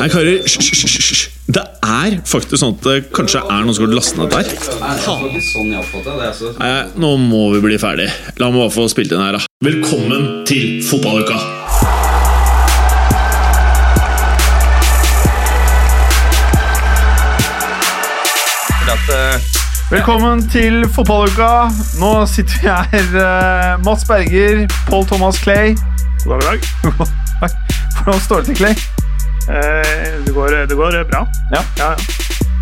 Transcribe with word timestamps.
Nei, 0.00 0.06
karer, 0.08 0.38
hysj. 0.48 1.26
Det 1.52 1.60
er 1.84 2.14
faktisk 2.24 2.56
sånn 2.62 2.72
at 2.78 2.86
det 2.86 2.92
kanskje 3.12 3.42
er 3.42 3.66
noen 3.66 3.74
som 3.76 3.84
har 3.84 3.90
lastet 3.92 4.20
ned 4.22 4.30
der. 4.32 4.46
Sånn 5.04 5.26
det. 5.28 5.82
Altså. 6.24 6.52
Nei, 6.56 6.70
nå 7.02 7.10
må 7.20 7.40
vi 7.52 7.60
bli 7.66 7.76
ferdig. 7.82 8.06
La 8.40 8.48
meg 8.48 8.62
bare 8.62 8.72
få 8.72 8.86
spilt 8.88 9.12
inn 9.12 9.20
her, 9.20 9.36
da. 9.36 9.42
Velkommen 9.66 10.46
til 10.48 10.80
fotballuka! 10.88 11.36
Velkommen 19.90 20.46
til 20.48 20.86
fotballuka. 20.96 21.50
Nå 22.00 22.14
sitter 22.30 22.56
vi 22.62 22.72
her, 22.72 23.20
eh, 23.26 23.76
Mats 23.84 24.08
Berger, 24.08 24.64
Pål 24.88 25.04
Thomas 25.12 25.44
Clay. 25.44 25.76
God 26.24 26.40
dag. 26.48 26.64
Hvordan 28.00 28.20
står 28.24 28.36
det 28.40 28.54
til, 28.54 28.60
Clay? 28.64 28.99
Eh, 29.50 30.24
det, 30.26 30.34
går, 30.34 30.48
det 30.70 30.76
går 30.76 31.04
bra. 31.10 31.26
Ja. 31.54 31.62
Ja. 31.78 31.90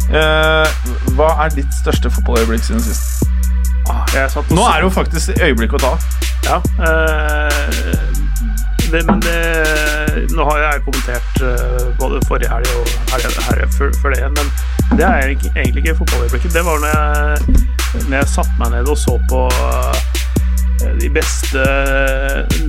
Eh, 0.08 0.68
hva 1.16 1.28
er 1.44 1.52
ditt 1.52 1.74
største 1.82 2.10
fotballøyeblikk 2.10 2.64
siden 2.64 2.80
sist? 2.80 3.26
Ah, 3.88 4.04
Nå 4.52 4.64
er 4.68 4.80
det 4.80 4.86
jo 4.86 4.92
faktisk 4.92 5.36
øyeblikk 5.36 5.76
å 5.76 5.82
ta. 5.82 5.92
Ja. 6.48 6.58
Eh, 6.88 7.60
det, 8.88 9.02
men 9.04 9.20
det 9.20 9.36
Nå 10.32 10.44
har 10.48 10.58
jeg 10.62 10.80
kommentert 10.86 11.40
både 11.98 12.18
forrige 12.26 12.48
helg 12.50 12.70
og 12.78 12.88
helga 13.12 13.42
helga 13.50 13.66
før, 13.74 14.14
det, 14.14 14.30
men 14.32 14.98
det 14.98 15.04
er 15.06 15.28
egentlig 15.28 15.82
ikke 15.84 15.98
fotballøyeblikket. 16.00 16.54
Det 16.56 16.64
var 16.64 16.80
når 16.82 16.94
jeg, 16.94 17.66
når 18.08 18.16
jeg 18.16 18.30
satte 18.32 18.56
meg 18.58 18.72
ned 18.74 18.88
og 18.88 18.98
så 18.98 19.18
på 19.30 19.44
de 20.78 21.08
beste 21.10 21.62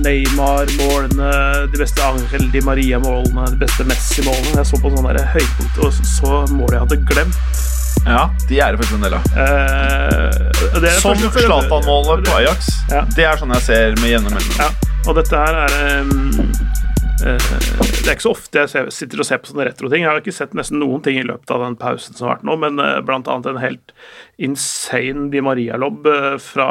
Neymar-målene, 0.04 1.32
de 1.72 1.78
beste 1.78 2.02
Angel 2.04 2.50
Di 2.52 2.62
Maria-målene, 2.66 3.46
de 3.52 3.58
beste 3.60 3.86
Messi-målene. 3.88 4.56
Jeg 4.58 4.70
så 4.70 4.80
på 4.82 4.92
sånne 4.94 5.26
høypunkt 5.34 5.82
og 5.84 6.00
så 6.00 6.40
målet 6.54 6.76
jeg 6.78 6.84
hadde 6.86 7.00
glemt. 7.12 7.66
Ja, 8.06 8.30
De 8.48 8.60
er 8.60 8.72
det 8.72 8.80
faktisk 8.80 8.96
en 8.96 9.04
del 9.04 9.14
av. 9.14 9.22
Eh, 9.36 11.00
Som 11.02 11.18
Zlatan-målet 11.20 12.24
på 12.26 12.36
Ajax. 12.38 12.70
Ja. 12.90 13.04
Det 13.16 13.26
er 13.28 13.40
sånn 13.40 13.52
jeg 13.58 13.66
ser 13.66 13.98
med 14.00 14.14
jevne 14.14 14.32
mellomrom. 14.32 14.62
Ja, 14.62 14.70
og 15.06 15.18
dette 15.20 15.42
her 15.42 15.58
er 15.66 16.00
um, 16.00 16.30
eh, 16.40 16.89
Det 17.20 18.08
er 18.08 18.14
ikke 18.14 18.24
så 18.24 18.32
ofte 18.32 18.62
jeg 18.62 18.92
sitter 18.96 19.20
og 19.20 19.26
ser 19.28 19.40
på 19.42 19.50
sånne 19.50 19.66
retroting. 19.68 20.04
Jeg 20.04 20.10
har 20.10 20.20
ikke 20.22 20.34
sett 20.34 20.54
nesten 20.56 20.80
noen 20.80 21.02
ting 21.04 21.18
i 21.20 21.26
løpet 21.26 21.52
av 21.52 21.64
den 21.64 21.76
pausen 21.80 22.16
som 22.16 22.28
har 22.28 22.38
vært 22.38 22.46
nå, 22.48 22.56
men 22.62 22.80
blant 23.06 23.28
annet 23.30 23.50
en 23.50 23.60
helt 23.60 23.94
insane 24.40 25.28
Di 25.32 25.42
Maria-lobb 25.44 26.08
eh, 26.08 26.36
fra, 26.40 26.70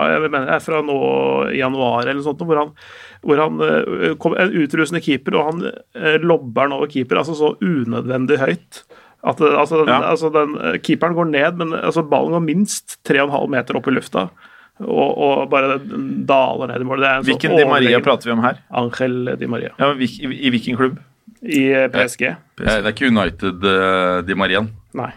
fra 0.66 0.82
nå 0.86 1.00
i 1.54 1.60
januar 1.62 2.08
eller 2.08 2.20
noe 2.22 2.28
sånt, 2.30 2.42
hvor 2.50 2.64
han, 2.64 2.74
hvor 3.26 3.44
han 3.44 3.62
eh, 3.66 4.16
kom, 4.22 4.38
En 4.40 4.56
utrusende 4.64 5.04
keeper, 5.06 5.38
og 5.38 5.52
han 5.52 5.68
lobber 6.26 6.66
den 6.66 6.80
over 6.80 6.90
keeper, 6.90 7.22
altså 7.22 7.38
så 7.38 7.54
unødvendig 7.62 8.42
høyt. 8.42 8.84
At, 9.24 9.42
altså, 9.42 9.84
den, 9.84 9.88
Ja. 9.88 10.12
altså 10.12 10.30
den, 10.32 10.56
eh, 10.58 10.80
keeperen 10.80 11.14
går 11.16 11.26
ned, 11.30 11.58
men 11.58 11.74
altså, 11.74 12.04
ballen 12.04 12.32
går 12.32 12.46
minst 12.46 13.00
3,5 13.04 13.50
meter 13.50 13.76
opp 13.76 13.88
i 13.88 13.92
lufta. 13.92 14.30
Og, 14.80 15.10
og 15.20 15.50
bare 15.52 15.76
daler 15.84 16.70
ned 16.72 16.84
i 16.84 16.88
sånn 16.88 17.26
Hvilken 17.28 17.56
Di 17.60 17.66
Maria 17.68 18.00
prater 18.04 18.30
vi 18.30 18.36
om 18.38 18.44
her? 18.46 18.62
Angel 18.72 19.34
Di 19.40 19.48
Maria. 19.52 19.74
Ja, 19.80 19.92
I, 19.92 20.08
I 20.48 20.52
hvilken 20.54 20.78
klubb? 20.80 21.00
I 21.44 21.66
eh, 21.72 21.88
PSG? 21.92 22.24
Eh, 22.30 22.38
Det 22.64 22.78
er 22.80 22.94
ikke 22.94 23.10
United 23.12 23.64
uh, 23.64 24.22
Di 24.28 24.38
Marian. 24.40 24.70
Nei. 24.96 25.12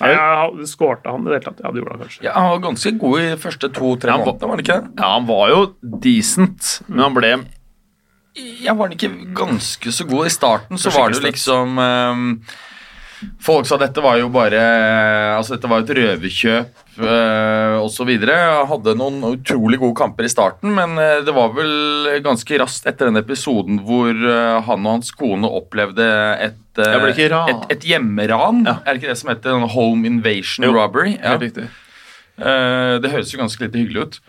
Nei, 0.00 0.10
jeg 0.10 0.66
skårte 0.72 1.12
han 1.12 1.22
i 1.22 1.30
det 1.30 1.36
hele 1.36 1.44
tatt. 1.46 1.60
Ja, 1.62 1.70
det 1.70 1.82
gjorde 1.82 1.94
han 1.94 2.02
kanskje. 2.02 2.22
Ja, 2.26 2.32
han 2.34 2.48
var 2.50 2.62
ganske 2.64 2.92
god 2.98 3.20
i 3.20 3.26
første 3.44 3.70
to-tre 3.76 4.10
Ja, 4.10 4.16
han 4.16 4.24
var- 4.24 4.32
månedene, 4.32 4.48
var 4.48 4.56
han 4.56 4.64
ikke 4.64 4.78
det? 4.80 4.90
Ja, 4.98 5.10
Han 5.14 5.26
var 5.28 5.52
jo 5.52 5.60
decent, 6.02 6.72
men 6.88 7.04
han 7.04 7.14
ble 7.14 7.30
Ja, 8.64 8.74
var 8.74 8.88
han 8.88 8.96
ikke 8.96 9.12
ganske 9.38 9.92
så 9.94 10.08
god? 10.08 10.26
I 10.26 10.34
starten 10.34 10.80
så 10.80 10.90
var 10.90 11.12
det 11.12 11.20
jo 11.20 11.28
liksom 11.28 11.78
ehm, 11.78 12.24
Folk 13.44 13.68
sa 13.68 13.76
dette 13.80 14.02
var 14.04 14.18
jo 14.20 14.30
bare 14.32 14.60
Altså 15.36 15.54
dette 15.56 15.68
var 15.70 15.82
et 15.82 15.92
røverkjøp 15.98 17.00
eh, 17.04 17.76
osv. 17.82 18.10
Hadde 18.70 18.94
noen 18.98 19.20
utrolig 19.28 19.80
gode 19.82 19.96
kamper 19.98 20.28
i 20.28 20.32
starten, 20.32 20.72
men 20.76 20.96
eh, 21.00 21.22
det 21.26 21.34
var 21.36 21.52
vel 21.56 22.10
ganske 22.24 22.60
raskt 22.62 22.88
etter 22.90 23.10
den 23.10 23.20
episoden 23.20 23.82
hvor 23.86 24.12
eh, 24.12 24.58
han 24.66 24.86
og 24.86 24.98
hans 24.98 25.12
kone 25.16 25.50
opplevde 25.60 26.06
et, 26.48 26.60
eh, 26.78 27.08
det 27.10 27.30
et, 27.30 27.66
et 27.76 27.88
hjemmeran. 27.92 28.64
Ja. 28.68 28.78
Er 28.84 28.94
det 28.94 29.02
ikke 29.02 29.12
det 29.12 29.20
som 29.20 29.32
heter 29.34 29.58
en 29.58 29.68
home 29.74 30.08
invasion 30.08 30.66
Jo, 30.66 30.74
robbery? 30.76 31.16
Ja. 31.18 31.34
Helt 31.34 31.48
riktig. 31.48 31.68
Eh, 32.38 32.94
det 33.02 33.12
høres 33.12 33.34
jo 33.34 33.42
ganske 33.42 33.66
lite 33.66 33.78
hyggelig 33.78 34.06
ut. 34.06 34.22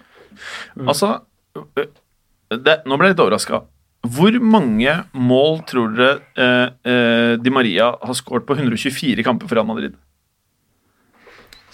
Altså 0.85 1.15
øh, 1.57 1.87
det, 2.51 2.81
Nå 2.85 2.97
ble 2.99 3.09
jeg 3.09 3.15
litt 3.15 3.23
overraska. 3.23 3.63
Hvor 4.11 4.35
mange 4.43 4.93
mål 5.13 5.61
tror 5.69 5.93
dere 5.95 6.15
eh, 6.37 6.73
eh, 6.91 7.35
Di 7.41 7.49
Maria 7.53 7.91
har 8.01 8.17
skåret 8.17 8.45
på 8.47 8.57
124 8.57 9.23
kamper 9.25 9.47
for 9.49 9.55
Real 9.59 9.67
Madrid? 9.69 9.95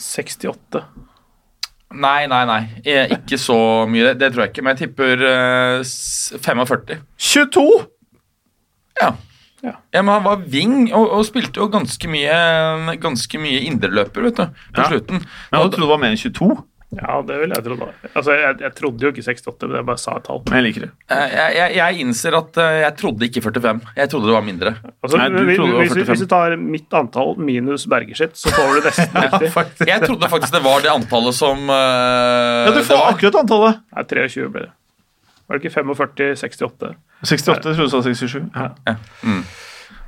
68. 0.02 0.82
Nei, 1.92 2.22
nei, 2.32 2.44
nei. 2.48 2.62
Eh, 2.88 3.12
Ikke 3.18 3.38
så 3.42 3.58
mye. 3.92 4.14
Det, 4.16 4.32
tror 4.32 4.46
jeg 4.46 4.54
ikke. 4.54 4.64
Men 4.66 4.78
jeg 4.78 4.88
tipper 4.88 5.26
eh, 5.28 5.84
45. 6.46 7.02
22! 7.20 7.66
Ja. 9.02 9.12
Ja. 9.62 9.76
ja, 9.94 10.02
men 10.02 10.10
han 10.16 10.24
var 10.26 10.40
wing 10.50 10.88
og, 10.90 11.04
og 11.20 11.26
spilte 11.28 11.60
jo 11.62 11.68
ganske 11.70 12.10
mye 12.10 12.96
Ganske 12.98 13.38
mye 13.38 13.60
indreløper, 13.70 14.24
vet 14.26 14.40
du, 14.40 14.56
på 14.74 14.82
Ja. 14.82 14.88
slutten. 14.90 15.20
Men 15.22 15.60
jeg 15.60 15.68
trodde 15.76 15.84
det 15.84 15.90
var 15.92 16.02
mer 16.02 16.16
enn 16.16 16.18
22. 16.18 16.48
Ja, 16.92 17.22
det 17.24 17.36
vil 17.40 17.54
jeg 17.56 17.64
tro, 17.64 17.76
da. 17.80 17.86
Altså, 18.12 18.34
jeg, 18.36 18.56
jeg 18.66 18.74
trodde 18.76 19.06
jo 19.06 19.10
ikke 19.14 19.24
68, 19.24 19.68
men 19.70 19.78
jeg 19.80 19.86
bare 19.88 20.02
sa 20.02 20.16
et 20.20 20.26
tall. 20.28 20.42
Men 20.50 20.58
jeg 20.60 20.66
liker 20.66 20.84
det. 20.84 20.90
Eh, 21.16 21.36
Jeg, 21.38 21.54
jeg, 21.56 21.76
jeg 21.78 22.02
innser 22.04 22.36
at 22.36 22.58
eh, 22.60 22.80
jeg 22.82 22.96
trodde 23.00 23.28
ikke 23.30 23.44
45. 23.46 23.80
Jeg 24.02 24.12
trodde 24.12 24.28
det 24.28 24.36
var 24.36 24.44
mindre. 24.44 24.74
Altså, 25.00 25.18
Nei, 25.22 25.30
du 25.32 25.38
hvis, 25.48 25.56
trodde 25.62 25.72
det 25.72 25.78
var 25.78 25.86
hvis, 25.86 25.96
vi- 25.96 26.04
45. 26.04 26.12
hvis 26.12 26.26
du 26.26 26.28
tar 26.36 26.58
mitt 26.60 26.98
antall 27.00 27.32
minus 27.40 27.86
Berger 27.88 28.20
sitt, 28.20 28.36
så 28.42 28.52
får 28.58 28.76
du 28.76 28.90
nesten 28.90 29.22
riktig. 29.24 29.88
Jeg 29.88 30.04
trodde 30.04 30.32
faktisk 30.36 30.58
det 30.58 30.64
var 30.68 30.84
det 30.84 30.92
antallet 30.92 31.40
som 31.40 31.64
uh, 31.72 32.68
Ja, 32.68 32.76
du 32.76 32.84
får 32.92 33.08
akkurat 33.14 33.40
antallet. 33.46 33.80
Nei, 33.96 34.06
23 34.12 34.52
ble 34.58 34.66
det. 34.68 34.74
Var 35.48 35.58
det 35.58 35.64
ikke 35.64 35.76
45, 35.80 36.36
68? 36.44 36.94
68, 37.24 37.72
jeg 37.72 37.80
trodde 37.80 37.88
du 37.88 37.96
sa 37.96 38.04
67. 38.04 38.38
Ja. 38.56 38.68
Ja. 38.92 38.96
Mm. 39.24 39.42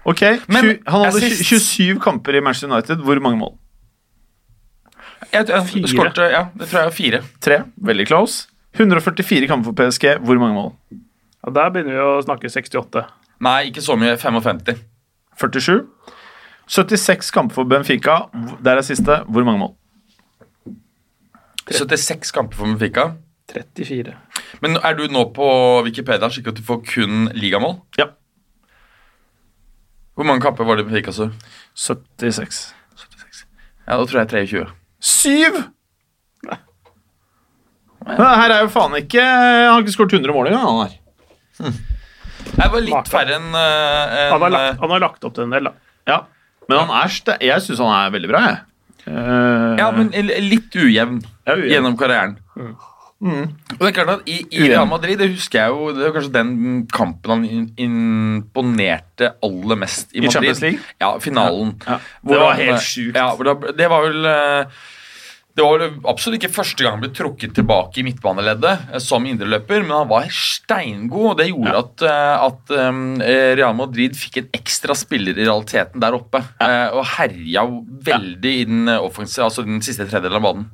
Ok, 0.03 0.21
Men 0.51 0.73
Han 0.91 1.05
hadde 1.07 1.19
jeg 1.23 1.39
27 1.47 1.99
kamper 2.03 2.35
i 2.35 2.43
Manchester 2.43 2.67
United. 2.75 2.99
Hvor 3.07 3.19
mange 3.23 3.39
mål? 3.39 3.53
Jeg, 5.31 5.47
jeg, 5.49 5.63
Fire. 5.69 5.87
skårte, 5.87 6.27
ja, 6.33 6.43
det 6.59 6.67
tror 6.69 6.79
jeg 6.81 6.87
er 6.91 6.95
fire. 6.97 7.21
Tre. 7.41 7.57
Veldig 7.77 8.07
close. 8.09 8.47
144 8.73 9.47
kamper 9.47 9.69
for 9.71 9.77
PSG. 9.77 10.17
Hvor 10.25 10.39
mange 10.41 10.55
mål? 10.57 10.71
Ja, 11.43 11.51
der 11.53 11.69
begynner 11.75 11.93
vi 11.93 12.01
å 12.01 12.21
snakke 12.25 12.49
68. 12.49 13.03
Nei, 13.43 13.59
ikke 13.69 13.83
så 13.85 13.95
mye. 13.99 14.15
55. 14.17 14.79
47. 15.39 15.83
76 16.67 17.31
kamper 17.35 17.55
for 17.59 17.69
Benfica. 17.69 18.17
Der 18.63 18.79
er 18.79 18.85
siste. 18.87 19.21
Hvor 19.27 19.45
mange 19.45 19.59
mål? 19.61 19.73
76 21.71 22.31
kamper 22.35 22.57
for 22.57 22.65
Benfica. 22.71 23.11
34. 23.53 24.15
Men 24.63 24.77
er 24.79 24.95
du 24.97 25.05
nå 25.11 25.25
på 25.35 25.47
Wikipedia 25.85 26.29
slik 26.31 26.47
at 26.49 26.57
du 26.57 26.63
får 26.65 26.81
kun 26.87 27.27
ligamål? 27.35 27.77
Ja. 27.99 28.09
Hvor 30.15 30.27
mange 30.29 30.41
kamper 30.41 30.65
var 30.65 30.79
det 30.79 30.85
Benfica 30.87 31.11
så? 31.11 31.29
76. 31.75 32.63
76. 32.95 33.45
Ja, 33.87 33.97
da 33.97 34.05
tror 34.05 34.23
jeg 34.23 34.29
23. 34.47 34.65
Syv! 35.03 35.61
Men 38.03 38.19
her 38.19 38.51
er 38.51 38.65
jo 38.65 38.71
faen 38.73 38.97
ikke 38.99 39.23
Han 39.23 39.69
har 39.77 39.83
ikke 39.85 39.93
skåret 39.95 40.15
100 40.17 40.33
mål 40.35 40.49
engang, 40.49 40.65
han 40.67 40.89
her. 40.89 41.77
Det 42.53 42.65
var 42.73 42.83
litt 42.83 43.09
færre 43.11 43.37
enn 43.37 43.53
en, 43.55 44.33
Han 44.33 44.43
har 44.43 44.51
lagt, 44.51 44.79
han 44.81 44.91
har 44.95 45.03
lagt 45.05 45.27
opp 45.27 45.35
til 45.37 45.45
en 45.47 45.55
del, 45.55 45.69
da. 45.69 45.73
Ja. 46.09 46.17
Men 46.67 46.81
han 46.83 46.95
er 47.03 47.43
jeg 47.43 47.63
syns 47.63 47.79
han 47.83 47.93
er 47.95 48.11
veldig 48.13 48.31
bra, 48.31 48.41
jeg. 48.49 48.59
Eh, 49.07 49.69
Ja, 49.79 49.89
men 49.95 50.11
litt 50.47 50.75
ujevn 50.79 51.21
Ja, 51.47 51.55
ujevn. 51.55 51.69
gjennom 51.71 51.95
karrieren. 51.99 52.37
Og 53.23 53.79
det 53.79 53.87
er 53.87 53.95
klart 53.95 54.11
at 54.17 54.25
I, 54.27 54.41
i 54.51 54.65
Real 54.67 54.87
Madrid 54.89 55.15
det 55.21 55.29
husker 55.31 55.61
jeg 55.61 55.71
jo 55.71 55.91
Det 55.95 56.03
var 56.03 56.15
kanskje 56.17 56.31
den 56.35 56.49
kampen 56.91 57.31
han 57.31 57.69
imponerte 57.79 59.29
aller 59.47 59.79
mest 59.79 60.11
i 60.11 60.25
I 60.25 60.31
Champions 60.31 60.59
League? 60.63 60.81
Ja, 60.99 61.13
finalen. 61.23 61.77
Ja. 61.85 61.95
Ja. 61.95 61.99
Det 62.27 62.41
var 62.41 62.49
han, 62.51 62.59
helt 62.65 62.75
eh, 62.75 62.83
sjukt. 62.83 63.15
Ja, 63.15 63.71
det 63.79 63.87
var 63.93 64.03
vel 64.09 64.27
eh, 64.27 64.83
det 65.53 65.61
var 65.61 65.83
absolutt 66.09 66.39
ikke 66.39 66.55
første 66.55 66.81
gang 66.81 66.95
han 66.95 67.03
ble 67.03 67.11
trukket 67.13 67.51
tilbake 67.53 67.99
i 68.01 68.05
midtbaneleddet 68.07 68.87
eh, 68.89 69.01
som 69.03 69.25
indreløper, 69.29 69.83
men 69.85 69.93
han 69.99 70.09
var 70.09 70.25
steingod, 70.33 71.27
og 71.33 71.37
det 71.37 71.49
gjorde 71.51 71.75
at, 71.77 72.05
eh, 72.09 72.45
at 72.47 72.73
um, 72.89 73.03
Real 73.21 73.75
Madrid 73.77 74.17
fikk 74.17 74.39
en 74.41 74.47
ekstra 74.57 74.97
spiller 74.97 75.37
i 75.37 75.45
realiteten 75.45 76.01
der 76.01 76.17
oppe. 76.17 76.41
Ja. 76.57 76.87
Og 76.97 77.05
herja 77.19 77.67
veldig 78.07 78.53
i 78.63 78.65
den 78.69 78.89
altså 78.89 79.65
den 79.65 79.83
siste 79.85 80.07
tredjedelen 80.07 80.39
av 80.41 80.47
banen. 80.47 80.69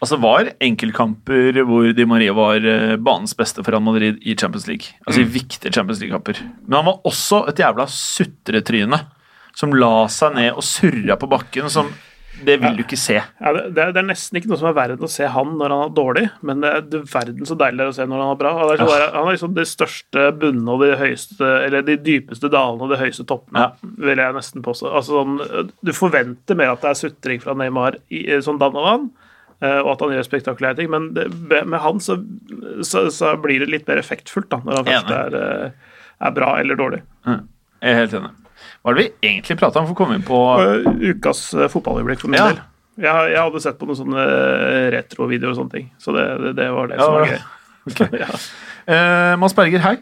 Altså 0.00 0.16
var 0.22 0.48
enkeltkamper 0.62 1.58
hvor 1.68 1.90
Di 1.92 2.06
Maria 2.08 2.32
var 2.32 2.64
banens 3.02 3.34
beste 3.36 3.60
for 3.60 3.74
Real 3.74 3.84
Madrid 3.84 4.22
i 4.22 4.32
Champions 4.38 4.68
League. 4.70 4.94
Altså 5.04 5.24
i 5.24 5.28
viktige 5.28 5.74
Champions 5.74 6.00
League-kamper. 6.00 6.38
Men 6.64 6.78
han 6.78 6.88
var 6.88 7.02
også 7.10 7.42
et 7.50 7.60
jævla 7.60 7.84
sutretryne 7.92 9.02
som 9.58 9.74
la 9.76 10.06
seg 10.12 10.38
ned 10.38 10.54
og 10.54 10.64
surra 10.64 11.18
på 11.20 11.28
bakken. 11.30 11.68
Som 11.72 11.90
det 12.44 12.56
vil 12.62 12.76
du 12.78 12.82
ikke 12.84 12.98
se. 12.98 13.16
Ja, 13.20 13.52
det, 13.54 13.62
det, 13.76 13.86
er, 14.00 14.06
nesten 14.06 14.38
ikke 14.38 14.50
noe 14.50 14.58
som 14.60 14.68
er 14.70 14.76
verre 14.76 14.96
enn 14.96 15.06
å 15.06 15.10
se 15.10 15.28
han 15.30 15.54
når 15.60 15.74
han 15.74 15.84
er 15.84 15.94
dårlig, 15.96 16.24
men 16.46 16.62
det 16.64 16.72
er 16.72 16.86
det 16.92 17.00
verden 17.10 17.48
så 17.48 17.56
deilig 17.60 17.84
er 17.84 17.92
å 17.92 17.96
se 17.96 18.06
når 18.08 18.22
han 18.24 18.32
er 18.34 18.40
bra. 18.40 18.52
Han 18.58 18.72
er, 18.74 18.82
så 18.82 18.98
han 19.00 19.20
er 19.20 19.36
liksom 19.36 19.54
de 19.56 19.66
største 19.68 20.26
bunnene 20.40 20.74
og 20.74 20.84
de 20.84 20.98
høyeste 21.00 21.50
Eller 21.66 21.84
de 21.86 21.96
dypeste 22.00 22.50
dalene 22.52 22.86
og 22.86 22.92
de 22.92 23.00
høyeste 23.00 23.26
toppene, 23.28 23.68
vil 24.00 24.22
jeg 24.22 24.36
nesten 24.36 24.64
påstå. 24.66 24.90
Altså, 25.00 25.20
sånn, 25.20 25.70
du 25.84 25.94
forventer 25.96 26.58
mer 26.58 26.74
at 26.74 26.84
det 26.84 26.92
er 26.92 27.00
sutring 27.02 27.42
fra 27.42 27.56
Neymar 27.58 28.00
i, 28.08 28.24
dann 28.30 28.80
og 28.80 28.84
vann, 28.86 29.06
eh, 29.60 29.78
og 29.82 29.94
at 29.94 30.04
han 30.04 30.16
gjør 30.16 30.28
spektakulære 30.28 30.80
ting, 30.80 30.90
men 30.92 31.12
det, 31.16 31.28
med 31.48 31.80
han 31.84 32.02
så, 32.02 32.18
så, 32.86 33.06
så 33.14 33.36
blir 33.40 33.62
det 33.62 33.70
litt 33.72 33.88
mer 33.90 34.00
effektfullt 34.02 34.50
da, 34.52 34.60
når 34.64 34.80
han 34.80 34.90
først 34.90 35.16
er, 35.16 35.40
eh, 35.40 35.96
er 36.28 36.36
bra 36.36 36.54
eller 36.60 36.80
dårlig. 36.80 37.02
Jeg 37.80 37.94
er 37.94 38.00
helt 38.02 38.16
enig. 38.20 38.30
Hva 38.80 38.92
er 38.92 38.96
det 38.98 39.04
vi 39.06 39.28
egentlig 39.28 39.56
prata 39.60 39.80
om 39.80 39.86
for 39.88 39.94
å 39.96 39.98
komme 40.02 40.16
inn 40.18 40.24
på 40.26 40.36
Ukas 41.10 41.40
eh, 41.56 41.68
fotballøyeblikk 41.72 42.20
for 42.24 42.32
min 42.32 42.40
Ja. 42.40 42.50
del. 42.52 42.60
Jeg, 43.00 43.30
jeg 43.32 43.40
hadde 43.40 43.60
sett 43.64 43.78
på 43.80 43.86
noen 43.88 43.96
sånne 43.96 44.24
eh, 44.28 44.86
retrovideoer 44.96 45.54
og 45.54 45.58
sånne 45.62 45.72
ting, 45.72 45.86
så 46.02 46.12
det, 46.16 46.24
det, 46.42 46.50
det 46.58 46.66
var 46.76 46.90
det 46.90 46.98
som 47.00 47.14
var 47.16 47.28
Ja. 47.30 47.40
gøy. 47.96 48.18
ja. 48.20 48.28
uh, 48.90 49.34
Mads 49.40 49.54
Berger, 49.56 49.80
hei. 49.84 49.94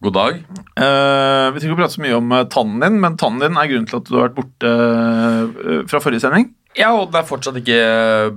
God 0.00 0.14
dag. 0.16 0.38
Uh, 0.80 1.50
vi 1.52 1.60
trenger 1.60 1.74
ikke 1.74 1.76
å 1.76 1.80
prate 1.82 1.96
så 1.98 2.00
mye 2.06 2.16
om 2.16 2.30
tannen 2.54 2.80
din, 2.86 2.96
men 3.02 3.18
tannen 3.20 3.42
din 3.44 3.58
er 3.60 3.68
grunnen 3.68 3.88
til 3.90 3.98
at 4.00 4.08
du 4.08 4.14
har 4.16 4.30
vært 4.30 4.38
borte 4.38 4.70
uh, 4.72 5.82
fra 5.90 6.00
forrige 6.00 6.24
sending. 6.24 6.48
Ja, 6.78 6.94
og 6.96 7.10
den 7.10 7.20
er 7.20 7.26
fortsatt 7.28 7.58
ikke 7.60 7.80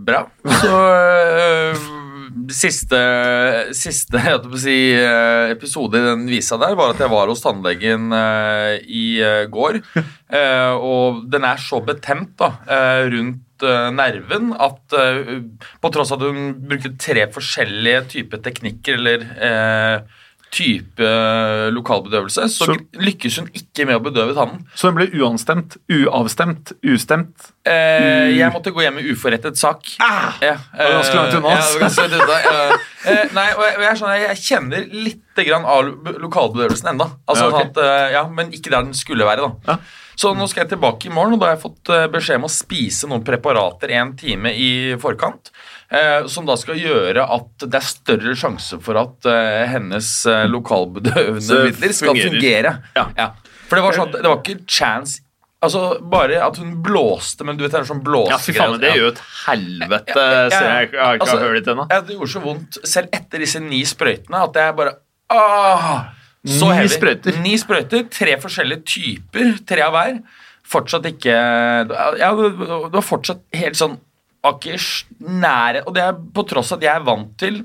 bra. 0.04 0.26
Så 0.60 0.74
Siste, 2.54 3.00
siste 3.78 4.22
si, 4.58 4.78
øh, 4.98 5.52
episode 5.54 6.00
i 6.00 6.06
den 6.08 6.26
visa 6.28 6.58
der 6.58 6.74
var 6.76 6.94
at 6.94 7.02
jeg 7.04 7.12
var 7.12 7.30
hos 7.30 7.44
tannlegen 7.44 8.12
øh, 8.12 8.80
i 8.84 9.22
øh, 9.22 9.50
går. 9.52 9.82
Eh, 10.34 10.74
og 10.74 11.28
den 11.30 11.44
er 11.46 11.60
så 11.62 11.78
betent 11.86 12.32
da, 12.40 12.48
eh, 12.66 13.04
rundt 13.14 13.66
nerven 13.94 14.48
at 14.58 14.96
på 15.78 15.92
tross 15.94 16.10
av 16.12 16.24
at 16.24 16.34
hun 16.34 16.56
brukte 16.66 16.90
tre 16.98 17.28
forskjellige 17.32 18.00
typer 18.16 18.42
teknikker 18.42 18.98
eller 18.98 19.28
eh, 19.38 20.23
type 20.54 21.02
øh, 21.02 21.72
lokalbedøvelse, 21.74 22.46
så, 22.54 22.68
Så- 22.70 22.76
lykkes 23.02 23.40
hun 23.42 23.48
ikke 23.58 23.88
med 23.90 23.98
å 23.98 24.04
bedøve 24.06 24.36
tannen. 24.38 24.62
Så 24.78 24.92
hun 24.92 25.00
ble 25.00 25.08
uanstemt, 25.18 25.78
uavstemt, 25.90 26.76
ustemt. 26.86 27.50
Eh, 27.66 28.30
jeg 28.38 28.52
måtte 28.54 28.74
gå 28.76 28.84
hjem 28.86 29.00
med 29.00 29.10
uforrettet 29.10 29.58
sak. 29.58 29.96
Ah! 30.04 30.38
Ja, 30.44 30.56
var 30.78 30.94
ganske 31.00 31.18
langt 31.18 31.38
unna, 31.40 31.56
ja, 31.58 31.66
ganske 31.82 32.06
langt 32.06 32.22
unna, 32.22 32.38
ja. 32.46 32.78
Eh, 33.04 33.26
nei, 33.36 33.48
og 33.58 33.66
jeg, 33.66 33.74
jeg, 33.82 33.90
er 33.90 33.98
sånn, 34.00 34.14
jeg 34.22 34.38
kjenner 34.46 34.86
litt 34.94 35.42
grann 35.50 35.66
av 35.68 35.90
lokalbedøvelsen 36.24 36.94
enda. 36.94 37.10
Altså, 37.28 37.50
Ja, 37.50 37.50
okay. 37.50 37.66
sånn 37.66 37.74
at, 37.74 37.84
eh, 37.84 38.14
ja, 38.20 38.24
men 38.30 38.54
ikke 38.56 38.70
der 38.72 38.86
den 38.88 38.94
skulle 38.96 39.26
være. 39.28 39.50
da. 39.50 39.74
Ja. 39.74 39.78
Så 40.16 40.30
nå 40.38 40.46
skal 40.48 40.64
jeg 40.68 40.76
tilbake 40.76 41.08
i 41.10 41.14
morgen, 41.14 41.34
og 41.34 41.40
da 41.42 41.48
har 41.50 41.56
jeg 41.58 41.64
fått 41.66 41.90
eh, 41.90 42.06
beskjed 42.14 42.38
om 42.38 42.46
å 42.46 42.52
spise 42.54 43.10
noen 43.10 43.24
preparater 43.26 43.90
en 43.98 44.12
time 44.20 44.52
i 44.54 44.70
forkant. 45.02 45.50
Eh, 45.94 46.26
som 46.32 46.48
da 46.50 46.56
skal 46.58 46.80
gjøre 46.82 47.22
at 47.36 47.68
det 47.70 47.78
er 47.78 47.86
større 47.86 48.32
sjanse 48.40 48.80
for 48.82 48.98
at 48.98 49.28
eh, 49.30 49.66
hennes 49.70 50.08
eh, 50.26 50.48
lokalbedøvende 50.50 51.60
midler 51.68 51.94
skal 51.94 52.18
fungere. 52.18 52.72
Ja. 52.98 53.28
For 53.68 53.78
det 53.78 53.84
var 53.86 53.98
sånn 54.00 54.10
at 54.10 54.18
det 54.24 54.32
var 54.32 54.42
ikke 54.42 54.64
chance 54.70 55.22
Altså, 55.64 55.80
Bare 56.12 56.42
at 56.44 56.58
hun 56.60 56.74
blåste, 56.84 57.46
men 57.48 57.56
du 57.56 57.62
vet 57.64 57.72
det 57.72 57.78
er 57.80 57.86
sånn 57.88 58.02
blåsegreier. 58.04 58.34
Ja, 58.36 58.40
fy 58.44 58.52
faen, 58.58 58.74
det 58.82 58.90
Ja. 58.90 58.96
gjør 58.98 59.06
jo 59.06 59.12
et 59.14 59.22
helvete. 59.46 60.16
Ja, 60.18 60.26
ja, 60.26 60.50
ja. 60.50 60.74
Jeg, 60.82 60.90
har 61.00 61.14
ikke 61.16 61.24
Altså, 61.24 61.38
hørt 61.40 61.64
det 61.64 61.72
ennå. 61.72 61.86
Ja, 61.94 62.00
det 62.04 62.18
gjorde 62.18 62.32
så 62.34 62.42
vondt 62.44 62.80
selv 62.84 63.16
etter 63.16 63.40
disse 63.46 63.62
ni 63.64 63.80
sprøytene 63.88 64.42
at 64.44 64.60
jeg 64.60 64.76
bare 64.76 64.96
Åh, 65.32 65.94
så 66.44 66.68
Ni 66.68 66.76
heavy. 66.82 66.92
sprøyter? 66.98 67.38
Ni 67.46 67.54
sprøyter, 67.62 68.04
Tre 68.12 68.36
forskjellige 68.44 68.84
typer, 68.92 69.54
tre 69.72 69.86
av 69.88 69.96
hver. 69.96 70.20
Fortsatt 70.68 71.08
ikke 71.14 71.32
Ja, 71.32 72.34
det 72.36 72.92
var 72.98 73.08
fortsatt 73.08 73.46
helt 73.56 73.80
sånn 73.80 73.96
var 74.44 74.58
ikke 74.60 74.76
s- 74.80 75.06
nære 75.24 75.86
Og 75.88 75.94
det 75.96 76.04
er 76.04 76.18
på 76.36 76.44
tross 76.50 76.72
av 76.74 76.80
at 76.82 76.84
jeg 76.90 76.96
er 77.00 77.06
vant 77.08 77.32
til 77.40 77.62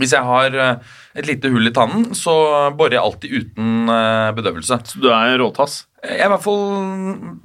Hvis 0.00 0.12
jeg 0.16 0.26
har 0.26 0.56
eh, 0.58 0.90
et 1.20 1.28
lite 1.30 1.50
hull 1.54 1.66
i 1.70 1.72
tannen, 1.74 2.08
så 2.18 2.32
borer 2.74 2.96
jeg 2.98 3.04
alltid 3.04 3.36
uten 3.38 3.88
eh, 3.94 4.30
bedøvelse. 4.34 4.80
Så 4.90 4.98
du 5.02 5.06
er 5.14 5.36
råtass. 5.38 5.84
Jeg 6.02 6.18
er 6.18 6.26
i 6.26 6.32
hvert 6.32 6.42
fall 6.42 6.64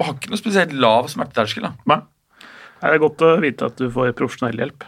har 0.02 0.14
ikke 0.16 0.32
noe 0.34 0.40
spesielt 0.42 0.74
lav 0.74 1.06
smerteterskel. 1.12 1.68
Nei. 1.90 2.00
Det 2.82 2.90
er 2.96 3.02
godt 3.04 3.22
å 3.26 3.36
vite 3.44 3.70
at 3.70 3.78
du 3.78 3.88
får 3.94 4.12
profesjonell 4.18 4.58
hjelp. 4.64 4.88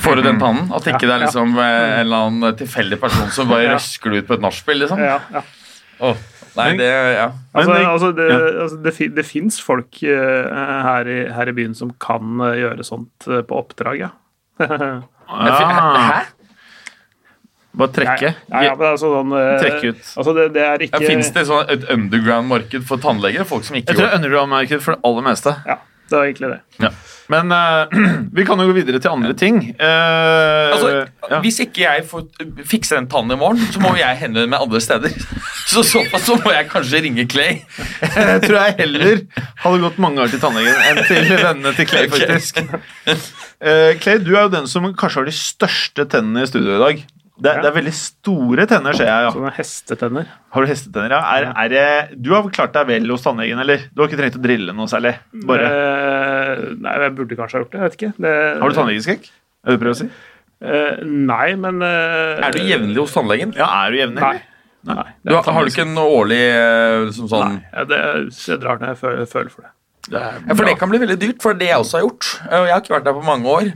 Får 0.00 0.16
du 0.16 0.22
den 0.28 0.38
tannen? 0.40 0.70
At 0.74 0.86
ikke 0.88 1.02
det 1.08 1.14
er 1.16 1.24
liksom 1.26 1.52
ja. 1.58 1.66
eh, 1.66 1.90
en 1.96 2.06
eller 2.06 2.28
annen 2.28 2.56
tilfeldig 2.62 3.00
person 3.02 3.30
som 3.34 3.50
bare 3.50 3.64
Ja. 3.68 3.74
røsker 3.74 4.14
det 4.14 4.22
ut 4.22 4.30
på 4.30 4.38
et 4.38 4.46
nachspiel, 4.46 4.78
liksom? 4.84 5.02
Ja, 5.02 5.18
ja. 5.34 5.42
Åh, 6.06 6.22
nei, 6.56 6.70
det 6.78 6.86
ja. 6.88 7.26
Altså, 7.52 7.70
Men 7.70 7.80
det- 7.80 7.88
altså, 7.90 8.10
det, 8.16 8.28
ja. 8.30 8.38
altså, 8.64 8.78
det, 8.84 9.10
det 9.16 9.24
fins 9.26 9.58
folk 9.62 10.00
uh, 10.02 10.54
her, 10.86 11.10
i, 11.10 11.18
her 11.36 11.50
i 11.52 11.54
byen 11.56 11.74
som 11.78 11.92
kan 12.02 12.40
uh, 12.42 12.54
gjøre 12.58 12.86
sånt 12.86 13.28
uh, 13.28 13.42
på 13.46 13.60
oppdrag, 13.60 14.06
ja. 14.06 14.10
Hæ? 14.62 15.02
Ah, 15.26 16.22
bare 17.76 17.92
trekke. 17.92 18.28
Ja, 18.48 18.60
ja, 18.62 18.74
men 18.78 18.86
altså, 18.94 19.10
sånn, 19.18 19.32
Trekke 19.34 19.90
ut. 19.90 20.04
Altså, 20.16 20.32
det, 20.36 20.44
det 20.54 20.62
er 20.62 20.84
Ja, 20.86 20.86
ikke 20.86 21.10
Fins 21.10 21.32
det 21.34 21.42
sånn 21.48 21.72
et 21.74 21.84
underground-marked 21.92 22.86
for 22.88 23.02
tannleger? 23.02 23.44
Folk 23.48 23.66
som 23.66 23.76
ikke 23.76 23.90
Jeg 23.92 23.98
tror 23.98 24.06
det 24.06 24.14
er 24.14 24.20
underground-marked 24.22 24.84
for 24.86 24.96
det 24.96 25.02
aller 25.10 25.26
meste. 25.26 25.56
Ja, 25.66 25.80
det 26.08 26.16
var 26.16 26.30
egentlig 26.30 26.52
det. 26.54 26.92
Men 27.32 27.50
uh, 27.50 27.86
vi 28.36 28.44
kan 28.46 28.60
jo 28.60 28.68
gå 28.68 28.76
videre 28.76 29.00
til 29.02 29.10
andre 29.12 29.34
ting. 29.38 29.62
Uh, 29.80 30.74
Altså, 30.76 30.90
ja. 31.30 31.38
Hvis 31.42 31.58
ikke 31.64 31.82
jeg 31.82 32.04
får 32.06 32.26
fikse 32.68 32.94
den 32.98 33.08
tannen 33.10 33.34
i 33.34 33.38
morgen, 33.40 33.62
så 33.72 33.80
må 33.82 33.94
jeg 33.98 34.18
henvende 34.20 34.50
meg 34.52 34.62
andre 34.62 34.80
steder. 34.82 35.14
Så 35.72 35.82
såpass 35.82 36.22
så 36.28 36.36
må 36.38 36.52
jeg 36.54 36.68
kanskje 36.70 37.00
ringe 37.02 37.24
Clay. 37.26 37.56
Jeg 38.14 38.42
tror 38.44 38.54
jeg 38.54 38.74
heller 38.78 39.22
hadde 39.64 39.80
gått 39.82 39.96
mange 39.98 40.22
år 40.22 40.30
til 40.30 40.38
tannlegen 40.38 40.76
enn 40.92 41.00
til 41.08 41.26
vennene 41.32 41.72
til 41.74 41.88
Clay, 41.90 42.06
faktisk. 42.12 42.60
faktisk. 42.62 43.32
Uh, 43.58 43.90
Clay, 43.98 44.20
du 44.22 44.30
er 44.36 44.46
jo 44.46 44.52
den 44.54 44.70
som 44.70 44.86
kanskje 44.94 45.24
har 45.24 45.26
de 45.26 45.34
største 45.34 46.06
tennene 46.12 46.46
i 46.46 46.50
studio 46.50 46.76
i 46.76 46.82
dag. 46.84 47.02
Det, 47.36 47.50
Ja. 47.52 47.60
det 47.60 47.68
er 47.68 47.74
veldig 47.76 47.92
store 47.92 48.64
tenner, 48.66 48.96
ser 48.96 49.04
jeg. 49.10 49.24
ja. 49.26 49.30
Sånne 49.34 49.50
hestetenner. 49.58 50.28
Har 50.56 50.64
du 50.64 50.70
hestetenner, 50.70 51.10
ja? 51.12 51.18
Er, 51.36 51.48
er 51.64 51.68
det, 51.68 52.20
du 52.24 52.30
har 52.32 52.46
klart 52.48 52.72
deg 52.72 52.86
vel 52.88 53.10
hos 53.12 53.22
tannlegen, 53.26 53.60
eller? 53.60 53.82
Du 53.92 54.00
har 54.00 54.08
ikke 54.08 54.20
trengt 54.22 54.38
å 54.38 54.42
drille 54.46 54.72
noe 54.72 54.88
særlig? 54.88 55.12
Bare. 55.44 55.66
Eh, 55.68 56.62
nei, 56.80 56.94
jeg 57.04 57.14
burde 57.18 57.36
kanskje 57.36 57.58
ha 57.58 57.62
gjort 57.64 57.74
det. 57.74 57.80
Jeg 57.82 57.84
vet 57.90 57.98
ikke. 58.00 58.12
Det, 58.24 58.32
Har 58.62 58.72
du 58.72 58.78
tannlegeskrekk? 58.80 59.28
Er 59.28 59.68
det 59.68 59.76
du 59.76 59.82
prøver 59.84 59.96
å 59.96 60.00
si? 60.00 60.08
Eh, 60.64 61.02
nei, 61.04 61.48
men 61.60 61.82
eh, 61.84 62.40
Er 62.46 62.54
du 62.56 62.62
jevnlig 62.64 63.02
hos 63.02 63.12
tannlegen? 63.12 63.52
Ja, 63.58 63.66
er 63.84 63.92
du 63.92 63.98
jevnlig? 64.00 64.22
Nei. 64.24 64.38
nei 64.88 64.94
nei 64.96 65.10
Du, 65.26 65.34
har, 65.36 65.42
har 65.52 65.66
du 65.66 65.68
ikke 65.74 65.84
en 65.84 65.98
årlig 66.00 66.40
liksom, 67.10 67.28
sånn 67.28 67.58
Nei, 67.58 67.66
ja, 67.74 67.84
det, 67.90 67.98
jeg 68.32 68.62
drar 68.62 68.80
når 68.80 68.94
jeg 68.94 69.00
føler, 69.02 69.26
føler 69.28 69.50
for 69.52 69.66
det. 69.66 69.72
Det 70.08 70.22
Ja, 70.22 70.54
for 70.54 70.64
det 70.70 70.78
kan 70.80 70.88
bli 70.88 71.02
veldig 71.02 71.18
dyrt, 71.20 71.42
for 71.44 71.52
det 71.60 71.68
jeg 71.68 71.82
også 71.82 71.98
har 71.98 72.06
gjort. 72.06 72.30
Jeg 72.48 72.72
har 72.72 72.80
ikke 72.80 72.94
vært 72.96 73.04
der 73.10 73.16
på 73.18 73.24
mange 73.26 73.52
år. 73.58 73.68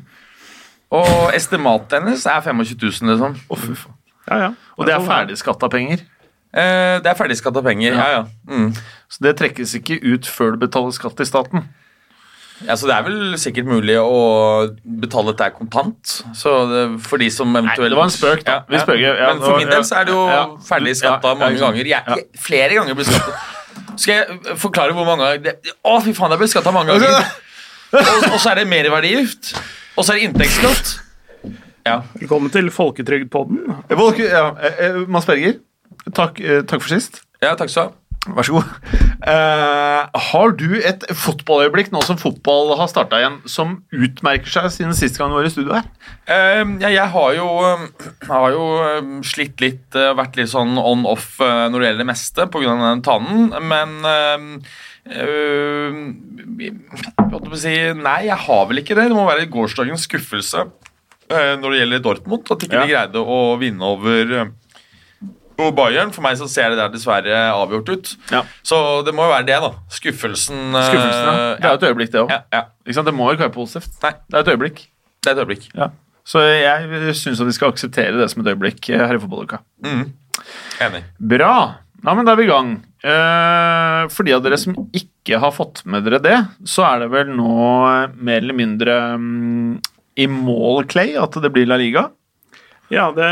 Og 0.90 1.34
estimatet 1.36 2.00
hennes 2.00 2.24
er 2.26 2.40
25 2.42 2.78
000, 2.82 3.12
liksom. 3.12 3.36
Faen. 3.50 3.98
Ja, 4.30 4.38
ja. 4.44 4.48
Og 4.76 4.86
det 4.86 4.94
er 4.94 5.02
sånn, 5.02 5.10
ferdigskatta 5.10 5.68
penger? 5.70 6.02
Eh, 6.50 6.96
det 7.02 7.10
er 7.10 7.18
ferdigskatta 7.18 7.62
penger. 7.62 7.94
Ja, 7.94 8.08
ja. 8.18 8.24
Mm. 8.50 8.72
Så 9.10 9.22
det 9.26 9.36
trekkes 9.38 9.74
ikke 9.78 10.00
ut 10.02 10.26
før 10.26 10.56
du 10.56 10.64
betaler 10.66 10.94
skatt 10.94 11.16
til 11.18 11.28
staten? 11.28 11.68
ja. 12.66 12.76
Så 12.76 12.90
det 12.90 12.96
er 12.96 13.06
vel 13.06 13.38
sikkert 13.40 13.70
mulig 13.70 13.96
å 14.02 14.18
betale 15.02 15.32
dette 15.32 15.50
kontant. 15.56 16.16
Så 16.36 16.56
det, 16.70 16.82
for 17.06 17.22
de 17.22 17.30
som 17.32 17.54
eventuelt 17.54 17.86
Nei, 17.86 17.92
det 17.94 18.00
var 18.00 18.10
en 18.10 18.16
spøk, 18.16 18.44
da. 18.46 18.58
Vi 18.68 18.82
spøker, 18.82 19.06
ja, 19.06 19.30
Men 19.32 19.42
for 19.44 19.62
min 19.62 19.70
del 19.70 19.86
så 19.86 20.02
er 20.02 20.10
det 20.10 20.16
jo 20.16 20.26
ja. 20.28 20.42
ferdig 20.66 20.96
skatta 20.98 21.32
Ja, 21.32 21.36
ja, 21.36 21.40
mange 21.44 21.62
ganger. 21.62 21.92
Jeg, 21.94 22.18
jeg, 22.18 22.42
flere 22.50 22.76
ganger 22.76 22.98
blir 22.98 23.08
skattet. 23.08 23.46
Skal 24.00 24.14
jeg 24.14 24.58
forklare 24.58 24.94
hvor 24.96 25.06
mange 25.06 25.26
ganger 25.26 25.44
det, 25.46 25.76
Å, 25.86 25.98
fy 26.04 26.14
faen, 26.16 26.34
jeg 26.34 26.42
ble 26.42 26.50
skatta 26.50 26.74
mange 26.74 26.98
ganger. 26.98 27.22
Og, 27.90 28.26
og 28.28 28.36
så 28.38 28.52
er 28.52 28.60
det 28.60 28.68
merverdiavgift. 28.70 29.48
Og 29.98 30.04
så 30.06 30.12
er 30.14 30.20
det 30.20 30.26
inntektsskatt. 30.30 30.92
Ja. 31.86 32.00
Velkommen 32.20 32.52
til 32.52 32.68
Folketrygdpodden. 32.74 33.64
Volk- 33.98 34.20
Ja, 34.20 34.50
eh, 34.60 34.84
eh, 34.86 35.06
Mads 35.08 35.26
Berger, 35.26 35.58
takk, 36.14 36.40
eh, 36.40 36.62
takk 36.62 36.82
for 36.82 36.88
sist. 36.88 37.22
ja, 37.42 37.54
takk 37.56 37.70
skal 37.70 37.84
du 37.84 37.88
ha. 37.90 37.96
Vær 38.36 38.44
så 38.44 38.52
god. 38.52 38.64
Eh, 39.26 40.06
har 40.14 40.50
du 40.52 40.74
et 40.84 41.00
fotballøyeblikk 41.08 41.88
nå 41.90 42.02
som 42.04 42.18
fotball 42.18 42.76
har 42.76 42.86
starta 42.86 43.16
igjen, 43.16 43.38
som 43.48 43.82
utmerker 43.90 44.46
seg 44.46 44.64
siden 44.70 44.92
sist 44.94 45.16
gang 45.16 45.30
du 45.30 45.36
var 45.36 45.44
i 45.44 45.48
studio 45.48 45.72
her? 45.72 45.84
Eh, 46.28 46.64
ja, 46.80 46.88
jeg 46.88 47.08
har 47.08 47.32
jo, 47.34 47.46
eh, 47.64 47.86
har 48.28 48.50
jo 48.52 48.66
eh, 48.84 49.00
slitt 49.22 49.58
litt, 49.60 49.94
eh, 49.96 50.12
vært 50.14 50.36
litt 50.36 50.48
sånn 50.52 50.76
on-off 50.76 51.40
eh, 51.40 51.68
når 51.72 51.80
det 51.80 51.88
gjelder 51.88 52.04
det 52.04 52.10
meste 52.12 52.46
pga. 52.52 52.76
den 52.92 53.02
tannen, 53.02 53.68
men 53.68 54.04
eh, 54.04 54.68
holdt 57.30 57.58
si, 57.60 57.74
Nei, 57.98 58.18
jeg 58.28 58.38
har 58.46 58.66
vel 58.70 58.82
ikke 58.82 58.96
det. 58.98 59.08
Det 59.10 59.16
må 59.16 59.26
være 59.28 59.48
gårsdagens 59.50 60.06
skuffelse 60.08 60.64
uh, 60.66 61.52
når 61.60 61.66
det 61.74 61.80
gjelder 61.82 62.04
Dortmund. 62.04 62.50
At 62.50 62.66
ikke 62.66 62.78
Ja. 62.78 62.84
de 62.86 62.94
greide 62.94 63.22
å 63.24 63.40
vinne 63.60 63.82
over 63.86 64.34
uh, 64.40 65.70
Bayern. 65.76 66.12
For 66.14 66.24
meg 66.24 66.38
så 66.40 66.48
ser 66.50 66.72
det 66.72 66.80
der 66.80 66.92
dessverre 66.94 67.40
avgjort 67.52 67.90
ut. 67.92 68.12
Ja. 68.32 68.44
Så 68.66 68.76
det 69.06 69.14
må 69.16 69.26
jo 69.28 69.34
være 69.34 69.48
det, 69.50 69.58
da. 69.66 69.72
Skuffelsen. 69.92 70.70
Skuffelsen, 70.76 71.26
ja. 71.26 71.56
Det 71.58 71.66
er 71.66 71.74
jo 71.74 71.80
et 71.80 71.88
øyeblikk, 71.90 72.14
det 72.14 72.22
òg. 72.24 72.30
ja, 72.36 72.40
ja. 72.54 73.02
Det 73.02 73.14
må 73.16 73.28
jo 73.30 73.38
ikke 73.38 73.48
være 73.48 73.56
positivt. 73.58 73.98
Nei. 74.04 74.14
Det 74.28 74.38
er 74.38 74.46
et 74.46 74.54
øyeblikk. 74.54 74.86
Det 75.20 75.32
er 75.32 75.36
et 75.36 75.44
øyeblikk. 75.44 75.68
Ja. 75.76 75.90
Så 76.30 76.40
jeg 76.46 77.14
syns 77.18 77.40
at 77.42 77.48
vi 77.48 77.54
skal 77.56 77.72
akseptere 77.72 78.16
det 78.20 78.28
som 78.30 78.42
et 78.44 78.50
øyeblikk 78.52 78.90
her 78.92 79.16
i 79.16 79.20
fotballuka. 79.20 79.60
Mm. 79.84 80.12
Enig. 80.84 81.02
Bra. 81.32 81.54
Ja, 82.00 82.14
men 82.16 82.24
da 82.24 82.32
er 82.32 82.40
vi 82.40 82.46
i 82.46 82.50
gang. 82.50 82.70
Eh, 83.04 84.02
for 84.12 84.24
de 84.26 84.32
av 84.36 84.44
dere 84.44 84.56
som 84.60 84.76
ikke 84.96 85.40
har 85.42 85.52
fått 85.52 85.82
med 85.88 86.06
dere 86.06 86.20
det, 86.24 86.38
så 86.68 86.86
er 86.88 87.02
det 87.04 87.10
vel 87.12 87.34
nå 87.36 87.56
eh, 87.90 88.14
mer 88.16 88.40
eller 88.40 88.56
mindre 88.56 88.96
um, 89.16 89.74
i 90.16 90.26
mål, 90.30 90.86
Clay, 90.90 91.12
at 91.20 91.36
det 91.44 91.52
blir 91.52 91.68
La 91.68 91.76
Liga. 91.80 92.06
Ja, 92.90 93.04
det, 93.14 93.26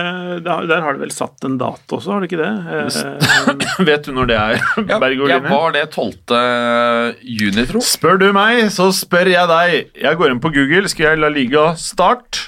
der, 0.47 0.69
der 0.71 0.85
har 0.85 0.95
de 0.95 1.03
vel 1.03 1.11
satt 1.11 1.43
en 1.49 1.57
dato 1.59 1.97
også, 1.97 2.13
har 2.15 2.23
de 2.23 2.29
ikke 2.29 2.39
det? 2.39 2.53
Eh, 2.77 3.83
Vet 3.89 4.07
du 4.07 4.13
når 4.15 4.29
det 4.31 4.37
er, 4.39 4.61
Ja, 4.93 5.01
Berg 5.03 5.25
og 5.25 5.33
jeg 5.33 5.43
Line? 5.43 5.51
var 5.51 5.75
det 5.75 5.83
12. 5.91 7.19
juni, 7.41 7.65
tro. 7.73 7.83
Spør 7.83 8.21
du 8.23 8.29
meg, 8.37 8.69
så 8.75 8.91
spør 8.95 9.33
jeg 9.33 9.51
deg. 9.51 9.97
Jeg 10.05 10.21
går 10.21 10.37
inn 10.37 10.45
på 10.45 10.53
Google, 10.55 10.87
Skal 10.93 11.11
jeg 11.11 11.23
La 11.25 11.33
Liga 11.33 11.73
start. 11.81 12.45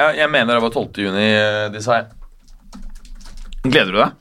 Ja, 0.00 0.08
jeg 0.16 0.30
mener 0.32 0.56
det 0.56 0.64
var 0.64 0.72
12. 0.74 1.04
juni 1.04 1.26
eh, 1.34 1.66
de 1.74 1.82
sa. 1.84 2.00
Gleder 3.64 3.92
du 3.92 4.00
deg? 4.00 4.20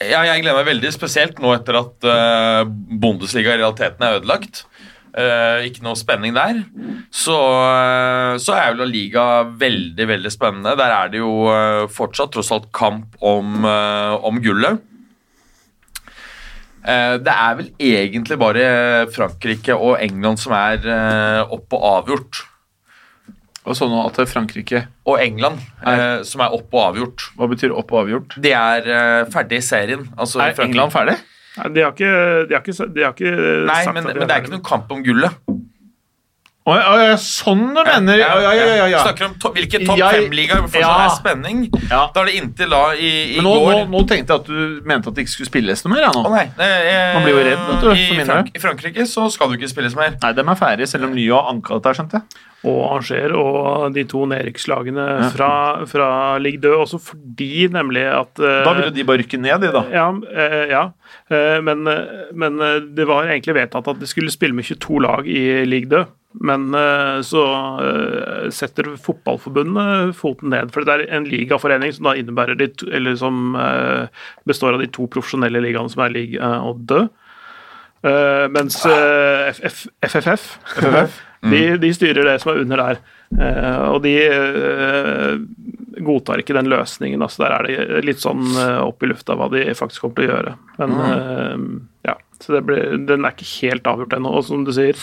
Ja, 0.00 0.22
jeg 0.24 0.40
gleder 0.40 0.56
meg 0.56 0.68
veldig, 0.70 0.90
spesielt 0.94 1.40
nå 1.44 1.50
etter 1.52 1.76
at 1.76 2.06
uh, 2.08 2.62
Bundesliga 2.64 3.52
i 3.52 3.58
realiteten 3.60 4.00
er 4.06 4.16
ødelagt. 4.16 4.62
Uh, 5.12 5.60
ikke 5.66 5.82
noe 5.84 5.98
spenning 5.98 6.32
der. 6.32 6.62
Så, 7.12 7.36
uh, 7.36 8.38
så 8.40 8.54
er 8.56 8.72
jo 8.72 8.86
Liga 8.88 9.24
veldig 9.60 10.06
veldig 10.08 10.32
spennende. 10.32 10.72
Der 10.80 10.94
er 10.94 11.12
det 11.12 11.20
jo 11.20 11.34
uh, 11.50 11.84
fortsatt 11.92 12.32
tross 12.32 12.52
alt 12.54 12.70
kamp 12.72 13.18
om, 13.20 13.66
om 13.66 14.40
gullet. 14.40 14.86
Det 16.80 17.28
er 17.28 17.56
vel 17.58 17.66
egentlig 17.76 18.38
bare 18.40 18.62
Frankrike 19.12 19.74
og 19.76 19.98
England 20.00 20.40
som 20.40 20.54
er 20.56 20.86
oppe 21.52 21.76
og 21.76 21.84
avgjort. 21.90 22.40
Og 23.68 23.76
sånn 23.76 23.92
at 24.00 24.16
Frankrike 24.30 24.86
Og 25.06 25.18
England 25.20 25.58
eh, 25.84 26.22
som 26.24 26.40
er 26.40 26.54
opp 26.56 26.72
og 26.72 26.84
avgjort. 26.94 27.26
Hva 27.36 27.48
betyr 27.50 27.74
opp 27.76 27.92
og 27.92 28.06
avgjort? 28.06 28.38
De 28.40 28.54
er 28.56 28.86
eh, 28.88 29.24
ferdig 29.32 29.58
i 29.60 29.66
serien. 29.66 30.06
Altså, 30.16 30.40
Er 30.40 30.54
Frankrike- 30.54 30.70
England 30.70 30.92
ferdig? 30.94 31.18
nei, 31.58 31.68
de 31.74 31.82
har 31.84 31.92
ikke, 31.92 32.12
de 32.48 32.54
har 32.56 32.62
ikke, 32.62 32.86
de 32.94 33.02
har 33.04 33.12
ikke 33.12 33.32
Nei, 33.66 33.80
sagt 33.84 33.94
men, 33.94 34.06
at 34.06 34.14
de 34.14 34.18
men 34.22 34.28
det 34.30 34.36
er 34.36 34.40
ikke 34.44 34.54
noen 34.54 34.64
kamp 34.70 34.92
om 34.94 35.02
gullet. 35.04 35.36
Å 36.68 36.74
oh, 36.76 36.98
ja, 37.00 37.14
sånn 37.16 37.62
du 37.72 37.78
mener? 37.80 38.18
Ja, 38.20 38.34
ja, 38.44 38.50
ja, 38.52 38.64
ja, 38.82 38.86
ja. 38.92 38.98
Snakker 39.06 39.30
om 39.30 39.36
to 39.40 39.48
hvilke 39.54 39.78
topp 39.80 39.96
fem-liga 40.12 40.58
fortsatt 40.60 40.82
Ja. 40.82 41.06
er 41.06 41.14
spenning. 41.16 41.62
Ja. 41.88 42.00
Da 42.12 42.20
er 42.20 42.28
det 42.28 42.34
inntil 42.36 42.68
da 42.74 42.80
i, 42.92 43.12
i 43.38 43.40
nå, 43.40 43.54
går 43.64 43.72
nå, 43.72 43.86
nå 43.88 44.02
tenkte 44.10 44.36
jeg 44.36 44.42
at 44.42 44.50
du 44.50 44.84
mente 44.84 45.08
at 45.08 45.16
det 45.16 45.24
ikke 45.24 45.34
skulle 45.38 45.48
spilles 45.48 45.82
noe 45.86 45.94
mer. 45.94 46.04
Ja, 46.04 46.12
Å 46.12 46.26
Oh, 46.28 46.34
nei, 46.36 46.44
eh, 46.60 47.14
Man 47.16 47.24
blir 47.24 47.32
jo 47.38 47.46
redd, 47.48 47.64
vet 47.64 47.80
du, 47.80 47.88
I, 47.94 48.04
for. 48.10 48.28
Frank 48.28 48.52
I 48.52 48.62
Frankrike 48.66 49.06
så 49.08 49.24
skal 49.32 49.48
det 49.50 49.58
ikke 49.62 49.72
spilles 49.72 49.96
mer. 49.96 50.18
Nei, 50.20 50.32
de 50.36 50.44
er 50.44 50.60
ferdige, 50.60 50.90
selv 50.92 51.08
om 51.08 51.16
Lyon 51.16 51.40
har 51.40 51.50
anka 51.54 51.80
dette, 51.80 51.96
skjønte 51.96 52.20
jeg. 52.20 52.44
og 52.68 52.80
Angers 52.92 53.34
og 53.40 53.94
de 53.96 54.04
to 54.04 54.26
nedrykkslagene 54.28 55.08
fra, 55.32 55.50
fra 55.88 56.10
Ligue 56.44 56.60
2, 56.60 56.76
også 56.84 57.00
fordi 57.00 57.70
nemlig 57.72 58.04
at 58.04 58.36
eh, 58.36 58.60
Da 58.68 58.76
ville 58.76 58.92
de 58.92 59.08
bare 59.08 59.24
rykke 59.24 59.40
ned, 59.40 59.64
de, 59.64 59.72
da. 59.72 59.86
Ja, 59.96 60.10
eh, 60.36 60.66
ja. 60.76 60.84
Eh, 61.30 61.58
men, 61.64 61.86
eh, 61.86 62.30
men 62.34 62.60
eh, 62.60 62.78
det 62.96 63.06
var 63.08 63.28
egentlig 63.30 63.54
vedtatt 63.56 63.88
at 63.92 64.00
de 64.00 64.08
skulle 64.10 64.32
spille 64.34 64.56
med 64.56 64.64
22 64.68 65.00
lag 65.04 65.28
i 65.30 65.64
Ligue 65.68 65.90
2. 65.92 66.06
Men 66.46 66.68
så 67.26 67.40
setter 68.54 68.92
fotballforbundet 69.02 70.12
foten 70.14 70.52
ned. 70.54 70.68
For 70.70 70.86
det 70.86 70.94
er 70.94 71.02
en 71.16 71.24
ligaforening 71.26 71.90
som 71.96 72.06
da 72.06 72.12
de 72.54 72.68
som 73.18 73.56
består 74.46 74.76
av 74.76 74.84
de 74.84 74.86
to 74.94 75.08
profesjonelle 75.10 75.58
ligaene 75.64 75.90
som 75.90 76.04
er 76.04 76.14
Ligue 76.14 76.38
og 76.68 76.84
2. 76.86 77.00
Eh, 78.06 78.46
mens 78.54 78.78
eh, 78.86 79.50
F- 79.66 79.90
FFF, 80.06 80.46
de, 81.50 81.64
de 81.82 81.90
styrer 81.98 82.30
det 82.30 82.38
som 82.44 82.54
er 82.54 82.62
under 82.62 82.84
der. 82.84 83.02
Og 83.90 83.98
de 84.06 84.14
godtar 86.06 86.42
ikke 86.42 86.56
den 86.56 86.70
løsningen. 86.72 87.22
Altså 87.24 87.44
der 87.44 87.56
er 87.58 87.68
det 87.68 88.02
litt 88.08 88.22
sånn 88.22 88.46
eh, 88.54 88.80
opp 88.82 89.02
i 89.04 89.10
lufta 89.10 89.36
hva 89.38 89.50
de 89.52 89.68
faktisk 89.78 90.06
kommer 90.06 90.20
til 90.20 90.28
å 90.28 90.34
gjøre. 90.34 90.56
Men 90.80 90.98
eh, 91.04 91.64
ja, 92.08 92.14
så 92.40 92.54
det 92.54 92.62
blir, 92.64 92.94
den 93.04 93.26
er 93.28 93.34
ikke 93.34 93.48
helt 93.66 93.88
avgjort 93.90 94.14
ennå. 94.16 94.32
Og 94.38 94.44
som 94.48 94.62
du 94.64 94.72
sier, 94.72 94.96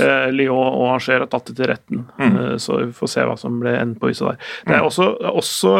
eh, 0.00 0.28
Lyon 0.32 0.56
og 0.56 0.86
Angers 0.94 1.08
har 1.12 1.26
tatt 1.28 1.50
det 1.50 1.56
til 1.58 1.68
retten. 1.68 2.04
Eh, 2.24 2.54
så 2.62 2.80
vi 2.80 2.88
får 2.96 3.12
se 3.12 3.26
hva 3.28 3.36
som 3.40 3.58
ble 3.60 3.74
enden 3.76 3.98
på 4.00 4.08
huset 4.12 4.30
der. 4.30 4.50
Det 4.64 4.76
er 4.78 4.86
også, 4.86 5.10
også 5.28 5.74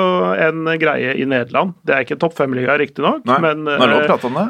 en 0.45 0.69
greie 0.81 1.17
i 1.17 1.25
Nederland. 1.29 1.73
Det 1.89 1.97
er 1.97 2.05
ikke 2.05 2.21
topp 2.21 2.37
fem-liga, 2.41 2.77
riktignok, 2.81 3.25
men 3.25 3.65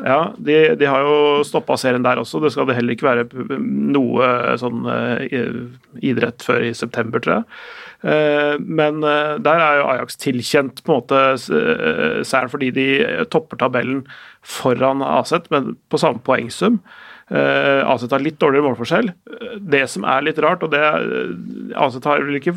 ja, 0.08 0.20
de, 0.34 0.58
de 0.80 0.90
har 0.90 1.06
jo 1.06 1.18
stoppa 1.46 1.78
serien 1.78 2.06
der 2.06 2.20
også. 2.22 2.42
Det 2.42 2.52
skal 2.54 2.66
det 2.68 2.78
heller 2.80 2.98
ikke 2.98 3.08
være 3.08 3.58
noe 3.58 4.32
sånn 4.58 4.82
idrett 6.02 6.42
før 6.42 6.66
i 6.66 6.74
september, 6.76 7.22
tror 7.22 7.40
jeg. 7.40 7.52
Eh, 8.04 8.58
Men 8.62 9.02
eh, 9.02 9.38
der 9.42 9.58
er 9.64 9.80
jo 9.80 9.88
Ajax 9.90 10.16
tilkjent 10.16 10.84
på 10.84 10.92
en 10.94 11.00
måte 11.02 11.20
s- 11.34 11.50
eh, 11.50 12.48
fordi 12.48 12.70
de 12.72 13.24
topper 13.30 13.56
tabellen 13.58 14.04
foran 14.42 15.02
Aset, 15.02 15.50
men 15.50 15.76
på 15.90 15.98
samme 15.98 16.20
poengsum. 16.22 16.80
Uh, 17.30 17.84
Aset 17.84 18.08
har 18.10 18.20
litt 18.24 18.38
dårligere 18.40 18.64
målforskjell. 18.64 19.10
Det 19.60 19.82
som 19.90 20.02
er 20.08 20.22
litt 20.24 20.38
rart, 20.40 20.62
og 20.64 20.70
det 20.72 20.80
Aset 21.76 22.06
har 22.08 22.22
vel 22.24 22.38
ikke 22.38 22.54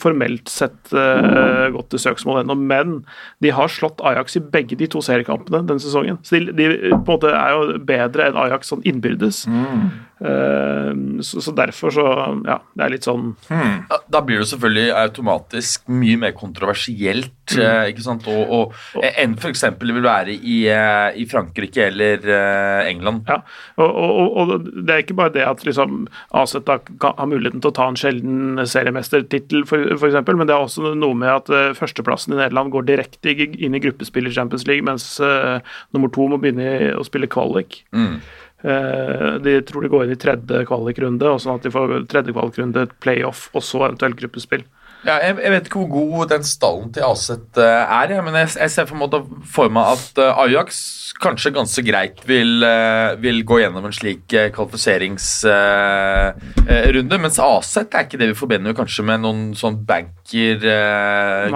formelt 0.00 0.48
sett 0.48 0.94
uh, 0.96 1.68
gått 1.74 1.90
til 1.92 1.98
søksmål 2.00 2.40
ennå, 2.40 2.56
men 2.56 3.04
de 3.44 3.50
har 3.52 3.68
slått 3.68 4.00
Ajax 4.00 4.36
i 4.36 4.40
begge 4.40 4.78
de 4.80 4.86
to 4.88 5.02
seriekampene 5.04 5.66
denne 5.68 5.76
sesongen. 5.82 6.16
Så 6.24 6.38
de, 6.40 6.54
de 6.56 6.70
på 6.94 6.96
en 6.96 7.04
måte 7.04 7.34
er 7.36 7.52
jo 7.52 7.76
bedre 7.84 8.30
enn 8.30 8.40
Ajax 8.46 8.72
sånn 8.72 8.86
innbyrdes. 8.88 9.44
Eh, 9.44 10.13
så, 10.14 11.40
så 11.42 11.52
derfor 11.56 11.90
så 11.90 12.04
Ja, 12.46 12.60
det 12.78 12.84
er 12.84 12.92
litt 12.92 13.06
sånn 13.06 13.32
Da, 13.48 13.98
da 14.14 14.20
blir 14.24 14.38
det 14.40 14.46
selvfølgelig 14.52 14.92
automatisk 14.94 15.88
mye 15.90 16.20
mer 16.22 16.34
kontroversielt 16.38 17.32
mm. 17.52 17.90
ikke 17.90 18.04
sant? 18.04 18.28
Og, 18.30 18.52
og, 18.54 18.76
eh, 19.02 19.14
enn 19.22 19.34
f.eks. 19.38 19.64
det 19.80 19.96
vil 19.96 20.04
være 20.04 20.36
i, 20.36 20.58
eh, 20.70 21.18
i 21.20 21.26
Frankrike 21.28 21.88
eller 21.90 22.24
eh, 22.24 22.90
England. 22.90 23.28
Ja, 23.28 23.40
og, 23.76 23.90
og, 23.90 24.38
og- 24.38 24.68
det 24.84 24.94
er 24.94 25.02
ikke 25.04 25.18
bare 25.18 25.34
det 25.34 25.44
at 25.46 25.64
liksom 25.66 26.06
Aset 26.34 26.68
har 26.68 27.28
muligheten 27.28 27.62
til 27.62 27.70
å 27.72 27.76
ta 27.76 27.88
en 27.90 27.98
sjelden 27.98 28.62
seriemestertittel, 28.68 29.64
f.eks., 29.66 30.20
men 30.34 30.46
det 30.48 30.54
er 30.54 30.62
også 30.62 30.94
noe 30.94 31.18
med 31.18 31.30
at 31.32 31.52
eh, 31.52 31.74
førsteplassen 31.76 32.36
i 32.36 32.40
Nederland 32.40 32.72
går 32.74 32.88
direkte 32.88 33.34
inn 33.34 33.76
i 33.76 33.82
gruppespill 33.82 34.30
i 34.30 34.34
Champions 34.34 34.66
League, 34.68 34.84
mens 34.86 35.06
uh, 35.22 35.60
nummer 35.94 36.10
to 36.12 36.26
må 36.30 36.38
begynne 36.40 36.94
å 36.98 37.04
spille 37.06 37.30
kvalik. 37.30 37.82
Mm. 37.94 38.18
Eh, 38.64 39.34
de 39.44 39.58
tror 39.62 39.84
de 39.84 39.90
går 39.92 40.06
inn 40.06 40.14
i 40.14 40.20
tredje 40.20 40.62
kvalikrunde, 40.68 41.28
og 41.28 41.42
sånn 41.42 41.58
at 41.58 41.66
de 41.66 41.72
får 41.74 41.98
tredje 42.08 42.32
kvalikrunde, 42.32 42.86
playoff 43.04 43.50
og 43.52 43.64
så 43.66 43.82
eventuelt 43.84 44.16
gruppespill. 44.22 44.64
Ja, 45.04 45.18
jeg, 45.20 45.34
jeg 45.42 45.50
vet 45.52 45.66
ikke 45.68 45.82
hvor 45.82 45.90
god 45.92 46.30
den 46.32 46.46
stallen 46.48 46.88
til 46.94 47.02
Aset 47.04 47.58
eh, 47.60 47.82
er, 47.82 48.12
ja, 48.16 48.22
men 48.24 48.32
jeg, 48.38 48.48
jeg 48.56 48.70
ser 48.72 48.86
for, 48.88 48.96
måte 48.96 49.18
for 49.52 49.68
meg 49.72 49.84
at 49.98 50.20
eh, 50.22 50.38
Ajax 50.46 50.78
kanskje 51.20 51.52
ganske 51.54 51.82
greit 51.84 52.22
vil, 52.26 52.64
eh, 52.64 53.20
vil 53.20 53.44
gå 53.46 53.58
gjennom 53.60 53.84
en 53.84 53.92
slik 53.94 54.34
kvalifiseringsrunde, 54.56 57.18
mens 57.20 57.38
Aset 57.44 57.92
er 57.92 58.04
ikke 58.08 58.18
det 58.22 58.28
vi 58.32 58.38
forbinder 58.38 58.74
kanskje 58.76 59.04
med 59.06 59.20
noen 59.26 59.54
sånn 59.58 59.76
banker 59.86 60.56
uh, 60.64 61.50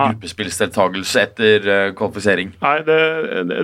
etter 1.19 1.61
kvalifisering. 1.97 2.49
Nei, 2.61 2.79
det, 2.85 3.01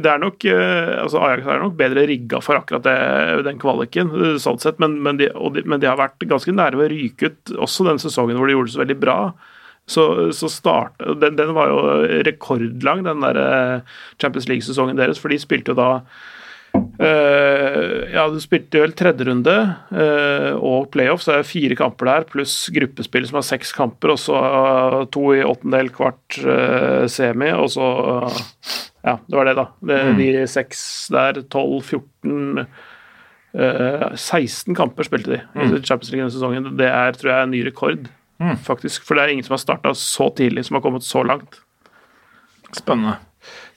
det 0.00 0.10
er 0.10 0.18
nok 0.22 0.44
altså 0.48 1.18
Ajax 1.28 1.42
er 1.44 1.60
nok 1.60 1.76
bedre 1.78 2.06
rigga 2.08 2.40
for 2.44 2.54
akkurat 2.56 2.84
det, 2.88 2.98
den 3.44 3.58
kvaliken, 3.60 4.38
sånn 4.40 4.60
sett, 4.64 4.78
men, 4.82 4.90
men, 5.04 5.14
de, 5.20 5.26
de, 5.28 5.60
men 5.68 5.80
de 5.82 5.90
har 5.92 6.00
vært 6.00 6.24
ganske 6.30 6.52
nære 6.56 6.76
ved 6.80 6.86
å 6.88 6.94
ryke 6.96 7.22
ut 7.28 7.40
også 7.68 7.80
den 7.90 8.00
sesongen 8.00 8.36
hvor 8.40 8.48
de 8.48 8.54
gjorde 8.56 8.68
det 8.72 8.76
så 8.78 8.84
veldig 8.86 9.02
bra. 9.04 9.18
Så, 9.86 10.32
så 10.32 10.48
start, 10.48 10.94
den, 11.20 11.36
den 11.36 11.50
var 11.56 11.68
jo 11.68 11.80
rekordlang, 12.24 13.02
den 13.04 13.20
der 13.20 13.40
eh, 13.42 13.98
Champions 14.16 14.48
League-sesongen 14.48 14.96
deres, 14.96 15.20
for 15.20 15.28
de 15.28 15.36
spilte 15.42 15.74
jo 15.74 15.76
da 15.76 15.88
eh, 16.74 18.14
ja, 18.14 18.24
du 18.32 18.38
spilte 18.40 18.80
vel 18.80 18.94
tredje 18.96 19.26
runde 19.28 19.54
eh, 19.92 20.56
og 20.56 20.88
playoff, 20.94 21.24
så 21.24 21.34
er 21.34 21.42
det 21.42 21.50
fire 21.50 21.76
kamper 21.78 22.08
der, 22.08 22.26
pluss 22.32 22.56
gruppespill 22.74 23.28
som 23.28 23.42
har 23.42 23.46
seks 23.50 23.74
kamper, 23.76 24.14
og 24.14 24.22
så 24.24 24.40
to 25.12 25.26
i 25.36 25.44
åttendel, 25.44 25.92
kvart 25.94 26.40
eh, 26.40 27.04
semi, 27.12 27.52
og 27.52 27.70
så 27.76 27.92
Ja, 29.04 29.18
det 29.28 29.36
var 29.36 29.44
det, 29.44 29.56
da. 29.58 29.68
Det, 29.84 30.00
De 30.16 30.28
seks 30.48 30.80
der, 31.12 31.42
12, 31.52 31.82
14 31.92 32.62
eh, 33.52 34.04
16 34.16 34.74
kamper 34.78 35.04
spilte 35.04 35.34
de 35.34 35.42
i 35.44 35.82
Champions 35.84 36.08
League 36.08 36.22
denne 36.22 36.32
sesongen. 36.32 36.70
Det 36.78 36.88
er, 36.88 37.12
tror 37.12 37.34
jeg, 37.34 37.42
en 37.44 37.52
ny 37.52 37.60
rekord, 37.68 38.08
faktisk. 38.66 39.04
For 39.06 39.14
det 39.16 39.24
er 39.24 39.34
ingen 39.34 39.46
som 39.46 39.54
har 39.56 39.62
starta 39.62 39.94
så 39.98 40.30
tidlig, 40.36 40.64
som 40.66 40.78
har 40.78 40.82
kommet 40.84 41.06
så 41.06 41.22
langt. 41.26 41.60
Spennende. 42.74 43.16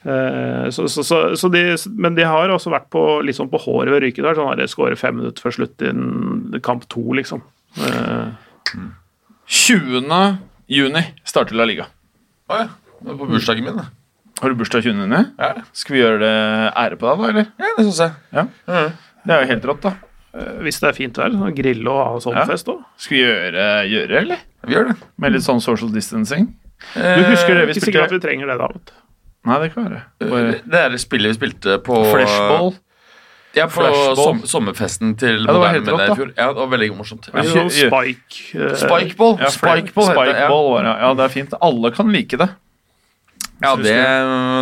Eh, 0.08 0.70
så, 0.74 0.88
så, 0.90 1.04
så, 1.04 1.36
så 1.36 1.50
de, 1.54 1.64
men 1.98 2.16
de 2.16 2.26
har 2.28 2.50
også 2.54 2.72
vært 2.74 2.90
på, 2.94 3.02
litt 3.26 3.38
sånn 3.38 3.52
på 3.52 3.60
håret 3.66 3.92
ved 3.94 4.04
ryket 4.06 4.26
der. 4.26 4.38
Sånn 4.38 4.52
at 4.54 4.62
de 4.62 4.68
skårer 4.72 5.00
fem 5.00 5.18
minutter 5.20 5.44
før 5.46 5.58
slutt 5.60 5.84
i 5.86 6.62
kamp 6.66 6.88
to, 6.92 7.04
liksom. 7.18 7.44
Eh, 7.78 8.34
20. 9.48 10.10
juni 10.72 11.04
starter 11.28 11.56
La 11.60 11.68
Liga. 11.68 11.88
Å 12.52 12.62
ja. 12.64 12.68
Det 12.98 13.12
var 13.12 13.20
på 13.20 13.28
bursdagen 13.30 13.68
min, 13.68 13.78
det. 13.78 13.86
Har 14.42 14.54
du 14.54 14.58
bursdag 14.58 14.84
20. 14.86 15.04
juni? 15.06 15.20
Ja, 15.38 15.52
Skal 15.78 15.96
vi 15.96 16.02
gjøre 16.02 16.18
det 16.24 16.34
ære 16.74 16.98
på 16.98 17.10
deg, 17.10 17.22
da, 17.22 17.30
eller? 17.32 17.48
ja 17.62 17.70
det 17.78 17.86
syns 17.88 18.02
jeg. 18.02 18.18
Ja. 18.34 18.48
Det 19.28 19.36
er 19.36 19.44
jo 19.44 19.50
helt 19.52 19.68
rått, 19.70 19.86
da. 19.86 19.94
Eh, 20.34 20.54
hvis 20.66 20.80
det 20.80 20.90
er 20.90 20.94
fint 20.98 21.18
vær, 21.18 21.32
sånn 21.32 21.56
grille 21.56 21.88
og 21.90 22.02
ha 22.08 22.20
sånn 22.20 22.36
Ja. 22.36 22.46
fest 22.46 22.68
òg. 22.68 22.84
Skal 22.98 23.18
vi 23.18 23.24
gjøre, 23.24 23.66
gjøre 23.92 24.22
eller? 24.22 24.38
Vi 24.68 24.74
gjør 24.74 24.88
det. 24.92 24.96
Med 25.18 25.32
litt 25.34 25.44
sånn 25.44 25.62
social 25.62 25.90
distancing? 25.92 26.48
Du 26.94 27.02
Eh, 27.02 27.24
husker 27.32 27.56
det 27.56 27.68
vi 27.68 27.74
Ikke 27.74 27.86
sikkert 27.88 28.04
at 28.04 28.12
vi 28.12 28.20
trenger 28.20 28.48
det 28.48 28.58
da. 28.60 28.68
vet 28.68 28.86
du. 28.86 28.92
Nei, 29.48 29.60
det 29.64 29.74
kan 29.74 29.86
være. 29.88 30.02
Bare 30.30 30.52
Det 30.68 30.76
er 30.76 30.90
det 30.90 31.00
spillet 31.00 31.32
vi 31.32 31.38
spilte 31.40 31.78
på 31.82 31.96
flashball. 32.12 32.76
Ja, 33.56 33.66
på 33.66 33.82
som, 34.16 34.42
sommerfesten 34.46 35.16
til 35.18 35.40
det 35.42 35.48
var 35.48 35.54
Moderne 35.56 35.74
helt 35.74 35.88
rått, 35.88 36.08
da. 36.08 36.16
fjor. 36.16 36.34
Ja, 36.38 36.48
det 36.54 36.56
var 36.62 36.68
veldig 36.68 36.90
morsomt. 36.98 37.30
Ja. 37.34 37.40
Eller 37.40 37.50
Ja. 37.50 37.64
sånn 37.64 37.72
spike 37.72 38.60
uh, 38.70 38.76
Spikeball. 38.76 39.38
Ja, 39.40 39.50
Spikeball 39.50 40.08
heter 40.12 40.26
det. 40.26 40.36
Ja. 40.36 40.46
Spikeball 40.46 40.70
var 40.70 40.84
det. 40.84 40.96
Ja, 41.02 41.14
det 41.18 41.24
er 41.26 41.30
fint. 41.34 41.54
Alle 41.62 41.92
kan 41.92 42.12
like 42.12 42.38
det. 42.38 42.50
Ja, 43.64 43.76
det, 43.76 43.96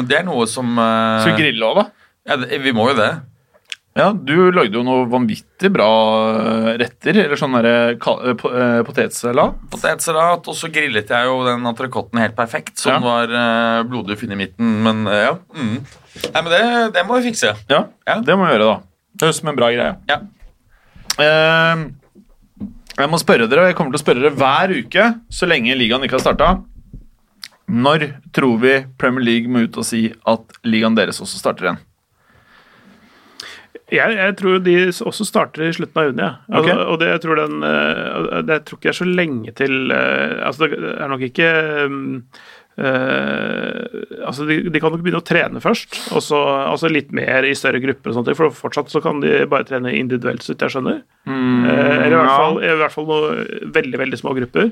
det 0.08 0.16
er 0.20 0.24
noe 0.24 0.46
som 0.48 0.78
uh... 0.80 1.20
Skal 1.26 1.36
vi 1.36 1.42
grille 1.44 1.66
òg, 1.68 1.76
da? 1.76 1.86
Ja, 2.30 2.38
det, 2.38 2.62
vi 2.64 2.72
må 2.72 2.88
jo 2.92 2.96
det. 2.96 3.10
Ja, 3.96 4.10
du 4.12 4.52
lagde 4.52 4.76
jo 4.76 4.82
noe 4.84 5.06
vanvittig 5.08 5.70
bra 5.72 5.86
eh, 6.36 6.66
retter, 6.82 7.16
eller 7.22 7.40
sånn 7.40 7.54
eh, 7.62 7.94
eh, 7.96 8.82
potetsalat. 8.84 9.62
Potetsalat, 9.72 10.50
og 10.52 10.58
så 10.60 10.68
grillet 10.76 11.14
jeg 11.14 11.30
jo 11.30 11.38
den 11.48 11.64
entrecôten 11.70 12.20
helt 12.20 12.36
perfekt, 12.36 12.74
som 12.82 12.98
Ja. 12.98 13.00
var 13.00 13.88
blodig 13.88 14.18
fin 14.20 14.36
i 14.36 14.40
midten, 14.42 14.74
men 14.84 15.06
ja. 15.08 15.38
Mm. 15.56 15.78
Nei, 16.28 16.42
men 16.42 16.52
det, 16.52 16.62
det 16.98 17.06
må 17.08 17.22
vi 17.22 17.30
fikse. 17.30 17.54
Ja, 17.72 17.86
Ja. 18.06 18.20
det 18.20 18.36
må 18.36 18.50
vi 18.50 18.52
gjøre, 18.58 18.68
da. 18.74 18.78
Det 19.16 19.30
høres 19.30 19.40
ut 19.40 19.46
som 19.46 19.54
en 19.54 19.62
bra 19.62 19.72
greie. 19.72 19.96
Ja. 20.12 20.20
Eh, 21.16 21.88
jeg 23.00 23.10
må 23.16 23.24
spørre 23.24 23.48
dere, 23.48 23.64
og 23.64 23.72
jeg 23.72 23.80
kommer 23.80 23.96
til 23.96 24.02
å 24.02 24.06
spørre 24.06 24.24
dere 24.28 24.36
hver 24.36 24.76
uke 24.76 25.08
så 25.32 25.48
lenge 25.48 25.72
ligaen 25.80 26.04
ikke 26.04 26.20
har 26.20 26.26
starta. 26.28 26.52
Når 27.72 28.10
tror 28.36 28.60
vi 28.60 28.76
Premier 29.00 29.24
League 29.24 29.48
må 29.50 29.64
ut 29.64 29.78
og 29.80 29.88
si 29.88 30.10
at 30.28 30.60
ligaen 30.68 31.00
deres 31.00 31.24
også 31.24 31.40
starter 31.40 31.72
igjen? 31.72 31.80
Jeg, 33.94 34.16
jeg 34.18 34.36
tror 34.40 34.60
de 34.66 34.76
også 35.06 35.28
starter 35.28 35.68
i 35.68 35.74
slutten 35.76 36.02
av 36.02 36.08
juni. 36.10 36.24
Ja. 36.24 36.32
Altså, 36.50 36.74
okay. 36.74 36.86
Og 36.90 37.00
det, 37.02 37.10
jeg 37.12 37.22
tror 37.26 37.42
den 37.42 37.66
eh, 37.70 38.42
Det 38.48 38.60
tror 38.66 38.80
ikke 38.80 38.90
jeg 38.90 38.96
er 38.96 39.02
så 39.02 39.10
lenge 39.10 39.56
til 39.60 39.94
eh, 39.94 40.38
Altså, 40.42 40.66
det 40.66 40.94
er 40.96 41.12
nok 41.12 41.26
ikke 41.28 41.50
eh, 41.62 42.16
altså 44.26 44.46
de, 44.50 44.58
de 44.68 44.82
kan 44.82 44.92
nok 44.92 45.04
begynne 45.06 45.22
å 45.22 45.26
trene 45.26 45.62
først, 45.64 45.96
og 46.16 46.24
så 46.24 46.40
altså 46.66 46.90
litt 46.92 47.14
mer 47.16 47.48
i 47.48 47.54
større 47.56 47.80
grupper. 47.84 48.12
og 48.12 48.18
sånt, 48.18 48.32
For 48.36 48.52
fortsatt 48.58 48.92
så 48.92 49.02
kan 49.04 49.22
de 49.24 49.46
bare 49.52 49.68
trene 49.70 49.94
individuelt, 49.96 50.44
så 50.44 50.52
vidt 50.52 50.66
jeg 50.66 50.76
skjønner. 50.76 51.00
Eh, 51.26 52.06
eller 52.06 52.12
i 52.12 52.20
hvert, 52.20 52.36
fall, 52.36 52.60
i 52.60 52.76
hvert 52.82 52.96
fall 52.96 53.08
noen 53.10 53.72
veldig 53.78 54.02
veldig 54.04 54.20
små 54.20 54.36
grupper. 54.38 54.72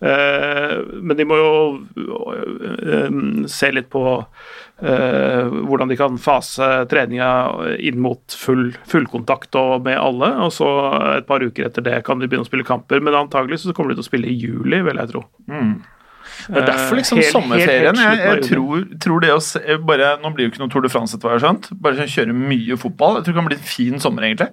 Uh, 0.00 0.76
men 1.02 1.18
de 1.18 1.26
må 1.28 1.36
jo 1.40 1.50
eh, 2.00 3.18
se 3.50 3.72
litt 3.74 3.90
på 3.92 4.04
hvordan 4.80 5.88
de 5.90 5.96
kan 6.00 6.16
fase 6.18 6.66
treninga 6.90 7.76
inn 7.78 8.00
mot 8.00 8.20
full 8.32 8.70
fullkontakt 8.88 9.54
og 9.60 9.84
med 9.84 9.98
alle. 10.00 10.32
Og 10.46 10.52
så 10.56 10.66
et 11.18 11.26
par 11.28 11.40
uker 11.44 11.66
etter 11.68 11.84
det 11.84 12.02
kan 12.06 12.18
de 12.18 12.26
begynne 12.30 12.46
å 12.46 12.50
spille 12.50 12.64
kamper. 12.66 13.00
Men 13.04 13.14
antagelig 13.14 13.60
så 13.64 13.74
kommer 13.76 13.92
de 13.94 14.00
til 14.00 14.06
å 14.06 14.10
spille 14.10 14.30
i 14.30 14.36
juli, 14.40 14.80
vil 14.86 14.96
jeg 15.02 15.12
tro. 15.12 15.24
Det 16.48 16.56
er 16.62 16.66
derfor 16.66 16.96
liksom 16.96 17.18
Helt- 17.18 17.26
helt- 17.26 17.34
sommerferien. 17.36 17.96
helt 17.98 18.18
Jeg, 18.20 18.40
jeg 18.40 18.48
tror, 18.50 18.84
tror 19.02 19.20
det 19.20 19.30
å 19.34 19.40
se, 19.44 19.60
bare, 19.84 20.16
Nå 20.22 20.30
blir 20.32 20.46
det 20.46 20.48
jo 20.48 20.52
ikke 20.54 20.62
noe 20.64 20.72
Tour 20.72 20.82
de 20.82 20.88
France, 20.92 21.14
etter 21.16 21.28
hva 21.28 21.34
jeg 21.36 21.40
har 21.40 21.46
skjønt. 21.48 21.70
Bare 21.82 22.06
kjøre 22.08 22.34
mye 22.34 22.76
fotball. 22.80 23.16
Jeg 23.18 23.24
tror 23.24 23.34
det 23.34 23.40
kan 23.40 23.48
bli 23.50 23.56
en 23.58 23.68
fin 23.76 24.00
sommer, 24.00 24.22
egentlig. 24.24 24.48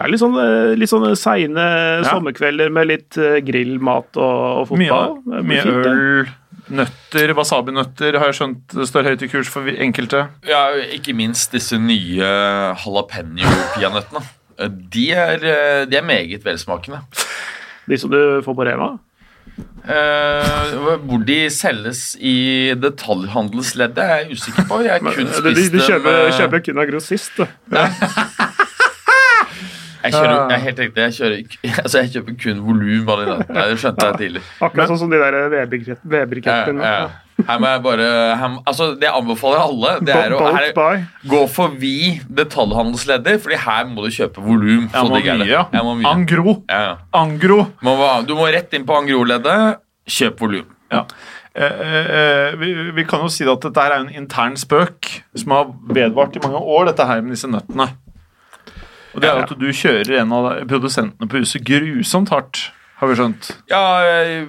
Er 0.00 0.08
litt 0.10 0.20
sånn, 0.20 0.34
eh, 0.42 0.74
litt 0.76 0.90
sånne 0.90 1.12
seine 1.16 2.02
Ja. 2.02 2.02
sommerkvelder 2.10 2.70
med 2.74 2.88
litt 2.88 3.16
eh, 3.16 3.38
grill, 3.46 3.78
mat 3.78 4.10
og, 4.16 4.60
og 4.60 4.68
fotball. 4.68 5.22
Mye, 5.24 5.42
mye 5.42 5.64
øl, 5.64 6.26
nøtter, 6.72 7.32
wasabinøtter 7.36 8.18
har 8.20 8.30
jeg 8.30 8.38
skjønt 8.38 8.76
står 8.88 9.10
høyt 9.10 9.24
i 9.26 9.30
kurs 9.32 9.50
for 9.52 9.68
enkelte. 9.68 10.26
Ja, 10.48 10.66
ikke 10.96 11.14
minst 11.16 11.52
disse 11.54 11.78
nye 11.80 12.28
jalapeño-peanøttene. 12.80 14.24
De, 14.94 15.08
er, 15.10 15.42
eh, 15.42 15.82
de 15.90 15.98
er 15.98 16.06
meget 16.06 16.44
velsmakende. 16.46 17.02
De 17.90 17.98
som 17.98 18.12
du 18.12 18.20
får 18.44 18.56
på 18.56 18.66
Rema. 18.68 18.94
Uh, 19.84 20.94
hvor 21.04 21.20
de 21.28 21.50
selges 21.52 22.14
i 22.16 22.72
detaljhandelsleddet, 22.80 24.00
er 24.00 24.22
jeg 24.22 24.38
usikker 24.38 24.64
på. 24.70 24.80
Jeg 24.86 24.96
har 24.96 25.04
kun 25.04 25.28
du, 25.28 25.34
spist 25.36 25.74
du 25.74 25.82
kjøper, 25.84 26.16
dem 26.16 26.30
eh, 26.30 26.38
kjøper 26.38 26.64
kun 26.64 26.80
av 26.80 26.88
grossist, 26.88 27.36
du. 27.36 27.44
Jeg 30.04 30.12
kjører, 30.12 30.32
jeg 30.36 30.54
er 30.54 30.62
helt 30.66 30.80
riktig, 30.82 31.02
jeg, 31.02 31.14
kjører, 31.18 31.58
altså 31.84 32.00
jeg 32.02 32.10
kjøper 32.14 32.38
kun 32.44 32.58
volum 32.66 33.12
av 33.14 33.20
de 33.20 33.26
der. 33.30 33.44
Nei, 33.56 33.66
Det 33.70 33.76
skjønte 33.82 34.08
jeg 34.08 34.18
tidlig. 34.20 34.42
Akkurat 34.60 34.90
sånn 34.92 35.00
som 35.04 35.12
de 35.12 35.20
der 35.22 35.38
Ja, 35.40 35.66
Weber-krettene. 36.14 36.90
ja. 36.94 37.04
Her 37.48 37.58
må 37.58 37.66
jeg 37.66 37.80
bare 37.82 38.08
her, 38.38 38.52
Altså, 38.62 38.92
Det 38.94 39.08
jeg 39.08 39.14
anbefaler 39.18 39.62
alle, 39.64 39.94
det 40.06 40.14
er 40.14 40.34
å 40.36 40.42
her, 40.54 41.00
gå 41.26 41.40
forbi 41.50 41.96
detaljhandelsledder, 42.30 43.40
Fordi 43.42 43.58
her 43.64 43.88
må 43.90 44.04
du 44.04 44.12
kjøpe 44.14 44.44
volum. 44.44 44.86
Jeg 44.92 45.08
må 45.08 45.18
digg 45.18 45.30
det. 45.42 45.48
mye, 45.48 45.82
må 45.88 45.96
mye. 45.98 46.12
Angro. 46.12 46.56
Ja. 46.70 46.96
Angro. 47.12 47.58
Må, 47.82 47.96
du 48.28 48.36
må 48.38 48.46
rett 48.54 48.76
inn 48.76 48.86
på 48.86 49.00
Angro-leddet. 49.00 49.80
Kjøp 50.06 50.44
volum. 50.44 50.68
Ja. 50.92 51.02
Eh, 51.54 51.64
eh, 51.64 52.06
eh, 52.18 52.56
vi, 52.58 52.72
vi 52.94 53.04
kan 53.06 53.22
jo 53.22 53.28
si 53.30 53.46
at 53.46 53.62
dette 53.62 53.82
her 53.82 53.92
er 53.94 54.02
en 54.04 54.14
intern 54.14 54.56
spøk 54.58 55.10
som 55.38 55.52
har 55.54 55.68
vedvart 55.94 56.34
i 56.34 56.42
mange 56.42 56.58
år, 56.58 56.88
dette 56.90 57.06
her 57.06 57.22
med 57.22 57.36
disse 57.36 57.50
nøttene. 57.50 57.92
Og 59.14 59.22
det 59.22 59.30
er 59.30 59.36
jo 59.38 59.44
at 59.46 59.58
du 59.58 59.68
kjører 59.70 60.16
en 60.20 60.32
av 60.34 60.48
produsentene 60.70 61.30
på 61.30 61.42
huset 61.42 61.64
grusomt 61.66 62.32
hardt, 62.34 62.64
har 63.00 63.10
vi 63.10 63.18
skjønt. 63.18 63.50
Ja, 63.70 63.82
jeg 64.06 64.46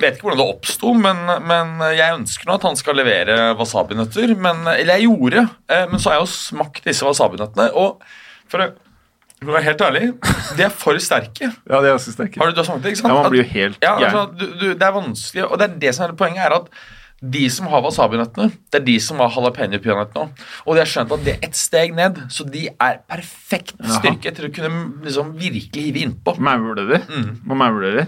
vet 0.00 0.16
ikke 0.16 0.28
hvordan 0.28 0.40
det 0.40 0.48
oppsto, 0.48 0.92
men, 0.96 1.20
men 1.48 1.76
jeg 1.96 2.16
ønsker 2.16 2.48
nå 2.48 2.56
at 2.56 2.66
han 2.68 2.78
skal 2.80 2.96
levere 2.98 3.38
wasabinøtter. 3.58 4.34
Men, 4.40 4.64
eller 4.72 4.98
jeg 4.98 5.08
gjorde, 5.08 5.46
eh, 5.68 5.86
men 5.90 6.00
så 6.00 6.12
har 6.12 6.18
jeg 6.18 6.26
jo 6.26 6.32
smakt 6.32 6.84
disse 6.88 7.08
wasabinøttene, 7.08 7.70
og 7.76 8.04
for 8.48 8.64
å 8.64 8.70
for 9.38 9.52
å 9.52 9.54
være 9.54 9.68
helt 9.68 9.82
ærlig, 9.86 10.06
de 10.58 10.64
er 10.66 10.72
for 10.74 10.98
sterke. 10.98 11.52
Ja, 11.70 11.78
de 11.78 11.86
er 11.86 11.94
også 11.94 12.10
sterke. 12.10 12.40
Har 12.40 12.50
du, 12.50 12.56
du 12.56 12.58
har 12.58 12.66
smakt 12.66 12.82
det, 12.82 12.96
ikke 12.96 13.04
sant? 13.04 13.12
Ja, 13.14 13.18
man 13.22 13.30
blir 13.30 13.44
jo 13.44 13.50
helt 13.52 13.84
Ja, 13.84 13.92
altså, 13.94 14.24
du, 14.34 14.46
du, 14.58 14.64
det 14.72 14.82
er 14.82 14.94
vanskelig, 14.96 15.44
og 15.46 15.60
det 15.60 15.68
er 15.68 15.76
det 15.84 15.92
som 15.94 16.08
er 16.08 16.14
poenget 16.18 16.42
er 16.42 16.56
at 16.56 16.66
de 17.18 17.48
som 17.50 17.66
har 17.72 17.82
wasabinøttene, 17.82 18.52
det 18.70 18.78
er 18.78 18.84
de 18.86 18.94
som 19.02 19.18
har 19.22 19.32
jalapeño-peanøttene. 19.34 20.46
Og 20.66 20.76
de 20.76 20.82
har 20.84 20.90
skjønt 20.90 21.14
at 21.16 21.24
det 21.26 21.34
er 21.34 21.48
ett 21.48 21.58
steg 21.58 21.96
ned, 21.96 22.20
så 22.30 22.46
de 22.46 22.68
er 22.70 23.00
perfekt 23.10 23.74
styrke 23.98 24.32
til 24.36 24.46
å 24.46 24.52
kunne 24.54 24.84
liksom 25.02 25.34
virkelig 25.38 25.88
hive 25.88 26.04
innpå. 26.06 26.36
Maule 26.38 26.86
de? 26.92 27.02
Mm. 27.10 27.30
Må 27.48 27.58
maule 27.58 27.94
de? 27.96 28.06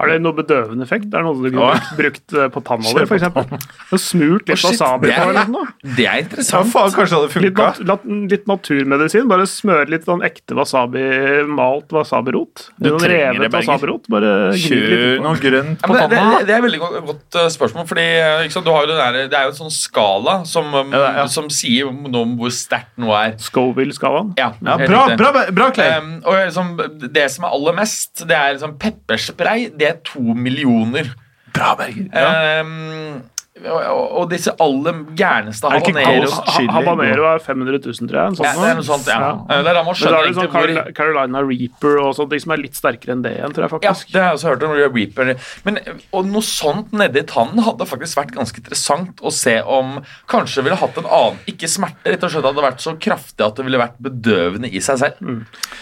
Har 0.00 0.08
det 0.08 0.20
noe 0.24 0.32
bedøvende 0.32 0.82
effekt? 0.86 1.06
Er 1.12 1.20
det 1.20 1.26
noe 1.28 1.36
du 1.36 1.50
Ja. 1.52 1.74
kunne 1.76 1.96
brukt, 1.98 2.32
eh, 2.32 2.48
på 2.48 2.62
tanna 2.64 2.88
Kjør 2.88 3.04
di, 3.04 3.18
f.eks.? 3.20 4.00
Smurt 4.00 4.48
litt 4.48 4.62
wasabi 4.64 5.10
på 5.10 5.12
er- 5.12 5.28
eller 5.28 5.50
noe? 5.52 5.66
Det 5.84 6.06
er 6.06 6.16
Ja, 6.16 6.22
interessant. 6.24 6.72
faen, 6.72 6.90
kanskje 6.94 7.20
det 7.20 7.32
hadde 7.34 7.42
Litt, 7.44 7.84
nat 7.86 8.04
litt 8.30 8.46
naturmedisin. 8.46 9.28
Bare 9.28 9.44
smøre 9.46 9.88
litt 9.90 10.04
sånn 10.08 10.22
ekte 10.24 10.56
wasabi, 10.56 11.44
malt 11.46 11.88
wasabirot. 11.92 12.70
Du 12.80 12.88
Noen 12.90 13.00
det, 13.04 13.10
revet 13.10 13.52
wasabirot. 13.52 14.08
Bare 14.08 14.52
Kjør 14.56 15.20
noe 15.22 15.34
på. 15.36 15.40
grønt 15.44 15.78
Ja, 15.82 15.86
på 15.86 15.92
men 15.92 16.08
det, 16.08 16.18
tanna. 16.18 16.38
det, 16.38 16.46
det 16.46 16.54
er 16.54 16.58
et 16.58 16.64
veldig 16.64 16.80
godt, 16.80 17.06
godt 17.06 17.34
eh, 17.42 17.48
spørsmål, 17.52 17.86
fordi 17.90 18.06
eh, 18.44 18.48
sant, 18.48 18.64
du 18.64 18.70
har 18.72 18.86
jo 18.86 18.88
den 18.94 18.96
der, 18.96 19.28
det 19.28 19.34
er 19.36 19.44
jo 19.44 19.52
en 19.52 19.60
sånn 19.60 19.74
skala 19.76 20.46
som, 20.46 20.74
um, 20.74 20.90
Ja, 20.92 21.12
ja. 21.20 21.26
som 21.26 21.48
sier 21.52 21.90
noe 21.92 22.22
om 22.22 22.36
hvor 22.38 22.50
sterkt 22.50 22.96
noe 22.96 23.12
er. 23.26 23.32
Scoville-skalaen. 23.36 24.32
Ja, 24.38 24.52
Ja, 24.64 24.76
bra, 24.78 25.16
bra, 25.16 25.32
bra 25.52 25.70
Clay. 25.70 25.98
Um, 25.98 26.22
og 26.24 26.34
liksom, 26.34 26.76
det 27.12 27.30
som 27.30 27.44
er 27.44 27.50
aller 27.50 27.72
mest, 27.74 28.26
det 28.26 28.36
er 28.36 28.54
liksom 28.56 28.78
pepperspray. 28.78 29.68
Det 29.76 29.89
er 29.94 30.00
to 30.06 30.22
millioner. 30.34 31.12
Bra, 31.52 31.74
Berger. 31.78 32.08
Ja. 32.14 32.62
Um, 32.62 33.22
og, 33.60 34.22
disse 34.30 34.52
aller 34.62 35.00
gærneste 35.18 35.68
Er 35.68 35.82
det 35.82 35.90
habaneros. 35.90 36.36
Habanero 36.70 37.24
er 37.28 37.40
500 37.44 37.80
000, 37.82 38.08
tror 38.08 38.18
jeg. 38.20 38.30
En 38.30 38.36
sånn 38.38 38.46
ja, 38.46 38.52
Det 38.56 38.68
er 38.70 38.76
noe 38.78 38.86
sånt, 38.86 39.08
ja. 39.10 39.16
Ja. 39.20 39.32
Eh, 39.50 39.62
Det 39.64 39.72
er 39.72 39.76
da 39.76 39.82
man 39.84 39.96
Men 39.98 40.12
da 40.14 40.20
er 40.20 40.28
sånn 40.30 40.46
egentlig 40.46 40.52
Carol- 40.54 40.92
Carolina 40.96 41.42
Reaper 41.44 41.98
og 42.00 42.14
sånt, 42.16 42.30
ting 42.30 42.42
som 42.44 42.54
er 42.54 42.62
litt 42.62 42.78
sterkere 42.78 43.16
enn 43.16 43.24
det 43.26 43.32
igjen, 43.36 43.52
tror 43.56 43.66
jeg 43.66 43.82
Ja, 43.84 43.92
det 43.92 44.22
har 44.22 44.28
jeg 44.30 44.38
også 44.38 44.48
hørt 44.52 44.64
om 44.68 44.76
Reaper. 44.78 45.32
Men, 45.66 45.80
og 46.16 46.30
noe 46.30 46.46
sånt 46.46 46.94
nedi 46.96 47.24
tannen 47.28 47.64
hadde 47.66 47.88
faktisk 47.90 48.20
vært 48.22 48.32
ganske 48.38 48.62
interessant 48.62 49.20
å 49.20 49.34
se 49.34 49.58
om 49.66 49.98
kanskje 50.30 50.64
ville 50.64 50.78
hatt 50.80 50.96
en 51.02 51.10
annen 51.10 51.42
Ikke 51.50 51.68
smerte, 51.68 52.06
rett 52.06 52.24
og 52.24 52.32
slett 52.32 52.48
hadde 52.48 52.64
vært 52.64 52.80
så 52.86 52.94
kraftig 52.96 53.44
at 53.44 53.56
det 53.60 53.66
ville 53.66 53.82
vært 53.82 53.98
bedøvende 54.00 54.70
i 54.72 54.80
seg 54.80 55.02
selv. 55.02 55.20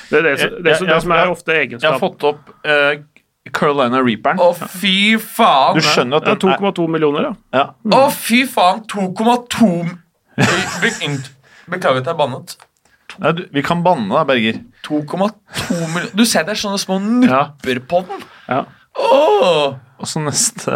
Det 0.09 0.19
er 0.19 0.27
det, 0.27 0.35
som- 0.41 0.57
det, 0.63 0.73
Jeg- 0.73 0.89
det 0.89 1.03
som 1.03 1.13
er 1.13 1.31
ofte 1.31 1.53
Jeg 1.55 1.81
har 1.85 2.01
fått 2.01 2.25
opp 2.25 2.51
eh, 2.65 3.05
Carolina 3.55 4.01
Reaperen. 4.05 4.39
Å, 4.43 4.53
fy 4.79 5.17
faen! 5.23 5.77
Du 5.79 5.83
skjønner 5.85 6.21
at 6.21 6.27
det 6.29 6.37
den 6.43 6.53
er 6.55 6.59
2,2 6.73 6.87
millioner, 6.91 7.29
ja. 7.31 7.35
ja. 7.59 7.65
Å, 7.99 8.09
fy 8.15 8.45
faen! 8.51 8.83
2,2 8.91 9.99
Beklager 11.69 12.01
at 12.01 12.09
jeg 12.09 12.17
bannet. 12.19 12.57
Nei, 13.19 13.33
du, 13.35 13.43
Vi 13.53 13.63
kan 13.67 13.83
banne 13.85 14.09
da, 14.13 14.23
Berger. 14.29 14.61
2,2 14.87 15.75
millioner 15.75 16.13
Du 16.17 16.25
ser 16.29 16.47
det 16.47 16.55
er 16.55 16.61
sånne 16.63 16.79
små 16.81 16.99
Ja. 17.27 17.41
nupper 17.51 17.81
på 17.91 18.05
den. 18.09 18.23
ja. 18.49 18.65
Åh! 18.99 19.77
Og 19.99 20.07
så 20.07 20.19
neste 20.23 20.73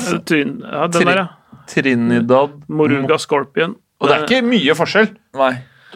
fy- 0.00 0.18
ja 0.20 0.86
den 0.88 1.06
der, 1.08 1.16
ja. 1.22 1.26
Trinidad. 1.68 2.58
Moruga 2.68 3.16
Scorpion. 3.20 3.76
Og 4.00 4.08
det 4.08 4.16
er 4.16 4.24
ikke 4.26 4.42
mye 4.44 4.74
forskjell. 4.76 5.08
Nei. 5.36 5.52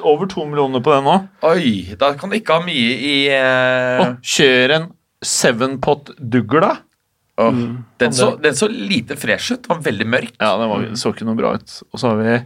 Over 0.06 0.28
to 0.30 0.44
millioner 0.48 0.80
på 0.84 0.92
den 0.94 1.04
nå. 1.04 1.16
Oi, 1.48 1.96
da 1.98 2.12
kan 2.16 2.30
du 2.30 2.36
ikke 2.38 2.56
ha 2.60 2.64
mye 2.64 2.92
i 3.02 3.14
uh... 3.34 4.04
Oh, 4.04 4.12
kjør 4.22 4.74
en 4.76 4.86
seven 5.24 5.78
pot 5.80 6.12
dugla. 6.18 6.76
mm. 7.38 7.84
den, 8.02 8.12
så, 8.12 8.32
den 8.42 8.56
så 8.56 8.68
lite 8.68 9.16
fresh 9.16 9.52
ut. 9.52 9.62
Den 9.62 9.76
var 9.76 9.82
veldig 9.84 10.06
mørk. 10.06 10.34
Ja, 10.38 10.56
den 10.58 10.72
var, 10.72 10.86
så 10.98 11.14
ikke 11.14 11.28
noe 11.28 11.38
bra 11.38 11.54
ut. 11.58 11.76
Og 11.92 12.02
så 12.02 12.12
har 12.12 12.22
vi 12.22 12.38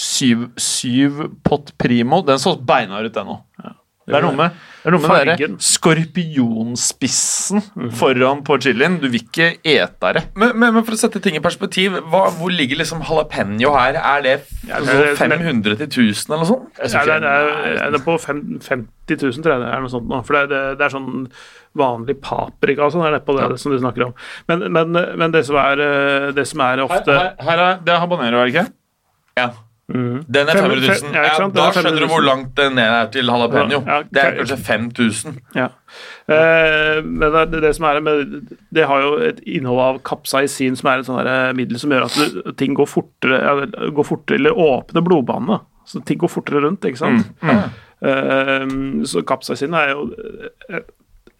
syv, 0.00 0.48
syv 0.56 1.22
pot 1.46 1.72
primo. 1.78 2.22
Den 2.26 2.40
så 2.42 2.56
beinhard 2.58 3.10
ut, 3.10 3.14
den 3.14 3.34
òg. 3.36 3.74
Det 4.02 4.16
er 4.18 4.24
noe 4.24 4.34
med, 4.34 4.50
det 4.82 4.88
er 4.90 4.94
noe 4.96 5.02
med 5.06 5.28
den 5.38 5.52
skorpionspissen 5.62 7.60
foran 7.94 8.40
på 8.46 8.56
chilien. 8.64 8.96
Du 8.98 9.06
vil 9.06 9.20
ikke 9.22 9.52
ete 9.62 10.10
det. 10.16 10.22
Men, 10.34 10.56
men, 10.58 10.74
men 10.74 10.82
for 10.86 10.96
å 10.96 10.98
sette 10.98 11.20
ting 11.22 11.36
i 11.38 11.42
perspektiv, 11.44 11.94
hva, 12.10 12.24
hvor 12.34 12.50
ligger 12.50 12.80
liksom 12.80 13.04
jalapeño 13.06 13.70
her? 13.76 13.94
Er 14.00 14.24
det 14.26 14.34
Ja, 14.66 14.80
det- 14.82 15.16
500 15.20 15.76
til 15.78 15.86
1000 15.86 16.32
eller 16.34 16.42
noe 16.42 16.50
sånt? 16.50 16.66
Ja, 16.82 17.04
det, 17.06 17.14
er, 17.14 17.20
det, 17.22 17.30
er, 17.30 17.90
det 17.94 18.00
er 18.00 18.04
på 18.04 18.18
fem, 18.22 18.42
50 18.58 19.22
000, 19.22 19.42
tror 19.42 19.54
jeg 19.54 19.62
det 19.62 19.70
er 19.70 19.80
noe 19.86 19.94
sånt 19.94 20.08
nå. 20.10 20.22
For 20.26 20.32
det 20.34 20.42
er, 20.42 20.48
det, 20.52 20.62
det 20.78 20.84
er 20.88 20.94
sånn 20.98 21.10
vanlig 21.78 22.18
paprika 22.20 22.84
og 22.88 22.92
sånn, 22.96 23.06
er 23.06 23.12
det 23.16 23.24
på 23.26 23.38
det 23.38 23.58
som 23.62 23.72
du 23.72 23.78
snakker 23.80 24.08
om. 24.10 24.14
Men, 24.50 24.66
men, 24.74 24.98
men 25.22 25.30
det 25.34 25.46
som 25.48 25.56
er, 25.62 25.78
eh, 25.80 26.30
det 26.36 26.46
som 26.50 26.60
er 26.66 26.82
ofte 26.84 27.06
her, 27.16 27.36
her 27.38 27.58
er, 27.70 27.78
det 27.86 27.94
er 27.94 28.02
habanero, 28.02 28.42
er 28.42 28.50
det 28.50 28.54
ikke? 28.56 28.66
Ja. 29.38 29.50
Mhm. 29.92 30.24
Den 30.32 30.48
er 30.48 30.52
Fem- 30.56 30.70
500 30.70 31.02
000. 31.02 31.14
ja, 31.14 31.22
Ja, 31.22 31.48
da 31.52 31.66
er 31.68 31.72
500 31.72 31.72
skjønner 31.76 32.00
du 32.00 32.06
hvor 32.12 32.22
langt 32.24 32.54
det 32.56 32.66
ned 32.72 32.92
er 32.98 33.06
til 33.12 33.26
jalapeño. 33.28 33.80
Ja, 33.86 33.98
det 34.08 34.22
er 34.24 34.36
kanskje 34.38 34.58
5000. 34.68 35.36
Ja. 35.58 35.66
Eh, 36.32 37.02
men 37.04 37.32
det, 37.34 37.42
det, 37.52 37.60
det 37.66 37.74
som 37.76 37.84
er 37.90 38.00
med, 38.00 38.32
det 38.72 38.86
har 38.88 39.02
jo 39.04 39.10
et 39.28 39.40
innhold 39.44 39.80
av 39.84 40.00
kapsaisin, 40.08 40.76
som 40.80 40.88
er 40.92 41.02
et 41.02 41.06
sånt 41.10 41.56
middel 41.58 41.78
som 41.82 41.90
gjør 41.92 42.06
at 42.08 42.56
ting 42.56 42.74
går 42.78 42.88
fortere, 42.88 43.66
går 43.92 44.08
fortere 44.08 44.40
eller 44.40 44.56
åpner 44.56 45.04
blodbanene. 45.04 45.60
Så 45.84 46.00
ting 46.06 46.18
går 46.22 46.30
fortere 46.30 46.62
rundt, 46.64 46.84
ikke 46.88 47.02
sant. 47.02 47.26
Eh, 48.02 48.66
så 49.06 49.22
kapsaisin 49.26 49.74
er 49.78 49.92
jo 49.92 50.08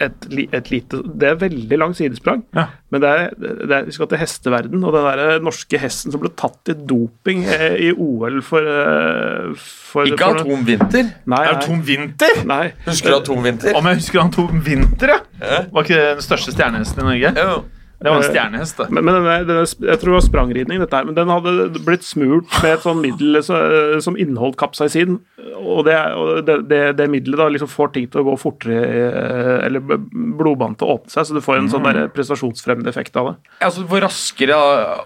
et, 0.05 0.27
et 0.59 0.71
lite 0.73 1.01
Det 1.19 1.29
er 1.29 1.35
veldig 1.41 1.79
langt 1.79 1.97
sidesprang, 1.99 2.43
Ja. 2.57 2.67
men 2.91 3.01
det 3.05 3.09
er, 3.11 3.31
det 3.39 3.71
er, 3.77 3.85
vi 3.89 3.93
skal 3.97 4.09
til 4.11 4.19
hesteverden. 4.21 4.85
Og 4.85 4.93
den 4.95 5.05
der 5.09 5.39
norske 5.45 5.79
hesten 5.79 6.13
som 6.13 6.21
ble 6.23 6.31
tatt 6.37 6.73
i 6.73 6.77
doping 6.89 7.45
eh, 7.45 7.77
i 7.89 7.93
OL 7.93 8.41
for, 8.43 8.61
eh, 8.61 9.53
for 9.57 10.05
Ikke 10.11 10.19
for- 10.19 10.41
Atom 10.45 10.65
Vinter. 10.67 11.13
Nei, 11.27 11.43
Er 11.45 11.53
det 11.53 11.61
nei, 11.61 11.67
Tom 11.67 11.83
Vinter? 11.87 12.43
nei. 12.47 12.73
Husker 12.87 13.11
du 13.11 13.17
Atom 13.21 13.45
Vinter? 13.45 13.75
Om 13.79 13.85
jeg 13.93 14.03
husker 14.03 14.21
Atom 14.25 14.33
Tom 14.49 14.61
Vinter, 14.67 15.09
ja. 15.17 15.21
Ja. 15.43 15.63
Var 15.73 15.83
ikke 15.87 15.95
det 16.01 16.11
den 16.19 16.27
største 16.29 16.53
stjernehesten 16.55 17.03
i 17.03 17.09
Norge? 17.11 17.35
Jo. 17.39 17.63
Det 18.03 18.11
var 18.11 18.19
en 18.19 18.27
stjernehest, 18.27 18.81
det. 18.81 18.89
Men, 18.91 19.07
men 19.07 19.17
denne, 19.19 19.37
denne, 19.49 19.65
jeg 19.65 20.01
tror 20.01 20.11
det 20.11 20.17
var 20.17 20.25
sprangridning, 20.27 20.81
dette 20.83 20.99
her, 20.99 21.07
men 21.09 21.17
den 21.17 21.31
hadde 21.31 21.83
blitt 21.87 22.07
smurt 22.07 22.51
med 22.63 22.75
et 22.75 22.85
sånn 22.85 23.01
middel 23.03 23.39
så, 23.47 23.61
som 24.03 24.19
inneholdt 24.19 24.59
kapsaisin. 24.61 25.21
Og, 25.63 25.85
det, 25.87 25.95
og 26.19 26.43
det, 26.49 26.57
det, 26.71 26.81
det 26.99 27.09
middelet 27.13 27.39
da 27.39 27.47
liksom 27.53 27.71
får 27.71 27.93
ting 27.95 28.09
til 28.11 28.23
å 28.23 28.27
gå 28.31 28.37
fortere, 28.43 28.81
eh, 28.83 29.67
eller 29.69 29.85
blodbanen 29.85 30.75
til 30.79 30.89
å 30.89 30.99
åpne 30.99 31.15
seg, 31.15 31.29
så 31.29 31.39
du 31.39 31.43
får 31.45 31.61
en 31.61 31.71
sånn 31.73 31.87
der 31.87 32.11
prestasjonsfremmende 32.15 32.91
effekt 32.93 33.17
av 33.21 33.31
det. 33.31 33.37
Altså 33.63 33.87
får 33.89 34.05
raskere 34.09 34.59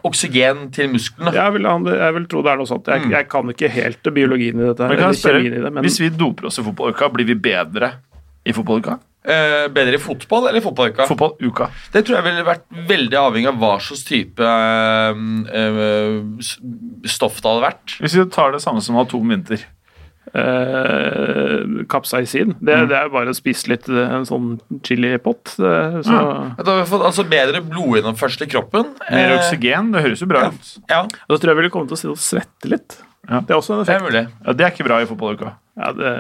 oksygen 0.07 0.67
til 0.77 0.91
musklene. 0.95 1.35
Jeg 1.37 1.57
vil, 1.59 1.69
jeg 1.93 2.19
vil 2.19 2.29
tro 2.33 2.45
det 2.47 2.55
er 2.55 2.63
noe 2.63 2.71
sånt. 2.71 2.89
Jeg, 2.93 3.11
jeg 3.13 3.31
kan 3.33 3.53
ikke 3.53 3.73
helt 3.77 4.13
biologien 4.17 4.61
i 4.63 4.71
dette. 4.71 4.91
Men 5.69 5.85
Hvis 5.85 6.01
vi 6.01 6.13
doper 6.15 6.49
oss 6.51 6.61
i 6.63 6.67
fotballuka, 6.67 7.13
blir 7.13 7.29
vi 7.29 7.39
bedre 7.49 7.97
i 8.47 8.55
fotballuka? 8.57 8.99
Eh, 9.27 9.67
bedre 9.75 9.99
i 9.99 10.03
fotball 10.03 10.49
eller 10.53 10.63
fotballuka? 10.63 11.07
Fotballuka. 11.11 11.67
Det 11.93 12.05
tror 12.07 12.21
jeg 12.21 12.27
ville 12.29 12.45
vært 12.47 12.67
veldig 12.87 13.19
avhengig 13.19 13.49
av 13.51 13.57
hva 13.59 13.73
slags 13.83 14.05
type 14.07 14.39
eh, 14.39 15.23
eh, 15.61 16.21
stoff 17.11 17.41
det 17.43 17.51
hadde 17.51 17.65
vært. 17.67 17.97
Hvis 18.05 18.15
vi 18.21 18.27
tar 18.31 18.55
det 18.55 18.63
samme 18.63 18.81
som 18.85 18.99
atomvinter. 19.03 19.65
Eh, 20.37 21.85
kapsaisin, 21.89 22.55
det, 22.61 22.75
Mm. 22.77 22.89
det 22.91 22.97
er 22.99 23.09
bare 23.13 23.31
å 23.33 23.37
spise 23.37 23.69
litt 23.71 23.89
eh, 23.89 24.15
en 24.15 24.27
sånn 24.27 24.61
chilipott. 24.83 25.55
Så 25.57 26.17
vi 26.59 26.87
fått 26.91 27.05
altså, 27.07 27.25
bedre 27.31 27.63
blodgjennomførsel 27.63 28.47
i 28.47 28.51
kroppen. 28.51 28.95
Mer 29.11 29.33
Eh, 29.33 29.39
oksygen, 29.39 29.93
det 29.95 30.03
høres 30.05 30.21
jo 30.23 30.27
bra 30.31 30.49
ut. 30.51 30.73
Ja, 30.91 31.03
da 31.07 31.37
tror 31.39 31.51
jeg 31.53 31.57
vi 31.57 31.63
ville 31.63 31.71
komme 31.75 31.89
til 31.89 32.11
å 32.13 32.17
svette 32.19 32.69
litt. 32.71 32.99
Ja. 33.29 33.41
Det 33.41 33.51
er 33.51 33.59
også 33.59 33.75
en 33.75 33.81
effekt. 33.83 33.99
det 33.99 34.03
er 34.03 34.11
mulig. 34.11 34.25
Ja, 34.47 34.53
Det 34.53 34.65
er 34.67 34.71
ikke 34.71 34.85
bra 34.87 35.01
i 35.03 35.07
fotballuka. 35.07 35.55
Ja, 35.77 35.93
det, 35.93 36.13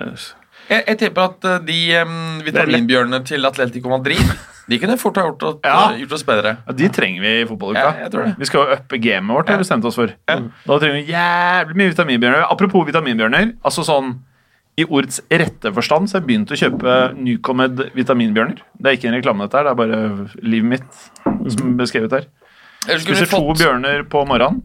Jeg, 0.70 0.83
jeg 0.88 0.98
tipper 0.98 1.22
at 1.31 1.44
eh, 1.46 1.59
de 1.66 1.79
um, 2.02 2.14
vitaminbjørnene 2.46 3.20
til 3.29 3.44
Atletico 3.46 3.88
Madrid 3.92 4.18
De 4.66 4.79
kunne 4.83 4.96
fort 4.98 5.16
ha 5.20 5.22
gjort, 5.29 5.42
oss- 5.46 5.61
Ja. 5.62 5.92
gjort 5.94 6.12
oss 6.16 6.24
bedre. 6.26 6.57
Ja, 6.66 6.72
De 6.74 6.88
trenger 6.90 7.22
vi 7.22 7.35
i 7.40 7.44
fotballuka. 7.46 7.83
Ja, 7.85 7.92
jeg 8.02 8.11
tror 8.11 8.24
det. 8.26 8.33
Vi 8.40 8.48
skal 8.48 8.64
jo 8.64 8.74
uppe 8.81 8.98
gamet 8.98 9.37
vårt, 9.37 9.48
har 9.52 9.61
vi 9.61 9.62
bestemt 9.62 9.85
oss 9.87 9.94
for. 9.94 10.11
Ja. 10.29 10.38
Da 10.66 10.79
trenger 10.83 10.96
vi 10.98 11.12
jævlig 11.12 11.76
mye 11.79 11.92
vitaminbjørner. 11.92 12.46
Apropos 12.50 12.87
vitaminbjørner. 12.88 13.52
altså 13.64 13.85
sånn 13.87 14.16
i 14.76 14.85
ordets 14.85 15.22
rette 15.31 15.70
forstand 15.72 16.11
så 16.11 16.18
har 16.18 16.20
jeg 16.20 16.26
begynt 16.29 16.50
å 16.52 16.59
kjøpe 16.61 16.96
Nycomed 17.16 17.85
vitaminbjørner. 17.94 18.59
Det 18.76 18.90
er 18.90 18.98
ikke 18.98 19.09
en 19.09 19.14
reklame, 19.16 19.46
dette 19.46 19.57
her, 19.57 19.64
det 19.64 19.70
er 19.70 19.79
bare 19.81 20.29
livet 20.42 20.68
mitt 20.74 21.55
som 21.55 21.76
beskrevet 21.79 22.12
her. 22.12 22.26
Spiser 22.98 23.24
fått... 23.31 23.57
to 23.57 23.62
bjørner 23.62 24.02
på 24.11 24.26
morgenen. 24.29 24.61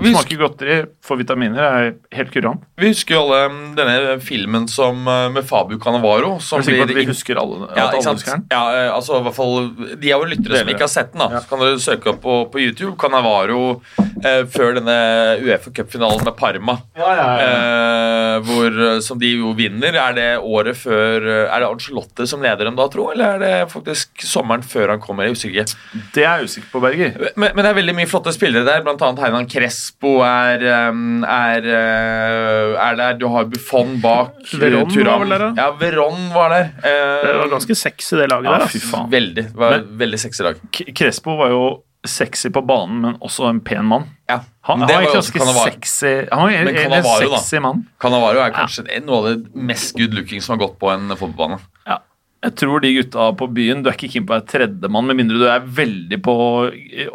Vi, 0.00 0.08
husker, 0.08 0.24
Smaker 0.24 0.38
godteri, 0.40 0.76
får 1.04 1.18
vitaminer, 1.20 1.60
er 1.62 1.90
helt 2.16 2.30
kurant. 2.32 2.62
vi 2.80 2.88
husker 2.88 3.14
jo 3.14 3.20
alle 3.26 3.40
em, 3.46 3.58
denne 3.76 4.14
filmen 4.24 4.64
som, 4.66 5.02
eh, 5.06 5.26
med 5.30 5.44
Fabio 5.46 5.76
Cannavaro. 5.78 6.38
Som 6.40 6.62
at 6.64 6.66
vi 6.90 7.04
husker 7.06 7.36
alle, 7.38 7.68
Ja, 7.76 7.90
ikke 7.92 8.00
alle 8.00 8.14
husker 8.16 8.32
den? 8.38 8.46
Ja, 8.50 8.62
eh, 8.72 8.88
altså 8.96 9.20
i 9.20 9.22
hvert 9.26 9.36
fall 9.36 9.68
De 10.00 10.12
av 10.16 10.22
våre 10.24 10.32
lyttere 10.32 10.58
som 10.62 10.68
ikke 10.72 10.86
har 10.86 10.90
sett 10.94 11.12
den, 11.12 11.20
da 11.20 11.28
Ja. 11.36 11.40
så 11.44 11.48
kan 11.52 11.60
dere 11.60 11.76
søke 11.84 12.06
opp 12.14 12.22
på, 12.24 12.38
på 12.50 12.58
YouTube. 12.64 12.96
Cannavaro 12.98 13.82
eh, 14.24 14.42
før 14.48 14.74
denne 14.80 14.96
Uefa 15.44 15.70
Cup-finalen 15.76 16.24
med 16.24 16.36
Parma. 16.40 16.78
Eh, 16.96 18.40
hvor, 18.48 19.00
som 19.04 19.18
de 19.20 19.34
jo 19.36 19.52
vinner. 19.58 19.94
Er 19.94 20.16
det 20.16 20.28
året 20.40 20.76
før 20.80 21.20
Er 21.52 21.60
det 21.60 21.68
Arncelotte 21.68 22.26
som 22.26 22.42
leder 22.42 22.64
dem 22.64 22.76
da, 22.80 22.88
tro? 22.92 23.10
Eller 23.12 23.36
er 23.36 23.38
det 23.44 23.70
faktisk 23.72 24.24
sommeren 24.26 24.64
før 24.64 24.94
han 24.96 25.00
kommer? 25.04 25.28
Jeg 25.28 25.36
er 25.36 25.38
usikker. 25.38 25.76
Det 26.16 26.24
er 26.24 26.40
jeg 26.40 26.48
usikker 26.50 26.70
på, 26.72 26.82
Berger. 26.82 27.16
Men, 27.36 27.52
men 27.54 27.62
det 27.64 27.70
er 27.74 27.78
veldig 27.82 27.96
mye 28.00 28.10
flotte 28.10 28.32
spillere 28.34 28.64
der. 28.66 28.82
Blant 28.86 29.02
annet 29.04 29.22
Heinan 29.26 29.46
Crespo 29.82 30.20
er, 30.22 30.62
er, 30.62 31.64
uh, 31.66 32.78
er 32.78 32.96
der. 32.96 33.16
Du 33.18 33.26
har 33.32 33.44
Buffon 33.50 33.96
bak. 34.00 34.36
Veron 34.54 34.90
Veron 34.92 35.06
var 35.06 35.18
vel 35.22 35.32
der, 35.34 35.38
da? 35.38 35.48
Ja, 35.58 35.70
Veron 35.80 36.28
var 36.34 36.50
der. 36.50 36.68
Uh, 36.78 37.26
det 37.26 37.38
var 37.40 37.48
ganske 37.56 37.74
sexy, 37.74 38.16
det 38.16 38.28
laget 38.30 38.50
Ja, 38.50 38.58
der. 38.58 38.68
fy 38.70 38.78
faen. 38.78 39.10
Veldig. 39.10 39.44
Det 39.48 39.56
var 39.56 39.70
Men- 39.70 39.98
veldig 39.98 40.20
sexy 40.20 40.42
lag. 40.42 40.60
Crespo 40.94 41.36
var 41.36 41.48
jo 41.50 41.82
sexy 42.06 42.50
på 42.50 42.62
banen, 42.66 43.00
men 43.00 43.16
også 43.20 43.48
en 43.48 43.60
pen 43.60 43.84
mann. 43.84 44.06
Ja. 44.28 44.40
Han, 44.62 44.80
han 44.80 44.88
var 44.88 45.12
ganske 45.14 45.38
sexy 45.38 46.26
Han 46.30 46.42
var 46.42 46.50
en, 46.50 46.68
en, 46.68 47.02
sexy 47.02 47.58
mann. 47.58 47.86
Canavaro 48.00 48.38
er 48.38 48.54
kanskje 48.54 49.00
noe 49.02 49.18
av 49.18 49.24
det 49.32 49.54
mest 49.54 49.96
good 49.98 50.14
looking 50.14 50.40
som 50.40 50.54
har 50.56 50.66
gått 50.66 50.78
på 50.78 50.90
en 50.90 51.10
fotballbane. 51.10 51.58
Ja. 51.86 51.98
Jeg 52.42 52.56
tror 52.58 52.82
de 52.82 52.90
gutta 52.96 53.28
på 53.38 53.46
byen 53.54 53.84
Du 53.84 53.88
er 53.90 53.94
ikke 53.94 54.10
keen 54.10 54.24
på 54.26 54.34
å 54.34 54.38
være 54.40 54.48
tredjemann, 54.50 55.06
med 55.06 55.20
mindre 55.20 55.38
du 55.38 55.46
er 55.46 55.62
veldig 55.62 56.18
på 56.26 56.34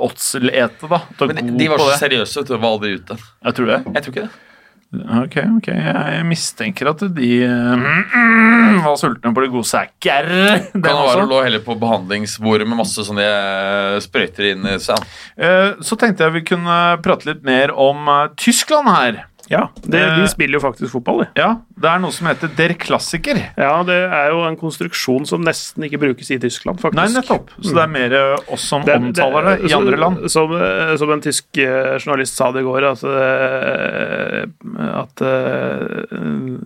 odds-lete. 0.07 0.87
da 0.87 1.01
er 1.27 1.33
Men 1.33 1.57
de 1.59 1.69
var 1.71 1.83
så 1.83 1.97
seriøse 2.05 2.45
å 2.45 2.57
var 2.57 2.69
aldri 2.77 2.93
ute. 2.95 3.17
Jeg 3.43 3.57
tror 3.57 3.73
det. 3.73 3.79
Jeg 3.93 4.03
tror 4.05 4.13
ikke 4.15 4.27
det. 4.27 4.43
Ok, 4.95 5.33
ok. 5.57 5.65
Jeg 5.67 6.23
mistenker 6.29 6.87
at 6.93 7.01
de 7.11 7.31
mm, 7.43 8.77
var 8.85 8.95
sultne 8.95 9.33
på 9.35 9.43
de 9.43 9.49
gode 9.51 9.67
sækker. 9.67 10.29
Det 10.71 10.79
kan 10.79 11.01
være 11.03 11.25
å 11.25 11.27
lå 11.27 11.41
heller 11.43 11.63
på 11.65 11.75
behandlingsbordet 11.81 12.67
med 12.69 12.79
masse 12.79 13.03
sånne 13.03 13.25
eh, 13.27 13.97
sprøyter 14.03 14.53
inn 14.53 14.63
i 14.71 14.77
seg. 14.79 15.03
Eh, 15.35 15.73
Så 15.83 15.99
tenkte 15.99 16.23
jeg 16.23 16.37
vi 16.39 16.45
kunne 16.53 16.77
prate 17.03 17.27
litt 17.27 17.43
mer 17.47 17.75
om 17.75 18.07
eh, 18.13 18.29
Tyskland 18.39 18.87
her. 18.93 19.25
Ja, 19.49 19.69
det, 19.83 20.01
De 20.19 20.25
spiller 20.27 20.57
jo 20.57 20.59
faktisk 20.65 20.91
fotball, 20.91 21.21
de. 21.23 21.27
Ja, 21.39 21.53
Det 21.77 21.87
er 21.87 21.99
noe 22.03 22.11
som 22.11 22.27
heter 22.27 22.49
Der 22.57 22.73
Klassiker. 22.75 23.37
Ja, 23.57 23.77
det 23.87 23.95
er 23.95 24.31
jo 24.33 24.41
en 24.47 24.57
konstruksjon 24.59 25.25
som 25.29 25.41
nesten 25.45 25.83
ikke 25.87 25.99
brukes 26.01 26.31
i 26.33 26.37
Tyskland, 26.41 26.81
faktisk. 26.81 26.97
Nei, 26.99 27.07
nettopp. 27.15 27.49
Så 27.61 27.71
det 27.77 27.83
er 27.85 27.91
mer 27.93 28.11
eh, 28.17 28.51
oss 28.53 28.65
som 28.67 28.83
Det- 28.83 28.95
omtaler 28.97 29.47
det 29.61 29.69
i 29.69 29.73
andre 29.77 29.97
land. 30.01 30.25
Som, 30.33 30.51
eh, 30.57 30.95
som 30.99 31.11
en 31.15 31.21
tysk 31.23 31.45
eh, 31.63 31.95
journalist 32.01 32.35
sa 32.35 32.51
det 32.51 32.61
i 32.61 32.67
går, 32.67 32.83
at, 32.91 33.03
at 35.03 35.17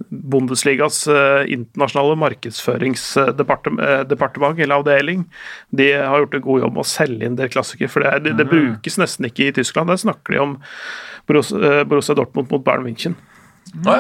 Bundesligas 0.09 1.03
internasjonale 1.51 2.15
markedsføringsdepartement, 2.21 4.59
eller 4.59 4.75
avdeling, 4.79 5.25
de 5.75 5.89
har 5.93 6.19
gjort 6.23 6.35
en 6.39 6.45
god 6.45 6.61
jobb 6.65 6.77
med 6.77 6.85
å 6.85 6.89
selge 6.91 7.27
inn 7.27 7.37
Der 7.39 7.51
klassiker. 7.51 7.89
For 7.91 7.99
det, 8.03 8.09
er- 8.13 8.23
det, 8.25 8.33
det 8.41 8.49
brukes 8.51 8.99
nesten 9.01 9.27
ikke 9.29 9.49
i 9.49 9.55
Tyskland. 9.61 9.91
Der 9.91 9.99
snakker 10.01 10.29
de 10.35 10.39
om 10.43 10.53
Borussia, 11.25 11.57
eh, 11.57 12.15
Dortmund 12.15 12.49
mot 12.51 12.63
Bayern 12.63 12.83
München. 12.83 13.15
Å. 13.71 13.93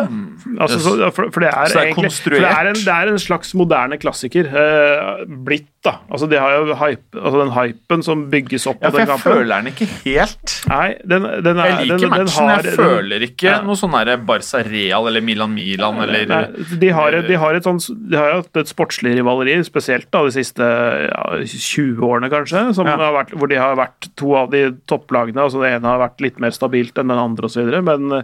Altså, 0.59 0.77
Yes. 0.77 0.83
så, 0.83 1.11
for, 1.15 1.29
for 1.31 1.43
det 1.43 1.49
er, 1.51 1.67
det 1.71 1.77
er 1.79 1.89
egentlig 1.91 2.09
det, 2.41 2.47
er 2.49 2.67
en, 2.71 2.77
det 2.81 2.93
er 2.95 3.09
en 3.11 3.19
slags 3.21 3.53
moderne 3.57 3.97
klassiker. 4.01 4.47
Eh, 4.49 5.21
blitt, 5.47 5.67
da. 5.85 5.93
Altså, 6.11 6.27
de 6.29 6.37
har 6.37 6.53
jo 6.57 6.75
hype, 6.77 7.17
altså 7.17 7.39
den 7.41 7.53
hypen 7.55 8.03
som 8.05 8.23
bygges 8.29 8.67
opp 8.69 8.81
Ja, 8.83 8.91
for 8.91 9.01
jeg 9.01 9.09
kampen. 9.09 9.35
føler 9.37 9.61
den 9.63 9.71
ikke 9.71 9.87
helt. 10.03 10.55
Nei, 10.69 10.87
den, 11.07 11.27
den 11.45 11.61
er, 11.61 11.71
Jeg 11.71 11.87
liker 11.87 12.03
den, 12.03 12.15
den 12.17 12.27
matchen, 12.27 12.49
har, 12.51 12.67
jeg 12.67 12.75
føler 12.77 13.25
ikke 13.29 13.47
ja. 13.47 13.55
noe 13.65 13.77
sånn 13.79 13.95
Barca 14.27 14.61
Real 14.67 15.07
eller 15.09 15.23
Milan 15.25 15.53
Milan 15.55 16.01
eller 16.03 16.27
Nei, 16.29 16.41
de 16.83 16.91
har, 16.93 17.17
de 17.25 17.39
har 17.41 17.57
et 17.57 17.65
sånt 17.65 17.87
De 18.11 18.17
har 18.19 18.35
hatt 18.41 18.61
et 18.61 18.69
sportslig 18.69 19.15
rivaleri, 19.17 19.55
spesielt 19.65 20.09
da 20.13 20.21
de 20.27 20.35
siste 20.35 20.61
ja, 21.07 21.23
20 21.47 22.01
årene, 22.05 22.29
kanskje, 22.33 22.67
som 22.77 22.85
Ja. 22.89 22.97
har 23.01 23.15
vært, 23.17 23.33
hvor 23.37 23.49
de 23.49 23.57
har 23.61 23.77
vært 23.79 24.11
to 24.19 24.35
av 24.37 24.51
de 24.53 24.67
topplagene. 24.89 25.41
altså 25.47 25.61
Det 25.63 25.73
ene 25.77 25.87
har 25.87 26.01
vært 26.03 26.21
litt 26.21 26.39
mer 26.43 26.53
stabilt 26.55 26.97
enn 27.01 27.09
den 27.13 27.17
andre, 27.21 27.49
osv. 27.49 27.71
Men, 27.81 28.21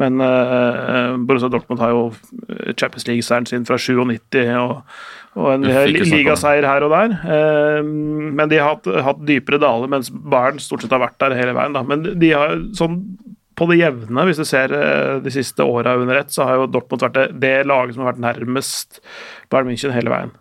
men 0.00 0.20
uh, 0.24 1.16
Borussia 1.28 1.50
Dortmund 1.52 1.82
har 1.82 1.94
jo 1.94 2.02
Champions 2.74 3.06
League-seieren 3.08 3.48
sin 3.48 3.66
fra 3.68 3.78
97 3.80 4.36
og, 4.56 4.76
og 5.38 5.48
en 5.54 5.66
ligaseier 5.66 6.66
her 6.66 6.86
og 6.86 6.94
der. 6.94 7.16
Uh, 7.24 7.80
men 7.84 8.50
de 8.50 8.60
har 8.60 8.74
hatt, 8.74 8.88
hatt 9.06 9.24
dypere 9.28 9.60
daler, 9.62 9.90
mens 9.92 10.10
Bayern 10.10 10.60
stort 10.62 10.86
sett 10.86 10.94
har 10.96 11.04
vært 11.04 11.20
der 11.22 11.36
hele 11.38 11.56
veien. 11.56 11.76
Da. 11.76 11.84
Men 11.86 12.08
de 12.20 12.32
har 12.34 12.56
sånn 12.78 13.02
på 13.60 13.66
det 13.68 13.80
jevne. 13.82 14.24
Hvis 14.24 14.38
du 14.40 14.46
ser 14.48 14.72
de 15.20 15.32
siste 15.34 15.60
åra 15.68 15.92
under 16.00 16.16
ett, 16.22 16.30
så 16.32 16.46
har 16.48 16.62
jo 16.62 16.68
Dortmund 16.72 17.02
vært 17.04 17.18
det, 17.18 17.26
det 17.42 17.56
laget 17.68 17.92
som 17.92 18.06
har 18.06 18.14
vært 18.14 18.22
nærmest 18.24 19.02
Bayern 19.52 19.68
München 19.68 19.92
hele 19.92 20.12
veien. 20.12 20.32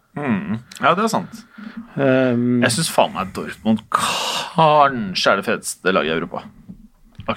Ja, 0.79 0.93
det 0.95 1.05
er 1.05 1.11
sant. 1.11 1.43
Um, 1.95 2.61
Jeg 2.63 2.73
syns 2.75 2.91
faen 2.91 3.13
meg 3.15 3.33
Dortmund 3.35 3.83
kanskje 3.93 5.33
er 5.33 5.41
det 5.41 5.47
feteste 5.47 5.93
laget 5.93 6.11
i 6.11 6.15
Europa. 6.17 6.43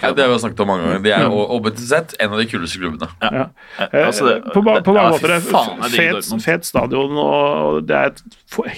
Ja, 0.01 0.13
det 0.17 0.23
har 0.25 0.31
vi 0.33 0.39
snakket 0.41 0.61
om 0.65 0.69
mange 0.73 0.85
ganger. 0.87 1.03
De 1.03 1.11
er 1.13 1.27
og 1.29 1.51
OBTZ, 1.59 1.93
en 2.21 2.33
av 2.33 2.39
de 2.41 2.47
kuleste 2.47 2.79
klubbene. 2.81 3.09
ja. 3.23 3.45
Eh, 3.79 4.07
altså, 4.07 4.25
det- 4.29 4.53
på, 4.55 4.63
ba- 4.65 4.81
på 4.81 4.95
mange 4.95 5.13
måter 5.19 5.35
er 5.37 5.41
faen, 5.41 5.83
fet, 5.91 6.43
fet 6.47 6.65
stadion, 6.65 7.13
og 7.19 7.87
det 7.87 7.97
er 7.97 8.07
et 8.07 8.23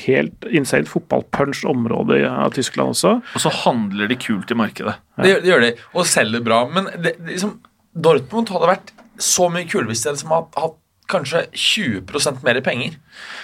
helt 0.06 0.48
insane 0.50 0.84
fotballpunch 0.90 1.64
område 1.70 2.18
av 2.28 2.50
Tyskland 2.52 2.90
også. 2.96 3.16
Og 3.34 3.40
så 3.40 3.50
handler 3.64 4.08
de 4.08 4.16
kult 4.16 4.50
i 4.50 4.54
markedet. 4.54 4.94
Det, 5.20 5.30
gjør- 5.30 5.42
det 5.42 5.52
gjør 5.52 5.60
de, 5.60 5.72
og 5.94 6.04
selger 6.06 6.44
bra. 6.44 6.64
Men 6.68 6.84
det, 6.96 7.14
det, 7.18 7.34
liksom, 7.34 7.58
Dortmund 7.94 8.48
hadde 8.50 8.66
vært 8.72 8.90
så 9.22 9.46
mye 9.52 9.68
kulere 9.70 9.92
hvis 9.92 10.02
de 10.02 10.10
liksom 10.16 10.32
hadde 10.34 10.58
hatt 10.58 10.74
kanskje 11.08 11.46
20% 11.52 12.42
mer 12.44 12.60
penger. 12.64 12.96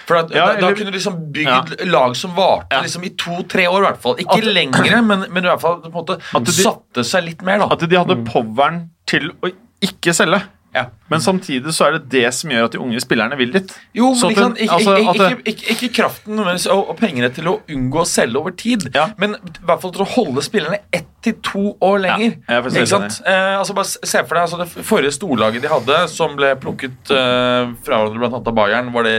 For 0.07 0.23
da, 0.23 0.35
Ja, 0.35 0.47
da, 0.55 0.61
da 0.61 0.73
kunne 0.75 0.91
du 0.91 0.97
liksom 0.97 1.33
bygd 1.33 1.49
Ja. 1.81 1.87
lag 1.87 2.17
som 2.17 2.33
varte 2.35 2.73
Ja. 2.73 2.81
liksom 2.83 3.05
i 3.05 3.11
to-tre 3.11 3.67
år, 3.69 3.83
i 3.83 3.87
hvert 3.91 4.01
fall. 4.03 4.17
Ikke 4.17 4.39
At- 4.39 4.45
lengre, 4.55 5.03
men, 5.07 5.27
men 5.31 5.45
i 5.45 5.49
hvert 5.49 5.61
fall 5.61 5.81
på 5.81 5.87
en 5.87 5.93
måte 5.93 6.19
de- 6.45 6.53
satte 6.53 7.05
seg 7.05 7.25
litt 7.25 7.43
mer, 7.43 7.59
da. 7.59 7.69
At 7.71 7.79
de 7.89 7.97
hadde 7.97 8.25
poweren 8.25 8.89
til 9.07 9.31
å 9.43 9.53
ikke 9.83 10.13
selge. 10.15 10.43
Ja. 10.75 10.85
Men 11.11 11.21
samtidig 11.21 11.73
så 11.75 11.89
er 11.89 11.97
det 11.99 12.09
det 12.13 12.29
som 12.35 12.51
gjør 12.53 12.69
at 12.69 12.75
de 12.77 12.79
unge 12.79 13.01
spillerne 13.03 13.37
vil 13.39 13.51
dit. 13.53 13.73
Jo, 13.97 14.13
men 14.13 14.15
liksom, 14.15 14.31
ikke, 14.31 14.43
den- 14.43 14.57
ikke, 14.57 14.75
altså, 14.75 14.97
ikke, 14.97 15.43
ikke, 15.53 15.71
ikke, 15.75 15.89
kraften 15.97 16.39
og, 16.39 16.67
og 16.79 16.97
pengene 17.01 17.31
til 17.35 17.49
å 17.51 17.57
unngå 17.69 18.05
å 18.05 18.07
selge 18.07 18.39
over 18.39 18.55
tid, 18.55 18.87
Ja. 18.95 19.09
men 19.19 19.35
i 19.35 19.65
hvert 19.67 19.83
fall 19.83 19.93
til 19.97 20.05
å 20.07 20.11
holde 20.15 20.45
spillerne 20.47 20.79
ett 20.93 21.09
til 21.21 21.35
to 21.45 21.77
år 21.85 21.99
lenger. 22.01 22.37
er 22.49 22.63
ikke 22.65 22.87
sant? 22.89 23.19
Eh, 23.27 23.59
altså 23.59 23.75
bare 23.77 23.85
se 23.85 24.23
for 24.25 24.35
deg 24.39 24.47
altså 24.47 24.59
Det 24.63 24.85
forrige 24.89 25.13
storlaget 25.13 25.63
de 25.63 25.69
hadde, 25.69 25.99
som 26.09 26.37
ble 26.39 26.55
plukket 26.57 27.11
eh, 27.13 27.75
fra 27.85 27.99
hverandre 28.07 28.31
annet 28.31 28.49
av 28.49 28.57
Bayern, 28.57 28.89
var 28.95 29.05
det 29.05 29.17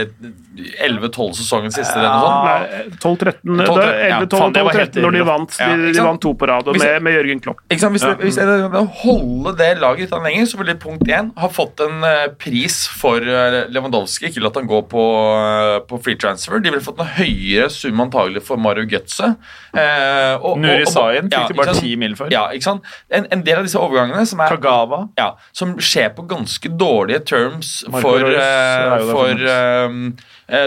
11-12 0.82 1.36
sesongen 1.38 1.72
siste? 1.72 1.94
eller 1.94 2.10
noe 2.10 2.24
sånt? 2.26 2.48
Nei, 2.48 2.96
12-13 2.98 3.62
12-13, 3.62 4.08
ja, 4.08 4.18
11-12 4.18 4.42
faen, 4.42 4.56
det 4.56 4.64
var 4.66 4.78
12-13 4.80 5.06
når 5.06 5.16
de 5.16 5.22
vant. 5.28 5.56
Ja, 5.60 5.68
De, 5.68 5.86
ikke 5.92 5.98
de 6.00 6.06
vant 6.08 6.22
to 6.26 6.34
på 6.34 6.48
rad, 6.50 6.68
og 6.72 6.78
med, 6.82 6.96
med 7.06 7.16
Jørgen 7.18 7.44
Klopp. 7.44 7.62
Ikke 7.68 7.84
sant? 7.84 7.96
Hvis, 7.96 8.02
det, 8.08 8.16
hvis 8.26 8.40
det, 8.40 8.84
holde 9.04 9.54
det 9.62 9.70
laget 9.80 10.04
litt 10.08 10.16
lenger, 10.26 10.50
så 10.50 10.60
ville 10.60 10.76
punkt 10.82 11.06
én 11.08 11.30
ha 11.42 11.48
fått 11.52 11.80
en 11.84 12.02
eh, 12.06 12.28
pris 12.40 12.76
for 13.00 13.20
eh, 13.20 13.58
Lewandowski. 13.72 14.30
Ikke 14.30 14.42
latt 14.44 14.56
han 14.60 14.68
gå 14.70 14.80
på, 14.90 15.02
eh, 15.42 15.78
på 15.90 15.98
free 16.02 16.16
transfer. 16.20 16.62
De 16.62 16.70
ville 16.72 16.82
fått 16.84 17.00
en 17.02 17.10
høyere 17.18 17.68
sum 17.74 18.00
antagelig 18.06 18.44
for 18.46 18.60
Mario 18.62 18.86
Götze. 18.88 19.32
Eh, 19.74 20.34
og- 20.40 20.58
Nuri 20.62 20.86
Sahin 20.88 21.28
ja, 21.32 21.42
fikk 21.42 21.52
de 21.52 21.54
ikke 21.54 21.60
bare 21.64 21.76
ti 21.80 21.94
mil 22.00 22.14
for. 22.18 22.32
Ja, 22.32 22.46
ikke 22.54 22.68
sant? 22.70 22.86
En, 23.10 23.26
en 23.34 23.42
del 23.46 23.60
av 23.60 23.66
disse 23.68 23.80
overgangene 23.80 24.24
som 24.28 24.40
er 24.44 24.54
Kagawa. 24.56 25.02
ja, 25.18 25.32
som 25.52 25.76
skjer 25.82 26.14
på 26.16 26.26
ganske 26.30 26.70
dårlige 26.78 27.24
terms 27.26 27.82
Marco 27.90 28.08
for, 28.08 28.30
der 28.32 28.98
for 28.98 29.12
for 29.12 29.88
um, 29.88 30.16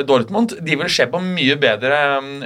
Dortmund. 0.08 0.56
De 0.66 0.78
vil 0.80 0.90
skje 0.90 1.06
på 1.12 1.20
mye 1.22 1.58
bedre 1.62 1.98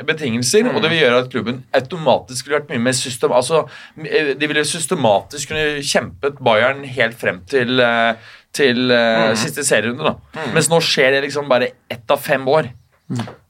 betingelser, 0.07 0.29
betingelser, 0.29 0.69
og 0.73 0.83
det 0.83 0.91
vil 0.91 1.01
gjøre 1.03 1.21
at 1.23 1.29
klubben 1.31 1.61
automatisk 1.75 2.47
ville 2.47 2.59
vært 2.59 2.73
mye 2.73 2.83
mer 2.89 2.97
system... 2.97 3.33
Altså, 3.35 3.63
eh, 4.03 4.33
de 4.39 4.49
ville 4.49 4.65
systematisk 4.67 5.51
kunne 5.51 5.83
kjempet 5.85 6.41
Bayern 6.43 6.83
helt 6.87 7.17
frem 7.19 7.41
til, 7.49 7.79
eh, 7.83 8.31
til 8.55 8.89
mm. 8.89 9.37
siste 9.39 9.65
serierunde. 9.67 10.13
da. 10.13 10.47
Mens 10.55 10.71
nå 10.71 10.81
skjer 10.83 11.15
det 11.15 11.25
liksom 11.27 11.49
bare 11.51 11.73
ett 11.91 12.11
av 12.11 12.21
fem 12.23 12.47
år. 12.49 12.71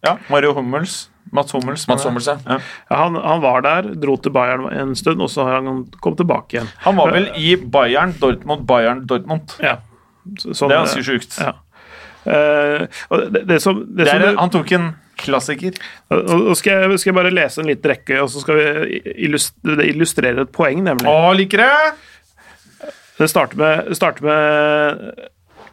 Ja, 0.06 0.18
Mario 0.30 0.54
Hummels. 0.56 1.10
Mats 1.32 1.52
Hummels. 1.54 1.88
Mats. 1.88 2.06
Hummels, 2.08 2.28
ja. 2.28 2.38
Ja. 2.46 2.58
Ja, 2.90 2.96
han, 3.04 3.16
han 3.16 3.42
var 3.44 3.62
der, 3.62 3.92
dro 4.02 4.16
til 4.18 4.34
Bayern 4.34 4.66
en 4.74 4.96
stund, 4.98 5.22
og 5.22 5.30
så 5.30 5.46
har 5.46 5.60
han 5.60 5.84
kommet 6.02 6.24
tilbake 6.24 6.58
igjen. 6.58 6.72
Han 6.86 6.98
var 6.98 7.14
vel 7.14 7.30
i 7.38 7.54
Bayern, 7.56 8.16
Dortmund, 8.22 8.66
Bayern, 8.70 9.06
Dortmund. 9.10 9.54
Ja. 9.62 9.78
Så, 10.38 10.54
sånn, 10.54 10.72
Det 10.72 10.78
er 10.78 10.86
ganske 10.88 11.06
sjukt. 11.06 11.38
Ja. 11.42 11.54
Eh, 12.30 12.86
og 13.10 13.30
det, 13.34 13.46
det 13.50 13.62
som, 13.64 13.80
det 13.88 14.06
Det 14.06 14.12
som 14.12 14.26
er, 14.28 14.36
han 14.40 14.54
tok 14.54 14.76
en 14.78 14.92
klassiker. 15.20 15.80
og 16.14 16.54
skal, 16.58 16.86
jeg, 16.86 17.00
skal 17.02 17.12
jeg 17.12 17.18
bare 17.18 17.34
lese 17.34 17.62
en 17.62 17.70
liten 17.70 17.92
rekke, 17.92 18.22
og 18.24 18.30
så 18.32 18.44
skal 18.44 18.60
vi 18.60 19.02
illustrere, 19.28 20.38
det 20.38 20.48
et 20.48 20.56
poeng, 20.56 20.84
nemlig. 20.86 21.10
Å, 21.10 21.34
liker 21.36 21.66
det! 21.66 21.74
Det 23.20 23.28
starter 23.28 23.60
med, 23.60 23.90
starter 24.00 24.24
med 24.24 25.26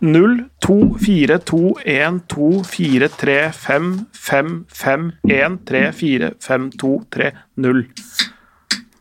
0, 0.03 0.33
2, 0.66 0.79
4, 0.99 1.38
2, 1.47 1.61
1, 1.95 2.19
2, 2.33 2.49
4, 2.73 3.11
3, 3.23 3.37
5, 3.55 3.92
5, 4.12 4.57
5, 4.81 5.07
1, 5.31 5.61
3, 5.71 5.85
4, 6.01 6.33
5, 6.42 6.66
2, 6.83 6.90
3, 7.16 7.31
0. 7.69 7.85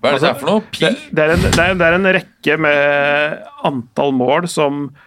Hva 0.06 0.12
er 0.12 0.20
det 0.20 0.22
det 0.22 0.30
er 0.30 0.38
for 0.40 0.52
noe? 0.52 0.64
Pi? 0.70 0.86
Det, 0.86 0.94
det, 1.10 1.26
er 1.26 1.34
en, 1.34 1.44
det, 1.48 1.52
er, 1.58 1.76
det 1.80 1.90
er 1.90 1.98
en 1.98 2.12
rekke 2.20 2.58
med 2.62 3.50
antall 3.66 4.14
mål 4.16 4.48
som 4.52 4.86
eh, 4.86 5.05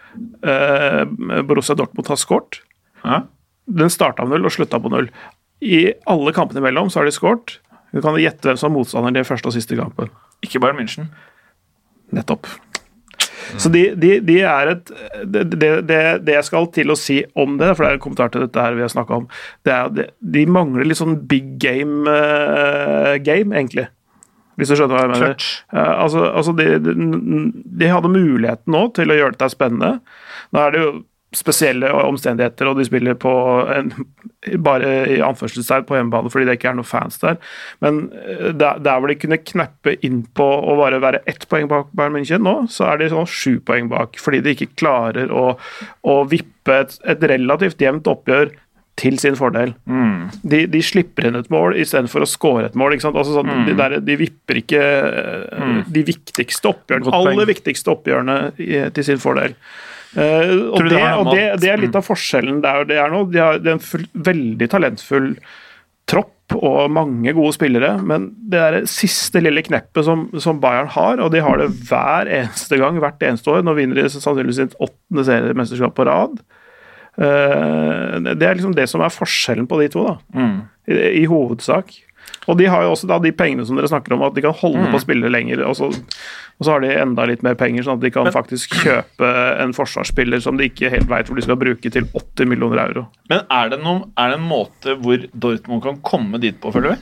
Borussia 1.47 1.75
Dortmund 1.77 2.09
har 2.09 2.19
skåret. 2.19 2.61
Ja. 3.03 3.23
Den 3.69 3.91
starta 3.93 4.25
på 4.25 4.31
null 4.31 4.47
og 4.49 4.53
slutta 4.55 4.79
på 4.81 4.91
null. 4.91 5.09
I 5.61 5.91
alle 6.09 6.33
kampene 6.35 6.63
imellom 6.63 6.89
så 6.89 7.01
har 7.01 7.09
de 7.09 7.15
skåret. 7.15 7.59
Du 7.93 8.01
kan 8.01 8.17
gjette 8.21 8.47
hvem 8.47 8.57
som 8.59 8.71
er 8.71 8.77
motstander 8.77 9.21
i 9.21 9.27
første 9.27 9.49
og 9.49 9.55
siste 9.55 9.77
kampen. 9.77 10.11
Ikke 10.45 10.61
Bayern 10.61 10.79
München. 10.79 11.09
Nettopp. 12.15 12.47
Så 13.57 13.69
de, 13.73 13.81
de, 13.97 14.19
de 14.21 14.35
er 14.45 14.73
et 14.75 14.91
det, 15.25 15.45
det, 15.55 15.69
det, 15.89 16.01
det 16.25 16.35
jeg 16.35 16.45
skal 16.45 16.67
til 16.73 16.93
å 16.93 16.97
si 16.99 17.21
om 17.39 17.57
det, 17.57 17.71
for 17.73 17.85
det 17.85 17.89
er 17.89 17.97
en 17.97 18.03
kommentar 18.03 18.33
til 18.33 18.43
dette 18.45 18.61
her 18.61 18.77
vi 18.77 18.83
har 18.85 18.91
snakka 18.93 19.21
om, 19.23 19.25
det 19.65 19.73
er 19.73 19.87
at 19.89 20.13
de 20.35 20.43
mangler 20.49 20.85
litt 20.85 20.99
sånn 20.99 21.17
big 21.29 21.55
game, 21.61 22.03
uh, 22.05 23.15
game 23.25 23.55
egentlig. 23.57 23.87
Hvis 24.59 24.71
du 24.71 24.75
skjønner 24.75 24.97
hva 24.97 25.05
jeg 25.05 25.13
mener. 25.15 25.45
Altså, 25.71 26.25
altså 26.29 26.55
de, 26.57 26.65
de, 26.83 26.95
de 27.79 27.91
hadde 27.91 28.11
muligheten 28.11 28.75
nå 28.75 28.89
til 28.97 29.13
å 29.13 29.17
gjøre 29.21 29.37
dette 29.37 29.53
spennende. 29.55 29.95
Nå 30.53 30.65
er 30.65 30.75
det 30.75 30.83
jo 30.83 30.91
spesielle 31.35 31.89
omstendigheter, 31.93 32.69
og 32.69 32.79
de 32.79 32.85
spiller 32.87 33.17
på 33.19 33.31
en, 33.69 33.91
bare 34.67 34.93
i 35.13 35.19
anførselstegn 35.25 35.85
på 35.89 35.97
hjemmebane 35.97 36.31
fordi 36.33 36.47
det 36.47 36.57
ikke 36.57 36.71
er 36.71 36.79
noen 36.79 36.89
fans 36.89 37.19
der. 37.21 37.37
Men 37.85 38.07
eh, 38.17 38.49
der, 38.57 38.81
der 38.85 39.01
hvor 39.01 39.11
de 39.11 39.17
kunne 39.19 39.41
kneppe 39.43 39.95
inn 40.05 40.23
på 40.37 40.47
å 40.47 40.77
bare 40.79 41.01
være 41.03 41.21
ett 41.29 41.45
poeng 41.51 41.69
bak 41.69 41.91
Bayern 41.97 42.17
München 42.17 42.45
nå, 42.45 42.55
så 42.73 42.89
er 42.89 43.01
de 43.01 43.11
sånn 43.13 43.29
sju 43.29 43.59
poeng 43.65 43.91
bak. 43.91 44.17
Fordi 44.21 44.41
de 44.45 44.55
ikke 44.55 44.71
klarer 44.81 45.29
å, 45.29 45.51
å 46.01 46.17
vippe 46.29 46.81
et, 46.85 46.97
et 47.09 47.29
relativt 47.33 47.85
jevnt 47.85 48.09
oppgjør 48.09 48.55
til 48.99 49.19
sin 49.21 49.37
fordel. 49.39 49.73
De, 50.43 50.63
de 50.71 50.81
slipper 50.83 51.29
inn 51.29 51.39
et 51.39 51.51
mål 51.53 51.77
istedenfor 51.79 52.25
å 52.25 52.29
score 52.29 52.67
et 52.69 52.79
mål. 52.79 52.97
Altså 52.99 53.35
sånn, 53.37 53.51
de, 53.67 53.75
der, 53.79 53.99
de 54.03 54.17
vipper 54.19 54.59
ikke 54.61 54.81
mm. 54.81 55.77
de 55.95 56.03
viktigste 56.09 56.73
oppgjørene, 56.73 57.13
aller 57.15 57.49
viktigste 57.49 57.93
oppgjørene 57.95 58.39
i, 58.57 58.73
til 58.95 59.07
sin 59.11 59.21
fordel. 59.21 59.55
Uh, 60.09 60.73
og 60.73 60.87
det 60.87 60.95
det, 60.95 61.07
og 61.21 61.27
det, 61.29 61.41
det 61.61 61.69
er 61.69 61.81
litt 61.83 61.93
av 61.93 62.01
forskjellen 62.01 62.63
der 62.63 62.87
det 62.89 62.97
er 62.97 63.11
nå. 63.13 63.27
De 63.29 63.41
har 63.43 63.59
en 63.61 63.81
full, 63.83 64.07
veldig 64.29 64.69
talentfull 64.71 65.33
tropp 66.09 66.55
og 66.57 66.89
mange 66.89 67.29
gode 67.37 67.53
spillere, 67.53 67.91
men 68.01 68.31
det 68.49 68.57
er 68.57 68.75
det 68.79 68.89
siste 68.89 69.37
lille 69.43 69.61
kneppet 69.61 70.01
som, 70.07 70.25
som 70.41 70.57
Bayern 70.63 70.89
har, 70.95 71.21
og 71.21 71.29
de 71.35 71.43
har 71.45 71.61
det 71.61 71.67
hver 71.85 72.25
eneste 72.39 72.79
gang, 72.81 72.97
hvert 72.97 73.21
eneste 73.21 73.53
år. 73.53 73.61
Nå 73.61 73.75
vinner 73.77 73.99
de 73.99 74.07
sannsynligvis 74.09 74.57
sitt 74.63 74.73
åttende 74.81 75.27
seriemesterskap 75.27 75.93
på 75.93 76.07
rad. 76.09 76.39
Eh, 77.19 78.19
det 78.35 78.45
er 78.47 78.55
liksom 78.59 78.75
det 78.77 78.87
som 78.89 79.01
er 79.03 79.11
forskjellen 79.13 79.67
på 79.69 79.79
de 79.81 79.89
to, 79.93 80.05
da. 80.07 80.17
Mm. 80.35 80.59
I, 80.89 80.99
I 81.23 81.25
hovedsak. 81.29 81.97
Og 82.49 82.57
de 82.59 82.65
har 82.69 82.83
jo 82.85 82.91
også 82.93 83.07
da 83.09 83.17
de 83.21 83.31
pengene 83.35 83.65
som 83.65 83.77
dere 83.77 83.89
snakker 83.89 84.13
om, 84.15 84.23
at 84.25 84.35
de 84.37 84.41
kan 84.45 84.53
holde 84.55 84.85
Mm. 84.87 84.91
på 84.93 85.01
spille 85.03 85.29
lenger. 85.31 85.61
Og 85.67 85.75
så, 85.77 85.89
og 85.89 86.65
så 86.65 86.71
har 86.75 86.81
de 86.83 86.89
enda 87.01 87.25
litt 87.29 87.43
mer 87.45 87.55
penger, 87.59 87.83
sånn 87.85 87.97
at 87.99 88.05
de 88.05 88.11
kan 88.13 88.29
faktisk 88.33 88.73
kjøpe 88.83 89.29
en 89.63 89.73
forsvarsspiller 89.75 90.41
som 90.41 90.57
de 90.57 90.69
ikke 90.69 90.89
helt 90.93 91.09
veit 91.09 91.27
hvor 91.29 91.35
de 91.39 91.45
skal 91.45 91.59
bruke 91.61 91.91
til 91.93 92.07
80 92.13 92.49
millioner 92.49 92.81
euro. 92.87 93.05
Men 93.29 93.43
er 93.49 93.69
det, 93.73 93.81
noen, 93.83 94.05
er 94.17 94.33
det 94.33 94.39
en 94.39 94.47
måte 94.49 94.95
hvor 95.01 95.25
Dortmund 95.33 95.83
kan 95.85 95.99
komme 96.05 96.39
dit 96.41 96.57
på, 96.61 96.71
føler 96.73 96.95
vi? 96.95 97.01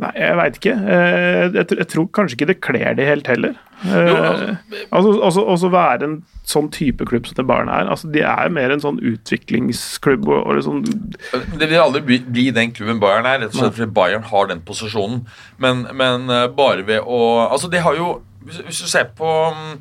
Nei, 0.00 0.10
jeg 0.16 0.36
veit 0.38 0.56
ikke. 0.60 0.72
Eh, 0.94 1.42
Jeg, 1.54 1.66
jeg 1.76 1.88
tror 1.92 2.06
kanskje 2.16 2.36
ikke 2.38 2.46
det 2.48 2.60
kler 2.64 2.94
de 2.96 3.04
helt 3.04 3.26
heller. 3.28 3.56
Eh, 3.84 3.90
Jo, 3.90 4.14
altså- 4.16 4.56
altså, 4.92 5.10
altså, 5.28 5.44
også 5.54 5.70
være 5.72 6.02
en 6.06 6.14
sånn 6.46 6.70
type 6.72 7.04
klubb 7.08 7.26
som 7.28 7.34
det 7.36 7.46
Bayern 7.46 7.68
er. 7.68 7.88
Altså, 7.92 8.10
de 8.12 8.20
er 8.24 8.48
mer 8.52 8.70
en 8.72 8.80
sånn 8.80 9.00
utviklingsklubb. 9.00 10.26
Og, 10.28 10.46
og 10.46 10.56
liksom, 10.56 10.82
Det 11.58 11.68
vil 11.68 11.78
aldri 11.80 12.00
bli, 12.06 12.18
bli 12.26 12.50
den 12.50 12.72
klubben 12.72 13.00
Bayern 13.02 13.26
er, 13.28 13.40
rett 13.44 13.54
og 13.54 13.60
slett 13.60 13.76
fordi 13.78 13.92
Bayern 14.00 14.22
har 14.30 14.46
den 14.50 14.60
posisjonen. 14.66 15.26
Men, 15.58 15.86
men 15.94 16.28
eh, 16.30 16.46
bare 16.48 16.86
ved 16.86 17.00
å 17.04 17.20
Altså, 17.50 17.70
de 17.70 17.78
har 17.84 17.94
jo 17.96 18.20
Hvis, 18.44 18.56
hvis 18.64 18.78
du 18.80 18.88
ser 18.88 19.04
på 19.18 19.28
mm, 19.52 19.74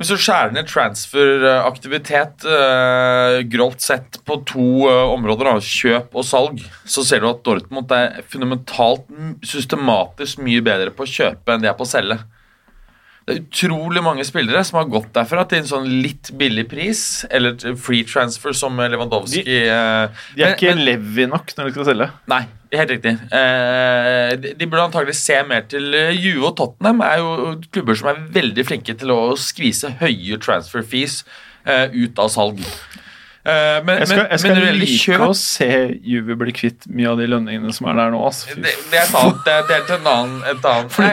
Hvis 0.00 0.08
du 0.08 0.16
skjærer 0.18 0.52
ned 0.56 0.66
transferaktivitet 0.66 2.46
eh, 2.48 3.38
grovt 3.52 3.84
sett 3.84 4.18
på 4.26 4.38
to 4.48 4.64
eh, 4.90 5.12
områder, 5.12 5.50
da, 5.50 5.56
kjøp 5.62 6.16
og 6.18 6.24
salg, 6.26 6.62
så 6.88 7.04
ser 7.06 7.22
du 7.22 7.28
at 7.30 7.42
Dortmund 7.46 7.92
er 7.94 8.22
fundamentalt 8.32 9.04
systematisk 9.46 10.40
mye 10.42 10.62
bedre 10.64 10.90
på 10.96 11.04
å 11.06 11.12
kjøpe 11.12 11.54
enn 11.54 11.62
de 11.64 11.70
er 11.70 11.76
på 11.78 11.86
å 11.86 11.90
selge. 11.92 12.18
Det 13.22 13.36
er 13.36 13.42
utrolig 13.44 14.02
mange 14.02 14.24
spillere 14.26 14.64
som 14.66 14.80
har 14.80 14.88
gått 14.90 15.12
derfra 15.14 15.44
til 15.46 15.60
en 15.62 15.68
sånn 15.68 15.84
litt 16.02 16.32
billig 16.40 16.64
pris, 16.72 17.02
eller 17.30 17.54
free 17.78 18.02
transfer 18.08 18.56
som 18.58 18.80
Lewandowski. 18.82 19.44
De, 19.46 19.60
De 19.62 19.68
er 19.68 20.08
men- 20.34 20.56
ikke 20.56 20.72
men- 20.74 20.84
Levi 20.88 21.28
nok 21.30 21.54
når 21.54 21.68
de 21.70 21.76
skal 21.76 21.90
selge. 21.92 22.10
Nei. 22.32 22.42
Helt 22.72 22.90
riktig. 22.90 23.12
Eh, 23.36 24.30
de, 24.40 24.54
de 24.56 24.66
burde 24.66 24.86
antagelig 24.86 25.14
se 25.18 25.36
mer 25.44 25.66
til 25.68 25.92
eh, 25.96 26.14
Juve 26.16 26.48
og 26.48 26.56
Tottenham. 26.56 27.02
er 27.04 27.18
jo 27.20 27.56
klubber 27.68 27.98
som 27.98 28.08
er 28.08 28.22
veldig 28.32 28.64
flinke 28.64 28.94
til 28.96 29.12
å 29.12 29.20
skvise 29.36 29.90
høye 30.00 30.38
transfer 30.40 30.86
fees 30.86 31.18
eh, 31.68 31.92
ut 31.92 32.22
av 32.22 32.30
salg. 32.32 32.62
Eh, 33.44 33.82
men, 33.84 34.00
Jeg 34.00 34.08
skal, 34.08 34.22
men, 34.22 34.30
jeg 34.30 34.44
skal 34.44 34.56
men 34.56 34.78
like 34.80 35.00
kjøp 35.02 35.24
å 35.26 35.34
se 35.36 35.68
Juve 36.14 36.38
bli 36.40 36.54
kvitt 36.56 36.88
mye 36.88 37.10
av 37.12 37.20
de 37.20 37.28
lønningene 37.28 37.76
som 37.76 37.90
er 37.92 38.00
der 38.00 38.14
nå. 38.14 38.22
Altså. 38.30 38.56
Det, 38.56 38.72
det 38.94 39.02
er 39.02 39.12
annet, 39.20 39.44
det 39.44 39.58
er, 39.58 39.68
det 39.68 39.76
er 39.76 39.84
til 39.90 39.98
en 39.98 40.10
annen, 40.14 40.40
et 40.54 40.70
annet 40.72 40.98
Nei, 41.02 41.12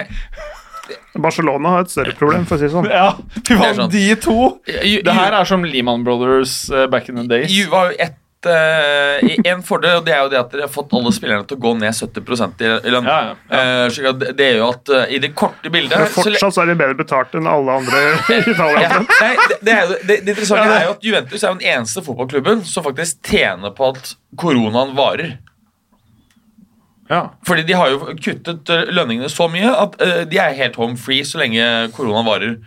Barcelona 1.20 1.76
har 1.76 1.84
et 1.84 1.92
større 1.92 2.16
problem, 2.16 2.48
for 2.48 2.56
å 2.56 2.62
si 2.62 2.70
det 2.70 2.72
sånn. 2.72 2.88
Ja, 2.88 3.12
fy 3.44 3.60
faen, 3.60 3.76
sånn. 3.82 3.92
de 3.92 4.06
to! 4.24 4.40
Det 4.64 5.18
her 5.20 5.36
er 5.42 5.50
som 5.50 5.68
Lehman 5.68 6.08
Brothers 6.08 6.56
back 6.90 7.12
in 7.12 7.20
the 7.20 7.28
days. 7.28 7.52
Juve 7.52 7.76
har 7.76 7.92
jo 7.92 8.00
ett 8.08 8.16
eh, 8.48 9.36
en 9.52 9.64
fordel, 9.66 9.98
og 10.00 10.06
det 10.06 10.14
er 10.16 10.22
jo 10.24 10.30
det 10.32 10.40
at 10.40 10.54
dere 10.54 10.68
har 10.68 10.72
fått 10.72 10.94
alle 10.96 11.12
spillerne 11.16 11.44
til 11.50 11.58
å 11.58 11.64
gå 11.66 11.74
ned 11.82 11.96
70 11.98 12.64
i 12.64 12.70
i 12.88 12.94
lønn. 12.94 13.10
Ja, 13.10 13.18
ja, 13.28 13.34
ja. 13.50 13.64
uh, 13.90 14.14
det- 14.22 14.46
er 14.46 14.54
gjør 14.54 14.62
jo 14.62 14.70
at 14.70 14.94
uh, 14.94 15.04
i 15.10 15.20
det 15.20 15.34
korte 15.36 15.70
bildet 15.74 15.98
Men 16.00 16.14
fortsatt 16.14 16.56
så 16.56 16.64
er 16.64 16.72
de 16.72 16.78
bedre 16.80 16.96
betalt 17.00 17.36
enn 17.36 17.50
alle 17.50 17.76
andre 17.82 18.06
i 18.38 18.40
Italia. 18.54 18.86
ja, 18.86 19.02
nei, 19.04 19.34
det, 19.50 19.60
det, 19.62 19.76
er 19.76 19.84
jo, 19.84 20.00
det, 20.00 20.08
det 20.08 20.34
interessante 20.38 20.80
er 20.80 20.88
jo 20.88 20.96
at 20.96 21.06
Juventus 21.10 21.44
er 21.44 21.48
jo 21.54 21.60
den 21.60 21.70
eneste 21.76 22.06
fotballklubben 22.08 22.66
som 22.70 22.86
faktisk 22.88 23.22
tjener 23.28 23.76
på 23.76 23.92
at 23.94 24.16
koronaen 24.40 24.96
varer. 24.98 25.38
Ja. 27.10 27.24
Fordi 27.48 27.64
de 27.66 27.74
har 27.74 27.90
jo 27.90 28.14
kuttet 28.22 28.70
eh, 28.70 28.86
lønningene 28.94 29.30
så 29.34 29.48
mye 29.50 29.72
at 29.74 29.96
eh, 30.06 30.20
de 30.30 30.38
er 30.38 30.54
helt 30.60 30.78
home 30.78 30.98
free 31.02 31.26
så 31.26 31.42
lenge 31.42 31.64
koronaen 31.96 32.28
varer. 32.28 32.60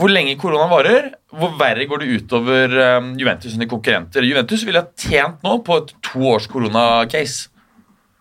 Hvor 0.00 0.10
lenge 0.12 0.34
korona 0.40 0.66
varer, 0.70 1.10
hvor 1.36 1.54
verre 1.60 1.86
går 1.88 2.02
det 2.02 2.18
utover 2.22 2.76
eh, 2.80 3.08
Juventus 3.20 3.52
sine 3.54 3.68
konkurrenter. 3.70 4.24
Juventus 4.26 4.64
ville 4.66 4.82
ha 4.82 4.88
tjent 4.98 5.42
nå 5.44 5.58
på 5.66 5.78
et 5.82 5.94
to 6.04 6.24
års 6.32 6.48
koronacase. 6.50 7.50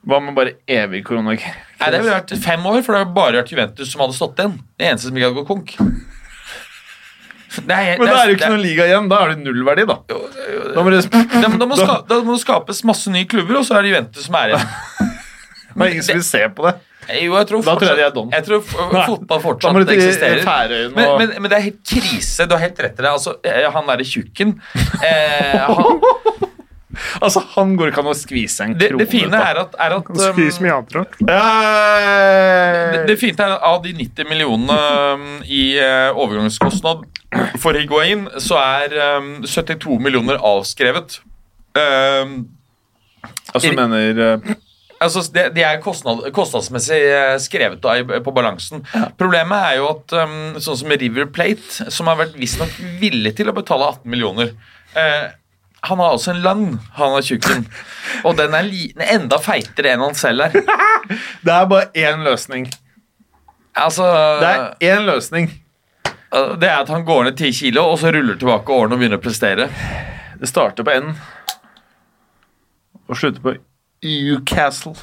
Hva 0.08 0.18
med 0.24 0.34
bare 0.34 0.56
evig 0.66 1.04
korona? 1.06 1.36
Nei, 1.36 1.90
Det 1.92 2.00
ville 2.02 2.16
vært 2.16 2.32
fem 2.42 2.64
år, 2.66 2.80
for 2.82 2.96
det 2.96 3.04
har 3.04 3.12
bare 3.14 3.42
vært 3.42 3.52
Juventus 3.54 3.92
som 3.92 4.02
hadde 4.02 4.18
stått 4.18 4.42
igjen. 4.42 4.56
Det 4.80 4.88
eneste 4.90 5.10
som 5.10 5.20
ikke 5.20 5.30
hadde 5.30 5.42
gått 5.44 5.52
konk. 5.52 5.76
Det 7.52 7.76
er, 7.76 7.98
Men 8.00 8.08
da 8.08 8.16
er 8.16 8.30
det 8.30 8.34
jo 8.34 8.38
ikke 8.40 8.50
noen 8.54 8.64
liga 8.64 8.86
igjen. 8.88 9.10
Da 9.12 9.18
er 9.22 9.34
det 9.34 9.44
nullverdi, 9.44 9.84
da. 9.90 9.98
Da 10.08 10.84
må 10.86 10.94
det, 10.94 11.02
da, 11.12 11.50
da, 11.60 11.68
må 11.68 11.78
ska, 11.78 11.98
da 12.08 12.22
må 12.24 12.38
det 12.38 12.44
skapes 12.46 12.80
masse 12.88 13.12
nye 13.12 13.28
klubber, 13.30 13.60
og 13.60 13.68
så 13.68 13.78
er 13.78 13.86
det 13.86 13.92
Juventus 13.92 14.26
som 14.30 14.38
er 14.40 14.54
igjen. 14.54 14.72
det 15.76 15.86
er 15.86 15.94
ingen 15.94 16.08
som 16.08 16.18
vil 16.18 16.26
se 16.26 16.42
på 16.56 16.66
det. 16.70 16.74
Jo, 17.10 17.34
jeg 17.36 17.48
tror 17.50 17.64
Da 17.66 17.74
tror 17.76 17.88
jeg 17.90 17.98
de 17.98 18.04
er 18.04 18.12
fortsatt- 18.12 18.34
Jeg 18.36 18.44
tror 18.46 18.62
fotball 19.08 19.42
fortsatt 19.42 19.74
du 19.74 19.92
eksisterer. 19.96 20.44
Færøyene 20.46 20.96
Men, 20.96 21.18
men, 21.18 21.34
men 21.42 21.50
det 21.52 21.58
er 21.58 21.66
helt 21.70 21.82
krise. 21.88 22.46
Du 22.48 22.54
har 22.56 22.62
helt 22.62 22.80
rett 22.80 22.94
i 23.00 23.02
det. 23.02 23.10
Altså, 23.12 23.36
eh, 23.44 23.66
han 23.74 23.90
derre 23.90 24.06
tjukken 24.06 24.54
eh, 25.04 25.66
han, 25.66 26.02
Altså, 27.22 27.40
han 27.56 27.76
går 27.80 27.88
ikke 27.92 28.02
an 28.04 28.10
å 28.12 28.14
skvise 28.18 28.66
en 28.66 28.74
det, 28.78 28.90
krone 28.92 29.06
det 29.06 29.10
fine 29.12 29.38
er 29.40 29.60
at, 29.64 29.76
er 29.80 29.94
at 29.96 30.10
um, 30.12 30.16
mye 30.62 30.74
annet 30.76 30.92
det, 32.92 33.04
det 33.08 33.16
fine 33.22 33.46
er 33.46 33.56
at 33.56 33.64
Av 33.72 33.80
de 33.84 33.94
90 33.96 34.28
millionene 34.30 34.78
um, 35.16 35.28
i 35.48 35.64
uh, 35.80 36.12
overgangskostnad 36.20 37.06
for 37.64 37.78
Higuain, 37.80 38.26
så 38.44 38.58
er 38.60 38.96
um, 39.18 39.30
72 39.48 39.98
millioner 40.04 40.36
avskrevet. 40.38 41.22
Um, 41.76 42.42
Altså, 43.54 43.70
du 43.72 43.76
mener 43.78 44.20
eh, 44.26 44.54
Altså, 45.02 45.24
det, 45.34 45.48
de 45.56 45.64
er 45.66 45.80
kostnad, 45.82 46.28
kostnadsmessig 46.36 47.00
eh, 47.02 47.36
skrevet 47.42 47.82
da, 47.82 47.96
på 48.22 48.34
balansen. 48.36 48.84
Problemet 49.18 49.64
er 49.72 49.80
jo 49.80 49.88
at 49.96 50.14
um, 50.14 50.36
sånn 50.62 50.78
som 50.84 50.94
River 50.94 51.26
Plate, 51.34 51.88
som 51.94 52.10
har 52.12 52.20
vært 52.20 52.38
visstnok 52.38 52.76
villig 53.02 53.34
til 53.40 53.50
å 53.50 53.56
betale 53.58 53.88
18 53.96 54.12
millioner 54.14 54.52
eh, 54.94 55.32
Han 55.90 56.04
har 56.04 56.14
altså 56.14 56.36
en 56.36 56.44
lønn, 56.44 56.68
han 57.00 57.16
har 57.16 57.26
tjukken, 57.26 57.66
og 58.28 58.38
den 58.38 58.54
er 58.54 58.70
enda 59.16 59.42
feitere 59.42 59.96
enn 59.96 60.06
han 60.06 60.18
selv 60.18 60.46
er. 60.46 60.60
Det 61.46 61.56
er 61.56 61.66
bare 61.72 61.90
én 61.98 62.22
løsning. 62.28 62.70
Altså, 63.74 64.06
Det 64.44 64.54
er 64.54 64.94
én 64.94 65.08
løsning. 65.08 65.50
det 66.62 66.68
er 66.70 66.78
at 66.78 66.90
han 66.94 67.04
går 67.08 67.26
ned 67.26 67.38
10 67.42 67.52
kilo, 67.58 67.88
og 67.90 67.98
så 68.00 68.12
ruller 68.14 68.38
tilbake 68.38 68.72
årene 68.72 68.96
og 68.96 69.02
begynner 69.02 69.20
å 69.20 69.24
prestere. 69.24 69.68
Det 70.38 70.48
starter 70.50 70.86
på 70.86 70.94
N 70.94 71.12
og 73.12 73.18
slutter 73.18 73.42
på 73.44 73.58
Newcastle. 74.04 74.96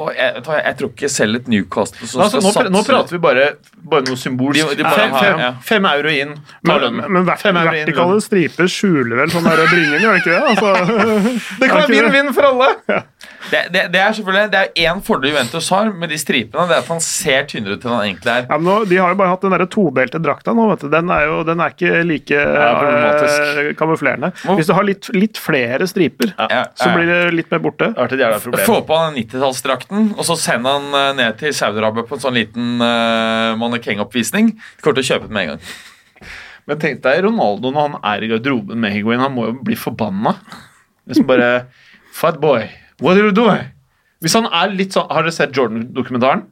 Og 0.00 0.12
jeg, 0.14 0.34
jeg 0.46 0.76
tror 0.78 0.90
ikke 0.94 1.08
selv 1.10 1.34
et 1.40 1.48
Newcastle 1.50 2.06
som 2.06 2.20
Altså, 2.22 2.38
skal 2.38 2.44
nå, 2.46 2.50
satse 2.54 2.70
nå 2.70 2.82
prater 2.86 3.16
vi 3.16 3.18
bare, 3.24 3.46
bare 3.90 4.04
noe 4.06 4.16
symbolsk. 4.16 4.60
De- 4.70 4.76
de 4.78 4.84
bare 4.86 5.00
fem, 5.00 5.10
har- 5.16 5.24
fem, 5.24 5.40
ja. 5.42 5.48
fem 5.66 5.88
euro 5.90 6.12
inn. 6.14 6.34
Ta 6.36 6.76
Men, 6.76 6.80
lønnen. 6.84 7.10
men 7.16 7.26
vert, 7.26 7.40
Fem 7.42 7.56
euro 7.58 7.72
inn, 7.74 7.80
vertikale 7.88 8.14
lønn. 8.14 8.22
striper 8.22 8.70
skjuler 8.70 9.16
vel 9.18 9.32
sånn 9.34 9.48
der 9.50 9.64
bringen, 9.66 9.98
gjør 10.00 10.14
det 10.14 10.22
ikke 10.22 10.36
det? 10.36 10.42
Altså, 10.52 10.68
Det 11.60 11.68
kan 11.72 11.82
være 11.82 11.90
vinn-vinn 11.96 12.30
for 12.38 12.42
alle! 12.52 13.02
Det, 13.50 13.60
det, 13.72 13.82
det 13.94 14.00
er 14.02 14.12
selvfølgelig 14.16 14.50
Det 14.52 14.58
er 14.60 14.90
én 14.90 14.98
fordel 15.04 15.30
Juventus 15.30 15.70
har 15.72 15.88
med 15.96 16.10
de 16.12 16.18
stripene. 16.20 16.66
Det 16.68 16.74
er 16.76 16.82
at 16.82 16.90
han 16.92 17.00
ser 17.04 17.46
tynnere 17.48 17.78
ut 17.78 17.84
enn 17.86 17.94
han 17.94 18.04
egentlig 18.04 18.32
er. 18.34 18.44
ja, 18.50 18.58
men 18.58 18.68
nå, 18.68 18.74
de 18.90 18.98
har 19.00 19.14
jo 19.14 19.18
bare 19.20 19.32
hatt 19.32 19.46
den 19.46 19.54
der 19.54 19.64
todelte 19.72 20.20
drakta 20.22 20.54
nå. 20.56 20.66
vet 20.72 20.84
du. 20.84 20.88
Den 20.92 21.12
er 21.14 21.24
jo 21.28 21.38
den 21.48 21.62
er 21.64 21.74
ikke 21.74 22.02
like 22.04 22.42
problematisk. 22.44 23.62
eh, 23.64 23.70
kamuflerende. 23.80 24.32
Hvis 24.58 24.68
du 24.68 24.74
har 24.76 24.86
litt, 24.86 25.08
litt 25.16 25.40
flere 25.40 25.88
striper, 25.90 26.34
Ja, 26.36 26.62
så 26.76 26.90
blir 26.94 27.08
det 27.08 27.20
litt 27.38 27.50
mer 27.54 27.62
borte. 27.64 27.92
Få 28.66 28.80
på 28.86 28.98
han 29.00 29.16
90-tallsdrakten, 29.16 30.10
og 30.18 30.26
så 30.28 30.36
send 30.38 30.68
han 30.68 30.90
eh, 31.00 31.12
ned 31.22 31.40
til 31.40 31.54
Saudi-Arabia 31.56 32.04
på 32.08 32.18
en 32.18 32.22
sånn 32.26 32.36
liten 32.36 32.76
uh, 32.82 33.56
mannekengoppvisning. 33.60 34.52
Kommer 34.84 35.00
til 35.00 35.06
å 35.06 35.10
kjøpe 35.14 35.30
den 35.30 35.36
med 35.36 35.46
en 35.46 35.54
gang. 35.54 36.34
Men 36.68 36.78
tenk 36.82 37.00
deg 37.02 37.24
Ronaldo 37.24 37.72
når 37.72 37.86
han 37.88 37.96
er 38.12 38.24
i 38.24 38.28
garderoben 38.30 38.78
med 38.82 38.92
Higuain. 38.94 39.22
Han 39.24 39.34
må 39.34 39.48
jo 39.48 39.56
bli 39.64 39.78
forbanna. 39.80 40.36
Liksom 41.08 41.26
bare 41.26 41.48
Fat 42.14 42.40
boy, 42.42 42.64
what 43.00 43.16
are 43.16 43.26
you 43.26 43.32
doing? 43.32 43.70
Hvis 44.20 44.36
han 44.36 44.46
er 44.46 44.72
litt 44.76 44.96
sånn 44.96 45.08
Har 45.10 45.24
dere 45.24 45.34
sett 45.34 45.56
Jordan-dokumentaren? 45.56 46.44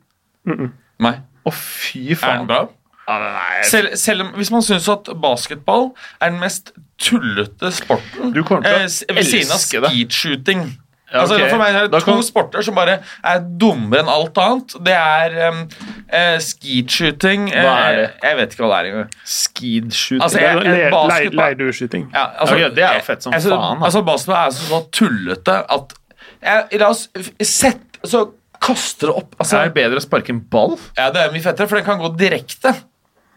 Nei. 1.04 1.14
Å, 1.44 1.52
fy 1.54 2.10
Er 2.16 2.40
den 2.40 2.48
bra? 2.48 2.64
Er- 3.08 3.64
Selv, 3.64 3.94
selv 3.96 4.26
om, 4.26 4.34
hvis 4.36 4.50
man 4.52 4.64
syns 4.64 4.88
at 4.92 5.08
basketball 5.20 5.90
er 6.20 6.32
den 6.32 6.42
mest 6.42 6.74
tullete 7.00 7.70
sporten 7.72 8.34
Du 8.34 8.42
kommer 8.42 8.66
til 8.66 8.76
å 8.76 8.84
eh, 8.84 9.16
ved 9.16 9.28
siden 9.30 9.54
av 9.54 9.62
skeetshooting 9.62 10.64
Ja, 11.08 11.22
altså. 11.22 11.38
For 11.48 11.56
meg 11.56 11.72
er 11.72 11.86
det 11.86 11.92
Da 11.94 12.02
to 12.02 12.10
kan- 12.10 12.26
sporter 12.26 12.64
som 12.66 12.76
bare 12.76 12.98
er 13.24 13.38
dummere 13.40 14.02
enn 14.02 14.10
alt 14.12 14.36
annet. 14.44 14.74
Det 14.84 14.92
er 14.92 15.36
um, 15.48 15.62
uh, 15.64 16.18
eh, 16.18 16.36
Hva 16.36 17.76
er 17.78 17.96
det? 17.96 18.10
Jeg 18.26 18.36
vet 18.36 18.52
ikke 18.52 18.66
hva 18.66 18.68
det 18.68 18.80
er 18.80 18.90
engang. 18.90 19.14
Skid-shooting. 19.24 20.20
Altså, 20.26 21.32
Leirdueskyting. 21.32 22.10
Ja, 22.12 22.26
altså, 22.36 22.58
okay, 22.58 22.68
det 22.76 22.84
er 22.84 23.00
jo 23.00 23.06
fett 23.08 23.24
som 23.24 23.32
jeg, 23.32 23.46
faen. 23.48 23.80
Altså, 23.88 24.04
basketball 24.04 24.42
er 24.42 24.52
så, 24.58 24.68
så 24.68 24.82
tullete 24.98 25.56
at 25.78 25.97
jeg, 26.42 26.78
La 26.80 26.88
oss 26.92 27.06
sette 27.14 27.44
sett 27.44 27.98
Så 28.06 28.20
kaster 28.62 29.06
det 29.10 29.14
opp 29.20 29.34
altså, 29.38 29.56
er 29.60 29.68
det 29.70 29.74
bedre 29.78 30.00
å 30.00 30.02
sparke 30.02 30.32
en 30.34 30.40
ball? 30.50 30.72
Ja, 30.98 31.10
det 31.14 31.20
er 31.22 31.32
mye 31.34 31.42
fettere, 31.44 31.68
for 31.70 31.78
den 31.78 31.84
kan 31.86 32.00
gå 32.02 32.08
direkte. 32.18 32.72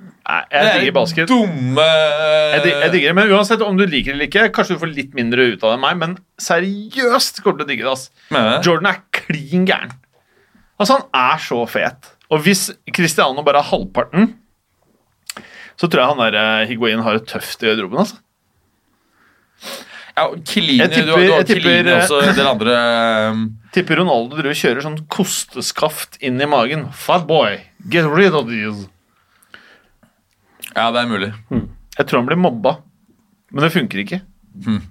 Nei, 0.02 0.40
jeg 0.50 0.62
er 0.66 0.80
digger 0.80 0.96
basket. 0.96 1.28
Dumme 1.30 1.84
Jeg, 1.86 2.64
dig- 2.64 2.74
jeg 2.82 2.92
digger 2.96 3.12
det, 3.12 3.16
Men 3.20 3.34
uansett 3.36 3.62
om 3.62 3.78
du 3.78 3.84
liker 3.86 4.12
det 4.12 4.16
eller 4.16 4.30
ikke, 4.32 4.48
kanskje 4.56 4.78
du 4.78 4.82
får 4.82 4.94
litt 4.96 5.14
mindre 5.18 5.46
ut 5.54 5.62
av 5.64 5.70
det 5.70 5.76
enn 5.78 5.84
meg, 5.84 6.00
men 6.02 6.16
seriøst 6.42 7.44
kommer 7.46 7.60
du 7.62 7.64
til 7.64 7.68
å 7.68 7.72
digge 7.76 7.86
det. 7.86 7.92
ass. 7.94 8.08
Mener? 8.34 8.64
Jordan 8.66 8.90
er 8.94 9.02
klin 9.14 9.68
gæren. 9.70 9.94
Altså, 10.82 10.98
han 10.98 11.06
er 11.22 11.38
så 11.46 11.60
fet. 11.70 12.10
Og 12.34 12.42
hvis 12.48 12.72
Cristiano 12.96 13.44
bare 13.46 13.62
er 13.62 13.70
halvparten, 13.70 14.32
så 15.78 15.86
tror 15.90 16.02
jeg 16.02 16.10
han 16.16 16.24
der 16.26 16.40
eh, 16.42 16.68
Higuain 16.72 17.02
har 17.06 17.20
det 17.20 17.28
tøft 17.30 17.62
i 17.62 17.70
garderoben. 17.70 18.02
altså. 18.02 18.18
Ja, 20.18 20.26
Kilini, 20.46 20.78
Jeg 20.84 20.92
tipper- 20.92 21.06
du, 21.06 21.12
har- 21.12 21.22
du 21.26 21.32
har 21.34 21.44
tipper, 21.44 21.62
Kilini 21.62 21.92
eh, 21.92 22.02
også, 22.04 22.36
den 22.36 22.48
andre 22.48 22.78
um, 23.32 23.44
Tipper 23.72 23.96
Ronaldo 24.02 24.36
driver 24.36 24.58
kjører 24.60 24.84
sånn 24.84 24.98
kosteskaft 25.08 26.18
inn 26.22 26.42
i 26.42 26.46
magen. 26.52 26.88
Fat 26.92 27.24
boy, 27.30 27.60
get 27.90 28.06
rid 28.12 28.34
of 28.36 28.48
these. 28.50 28.90
Ja, 30.76 30.90
det 30.92 31.02
er 31.04 31.08
mulig. 31.12 31.32
Jeg 31.98 32.08
tror 32.08 32.22
han 32.22 32.28
blir 32.30 32.40
mobba, 32.40 32.78
men 33.52 33.64
det 33.66 33.72
funker 33.74 34.04
ikke. 34.04 34.22
Hmm. 34.66 34.82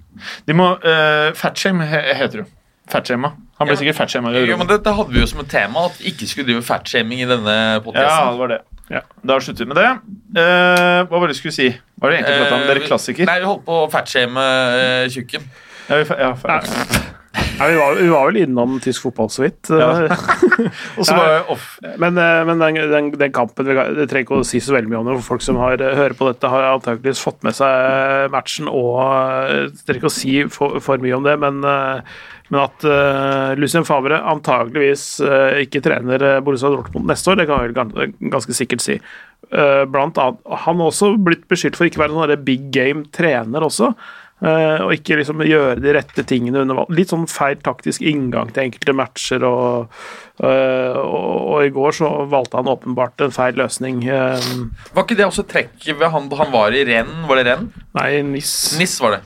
De 0.47 0.53
må 0.57 0.71
uh, 0.81 1.29
Fatshame 1.37 1.85
heter 1.85 2.41
du. 2.43 2.57
Fatshama. 2.91 3.33
Han 3.59 3.67
blir 3.69 3.75
Ja. 3.77 3.79
sikkert 3.83 3.95
fatshama. 4.01 4.31
Ja, 4.33 4.57
men 4.57 4.67
Dette 4.67 4.89
hadde 4.97 5.13
vi 5.13 5.19
jo 5.21 5.27
som 5.29 5.39
et 5.43 5.49
tema, 5.53 5.85
at 5.85 5.99
ikke 6.01 6.25
skulle 6.27 6.47
drive 6.49 6.63
fatshaming 6.65 7.21
i 7.21 7.27
denne 7.29 7.53
Ja, 7.77 7.79
podkasten. 7.85 8.31
det 8.33 8.39
var 8.41 8.47
det. 8.55 8.59
Da 8.89 9.37
slutter 9.39 9.63
vi 9.65 9.69
med 9.71 9.77
det. 9.79 9.89
Eh, 10.41 10.99
hva 11.07 11.19
var 11.21 11.27
det 11.29 11.35
du 11.37 11.39
skulle 11.39 11.55
si? 11.55 11.69
Hva 11.69 12.07
var 12.07 12.11
det 12.13 12.19
egentlig 12.21 12.39
pratet 12.41 12.57
om? 12.57 12.67
Dere 12.67 12.85
klassiker? 12.87 13.29
Nei, 13.29 13.39
vi 13.39 13.49
holdt 13.51 13.65
på 13.67 13.77
å 13.85 13.89
fatshame 13.91 14.45
uh, 14.45 15.07
tjukken. 15.13 15.45
Ja, 15.87 15.99
vi, 16.01 16.05
ja, 16.17 16.31
Nei, 17.61 17.67
vi, 17.71 17.77
var, 17.77 17.95
vi 17.95 18.09
var 18.09 18.25
vel 18.27 18.39
innom 18.41 18.79
tysk 18.83 19.05
fotball 19.05 19.29
så 19.31 19.45
vidt. 19.45 19.69
Ja. 19.69 19.91
Og 20.97 21.05
så 21.07 21.15
var 21.15 21.51
off. 21.53 21.67
Men, 22.01 22.17
eh, 22.19 22.41
men 22.47 22.59
den, 22.59 22.79
den, 22.91 23.11
den 23.21 23.33
kampen 23.35 23.67
vi- 23.69 23.75
Det 23.99 24.07
trenger 24.09 24.25
ikke 24.25 24.39
å 24.41 24.47
si 24.47 24.59
så 24.63 24.73
veldig 24.75 24.91
mye 24.91 24.99
om 24.99 25.07
det. 25.11 25.15
for 25.21 25.35
Folk 25.35 25.45
som 25.45 25.59
har, 25.61 25.77
eh, 25.79 25.95
hører 25.95 26.17
på 26.17 26.27
dette, 26.31 26.49
har 26.51 26.67
antakeligvis 26.73 27.21
fått 27.23 27.39
med 27.47 27.55
seg 27.55 28.31
matchen 28.33 28.67
og 28.71 28.99
eh, 29.05 29.69
Det 29.69 29.85
trenger 29.85 30.01
ikke 30.01 30.11
å 30.11 30.17
si 30.17 30.35
for, 30.51 30.79
for 30.83 31.03
mye 31.05 31.15
om 31.19 31.27
det, 31.27 31.37
men, 31.43 31.61
eh, 31.63 32.01
men 32.51 32.59
at 32.65 32.83
uh, 32.83 33.53
Lucien 33.55 33.85
Favre 33.87 34.17
antageligvis 34.27 35.05
uh, 35.23 35.55
ikke 35.63 35.79
trener 35.85 36.23
eh, 36.27 36.39
Borussia 36.43 36.67
Dortmund 36.73 37.07
neste 37.07 37.31
år, 37.31 37.37
det 37.39 37.45
kan 37.47 37.61
jeg 37.61 37.69
vel 37.71 37.77
gan- 37.77 38.15
ganske 38.33 38.55
sikkert 38.57 38.83
si. 38.83 38.97
Uh, 39.51 39.85
blant 39.87 40.19
annet, 40.19 40.41
Han 40.65 40.81
har 40.83 40.91
også 40.91 41.13
blitt 41.23 41.45
beskyldt 41.51 41.79
for 41.79 41.87
ikke 41.87 42.01
å 42.01 42.03
være 42.03 42.17
noen 42.17 42.43
big 42.43 42.67
game-trener 42.75 43.63
også. 43.67 43.93
Og 44.41 44.89
ikke 44.95 45.19
liksom 45.19 45.43
gjøre 45.45 45.75
de 45.83 45.91
rette 45.93 46.23
tingene 46.25 46.63
under 46.63 46.79
valg. 46.79 46.93
Litt 46.97 47.11
sånn 47.11 47.27
feil 47.29 47.59
taktisk 47.61 48.01
inngang 48.09 48.49
til 48.49 48.63
enkelte 48.63 48.95
matcher. 48.97 49.43
Og, 49.45 49.99
og, 50.41 51.35
og 51.53 51.59
i 51.61 51.69
går 51.75 51.93
så 51.99 52.09
valgte 52.31 52.57
han 52.57 52.71
åpenbart 52.73 53.21
en 53.21 53.35
feil 53.35 53.59
løsning. 53.61 54.01
Var 54.09 55.05
ikke 55.05 55.19
det 55.19 55.27
også 55.27 55.45
trekk 55.45 55.85
ved 55.93 56.09
han 56.09 56.25
han 56.39 56.49
var 56.57 56.73
i 56.73 56.81
renn? 56.89 57.13
Var 57.29 57.37
det 57.37 57.45
renn? 57.51 57.69
nei, 57.99 58.09
NIS. 58.31 58.55
NIS 58.81 58.97
var 59.05 59.19
det. 59.19 59.21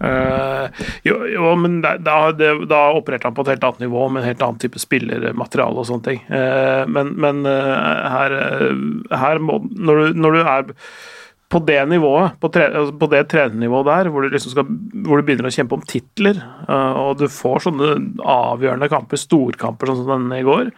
Eh, 0.00 0.86
jo, 1.02 1.18
jo, 1.26 1.50
men 1.58 1.80
da, 1.82 2.16
det, 2.36 2.52
da 2.70 2.80
opererte 2.94 3.28
han 3.28 3.36
på 3.36 3.44
et 3.46 3.54
helt 3.54 3.66
annet 3.66 3.84
nivå 3.86 4.06
med 4.08 4.22
en 4.22 4.30
helt 4.30 4.42
annen 4.46 4.62
type 4.62 4.80
spillermateriale 4.82 5.82
og 5.82 5.88
sånne 5.88 6.06
ting. 6.06 6.24
Uh, 6.30 6.84
men 6.90 7.14
men 7.18 7.42
uh, 7.48 8.10
her, 8.12 8.34
her 9.22 9.42
må 9.42 9.58
når 9.68 10.02
du, 10.02 10.20
når 10.22 10.36
du 10.36 10.42
er 10.42 10.74
på 11.48 11.62
det 11.64 11.80
nivået, 11.88 12.36
på, 12.42 12.50
tre, 12.52 12.66
altså 12.76 12.92
på 13.00 13.08
det 13.08 13.22
trenernivået 13.32 13.86
der, 13.88 14.10
hvor 14.12 14.24
du, 14.24 14.28
liksom 14.34 14.52
skal, 14.52 14.66
hvor 15.06 15.16
du 15.16 15.24
begynner 15.24 15.48
å 15.48 15.52
kjempe 15.54 15.78
om 15.78 15.84
titler, 15.88 16.42
og 16.68 17.22
du 17.22 17.24
får 17.32 17.62
sånne 17.64 17.94
avgjørende 18.20 18.90
kamper, 18.92 19.16
storkamper 19.16 19.88
sånn 19.88 20.02
som 20.02 20.10
denne 20.12 20.42
i 20.42 20.44
går, 20.44 20.68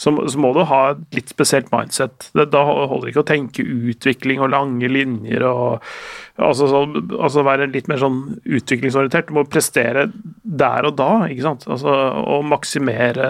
så, 0.00 0.12
så 0.32 0.40
må 0.40 0.54
du 0.56 0.62
ha 0.64 0.80
et 0.94 1.18
litt 1.18 1.28
spesielt 1.32 1.68
mindset. 1.74 2.30
Det, 2.32 2.46
da 2.54 2.62
holder 2.64 3.02
det 3.04 3.12
ikke 3.12 3.24
å 3.24 3.28
tenke 3.28 3.64
utvikling 3.92 4.40
og 4.40 4.52
lange 4.54 4.88
linjer 4.88 5.44
og 5.44 5.82
altså, 6.40 6.68
så, 6.70 6.80
altså 7.18 7.44
være 7.44 7.68
litt 7.68 7.90
mer 7.90 8.00
sånn 8.00 8.22
utviklingsorientert. 8.48 9.28
Du 9.28 9.36
må 9.36 9.44
prestere 9.44 10.06
der 10.40 10.88
og 10.88 10.96
da, 11.00 11.10
ikke 11.28 11.44
sant. 11.50 11.68
Altså, 11.68 11.92
og 12.24 12.48
maksimere 12.48 13.28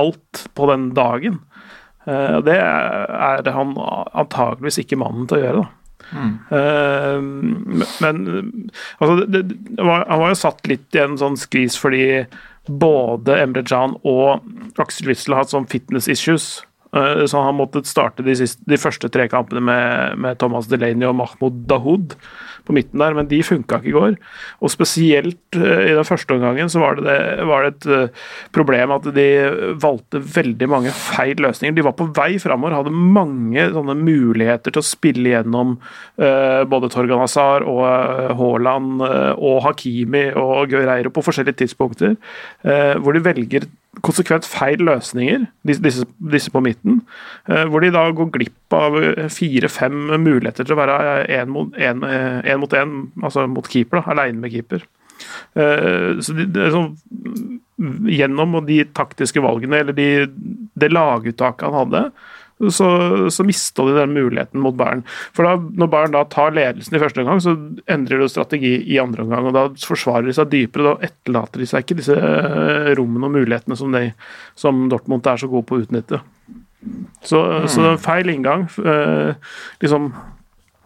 alt 0.00 0.46
på 0.56 0.70
den 0.72 0.88
dagen. 0.96 1.42
Eh, 2.08 2.38
det 2.46 2.56
er 2.56 3.52
han 3.58 3.76
antageligvis 3.76 4.80
ikke 4.86 5.00
mannen 5.04 5.28
til 5.28 5.42
å 5.42 5.44
gjøre, 5.44 5.66
da. 5.66 5.74
Mm. 6.08 7.82
men 8.00 8.20
altså, 8.96 9.26
det, 9.28 9.42
det 9.50 9.84
var, 9.84 10.06
han 10.08 10.22
var 10.22 10.30
jo 10.30 10.38
satt 10.40 10.70
litt 10.70 10.96
i 10.96 11.02
en 11.02 11.18
sånn 11.20 11.36
skvis 11.36 11.76
fordi 11.76 12.06
både 12.68 13.40
Emre 13.42 13.64
Can 13.66 13.96
og 14.06 14.44
Aksel 14.80 15.10
Witzel 15.10 15.34
har 15.34 15.44
hatt 15.44 15.54
sånn 15.54 15.68
fitness 15.70 16.08
issues. 16.10 16.48
Eh, 16.96 17.24
så 17.28 17.42
han 17.44 17.58
måtte 17.58 17.84
starte 17.84 18.24
de, 18.24 18.36
siste, 18.38 18.62
de 18.68 18.78
første 18.80 19.10
tre 19.12 19.28
kampene 19.28 19.60
med, 19.64 20.18
med 20.24 20.38
Thomas 20.40 20.70
Delaney 20.70 21.08
og 21.08 21.18
Mahmoud 21.20 21.64
Dahoud 21.68 22.16
på 22.68 22.76
midten 22.76 23.00
der, 23.00 23.16
men 23.16 23.28
de 23.30 23.40
funka 23.44 23.80
ikke 23.80 23.90
i 23.90 23.96
går. 23.96 24.16
Og 24.62 24.72
spesielt 24.72 25.58
eh, 25.58 25.88
i 25.88 25.96
den 25.96 26.06
første 26.06 26.36
omgangen 26.36 26.70
så 26.72 26.82
var 26.82 26.98
det, 26.98 27.06
det, 27.08 27.46
var 27.48 27.64
det 27.64 27.72
et 27.72 27.88
eh, 27.96 28.26
problem 28.54 28.94
at 28.98 29.08
de 29.16 29.28
valgte 29.80 30.22
veldig 30.36 30.70
mange 30.70 30.92
feil 30.94 31.40
løsninger. 31.44 31.76
De 31.76 31.86
var 31.86 31.96
på 31.98 32.10
vei 32.16 32.30
framover, 32.42 32.76
hadde 32.76 32.94
mange 32.94 33.68
sånne 33.74 33.96
muligheter 33.98 34.74
til 34.74 34.82
å 34.82 34.86
spille 34.86 35.32
gjennom 35.32 35.76
uh, 36.20 36.62
både 36.68 36.90
Torgan 36.92 37.22
Hazar 37.22 37.64
og 37.68 37.82
Haaland 38.38 39.02
og 39.02 39.60
Hakimi 39.64 40.28
og 40.38 40.70
Guerreiro 40.72 41.12
på 41.14 41.24
forskjellige 41.24 41.62
tidspunkter, 41.62 42.16
uh, 42.66 42.94
hvor 43.02 43.16
de 43.16 43.24
velger 43.24 43.68
konsekvent 44.06 44.46
feil 44.48 44.82
løsninger, 44.86 45.46
disse, 45.66 46.04
disse, 46.32 46.52
på 46.54 46.62
midten, 46.64 47.00
eh, 47.48 47.64
hvor 47.68 47.84
de 47.84 47.90
da 47.94 48.04
går 48.14 48.30
glipp 48.34 48.76
av 48.76 48.98
fire-fem 49.34 50.14
muligheter 50.22 50.66
til 50.66 50.76
å 50.76 50.80
være 50.80 50.98
én 51.26 51.56
én, 51.78 52.58
mot 52.60 52.72
én, 52.76 52.94
altså 53.22 53.46
mot 53.50 53.66
keeper, 53.68 54.00
da, 54.00 54.14
alene 54.14 54.44
med 54.44 54.54
keeper. 54.54 54.84
Eh, 55.58 56.18
Så 56.22 56.34
de, 56.36 56.46
det 56.46 56.66
er 56.68 56.74
sånn, 56.74 56.92
gjennom 58.10 58.58
de 58.66 58.82
taktiske 58.96 59.42
valgene, 59.42 59.82
eller 59.82 59.96
de, 59.96 60.26
det 60.78 60.92
laguttaket 60.92 61.68
han 61.68 61.78
hadde, 61.82 62.04
så, 62.58 62.88
så 63.30 63.44
mista 63.46 63.84
de 63.86 63.94
den 63.94 64.14
muligheten 64.16 64.60
mot 64.60 64.74
Bayern. 64.78 65.04
For 65.36 65.46
da, 65.46 65.54
når 65.56 65.90
Bayern 65.92 66.14
da 66.16 66.24
tar 66.30 66.54
ledelsen 66.56 66.96
i 66.96 67.02
første 67.02 67.22
omgang, 67.22 67.42
så 67.44 67.54
endrer 67.90 68.22
de 68.22 68.30
strategi 68.32 68.72
i 68.90 68.98
andre 69.02 69.22
omgang. 69.24 69.46
og 69.48 69.54
Da 69.54 69.64
forsvarer 69.86 70.26
de 70.26 70.34
seg 70.36 70.50
dypere. 70.52 70.88
Da 70.88 71.08
etterlater 71.10 71.62
de 71.62 71.68
seg 71.70 71.84
ikke 71.84 71.98
disse 72.00 72.16
eh, 72.18 72.90
rommene 72.98 73.30
og 73.30 73.36
mulighetene 73.36 73.78
som, 73.78 73.94
de, 73.94 74.10
som 74.58 74.88
Dortmund 74.90 75.26
er 75.30 75.40
så 75.40 75.50
gode 75.50 75.68
på 75.68 75.78
å 75.78 75.84
utnytte. 75.86 76.22
Så, 77.26 77.38
så 77.66 77.82
det 77.82 77.92
er 77.92 78.02
feil 78.02 78.30
inngang. 78.32 78.68
eh, 78.82 79.32
liksom 79.82 80.12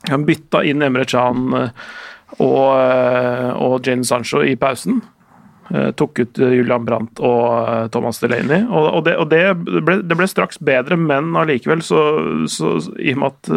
Han 0.09 0.25
bytta 0.27 0.65
inn 0.67 0.83
Emre 0.83 1.05
Can 1.09 1.53
eh, 1.57 1.91
og, 2.41 2.73
og 3.61 3.87
Jane 3.87 4.07
Sancho 4.09 4.41
i 4.45 4.57
pausen. 4.57 5.03
Eh, 5.73 5.91
tok 5.97 6.19
ut 6.19 6.39
eh, 6.39 6.51
Julian 6.59 6.85
Brandt 6.85 7.21
og 7.25 7.69
eh, 7.69 7.87
Thomas 7.95 8.19
Delaney. 8.21 8.67
Og, 8.67 8.89
og, 8.99 9.05
det, 9.07 9.15
og 9.17 9.31
det, 9.31 9.41
ble, 9.57 9.97
det 10.05 10.19
ble 10.19 10.27
straks 10.29 10.61
bedre, 10.61 10.99
men 11.01 11.31
allikevel, 11.39 11.81
så, 11.87 12.03
så 12.53 12.75
i 13.01 13.15
og 13.15 13.23
med 13.23 13.31
at 13.33 13.51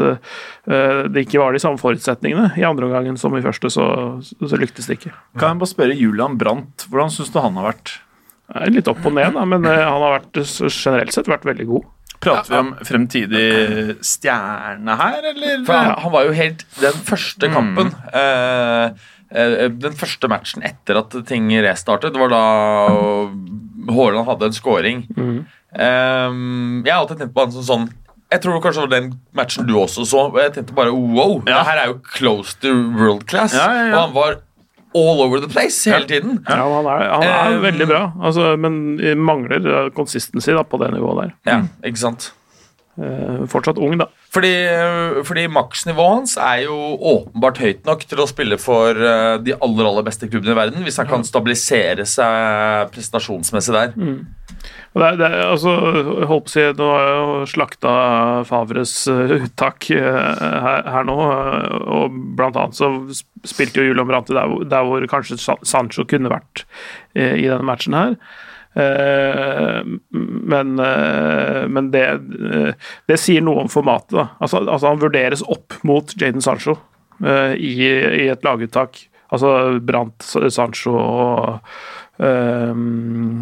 det 1.11 1.25
ikke 1.25 1.41
var 1.41 1.53
de 1.53 1.59
samme 1.61 1.79
forutsetningene 1.81 2.53
i 2.59 2.63
andre 2.65 2.87
omgangen 2.87 3.19
som 3.19 3.35
i 3.37 3.43
første, 3.43 3.69
så, 3.73 3.85
så 4.23 4.59
lyktes 4.59 4.87
det 4.87 4.97
ikke. 4.99 5.11
Kan 5.35 5.53
jeg 5.55 5.61
bare 5.63 5.73
spørre 5.73 5.97
Julian 5.99 6.39
Brandt, 6.39 6.87
hvordan 6.89 7.11
syns 7.13 7.33
du 7.33 7.41
han 7.43 7.59
har 7.59 7.73
vært? 7.73 7.97
Litt 8.71 8.87
opp 8.89 9.03
og 9.05 9.15
ned, 9.17 9.35
da, 9.35 9.43
men 9.49 9.67
han 9.67 10.05
har 10.05 10.19
vært, 10.19 10.39
generelt 10.69 11.13
sett 11.15 11.29
vært 11.29 11.47
veldig 11.49 11.67
god. 11.73 11.91
Prater 12.25 12.53
vi 12.53 12.59
om 12.61 12.71
fremtidig 12.87 13.47
stjerne 14.05 14.95
her, 15.01 15.27
eller? 15.31 15.65
For 15.67 15.77
han, 15.77 15.91
han 16.01 16.13
var 16.13 16.29
jo 16.29 16.35
helt 16.37 16.63
Den 16.79 17.03
første 17.05 17.49
kampen 17.51 17.91
mm. 17.91 18.07
eh, 18.21 19.09
Den 19.35 19.95
første 19.99 20.29
matchen 20.31 20.63
etter 20.63 21.01
at 21.01 21.15
ting 21.27 21.49
restartet, 21.65 22.15
var 22.15 22.31
da 22.31 22.43
Haaland 23.91 24.27
hadde 24.29 24.49
en 24.49 24.55
scoring. 24.55 25.03
Eh, 25.75 26.31
jeg 26.85 26.93
har 26.93 27.01
alltid 27.01 27.19
tenkt 27.19 27.35
på 27.35 27.43
han 27.43 27.51
som 27.51 27.65
sånn 27.67 27.85
Jeg 28.31 28.39
tror 28.41 28.61
kanskje 28.63 28.85
det 28.85 28.87
var 28.87 28.93
den 28.95 29.09
matchen 29.37 29.67
du 29.67 29.75
også 29.77 30.05
så. 30.07 30.21
Jeg 30.39 30.53
tenkte 30.55 30.75
bare 30.77 30.93
wow, 30.95 31.41
Ja. 31.45 31.59
det 31.59 31.65
her 31.67 31.81
er 31.81 31.91
jo 31.91 31.97
close 32.15 32.55
to 32.63 32.71
world 32.95 33.25
class. 33.29 33.53
Ja, 33.53 33.67
ja, 33.73 33.83
ja. 33.89 33.93
Og 33.93 33.99
han 34.07 34.15
var 34.15 34.37
all 34.95 35.21
over 35.25 35.41
the 35.43 35.51
place 35.51 35.83
hele 35.91 36.07
tiden. 36.07 36.39
Ja, 36.47 36.63
han 36.63 36.87
er, 36.87 37.03
han 37.11 37.27
er 37.27 37.57
um, 37.57 37.61
veldig 37.67 37.87
bra, 37.89 38.01
altså, 38.23 38.55
men 38.57 38.95
mangler 39.19 39.67
eh, 39.67 39.89
consistency 39.95 40.55
da, 40.55 40.63
på 40.63 40.79
det 40.81 40.93
nivået 40.95 41.21
der. 41.21 41.35
Ja, 41.51 41.57
ikke 41.85 42.01
sant? 42.01 42.29
Eh, 42.95 43.41
fortsatt 43.51 43.75
ung, 43.83 43.97
da. 43.99 44.05
Fordi, 44.31 44.53
fordi 45.27 45.41
maksnivået 45.51 46.13
hans 46.13 46.37
er 46.39 46.61
jo 46.63 46.75
åpenbart 47.11 47.57
høyt 47.59 47.81
nok 47.87 48.05
til 48.07 48.21
å 48.23 48.27
spille 48.29 48.55
for 48.61 48.95
eh, 48.95 49.35
de 49.43 49.51
aller 49.59 49.89
aller 49.89 50.05
beste 50.07 50.29
klubbene 50.31 50.53
i 50.55 50.59
verden, 50.61 50.85
hvis 50.87 50.99
han 51.01 51.09
kan 51.09 51.25
stabilisere 51.27 52.05
seg 52.07 52.87
prestasjonsmessig 52.95 53.75
der. 53.75 53.91
Og 54.95 55.01
Det, 55.01 55.07
er- 55.09 55.17
det, 55.19 55.27
er- 55.27 55.49
altså, 55.51 55.73
jeg 56.21 56.29
på 56.29 56.37
å 56.39 56.53
si, 56.53 56.63
Nå 56.79 56.87
har 56.93 57.03
jeg 57.03 57.17
jo 57.19 57.45
slakta 57.51 57.95
Favres 58.47 58.95
eh, 59.11 59.35
uttak 59.43 59.89
her, 59.91 60.87
her 60.95 61.03
nå, 61.11 61.17
og 61.99 62.15
blant 62.39 62.55
annet 62.55 62.79
så 62.79 62.89
spilte 63.43 63.83
jo 63.83 63.89
Julian 63.91 64.07
Brandt 64.07 64.31
der, 64.31 64.47
hvor- 64.47 64.63
der 64.71 64.87
hvor 64.87 65.07
kanskje 65.11 65.35
Sancho 65.67 66.07
kunne 66.07 66.31
vært 66.31 66.63
i 67.15 67.43
denne 67.43 67.63
matchen 67.67 67.93
her. 67.95 68.15
Eh, 68.75 69.81
men 70.51 70.79
eh, 70.79 71.67
men 71.67 71.91
det, 71.91 72.05
eh, 72.07 72.89
det 73.07 73.19
sier 73.21 73.43
noe 73.45 73.63
om 73.63 73.71
formatet. 73.71 74.35
Altså, 74.39 74.65
altså 74.65 74.91
Han 74.91 75.03
vurderes 75.03 75.43
opp 75.47 75.77
mot 75.87 76.11
Jaden 76.19 76.43
Sancho 76.43 76.77
i, 77.23 77.71
i 77.79 78.25
et 78.27 78.43
laguttak. 78.43 79.05
Altså 79.31 79.79
Brandt, 79.79 80.25
Sancho 80.51 80.91
og, 80.99 81.69
eh, 82.19 82.73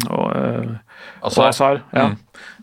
og 0.08 0.28
uh, 0.30 0.76
og 1.24 1.48
Azar. 1.48 1.82
ja. 1.92 2.12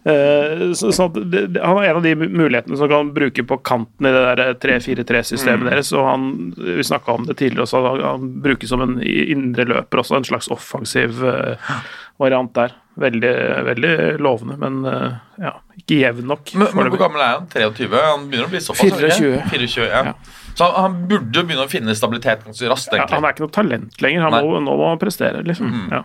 Eh, 0.04 0.72
så, 0.74 0.92
så 0.92 1.08
det, 1.08 1.48
det, 1.48 1.62
han 1.62 1.78
er 1.78 1.92
en 1.92 2.00
av 2.00 2.06
de 2.06 2.16
mulighetene 2.16 2.78
som 2.78 2.90
kan 2.90 3.12
bruke 3.14 3.44
på 3.46 3.58
kanten 3.62 4.08
i 4.10 4.14
det 4.14 4.22
der 4.40 4.56
3-4-3-systemet 4.64 5.70
deres. 5.70 5.92
og 5.94 6.08
han, 6.08 6.24
Vi 6.58 6.86
snakka 6.86 7.14
om 7.14 7.28
det 7.30 7.38
tidligere 7.38 7.68
også, 7.68 7.84
han, 7.86 8.02
han 8.06 8.32
brukes 8.42 8.74
som 8.74 8.82
en 8.82 8.98
indre 9.06 9.68
løper 9.70 10.02
også, 10.02 10.18
en 10.18 10.26
slags 10.32 10.50
offensiv 10.54 11.22
eh, 11.22 11.76
variant 12.22 12.54
der. 12.56 12.78
Veldig, 13.02 13.32
veldig 13.66 13.92
lovende, 14.20 14.58
men 14.60 14.82
eh, 14.90 15.14
ja, 15.40 15.54
ikke 15.80 16.02
jevn 16.02 16.28
nok. 16.28 16.52
men, 16.60 16.74
men 16.76 16.90
hvor 16.92 17.00
gammel 17.06 17.24
er 17.24 17.38
han? 17.38 17.46
23? 17.50 17.88
Han 17.88 18.26
begynner 18.28 18.50
å 18.50 18.52
bli 18.52 18.62
såpass? 18.62 18.84
er 18.84 19.06
det 19.06 19.14
ikke? 19.16 19.30
24. 19.48 19.62
24 19.78 19.86
ja. 19.88 20.02
Ja. 20.10 20.42
Så 20.52 20.68
han, 20.68 20.76
han 20.76 20.98
burde 21.10 21.40
jo 21.40 21.46
begynne 21.48 21.66
å 21.66 21.72
finne 21.72 21.96
stabilitet 21.96 22.44
ganske 22.46 22.72
raskt. 22.72 22.92
ja, 22.98 23.08
han 23.08 23.28
er 23.28 23.36
ikke 23.36 23.46
noe 23.46 23.56
talent 23.56 24.04
lenger. 24.04 24.26
Han 24.28 24.36
må, 24.36 24.60
nå 24.66 24.76
må 24.82 24.90
han 24.92 25.00
prestere, 25.02 25.44
liksom. 25.48 25.72
Mm. 25.72 25.94
Ja. 25.96 26.04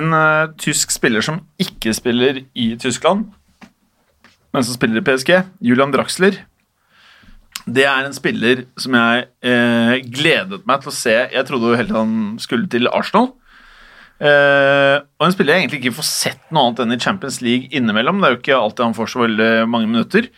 En 0.00 0.14
uh, 0.14 0.54
tysk 0.62 0.94
spiller 0.94 1.22
som 1.26 1.42
ikke 1.62 1.94
spiller 1.94 2.44
i 2.54 2.68
Tyskland, 2.82 3.26
men 4.54 4.66
som 4.66 4.78
spiller 4.78 5.02
i 5.02 5.06
PSG, 5.06 5.34
Julian 5.66 5.94
Draxler. 5.94 6.38
Det 7.66 7.82
er 7.82 8.06
en 8.06 8.14
spiller 8.14 8.62
som 8.78 8.94
jeg 8.94 9.24
eh, 9.42 9.96
gledet 10.06 10.60
meg 10.70 10.84
til 10.84 10.92
å 10.92 10.94
se. 10.94 11.14
Jeg 11.34 11.46
trodde 11.48 11.72
jo 11.72 11.78
helt 11.80 11.90
han 11.90 12.12
skulle 12.38 12.70
til 12.70 12.86
Arsenal. 12.94 13.32
Eh, 14.16 14.96
og 15.02 15.26
en 15.26 15.34
spiller 15.34 15.54
jeg 15.56 15.66
egentlig 15.66 15.80
ikke 15.82 15.98
får 15.98 16.08
sett 16.08 16.46
noe 16.48 16.68
annet 16.68 16.84
enn 16.84 16.96
i 16.96 17.00
Champions 17.02 17.40
League 17.44 17.68
innimellom. 17.70 18.22
Det 18.22 18.28
er 18.28 18.36
jo 18.36 18.40
ikke 18.40 18.58
alltid 18.60 18.86
han 18.88 18.96
får 18.96 19.12
så 19.12 19.22
veldig 19.26 19.50
mange 19.72 19.90
minutter. 19.90 20.30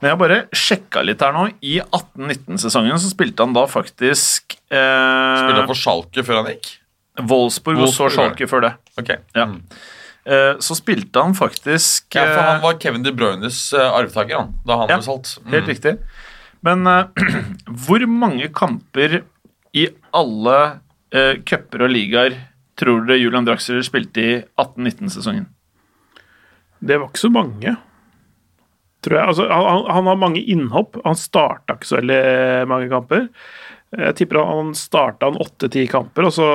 Men 0.00 0.08
jeg 0.08 0.16
har 0.16 0.20
bare 0.22 0.40
sjekka 0.56 1.04
litt 1.04 1.20
her 1.20 1.34
nå. 1.36 1.46
I 1.60 1.78
18-19-sesongen 1.84 3.00
så 3.02 3.12
spilte 3.12 3.44
han 3.44 3.56
da 3.56 3.66
faktisk 3.68 4.56
uh, 4.72 5.36
Spilte 5.36 5.60
han 5.60 5.68
for 5.68 5.80
Schalke 5.82 6.24
før 6.24 6.40
han 6.40 6.52
gikk? 6.54 6.70
Wolfsburg 7.20 7.82
og 7.84 7.92
så 7.92 8.08
Schalke 8.12 8.48
før 8.48 8.64
det. 8.64 8.74
Ok. 9.00 9.12
Ja. 9.36 9.50
Eh, 10.24 10.58
så 10.60 10.76
spilte 10.76 11.22
han 11.22 11.32
faktisk 11.34 12.14
Ja, 12.14 12.26
for 12.28 12.42
han 12.44 12.58
eh, 12.58 12.64
var 12.64 12.76
Kevin 12.80 13.04
De 13.04 13.12
Bruynes 13.16 13.72
eh, 13.72 13.80
arvtaker 13.96 14.36
han, 14.36 14.52
da 14.68 14.76
han 14.82 14.92
Ja, 14.92 14.98
ble 15.00 15.06
solgt. 15.06 15.38
Mm. 15.40 15.54
Helt 15.54 15.70
riktig. 15.72 15.94
Men 16.66 16.86
eh, 16.86 17.30
hvor 17.86 18.04
mange 18.08 18.50
kamper 18.52 19.22
i 19.76 19.86
alle 20.10 20.56
uh, 21.14 21.34
cuper 21.46 21.84
og 21.86 21.92
ligaer 21.92 22.34
tror 22.80 23.06
dere 23.06 23.20
Julian 23.20 23.46
Draxler 23.46 23.84
spilte 23.86 24.24
i 24.24 24.34
18-19-sesongen? 24.60 25.46
Det 26.80 26.96
var 26.96 27.10
ikke 27.10 27.20
så 27.26 27.32
mange, 27.32 27.74
tror 29.04 29.18
jeg. 29.18 29.32
Altså, 29.32 29.48
han, 29.52 29.82
han 29.92 30.08
har 30.08 30.20
mange 30.20 30.40
innhopp. 30.40 30.96
Han 31.04 31.18
starta 31.18 31.76
ikke 31.76 31.90
så 31.90 31.98
veldig 32.00 32.22
mange 32.70 32.88
kamper. 32.92 33.26
Jeg 33.90 34.14
tipper 34.20 34.38
han 34.46 34.70
starta 34.78 35.26
han 35.26 35.40
åtte-ti 35.42 35.82
kamper, 35.90 36.28
og 36.28 36.34
så 36.36 36.46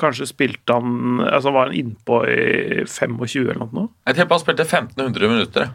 kanskje 0.00 0.24
spilte 0.30 0.72
han 0.72 1.20
Altså 1.26 1.52
var 1.52 1.68
han 1.68 1.76
innpå 1.76 2.22
i 2.32 2.84
25 2.88 3.44
eller 3.44 3.68
noe. 3.76 3.90
Jeg 4.08 4.16
tipper 4.16 4.38
han 4.38 4.42
spilte 4.42 4.64
1500 4.64 5.30
minutter. 5.30 5.72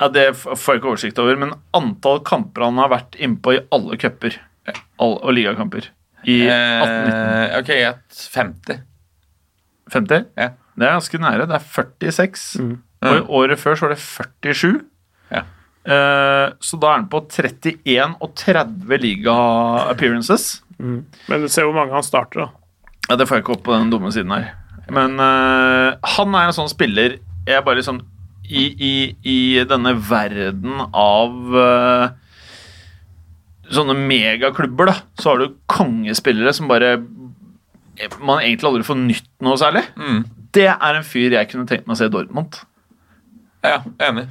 Ja, 0.00 0.08
Det 0.10 0.26
får 0.34 0.74
jeg 0.74 0.82
ikke 0.82 0.92
oversikt 0.92 1.22
over, 1.22 1.38
men 1.38 1.54
antall 1.78 2.24
kamper 2.26 2.66
han 2.66 2.80
har 2.82 2.90
vært 2.90 3.16
innpå 3.22 3.54
i 3.54 3.62
alle 3.72 4.00
cuper 4.02 4.40
og 5.02 5.30
ligakamper 5.34 5.88
i 6.28 6.38
18-19 6.46 7.12
Eh, 7.52 7.58
ok, 7.58 7.70
et 7.70 8.22
50. 8.34 8.80
50? 9.92 10.24
Ja. 10.38 10.50
Det 10.76 10.86
er 10.88 10.94
ganske 10.96 11.18
nære. 11.20 11.46
Det 11.50 11.56
er 11.58 11.66
46. 11.68 12.46
Og 13.02 13.16
i 13.16 13.24
året 13.40 13.58
før 13.60 13.74
så 13.76 13.86
var 13.88 13.94
det 13.96 14.00
47. 14.00 14.80
Ja. 15.32 15.42
Eh, 15.84 16.52
så 16.62 16.78
da 16.80 16.92
er 16.92 17.00
han 17.00 17.08
på 17.10 17.20
31 17.28 18.14
og 18.22 18.34
30 18.38 18.98
liga-appearances. 19.02 20.62
Men 20.78 21.48
se 21.50 21.62
hvor 21.66 21.74
mange 21.76 21.94
han 21.94 22.06
starter, 22.06 22.46
da. 22.46 22.48
Ja, 23.10 23.16
Det 23.18 23.26
får 23.28 23.36
jeg 23.38 23.44
ikke 23.44 23.56
opp 23.56 23.64
på 23.66 23.74
den 23.76 23.90
dumme 23.92 24.12
siden 24.14 24.30
her. 24.34 24.52
Men 24.92 25.18
eh, 25.20 25.94
han 26.16 26.34
er 26.34 26.48
en 26.48 26.56
sånn 26.56 26.68
spiller 26.70 27.14
Jeg 27.46 27.62
bare 27.64 27.78
liksom 27.78 28.00
I, 28.50 28.64
i, 28.74 28.94
i 29.24 29.36
denne 29.68 29.92
verden 30.08 30.80
av 30.92 31.54
eh, 31.56 32.08
sånne 33.76 33.94
megaklubber, 33.98 34.90
da, 34.92 34.94
så 35.20 35.32
har 35.32 35.42
du 35.42 35.54
kongespillere 35.70 36.52
som 36.56 36.68
bare 36.70 36.96
Man 38.24 38.40
egentlig 38.40 38.66
aldri 38.70 38.86
får 38.86 38.96
nytt 38.98 39.26
noe 39.44 39.58
særlig. 39.60 39.82
Mm. 40.00 40.22
Det 40.56 40.66
er 40.72 40.96
en 40.98 41.04
fyr 41.06 41.34
jeg 41.36 41.48
kunne 41.50 41.68
tenkt 41.68 41.86
meg 41.86 41.94
å 41.94 41.98
se 42.00 42.08
i 42.08 42.12
Dortmund. 42.12 42.56
Ja, 43.62 43.78
enig. 44.08 44.24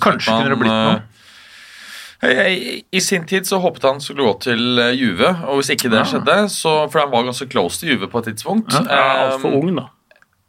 Kanskje 0.00 0.30
man, 0.30 0.42
kunne 0.44 0.52
det 0.52 0.58
blitt 0.60 0.72
noe. 0.72 1.00
eh, 2.28 2.82
I 2.92 3.00
sin 3.02 3.24
tid 3.28 3.48
så 3.48 3.58
håpet 3.64 3.82
han 3.88 4.00
skulle 4.04 4.28
gå 4.28 4.34
til 4.46 4.78
eh, 4.80 4.92
Juve, 5.00 5.32
og 5.48 5.58
hvis 5.60 5.72
ikke 5.74 5.90
det 5.92 6.04
skjedde, 6.12 6.36
så, 6.52 6.76
for 6.92 7.02
han 7.02 7.10
var 7.12 7.26
ganske 7.26 7.48
close 7.52 7.80
til 7.82 7.94
Juve 7.94 8.08
på 8.12 8.22
et 8.22 8.30
tidspunkt 8.32 8.72
Ja, 8.76 8.84
Altfor 9.26 9.50
Eh, 9.52 9.58
ung, 9.58 9.74
da. 9.80 9.88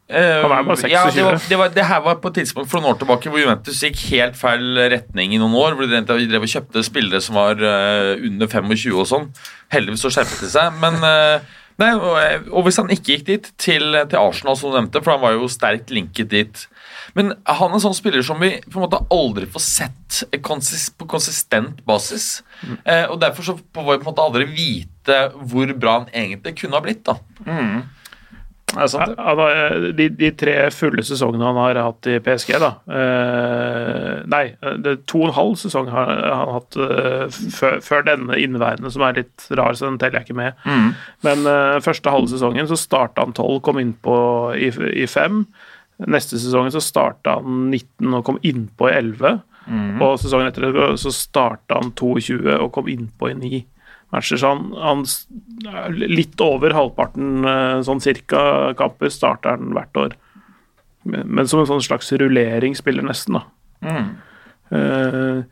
Eh, 0.08 0.42
Han 0.42 0.52
er 0.54 0.64
bare 0.66 0.78
26. 0.78 0.92
Ja, 0.92 1.04
det, 1.10 1.24
var, 1.24 1.38
det, 1.48 1.58
var, 1.60 1.74
det 1.74 1.84
her 1.88 2.00
var 2.04 2.18
på 2.22 2.30
et 2.32 2.40
tidspunkt 2.40 2.70
for 2.70 2.80
noen 2.80 2.94
år 2.94 3.00
tilbake 3.00 3.30
hvor 3.32 3.42
Juventus 3.42 3.82
gikk 3.82 4.00
helt 4.12 4.38
feil 4.38 4.80
retning 4.92 5.34
i 5.34 5.40
noen 5.42 5.56
år. 5.58 5.76
Hvor 5.76 5.90
de 5.90 6.02
drev 6.06 6.46
og 6.46 6.52
kjøpte 6.52 6.84
spillere 6.86 7.22
som 7.24 7.38
var 7.38 7.60
eh, 7.60 8.14
under 8.28 8.50
25 8.50 8.96
og 8.96 9.08
sånn. 9.10 9.30
Heldigvis 9.74 10.06
så 10.06 10.12
skjerpet 10.14 10.44
de 10.44 10.50
seg. 10.52 10.78
Men 10.82 10.98
eh, 11.06 11.58
nei, 11.82 11.90
og, 11.98 12.60
hvis 12.66 12.80
han 12.82 12.92
ikke 12.94 13.16
gikk 13.16 13.26
dit, 13.28 13.50
til, 13.60 13.98
til 14.06 14.20
Arsenal, 14.20 14.58
som 14.58 14.70
du 14.70 14.78
nevnte, 14.78 15.02
for 15.02 15.16
han 15.16 15.24
var 15.24 15.36
jo 15.36 15.50
sterkt 15.52 15.92
linket 15.92 16.30
dit 16.32 16.62
Men 17.18 17.34
han 17.48 17.68
er 17.70 17.76
en 17.76 17.84
sånn 17.88 17.96
spiller 17.96 18.24
som 18.26 18.40
vi 18.42 18.54
på 18.64 18.78
en 18.78 18.86
måte 18.86 19.02
aldri 19.14 19.50
får 19.50 19.64
sett 19.64 20.22
på 20.30 21.10
konsistent 21.10 21.82
basis. 21.88 22.40
Eh, 22.84 23.04
og 23.10 23.18
derfor 23.22 23.50
så 23.50 23.58
får 23.58 23.90
vi 23.90 23.98
på 23.98 24.06
en 24.06 24.10
måte 24.12 24.24
aldri 24.24 24.48
vite 24.48 25.20
hvor 25.42 25.70
bra 25.76 26.00
han 26.00 26.10
egentlig 26.14 26.56
kunne 26.62 26.78
ha 26.78 26.84
blitt. 26.84 27.04
da. 27.06 27.18
Det 27.44 27.50
er 27.50 27.52
sant, 27.52 27.84
det. 27.84 27.84
Han 27.84 28.55
har, 28.74 29.92
de, 29.96 30.08
de 30.18 30.30
tre 30.36 30.54
fulle 30.74 31.04
sesongene 31.06 31.46
han 31.46 31.58
har 31.60 31.78
hatt 31.80 32.08
i 32.10 32.16
PSG, 32.20 32.50
da 32.60 32.72
eh, 32.90 34.24
Nei, 34.28 34.42
det 34.82 34.96
to 35.08 35.20
og 35.22 35.28
en 35.28 35.36
halv 35.36 35.54
sesong 35.60 35.88
har 35.94 36.10
han 36.10 36.50
hatt 36.56 36.76
eh, 36.82 37.38
før, 37.54 37.78
før 37.84 38.04
denne 38.08 38.36
inneværende, 38.42 38.90
som 38.92 39.04
er 39.06 39.20
litt 39.20 39.46
rar, 39.56 39.78
så 39.78 39.86
den 39.86 40.00
teller 40.02 40.20
jeg 40.20 40.28
ikke 40.28 40.40
med. 40.42 40.58
Men 41.24 41.46
eh, 41.48 41.78
første 41.84 42.12
halve 42.12 42.32
sesongen 42.34 42.68
så 42.68 42.78
starta 42.80 43.24
han 43.24 43.36
12, 43.36 43.60
kom 43.64 43.78
innpå 43.80 44.16
i, 44.58 44.72
i 45.04 45.06
5. 45.08 45.44
Neste 46.12 46.36
sesongen 46.42 46.74
så 46.74 46.82
starta 46.84 47.38
han 47.38 47.70
19 47.70 48.18
og 48.18 48.26
kom 48.26 48.42
innpå 48.44 48.90
i 48.90 48.96
11. 48.98 49.38
Og 50.02 50.18
sesongen 50.20 50.50
etter 50.50 50.68
det 50.74 50.90
så 51.02 51.14
starta 51.14 51.78
han 51.80 51.94
22 51.96 52.58
og 52.58 52.68
kom 52.74 52.90
innpå 52.92 53.30
i 53.32 53.38
9 53.38 53.62
matcher. 54.14 54.38
Så 54.40 54.52
han, 54.52 54.68
han 54.78 55.04
litt 55.96 56.40
over 56.44 56.74
halvparten 56.76 57.44
eh, 57.46 57.80
sånn 57.86 58.02
cirka 58.04 58.74
kamper 58.78 59.10
starter 59.12 59.56
han 59.56 59.74
hvert 59.76 60.00
år. 60.02 60.16
Men, 61.06 61.26
men 61.28 61.48
som 61.50 61.62
en 61.62 61.68
sånn 61.70 61.84
slags 61.86 62.10
rulleringsspiller, 62.18 63.04
nesten, 63.06 63.38
da. 63.38 64.00
Eh, 64.74 65.42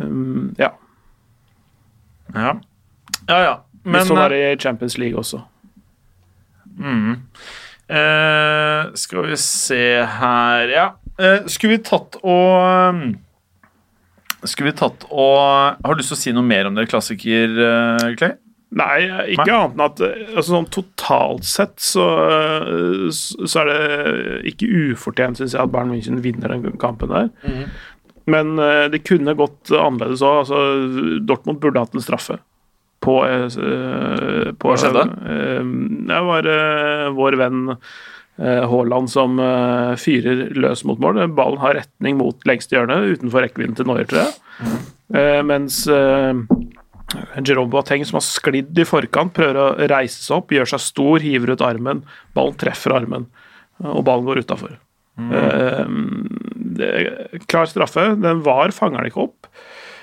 um, 0.00 0.54
ja. 0.60 0.70
Ja. 2.32 2.54
ja, 3.28 3.40
ja. 3.44 3.56
Men 3.82 3.98
Men 3.98 4.06
sånn 4.08 4.20
eh, 4.20 4.24
er 4.24 4.32
det 4.32 4.42
i 4.46 4.60
Champions 4.62 4.96
League 5.00 5.18
også. 5.20 5.42
Eh, 7.92 8.92
skal 8.96 9.26
vi 9.28 9.36
se 9.36 9.82
her 10.06 10.70
Ja. 10.72 10.86
uh, 11.20 11.44
skulle 11.50 11.76
vi 11.76 11.82
tatt 11.84 12.16
og 12.22 12.94
um, 12.94 13.02
Skulle 14.48 14.72
vi 14.72 14.78
tatt 14.78 15.04
og 15.10 15.36
Har 15.84 15.94
du 15.94 16.00
lyst 16.00 16.10
til 16.12 16.18
å 16.18 16.22
si 16.22 16.32
noe 16.34 16.46
mer 16.46 16.66
om 16.70 16.74
det, 16.78 16.88
klassiker, 16.90 17.52
uh, 17.58 18.08
Clay? 18.18 18.34
Nei, 18.72 19.02
ikke 19.34 19.44
Nei. 19.44 19.56
annet 19.58 19.74
enn 19.76 19.82
at 19.84 19.98
eh, 20.00 20.20
altså, 20.32 20.46
sånn 20.54 20.68
totalt 20.72 21.44
sett 21.44 21.74
så, 21.84 22.06
eh, 22.24 23.10
så 23.12 23.60
er 23.60 23.68
det 23.68 24.52
ikke 24.54 24.68
ufortjent, 24.94 25.36
syns 25.42 25.52
jeg, 25.52 25.60
at 25.60 25.74
Bayern 25.74 25.90
München 25.92 26.22
vinner 26.24 26.54
den 26.54 26.78
kampen 26.80 27.12
der. 27.12 27.28
Mhm. 27.44 27.66
Men 28.32 28.54
eh, 28.62 28.86
det 28.88 29.02
kunne 29.04 29.34
gått 29.36 29.68
annerledes 29.76 30.22
òg. 30.24 30.38
Altså, 30.46 30.62
Dortmund 31.28 31.60
burde 31.60 31.82
hatt 31.84 31.92
en 31.98 32.04
straffe. 32.06 32.38
På, 33.04 33.18
eh, 33.28 33.44
på 34.56 34.72
Hva 34.72 34.78
skjedde? 34.80 35.04
eh, 35.26 35.60
det 36.08 36.20
var 36.30 36.48
eh, 36.56 37.08
vår 37.18 37.36
venn 37.44 37.74
eh, 37.74 37.92
Haaland 38.40 39.10
som 39.12 39.36
eh, 39.42 39.92
fyrer 40.00 40.48
løs 40.56 40.84
mot 40.88 41.00
mål. 41.02 41.20
Ballen 41.36 41.60
har 41.62 41.76
retning 41.76 42.16
mot 42.20 42.46
lengste 42.48 42.78
hjørne, 42.78 42.96
utenfor 43.12 43.44
rekkevidden 43.44 43.76
til 43.78 43.88
Noyer, 43.88 44.08
tror 44.08 44.24
jeg. 44.24 44.32
Eh, 45.12 45.40
mens 45.44 45.82
eh, 45.92 46.32
Jerome 47.44 47.68
Boateng, 47.72 48.06
som 48.08 48.16
har 48.18 48.24
sklidd 48.26 48.78
i 48.80 48.88
forkant, 48.88 49.34
prøver 49.36 49.60
å 49.60 49.90
reise 49.92 50.22
seg 50.22 50.38
opp, 50.38 50.54
gjør 50.56 50.72
seg 50.72 50.84
stor, 50.86 51.24
hiver 51.24 51.52
ut 51.52 51.66
armen. 51.66 52.00
Ballen 52.36 52.56
treffer 52.60 52.96
armen, 52.96 53.28
og 53.84 54.00
ballen 54.08 54.28
går 54.28 54.42
utafor. 54.46 54.78
klar 57.52 57.68
straffe. 57.68 58.06
Den 58.16 58.40
var 58.46 58.72
fanger 58.72 59.02
den 59.02 59.12
ikke 59.12 59.26
opp. 59.28 59.52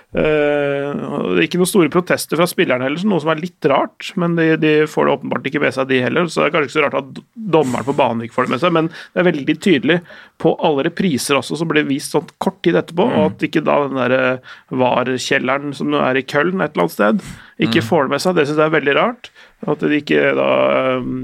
Og 0.10 1.36
det 1.36 1.44
er 1.44 1.46
ikke 1.46 1.60
noen 1.62 1.70
store 1.70 1.92
protester 1.94 2.40
fra 2.40 2.48
spillerne 2.50 2.88
heller, 2.88 3.04
noe 3.06 3.22
som 3.22 3.30
er 3.30 3.42
litt 3.44 3.66
rart. 3.70 4.08
Men 4.18 4.34
de, 4.40 4.48
de 4.58 4.72
får 4.90 5.06
det 5.06 5.14
åpenbart 5.14 5.50
ikke 5.50 5.62
med 5.62 5.76
seg, 5.76 5.90
de 5.92 6.00
heller. 6.02 6.30
Så 6.32 6.42
det 6.42 6.48
er 6.48 6.56
kanskje 6.56 6.70
ikke 6.72 6.78
så 6.80 6.86
rart 6.88 6.98
at 6.98 7.20
dommeren 7.56 7.86
på 7.86 7.96
banen 7.98 8.24
ikke 8.26 8.38
får 8.40 8.48
det 8.48 8.54
med 8.56 8.64
seg. 8.64 8.74
Men 8.78 8.90
det 8.90 9.22
er 9.22 9.28
veldig 9.30 9.56
tydelig 9.62 10.00
på 10.42 10.56
alle 10.66 10.88
repriser 10.90 11.38
også, 11.38 11.60
som 11.62 11.70
ble 11.70 11.84
vist 11.90 12.16
sånn 12.16 12.32
kort 12.42 12.58
tid 12.66 12.80
etterpå, 12.82 13.06
og 13.06 13.28
at 13.28 13.46
ikke 13.50 13.64
da 13.68 13.78
den 13.86 14.02
der 14.02 14.16
eh, 14.18 14.56
VAR-kjelleren 14.82 15.78
som 15.78 15.94
nå 15.94 16.02
er 16.08 16.22
i 16.22 16.26
Køln 16.26 16.58
et 16.64 16.74
eller 16.74 16.88
annet 16.88 16.96
sted, 16.98 17.22
ikke 17.68 17.86
får 17.86 18.08
det 18.08 18.16
med 18.16 18.26
seg. 18.26 18.40
Det 18.40 18.48
syns 18.50 18.64
jeg 18.64 18.72
er 18.72 18.76
veldig 18.80 18.98
rart. 18.98 19.32
At 19.70 19.86
de 19.86 20.02
ikke 20.02 20.34
da 20.40 20.50
um, 20.98 21.16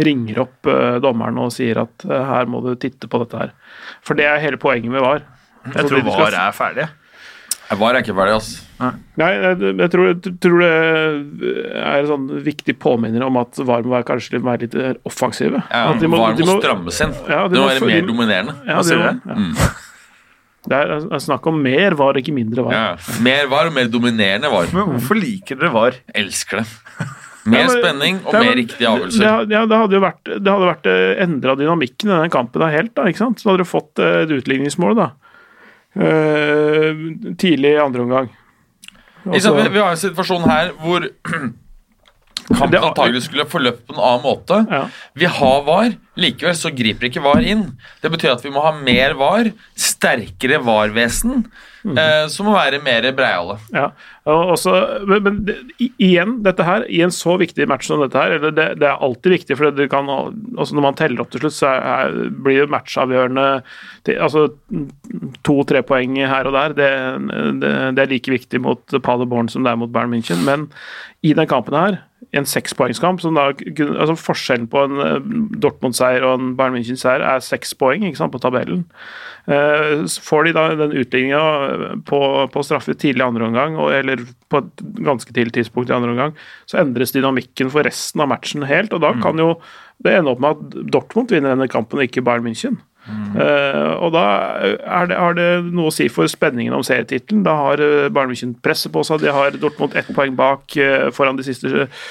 ringer 0.00 0.44
opp 0.46 0.68
uh, 0.70 0.96
dommeren 1.02 1.38
og 1.42 1.52
sier 1.54 1.82
at 1.84 2.08
uh, 2.08 2.20
her 2.30 2.48
må 2.48 2.64
du 2.64 2.72
titte 2.80 3.10
på 3.10 3.20
dette 3.24 3.40
her. 3.40 3.54
For 4.06 4.16
det 4.16 4.30
er 4.30 4.42
hele 4.42 4.60
poenget 4.62 4.94
med 4.94 5.04
VAR. 5.04 5.26
Jeg 5.66 5.90
tror 5.90 6.00
skal- 6.00 6.12
VAR 6.14 6.38
er 6.46 6.54
ferdig. 6.56 6.92
Jeg 7.70 7.78
var 7.80 7.96
ikke 7.98 8.14
ferdig, 8.14 8.34
altså. 8.36 8.60
Nei, 9.16 9.28
jeg, 9.32 9.58
jeg 9.80 9.90
tror, 9.94 10.08
jeg 10.10 10.34
tror 10.44 10.58
det 10.60 11.52
er 11.80 12.02
en 12.02 12.08
sånn 12.10 12.26
viktig 12.44 12.74
påminner 12.82 13.24
om 13.24 13.38
at 13.40 13.56
VAR 13.64 13.82
må 13.86 13.94
være, 13.94 14.04
kanskje 14.10 14.34
litt- 14.36 14.44
være 14.44 14.66
litt 14.66 14.76
offensive. 15.08 15.62
Ja, 15.70 15.86
At 15.94 16.00
de 16.02 16.06
må- 16.12 16.18
var 16.20 16.34
de 16.36 16.44
må 16.44 16.56
må- 16.56 16.60
strammes 16.60 17.00
inn. 17.00 17.14
Ja, 17.28 17.46
de 17.48 17.54
det 17.54 17.60
må 17.60 17.64
må 17.64 17.72
være 17.72 17.86
mer 17.88 18.00
de- 18.02 18.06
dominerende. 18.12 18.54
Ja, 18.66 18.76
Hva 18.76 18.84
det, 18.84 18.98
ja. 19.24 19.70
det 20.68 20.76
er 20.82 20.92
er 21.14 21.18
snakk 21.24 21.46
om 21.46 21.62
mer 21.62 21.94
VAR, 21.96 22.14
ikke 22.20 22.34
mindre 22.36 22.64
VAR. 22.66 22.72
Ja. 22.72 23.18
Mer 23.24 23.46
var 23.48 23.66
og 23.66 23.72
mer 23.78 23.88
dominerende 23.88 24.50
var. 24.52 24.68
Men 24.72 24.94
hvorfor 24.98 25.16
liker 25.20 25.56
dere 25.60 25.72
VAR? 25.72 25.92
Elsker 26.14 26.60
det. 26.62 26.66
Mer 27.46 27.58
Ja, 27.60 27.66
men- 27.66 27.76
spenning 27.82 28.20
og 28.26 28.32
mer 28.32 28.54
riktige 28.56 28.78
Det, 28.78 28.88
avgjørelser. 28.88 29.50
ja, 29.50 29.66
det 29.66 29.76
hadde 29.76 29.92
jo 29.92 30.00
vært, 30.00 30.24
det 30.24 30.48
hadde 30.52 30.68
vært 30.70 30.88
endra 31.20 31.56
dynamikken 31.56 32.08
i 32.12 32.20
den 32.22 32.30
kampen 32.30 32.60
da, 32.60 32.68
helt, 32.72 32.94
da, 32.94 33.02
ikke 33.04 33.18
sant? 33.24 33.36
Så 33.40 33.50
hadde 33.50 33.64
du 33.64 33.68
fått 33.68 33.98
eh, 34.00 34.22
et 34.24 34.30
utligningsmål, 34.32 34.96
da. 34.96 35.10
Eh, 35.94 37.02
tidlig 37.38 37.70
i 37.70 37.82
andre 37.82 38.00
omgang. 38.02 38.32
Altså, 39.32 39.54
vi 39.54 39.78
har 39.78 39.90
en 39.90 39.96
situasjon 39.96 40.42
her 40.50 40.72
hvor 40.82 41.06
kampen 42.50 42.80
antagelig 42.80 43.24
skulle 43.26 43.48
forløpt 43.50 43.86
på 43.88 43.96
en 43.96 44.02
annen 44.02 44.24
måte. 44.24 44.62
Ja. 44.70 44.86
Vi 45.16 45.28
har 45.40 45.62
VAR, 45.66 45.94
likevel 46.20 46.56
så 46.58 46.72
griper 46.74 47.08
ikke 47.08 47.22
VAR 47.24 47.44
inn. 47.44 47.68
Det 48.02 48.10
betyr 48.12 48.34
at 48.34 48.44
vi 48.44 48.52
må 48.54 48.64
ha 48.64 48.74
mer 48.76 49.16
VAR, 49.18 49.52
sterkere 49.78 50.60
VAR-vesen, 50.62 51.46
mm. 51.84 51.96
eh, 51.98 52.26
som 52.32 52.48
må 52.48 52.54
være 52.56 52.82
mer 52.84 53.08
breiale. 53.16 53.56
Ja, 53.74 53.88
og 54.30 54.54
også, 54.54 54.74
men, 55.08 55.24
men 55.24 55.40
det, 55.48 55.56
igjen, 55.96 56.38
dette 56.44 56.66
her, 56.66 56.86
i 56.88 57.02
en 57.04 57.14
så 57.14 57.36
viktig 57.40 57.66
match 57.70 57.88
som 57.90 58.02
dette 58.04 58.20
her, 58.20 58.36
eller 58.38 58.54
det, 58.54 58.68
det 58.82 58.88
er 58.90 59.02
alltid 59.04 59.36
viktig, 59.38 59.58
for 59.58 59.74
det 59.74 59.88
kan, 59.92 60.08
altså 60.54 60.76
når 60.76 60.88
man 60.88 61.00
teller 61.00 61.24
opp 61.24 61.32
til 61.34 61.44
slutt, 61.44 61.58
så 61.58 61.72
er, 61.72 61.84
er, 61.96 62.32
blir 62.44 62.64
det 62.64 62.72
matchavgjørende 62.74 63.48
til- 64.06 64.20
altså 64.24 64.46
to-tre 65.44 65.82
poeng 65.86 66.16
her 66.20 66.48
og 66.48 66.56
der. 66.56 66.76
Det, 66.78 66.90
det, 67.62 67.74
det 67.96 68.04
er 68.04 68.12
like 68.12 68.32
viktig 68.38 68.60
mot 68.64 68.98
Paderborn 69.04 69.50
som 69.52 69.64
det 69.64 69.72
er 69.72 69.80
mot 69.80 69.92
Bayern 69.92 70.12
München, 70.14 70.44
men 70.46 70.68
i 71.24 71.32
den 71.36 71.48
kampen 71.48 71.76
her, 71.76 72.02
en 72.34 72.48
sekspoengskamp, 72.48 73.22
som 73.22 73.38
altså 73.38 74.16
forskjellen 74.18 74.66
på 74.70 74.82
en 74.86 75.02
eh, 75.04 75.28
Dortmund-seier 75.62 76.24
og 76.26 76.38
en 76.38 76.54
Bayern 76.58 76.76
München-seier 76.76 77.24
er 77.24 77.44
seks 77.44 77.74
poeng 77.78 78.06
sant, 78.16 78.32
på 78.34 78.42
tabellen. 78.42 78.84
Eh, 79.46 80.04
får 80.24 80.48
de 80.48 80.54
da 80.56 80.64
den 80.78 80.96
utligninga 81.02 81.42
på, 82.08 82.20
på 82.50 82.64
straffe 82.66 82.96
tidlig 82.96 83.22
i 83.22 83.28
andre 83.28 83.48
omgang, 83.50 83.78
eller 84.00 84.24
på 84.52 84.62
et 84.62 84.84
ganske 85.04 85.30
tidlig 85.32 85.56
tidspunkt 85.58 85.92
i 85.92 85.96
andre 85.96 86.14
omgang, 86.14 86.34
så 86.70 86.80
endres 86.82 87.14
dynamikken 87.14 87.70
for 87.72 87.86
resten 87.86 88.24
av 88.24 88.32
matchen 88.32 88.66
helt. 88.68 88.96
Og 88.96 89.04
da 89.04 89.14
kan 89.22 89.38
jo 89.40 89.54
det 90.04 90.18
ende 90.18 90.34
opp 90.34 90.42
med 90.42 90.58
at 90.58 90.90
Dortmund 90.92 91.30
vinner 91.32 91.54
denne 91.54 91.70
kampen, 91.70 92.00
og 92.00 92.08
ikke 92.08 92.24
Bayern 92.26 92.46
München. 92.46 92.82
Eh, 93.04 93.92
og 94.00 94.14
da 94.14 94.24
er 94.80 95.08
det, 95.10 95.16
har 95.18 95.34
det 95.36 95.48
noe 95.66 95.90
å 95.90 95.94
si 95.94 96.06
for 96.12 96.30
spenningen 96.30 96.74
om 96.76 96.84
serietittelen. 96.86 97.42
Da 97.44 97.56
har 97.58 97.82
eh, 97.82 98.08
Bayern 98.08 98.32
München 98.32 98.54
presset 98.64 98.94
på 98.94 99.02
seg, 99.04 99.20
de 99.24 99.34
har 99.34 99.58
Dortmund 99.60 99.96
ett 99.98 100.08
poeng 100.16 100.36
bak 100.38 100.76
uh, 100.80 101.10
foran 101.14 101.36
de 101.36 101.44
siste, 101.46 101.68
eh, 101.68 102.04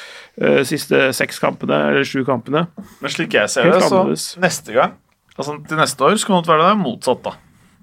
siste 0.65 1.13
seks 1.13 1.37
kampene, 1.39 1.77
eller 1.91 2.03
sju 2.03 2.23
kampene. 2.25 2.65
Men 3.01 3.11
slik 3.13 3.33
jeg 3.37 3.49
ser 3.53 3.63
Helt 3.69 3.75
det, 3.81 3.87
så 3.89 3.99
annerledes. 4.01 4.37
neste 4.41 4.73
gang 4.73 4.93
Altså 5.37 5.55
til 5.67 5.77
neste 5.77 6.01
år 6.05 6.13
så 6.21 6.27
kan 6.29 6.43
det 6.43 6.49
være 6.53 6.69
det 6.69 6.77
motsatt, 6.77 7.23
da. 7.25 7.31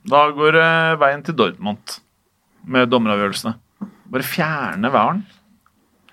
Da 0.06 0.30
går 0.30 0.54
eh, 0.54 0.96
veien 1.02 1.22
til 1.26 1.34
Dortmund 1.34 1.96
med 2.70 2.88
dommeravgjørelsene. 2.92 3.56
Bare 4.10 4.22
fjerne 4.22 4.90
varen. 4.94 5.24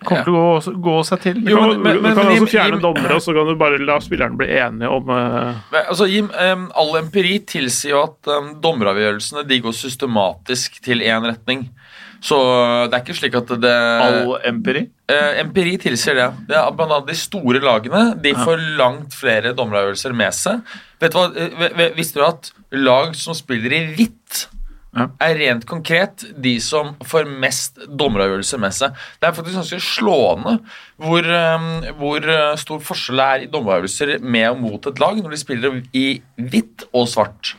Kommer 0.05 0.23
til 0.27 0.33
å 0.38 0.41
gå, 0.61 0.73
gå 0.85 0.95
seg 1.05 1.21
til. 1.21 1.38
Du 1.41 1.49
Jo, 1.51 1.57
kan, 1.59 1.69
men- 1.81 1.83
men- 1.83 1.95
du 1.97 2.01
kan 2.15 2.25
men- 2.27 2.41
også 2.41 2.49
fjerne 2.51 2.71
men- 2.77 2.81
dommere, 2.81 3.15
og 3.17 3.21
så 3.21 3.33
kan 3.33 3.47
du 3.49 3.55
bare 3.57 3.77
la 3.81 3.99
spillerne 3.99 4.38
bli 4.38 4.47
enige 4.47 4.89
om 4.93 5.09
uh... 5.09 5.53
Men, 5.71 5.85
Altså, 5.89 6.05
Jim, 6.09 6.29
um, 6.33 6.67
All 6.75 6.95
empiri 7.01 7.39
tilsier 7.45 7.91
jo 7.95 8.03
at 8.03 8.27
um, 8.33 8.51
dommeravgjørelsene 8.61 9.45
de 9.49 9.59
går 9.61 9.73
systematisk 9.73 10.81
til 10.85 11.01
én 11.01 11.25
retning. 11.25 11.69
Så 12.24 12.38
det 12.89 12.97
er 12.97 13.03
ikke 13.03 13.18
slik 13.18 13.36
at 13.38 13.51
det 13.61 13.74
All 14.01 14.34
empiri. 14.49 14.88
Eh, 15.07 15.39
empiri 15.43 15.78
tilsier 15.80 16.18
det. 16.18 16.28
det 16.49 16.57
er 16.59 16.72
blant 16.76 16.91
annet 16.91 17.11
De 17.11 17.15
store 17.15 17.61
lagene 17.63 18.03
de 18.22 18.34
får 18.36 18.63
langt 18.80 19.15
flere 19.15 19.53
dommeravgjørelser 19.55 20.15
med 20.18 20.36
seg. 20.36 20.61
Vet 20.99 21.13
du 21.13 21.20
hva, 21.20 21.28
eh, 21.38 21.89
Visste 21.95 22.20
du 22.20 22.26
at 22.26 22.51
lag 22.74 23.15
som 23.15 23.38
spiller 23.38 23.74
i 23.78 23.84
hvitt, 23.95 24.47
Ja. 24.97 25.09
er 25.22 25.36
rent 25.38 25.65
konkret 25.68 26.24
de 26.41 26.55
som 26.59 26.95
får 27.05 27.28
mest 27.39 27.78
dommeravgjørelser 27.86 28.59
med 28.59 28.74
seg? 28.74 28.95
Det 29.22 29.28
er 29.28 29.36
faktisk 29.38 29.59
ganske 29.59 29.82
slående 29.84 30.55
hvor, 30.97 31.22
eh, 31.22 31.91
hvor 31.99 32.18
eh, 32.18 32.55
stor 32.57 32.80
forskjell 32.80 33.22
det 33.22 33.28
er 33.28 33.45
i 33.45 33.51
dommeravgjørelser 33.53 34.20
med 34.24 34.49
og 34.49 34.59
mot 34.61 34.88
et 34.88 34.99
lag 34.99 35.22
når 35.22 35.30
de 35.36 35.38
spiller 35.38 35.82
i 35.93 36.07
hvitt 36.39 36.88
og 36.93 37.07
svart. 37.07 37.53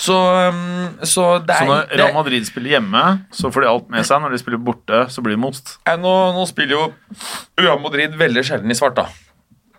Så, 0.00 0.16
eh, 0.16 0.60
så 1.04 1.24
det 1.44 1.56
Så 1.58 1.64
er, 1.64 1.68
når 1.68 1.96
Real 2.00 2.14
Madrid 2.16 2.46
spiller 2.48 2.78
hjemme, 2.78 3.02
så 3.36 3.50
får 3.52 3.66
de 3.66 3.68
alt 3.72 3.90
med 3.92 4.06
seg. 4.08 4.22
Når 4.24 4.32
de 4.32 4.40
spiller 4.40 4.62
borte, 4.70 5.02
så 5.12 5.24
blir 5.24 5.36
det 5.36 5.42
most. 5.42 5.76
Nå, 5.86 6.14
nå 6.36 6.46
spiller 6.48 6.76
jo 6.78 6.86
Real 7.60 7.80
Madrid 7.82 8.16
veldig 8.20 8.44
sjelden 8.48 8.72
i 8.72 8.78
svart, 8.78 8.96
da. 8.96 9.10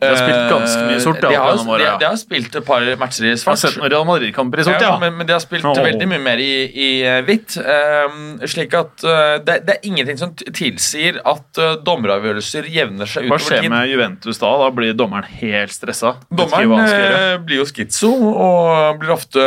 De 0.01 0.07
har 0.09 0.17
spilt 0.17 0.47
ganske 0.49 0.85
mye 0.87 1.01
sort, 1.03 1.19
de, 1.21 1.29
har, 1.29 1.51
gjennom 1.51 1.67
året, 1.75 1.85
de, 1.85 2.01
de 2.01 2.07
har 2.09 2.17
spilt 2.17 2.55
et 2.57 2.65
par 2.65 2.85
matcher 2.97 3.25
i 3.27 3.29
Jeg 3.29 3.37
har 3.37 3.41
svart. 3.43 3.59
sett 3.61 3.75
noen 3.77 3.91
Real 3.93 4.07
Madrid-kamper 4.09 4.63
i 4.63 4.65
sort, 4.65 4.81
ja, 4.81 4.95
ja. 4.95 4.99
men, 5.01 5.13
men 5.19 5.29
de 5.29 5.35
har 5.35 5.43
spilt 5.43 5.67
oh. 5.69 5.77
veldig 5.77 6.07
mye 6.09 6.21
mer 6.25 6.41
i, 6.41 6.49
i 6.73 6.89
eh, 7.05 7.19
hvitt. 7.27 7.59
Um, 7.61 8.23
slik 8.49 8.73
at 8.79 9.05
uh, 9.05 9.37
det, 9.45 9.59
det 9.67 9.75
er 9.77 9.85
ingenting 9.91 10.17
som 10.17 10.33
tilsier 10.41 11.21
at 11.21 11.61
uh, 11.61 11.75
dommeravgjørelser 11.85 12.71
jevner 12.73 13.09
seg 13.13 13.29
Hva 13.29 13.37
skjer 13.41 13.61
tid. 13.67 13.73
med 13.75 13.91
Juventus 13.93 14.41
da? 14.41 14.55
Da 14.63 14.71
blir 14.73 14.97
dommeren 14.97 15.29
helt 15.43 15.75
stressa. 15.75 16.15
Dommeren 16.33 16.87
eh, 16.87 17.37
blir 17.45 17.61
jo 17.61 17.69
skitso 17.69 18.09
og 18.31 18.97
blir 19.01 19.13
ofte 19.19 19.45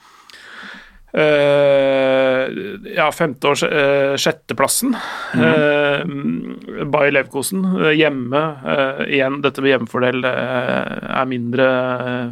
eh, 1.13 2.47
ja, 2.95 3.09
femte- 3.13 3.51
og 3.51 3.63
uh, 3.63 4.15
sjetteplassen 4.19 4.93
mm 4.93 5.43
sjetteplassen. 5.43 6.55
uh, 6.73 6.83
Bayer 6.93 7.13
Leverkosen 7.13 7.63
eh, 7.85 7.93
hjemme. 7.97 8.41
eh, 8.65 9.03
igjen, 9.17 9.41
dette 9.43 9.61
med 9.61 9.73
hjemmefordel 9.73 10.25
eh, 10.25 11.09
er 11.21 11.29
mindre 11.29 11.67
eh, 11.69 12.29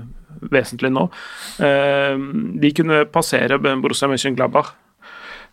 vesentlig 0.52 0.92
nå. 0.94 1.08
Eh, 1.62 2.16
de 2.62 2.72
kunne 2.78 3.04
passere 3.14 3.60
Borussia 3.62 4.10
Mönchengladbach, 4.12 4.74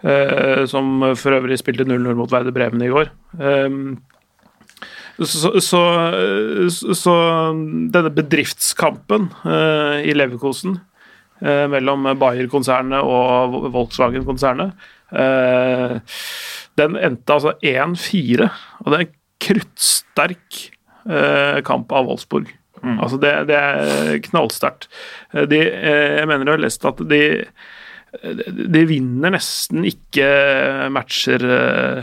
eh, 0.03 0.65
som 0.71 1.03
for 1.19 1.39
øvrig 1.39 1.61
spilte 1.61 1.87
0-0 1.89 2.15
mot 2.19 2.33
Werder 2.33 2.55
Bremen 2.55 2.83
i 2.87 2.93
går. 2.93 3.13
Eh, 3.39 3.69
så, 5.19 5.59
så, 5.59 5.81
så, 6.95 7.15
denne 7.91 8.13
bedriftskampen 8.15 9.33
eh, 9.45 10.05
i 10.07 10.15
Leverkosen 10.15 10.77
eh, 10.79 10.88
mellom 11.41 12.09
Bayer-konsernet 12.19 12.99
og 13.07 13.53
Volkswagen-konsernet 13.71 14.73
eh, 15.15 15.95
Den 16.81 16.97
endte 16.99 17.37
altså 17.37 17.53
1-4, 17.63 18.49
og 18.83 18.91
det 18.91 18.97
er 18.97 19.05
en 19.05 19.13
kruttsterk 19.47 20.63
eh, 21.07 21.61
kamp 21.67 21.95
av 21.95 22.09
Wolfsburg. 22.11 22.51
Altså 22.83 23.19
det, 23.23 23.33
det 23.51 23.59
er 23.59 24.19
knallsterkt. 24.29 24.89
Eh, 25.35 25.47
De, 25.51 25.61
eh, 25.63 26.19
jeg 26.21 26.31
mener 26.31 26.47
jeg 26.47 26.57
har 26.59 26.65
lest 26.67 26.89
at 26.89 27.05
de 27.11 27.23
de 28.73 28.83
vinner 28.89 29.35
nesten 29.35 29.85
ikke 29.85 30.29
matcher 30.95 31.43
eh, 31.45 31.99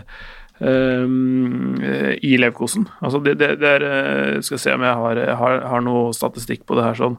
um, 0.61 1.79
i 2.21 2.35
Leverkosen. 2.37 2.85
Altså 3.01 3.21
det, 3.25 3.39
det, 3.41 3.55
det 3.61 3.71
er 3.79 3.85
eh, 3.89 4.41
Skal 4.45 4.61
se 4.61 4.75
om 4.75 4.85
jeg 4.85 4.99
har, 5.01 5.21
har, 5.41 5.63
har 5.71 5.81
noe 5.85 6.13
statistikk 6.13 6.61
på 6.69 6.77
det 6.77 6.85
her 6.85 6.99
sånn. 6.99 7.17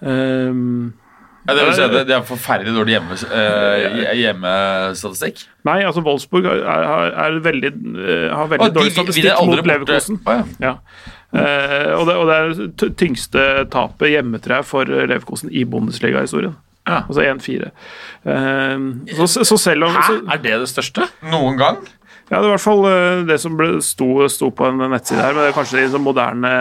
Um, 0.00 0.94
Ja, 1.42 1.54
det, 1.58 1.62
si, 1.74 1.86
det, 2.06 2.14
er 2.14 2.26
forferdelig 2.26 2.72
dårlig 2.76 2.94
hjemme, 2.94 3.16
eh, 3.34 4.12
hjemmestatistikk. 4.20 5.40
nei, 5.66 5.80
altså 5.82 6.04
Wolfsburg 6.06 6.46
er, 6.46 6.60
er, 6.62 7.16
er 7.24 7.38
veldig, 7.42 7.72
eh, 7.98 8.28
har 8.30 8.50
veldig 8.52 8.68
Og 8.68 8.76
dårlig 8.76 8.92
statistikk 8.94 9.40
mot. 9.48 9.62
Leverkosen. 9.66 10.20
Ah, 10.26 10.44
ja. 10.60 10.68
Ja. 10.68 10.76
Uh, 11.32 11.94
og, 11.96 12.02
det, 12.04 12.14
og 12.20 12.26
det 12.28 12.34
er 12.36 12.90
tyngste 13.00 13.44
tapet 13.72 14.10
hjemmetrær 14.12 14.66
for 14.68 14.84
Leverkosen 14.84 15.48
i 15.48 15.64
Bundesliga-historien. 15.64 16.54
Ja. 16.86 17.02
Altså 17.08 17.24
1-4. 17.24 17.70
Uh, 18.26 19.26
så, 19.26 19.44
så 19.48 19.58
selv 19.58 19.88
om 19.88 19.96
så, 19.96 20.18
Er 20.28 20.42
det 20.44 20.58
det 20.60 20.70
største? 20.70 21.08
Noen 21.32 21.58
gang. 21.58 21.80
Ja, 22.32 22.38
det 22.40 22.46
er 22.46 22.48
i 22.48 22.52
hvert 22.54 22.64
fall 22.64 22.86
eh, 22.88 23.22
det 23.28 23.34
som 23.42 23.56
ble, 23.58 23.66
sto, 23.84 24.06
sto 24.32 24.46
på 24.56 24.64
en 24.70 24.78
nettside 24.88 25.20
her, 25.20 25.34
men 25.36 25.44
det 25.44 25.50
er 25.50 25.56
kanskje 25.58 25.82
i 25.82 25.90
den 25.92 26.00
moderne 26.00 26.52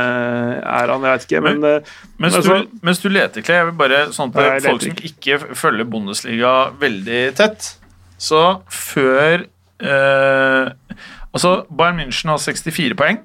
æraen, 0.67 1.05
jeg 1.07 1.13
vet 1.15 1.27
ikke. 1.29 1.41
Men, 1.45 1.61
men, 1.63 1.85
Mens, 2.19 2.35
Altså- 2.41 2.57
du, 2.65 2.73
mens 2.83 2.99
du 2.99 3.07
leter, 3.07 3.45
Clay, 3.45 3.61
jeg 3.61 3.69
vil 3.69 3.77
bare 3.79 4.01
sånn 4.11 4.33
at 4.35 4.65
folk 4.67 4.83
som 4.83 4.99
ikke 5.11 5.39
følger 5.55 5.87
Bundesliga 5.87 6.51
veldig 6.81 7.21
tett 7.39 7.69
Så 8.19 8.41
før 8.67 9.45
eh, 9.79 10.73
Altså, 11.31 11.53
Bayern 11.71 12.01
München 12.03 12.33
har 12.33 12.41
64 12.43 12.97
poeng, 12.99 13.21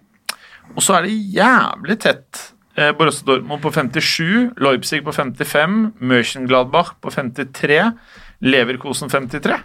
og 0.76 0.84
så 0.86 1.00
er 1.00 1.08
det 1.08 1.16
jævlig 1.34 1.96
tett. 2.04 2.44
Eh, 2.78 2.92
Borussia 2.94 3.26
Dortmund 3.26 3.58
på 3.64 3.72
57, 3.74 4.52
Leipzig 4.62 5.02
på 5.02 5.10
55, 5.16 5.96
Mönchengladbach 5.98 6.94
på 7.02 7.10
53, 7.10 7.80
Leverkosen 8.46 9.10
53. 9.10 9.58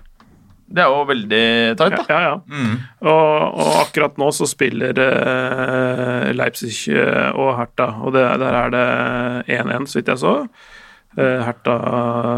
Det 0.72 0.84
er 0.84 0.92
jo 0.92 1.02
veldig 1.10 1.46
tight, 1.80 1.96
da. 1.98 2.04
ja, 2.10 2.20
ja. 2.30 2.36
Mm. 2.48 2.76
Og, 3.04 3.58
og 3.62 3.72
akkurat 3.82 4.20
nå 4.22 4.30
så 4.36 4.48
spiller 4.50 4.98
eh, 5.04 6.30
Leipzig 6.36 6.74
eh, 6.96 7.32
og 7.36 7.56
Hertha, 7.60 7.90
og 8.02 8.16
det, 8.16 8.24
der 8.42 8.60
er 8.62 8.72
det 8.76 8.86
1-1, 9.60 9.90
så 9.92 10.00
vidt 10.00 10.14
jeg 10.14 10.22
så. 10.24 10.36
Eh, 11.20 11.42
Hertha 11.44 11.76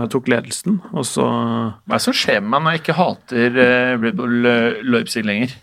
tok 0.10 0.32
ledelsen, 0.34 0.80
og 0.98 1.06
så 1.06 1.28
Hva 1.30 1.94
er 1.94 2.00
det 2.00 2.06
som 2.08 2.18
skjer 2.18 2.42
med 2.42 2.56
meg 2.56 2.64
når 2.66 2.76
jeg 2.78 2.84
ikke 2.84 2.98
hater 2.98 3.60
eh, 3.68 3.94
Red 4.02 4.18
Bull 4.18 4.50
eh, 4.50 4.84
Leipzig 4.96 5.26
lenger? 5.30 5.54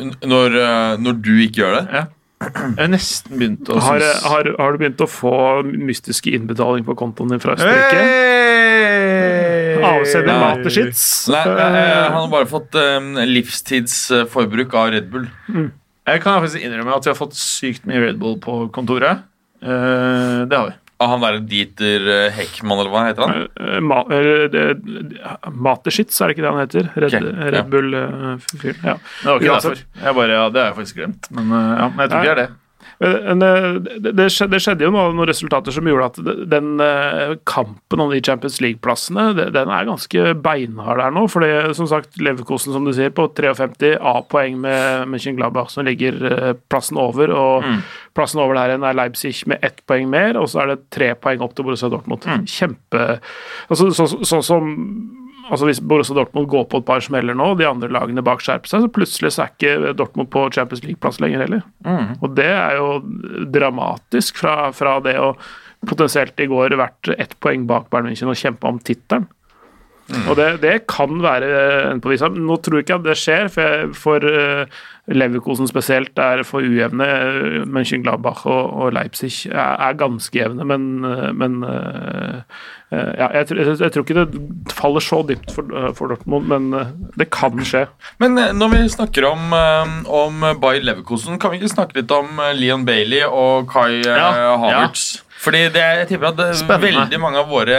Når, 0.00 0.54
når 1.00 1.16
du 1.20 1.34
ikke 1.44 1.60
gjør 1.60 1.78
det? 1.80 1.84
Ja. 1.92 2.06
Jeg 2.40 2.78
har 2.78 2.88
nesten 2.88 3.36
begynt 3.36 3.68
å 3.68 3.76
Har, 3.84 4.00
har, 4.24 4.46
har 4.56 4.72
du 4.72 4.80
begynt 4.80 5.02
å 5.04 5.08
få 5.10 5.34
mystiske 5.66 6.32
innbetalinger 6.32 6.88
på 6.88 6.96
kontoen 7.02 7.34
din 7.34 7.42
fra 7.42 7.56
Østerrike? 7.58 8.00
Hey! 8.00 8.99
Avsender 9.86 10.40
Nei. 10.40 10.72
shits. 10.74 11.04
Nei, 11.32 11.44
eh, 11.46 12.08
han 12.08 12.16
har 12.18 12.28
bare 12.32 12.48
fått 12.50 12.74
um, 12.80 13.14
livstidsforbruk 13.30 14.74
av 14.74 14.92
Red 14.94 15.10
Bull. 15.12 15.26
Jeg 16.10 16.22
kan 16.24 16.40
faktisk 16.40 16.62
innrømme 16.64 16.96
at 16.96 17.06
vi 17.06 17.12
har 17.12 17.18
fått 17.18 17.36
sykt 17.38 17.86
mye 17.88 18.00
Red 18.06 18.20
Bull 18.22 18.38
på 18.42 18.62
kontoret. 18.74 19.26
Uh, 19.62 20.46
det 20.48 20.56
har 20.56 20.70
vi. 20.70 20.76
Av 21.00 21.08
han 21.14 21.22
derre 21.24 21.40
Dieter 21.48 22.08
eh, 22.12 22.32
Heckmann, 22.36 22.82
eller 22.82 22.90
hva 22.92 23.06
heter 23.06 23.24
han? 23.24 23.46
Uh, 23.56 23.78
Ma, 23.80 24.02
eh, 24.12 24.74
Mateschitz, 25.48 26.18
er 26.20 26.28
det 26.28 26.34
ikke 26.36 26.44
det 26.44 26.50
han 26.52 26.60
heter? 26.60 26.90
Red, 27.00 27.14
Ok, 27.14 27.54
ja. 27.56 27.62
Bull-fyren. 27.72 28.82
ja. 28.84 28.96
Det 29.00 29.30
var 29.30 29.40
ikke 29.40 29.54
Uansett. 29.54 29.70
derfor. 29.80 30.04
Jeg 30.04 30.18
bare, 30.18 30.34
ja, 30.36 30.42
det 30.52 30.60
har 30.60 30.68
jeg 30.68 30.76
faktisk 30.76 30.98
glemt. 31.00 31.30
Men, 31.32 31.46
eh, 31.56 31.70
ja, 31.80 31.86
men 31.88 32.02
jeg 32.04 32.10
tror 32.12 32.20
ikke 32.20 32.28
det 32.28 32.34
er 32.34 32.42
det. 32.42 32.50
Men 33.00 33.40
eh, 33.42 33.78
det, 34.12 34.26
skjedde, 34.34 34.84
jo 34.84 34.90
noe- 34.92 35.14
noen 35.16 35.28
resultater 35.30 35.72
som 35.72 35.86
gjorde 35.88 36.08
at 36.10 36.18
den 36.52 36.74
eh, 36.84 37.32
kampen 37.48 38.02
om 38.04 38.10
de 38.12 38.18
Champions 38.20 38.58
League-plassene, 38.60 39.30
den 39.54 39.72
er 39.72 39.88
ganske 39.88 40.34
beinhard 40.44 41.00
der 41.00 41.14
nå. 41.16 41.22
fordi 41.32 41.48
som 41.78 41.88
sagt, 41.88 42.18
Leverkosen, 42.20 42.74
som 42.76 42.84
du 42.84 42.92
sier, 42.92 43.08
på 43.16 43.24
53 43.32 43.94
A-poeng 43.96 44.58
med 44.60 45.08
Mönchengladbach, 45.08 45.72
som 45.72 45.88
ligger 45.88 46.20
eh, 46.28 46.52
plassen 46.68 47.00
over. 47.00 47.32
Og 47.32 47.64
plassen 48.16 48.42
over 48.44 48.58
der 48.58 48.74
igjen 48.74 48.84
er 48.84 48.98
Leipzig 49.00 49.32
med 49.48 49.64
ett 49.64 49.80
poeng 49.88 50.10
mer, 50.12 50.36
og 50.36 50.50
så 50.52 50.60
er 50.66 50.74
det 50.74 50.82
tre 50.92 51.14
poeng 51.16 51.40
opp 51.46 51.56
til 51.56 51.64
Borussia 51.70 51.88
Dortmund. 51.88 52.26
Kjempe 52.50 53.06
altså, 53.70 53.88
Sånn 53.96 54.12
så, 54.28 54.42
som 54.44 54.74
Altså 55.50 55.66
Hvis 55.66 55.80
Borussia 55.82 56.14
Dortmund 56.14 56.46
går 56.52 56.68
på 56.70 56.78
et 56.78 56.86
par 56.86 57.02
smeller 57.02 57.34
nå, 57.34 57.48
og 57.52 57.58
de 57.58 57.66
andre 57.66 57.88
lagene 57.90 58.22
bak 58.22 58.42
skjerper 58.44 58.70
seg, 58.70 58.84
så 58.84 58.92
plutselig 58.94 59.32
så 59.34 59.44
er 59.44 59.54
ikke 59.54 59.94
Dortmund 59.98 60.30
på 60.30 60.44
Champions 60.54 60.84
League-plass 60.86 61.18
lenger 61.22 61.42
heller. 61.44 61.64
Og 62.22 62.36
det 62.38 62.46
er 62.54 62.78
jo 62.78 63.00
dramatisk 63.50 64.38
fra, 64.38 64.70
fra 64.76 65.00
det 65.02 65.16
å 65.18 65.32
potensielt 65.88 66.38
i 66.44 66.46
går 66.50 66.76
vært 66.76 67.08
ett 67.16 67.34
poeng 67.40 67.66
bak 67.66 67.88
Bayern 67.90 68.10
München 68.10 68.30
og 68.30 68.36
kjempe 68.38 68.68
om 68.68 68.78
tittelen. 68.84 69.26
Og 70.28 70.36
det, 70.38 70.48
det 70.62 70.74
kan 70.90 71.20
være 71.22 71.50
en 71.92 72.00
på 72.02 72.10
visa. 72.12 72.28
Nå 72.32 72.56
tror 72.62 72.80
jeg 72.80 72.86
ikke 72.88 72.98
at 73.00 73.06
det 73.06 73.16
skjer, 73.20 73.48
for, 73.52 73.92
for 73.94 74.24
eh, 74.26 74.80
Leverkosen 75.10 75.66
spesielt 75.70 76.18
er 76.22 76.42
for 76.46 76.62
ujevne. 76.66 77.06
Mönchengladbach 77.70 78.44
og, 78.46 78.74
og 78.84 78.92
Leipzig 78.96 79.32
er, 79.50 79.78
er 79.88 79.96
ganske 80.00 80.38
jevne, 80.38 80.66
men, 80.68 80.84
eh, 81.06 81.30
men 81.34 81.56
eh, 81.66 82.42
ja, 82.90 83.28
jeg, 83.38 83.46
tror- 83.48 83.60
jeg, 83.62 83.78
jeg 83.84 83.92
tror 83.94 84.04
ikke 84.06 84.18
det 84.24 84.74
faller 84.74 85.04
så 85.06 85.20
dypt 85.28 85.52
for, 85.54 85.70
for 85.94 86.10
Dortmund, 86.10 86.48
men 86.50 86.70
det 87.18 87.28
kan 87.34 87.54
skje. 87.66 87.84
Men 88.22 88.34
når 88.58 88.72
vi 88.74 88.80
snakker 88.96 89.28
om, 89.30 89.52
om 90.10 90.46
Bayer 90.62 90.82
Leverkosen, 90.88 91.38
kan 91.38 91.54
vi 91.54 91.60
ikke 91.62 91.70
snakke 91.76 92.00
litt 92.00 92.10
om 92.14 92.40
Leon 92.58 92.82
Bailey 92.88 93.22
og 93.26 93.68
Kai 93.70 94.00
Ja, 94.02 94.56
Havertz? 94.58 95.20
Fordi 95.40 95.62
det, 95.72 95.80
jeg 96.02 96.08
tipper 96.10 96.34
at 96.34 96.40
Spennende. 96.58 96.84
veldig 97.06 97.20
mange 97.22 97.40
av 97.40 97.48
våre 97.48 97.76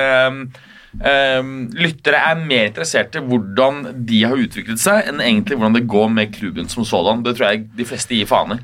lyttere 1.00 2.20
er 2.32 2.42
mer 2.44 2.68
interessert 2.68 3.16
i 3.16 3.24
hvordan 3.24 4.06
de 4.06 4.24
har 4.28 4.36
utviklet 4.36 4.82
seg, 4.82 5.08
enn 5.08 5.22
egentlig 5.24 5.56
hvordan 5.58 5.78
det 5.78 5.88
går 5.88 6.10
med 6.12 6.34
klubben 6.36 6.68
som 6.70 6.84
sådan. 6.86 7.24
Det 7.24 7.38
tror 7.38 7.52
jeg 7.52 7.70
de 7.78 7.88
fleste 7.88 8.18
gir 8.18 8.28
faen 8.28 8.58
i. 8.58 8.62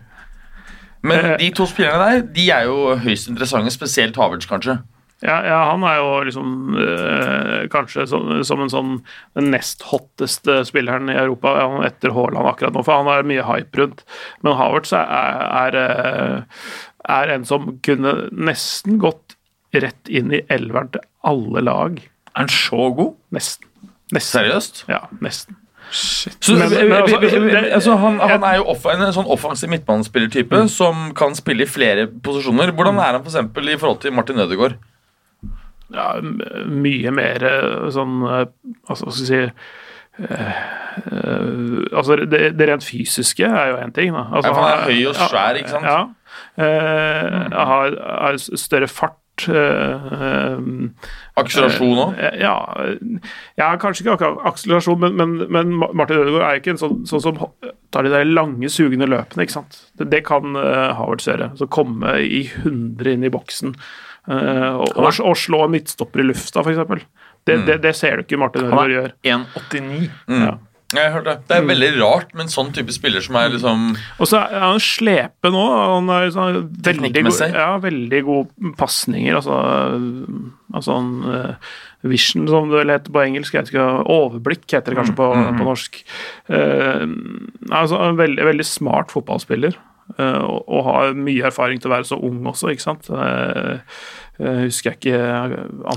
Men 1.08 1.26
Eh. 1.26 1.38
de 1.38 1.50
to 1.56 1.66
spillerne 1.66 2.04
der 2.04 2.22
de 2.34 2.50
er 2.52 2.64
jo 2.68 2.96
høyst 2.98 3.30
interessante, 3.30 3.72
spesielt 3.72 4.18
Havertz, 4.18 4.48
kanskje. 4.50 4.80
Ja, 5.24 5.42
ja, 5.42 5.72
han 5.72 5.82
er 5.82 5.96
jo 5.98 6.10
liksom 6.28 6.76
øh, 6.78 7.70
kanskje 7.74 8.06
som, 8.08 8.44
som 8.46 8.60
en 8.62 8.70
sånn 8.70 8.92
den 9.34 9.50
nest 9.50 9.82
hotteste 9.90 10.60
spilleren 10.68 11.10
i 11.10 11.16
Europa 11.18 11.56
etter 11.88 12.14
Haaland 12.14 12.46
akkurat 12.52 12.76
nå, 12.76 12.84
for 12.86 13.00
han 13.00 13.10
har 13.10 13.26
mye 13.26 13.46
hype 13.48 13.80
rundt. 13.82 14.04
Men 14.44 14.60
Havertz 14.60 14.94
er, 14.94 15.08
er, 15.08 15.80
øh, 15.82 16.68
er 17.10 17.34
en 17.34 17.48
som 17.50 17.80
kunne 17.82 18.14
nesten 18.30 19.00
gått 19.02 19.38
rett 19.74 20.08
inn 20.10 20.30
i 20.34 20.44
elveren 20.54 20.94
til 20.94 21.02
alle 21.26 21.66
lag. 21.66 21.98
Er 22.38 22.44
han 22.46 22.52
så 22.54 22.90
god? 22.96 23.16
Nesten. 23.34 23.66
nesten. 24.14 24.38
Seriøst? 24.38 24.84
Ja, 24.92 25.00
nesten. 25.22 25.58
Så, 25.90 26.52
Men- 26.52 26.90
men 26.90 26.92
altså, 27.00 27.18
altså, 27.74 27.96
han, 27.96 28.20
han 28.20 28.44
er 28.44 28.58
jo 28.60 28.66
off, 28.74 28.86
en 28.92 29.06
sånn 29.16 29.30
offensiv 29.32 29.70
midtbanespillertype 29.72 30.60
som 30.70 31.14
kan 31.16 31.36
spille 31.38 31.64
i 31.64 31.70
flere 31.72 32.08
posisjoner. 32.24 32.74
Hvordan 32.76 33.00
er 33.00 33.14
han 33.16 33.22
for 33.24 33.32
eksempel 33.32 33.70
i 33.72 33.78
forhold 33.80 34.02
til 34.04 34.14
Martin 34.14 34.40
Ødegaard? 34.44 34.76
Ja, 35.96 36.10
mye 36.68 37.12
mer 37.16 37.44
øh, 37.48 37.86
sånn 37.96 38.18
øh, 38.28 38.46
Altså, 38.90 39.06
hva 39.08 39.14
skal 39.16 39.24
jeg 39.24 39.30
si 39.30 39.40
øh, 40.20 40.52
øh, 41.14 41.86
altså 41.96 42.16
det, 42.28 42.42
det 42.60 42.68
rent 42.70 42.84
fysiske 42.84 43.44
er 43.48 43.70
jo 43.72 43.78
én 43.86 43.92
ting. 43.96 44.12
Da. 44.16 44.26
Altså, 44.36 44.52
Ja, 44.52 44.60
han 44.60 44.68
er 44.74 44.84
høy 44.92 45.06
og 45.08 45.16
svær, 45.16 45.56
ikke 45.62 45.70
sant? 45.70 45.86
Ja. 45.88 46.02
Eh, 46.60 47.56
har, 47.56 47.96
har 48.26 48.38
større 48.58 48.88
fart. 48.92 49.16
eh, 49.48 50.60
Akselerasjon 51.38 52.02
òg? 52.04 52.18
eh, 52.18 52.40
ja, 52.42 52.54
ja, 53.60 53.70
kanskje 53.82 54.06
ikke 54.06 54.16
akkurat 54.18 54.48
akselerasjon, 54.52 55.00
men, 55.04 55.16
men, 55.20 55.36
men 55.54 55.76
Martin 55.78 56.22
Ødegaard 56.24 56.48
er 56.48 56.62
ikke 56.62 56.74
en 56.76 56.82
sånn, 56.82 56.98
sånn 57.10 57.24
som 57.24 57.40
tar 57.94 58.08
de 58.08 58.14
der 58.14 58.28
lange, 58.30 58.70
sugende 58.74 59.10
løpene. 59.10 59.46
ikke 59.46 59.58
sant? 59.60 59.80
Det, 60.00 60.10
det 60.14 60.24
kan 60.28 60.58
uh, 60.58 60.98
Havertz 60.98 61.30
gjøre. 61.30 61.52
Så 61.60 61.70
komme 61.72 62.18
i 62.24 62.44
100 62.64 63.14
inn 63.14 63.28
i 63.28 63.34
boksen 63.34 63.76
uh, 63.78 64.82
og, 64.82 64.90
og, 64.96 65.12
og 65.24 65.38
slå 65.40 65.64
en 65.66 65.76
midtstopper 65.78 66.24
i 66.24 66.28
lufta, 66.32 66.66
f.eks. 66.66 67.06
Det, 67.48 67.62
det, 67.64 67.78
det 67.86 67.94
ser 67.96 68.20
du 68.20 68.26
ikke 68.26 68.40
Martin 68.42 68.66
Han 68.68 68.82
er 68.84 68.92
gjør. 68.92 69.14
1,89. 69.24 70.10
Ja. 70.36 70.58
Jeg 70.96 71.12
hørte 71.12 71.34
det. 71.34 71.48
Det 71.50 71.56
er 71.58 71.66
veldig 71.68 71.90
rart 72.00 72.30
med 72.32 72.46
en 72.46 72.52
sånn 72.54 72.70
type 72.76 72.94
spiller 72.96 73.24
som 73.24 73.36
er 73.36 73.50
liksom 73.52 73.90
Og 74.24 74.30
så 74.30 74.40
er 74.46 74.62
han 74.64 74.80
slepe 74.80 75.52
nå. 75.52 75.64
Han 75.68 76.08
er 76.16 76.30
sånn 76.32 76.54
veldig, 76.54 76.62
god, 76.72 76.86
Teknikkmessig. 76.88 77.50
ja, 77.52 77.74
veldig 77.84 78.22
gode 78.24 78.72
pasninger. 78.80 79.36
Altså, 79.36 79.58
altså 80.72 80.96
han, 80.96 81.12
eh, 81.34 81.76
vision, 82.08 82.48
som 82.48 82.72
det 82.72 82.80
vel 82.80 82.94
heter 82.96 83.12
på 83.12 83.26
engelsk. 83.26 83.58
Jeg 83.58 83.66
vet 83.66 83.74
ikke, 83.74 83.90
overblikk 84.16 84.64
heter 84.78 84.96
det 84.96 85.02
kanskje 85.02 85.18
på, 85.20 85.28
på 85.60 85.68
norsk. 85.68 86.00
Uh, 86.48 87.04
altså, 87.68 88.00
en 88.08 88.20
veldig, 88.24 88.48
veldig 88.48 88.68
smart 88.72 89.12
fotballspiller. 89.12 89.76
Uh, 90.16 90.40
og, 90.40 90.60
og 90.72 90.86
har 90.88 91.18
mye 91.20 91.50
erfaring 91.52 91.82
til 91.84 91.92
å 91.92 91.98
være 91.98 92.08
så 92.08 92.20
ung 92.24 92.46
også, 92.48 92.72
ikke 92.72 92.88
sant. 92.88 93.10
Uh, 93.12 93.82
husker 94.40 94.94
jeg 94.94 95.02
ikke 95.02 95.24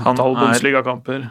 antall 0.01 0.35
er- 0.35 0.41
Bundesliga-kamper. 0.41 1.29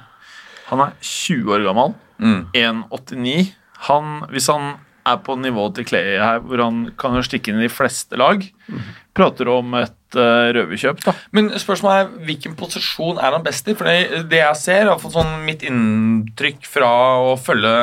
Han 0.70 0.86
er 0.86 0.94
20 1.02 1.58
år 1.58 1.66
gammel. 1.66 1.98
Mm. 2.20 2.40
1,89. 2.56 3.50
Han, 3.88 4.14
hvis 4.32 4.50
han 4.52 4.74
er 5.08 5.20
på 5.24 5.36
nivået 5.40 5.78
til 5.78 5.86
Clay 5.88 6.18
her, 6.20 6.42
hvor 6.44 6.60
han 6.62 6.82
kan 7.00 7.16
jo 7.16 7.24
stikke 7.24 7.52
inn 7.52 7.62
i 7.62 7.66
de 7.66 7.72
fleste 7.72 8.18
lag, 8.20 8.44
prater 9.16 9.48
om 9.50 9.72
et 9.78 10.18
uh, 10.18 10.50
røverkjøp, 10.54 11.00
da. 11.06 11.14
Men 11.34 11.48
spørsmålet 11.58 12.02
er 12.02 12.28
hvilken 12.28 12.54
posisjon 12.58 13.18
er 13.18 13.34
han 13.34 13.44
best 13.46 13.68
i? 13.72 13.74
For 13.78 13.88
det, 13.88 14.42
jeg 14.42 14.60
ser, 14.60 14.84
i 14.84 14.90
hvert 14.90 15.02
fall 15.02 15.16
sånn 15.16 15.34
mitt 15.46 15.64
inntrykk 15.66 16.68
fra 16.68 16.92
å 17.32 17.34
følge 17.40 17.74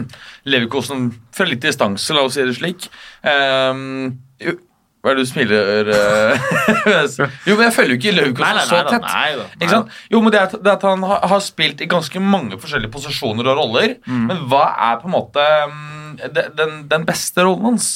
Leverkosen 0.50 1.10
fra 1.36 1.48
litt 1.50 1.66
distanse, 1.66 2.14
la 2.14 2.24
oss 2.24 2.38
si 2.38 2.46
det 2.46 2.56
slik 2.56 2.88
jo, 4.40 4.54
Hva 5.00 5.10
er 5.12 5.16
det 5.16 5.22
du 5.24 5.28
smiler 5.30 5.88
eh? 5.94 6.42
Jo, 7.48 7.54
men 7.56 7.62
jeg 7.66 7.72
følger 7.72 7.94
jo 7.94 7.98
ikke 8.00 8.12
Leverkosen 8.18 8.58
så 8.68 8.76
tett. 8.90 9.06
Ikke 9.56 9.70
sant? 9.72 9.94
Jo, 10.12 10.20
men 10.20 10.32
det 10.34 10.40
at- 10.42 10.58
det 10.64 10.72
at 10.74 10.82
han 10.84 11.02
har, 11.08 11.22
har 11.32 11.40
spilt 11.40 11.80
i 11.80 11.88
ganske 11.88 12.20
mange 12.20 12.58
forskjellige 12.60 12.92
posisjoner 12.92 13.48
og 13.48 13.56
roller. 13.62 13.94
Men 14.28 14.44
hva 14.50 14.66
er 14.90 15.00
på 15.00 15.08
en 15.08 15.14
måte 15.16 15.46
mm, 15.72 16.20
den, 16.58 16.76
den 16.92 17.06
beste 17.08 17.40
rollen 17.48 17.70
hans? 17.72 17.90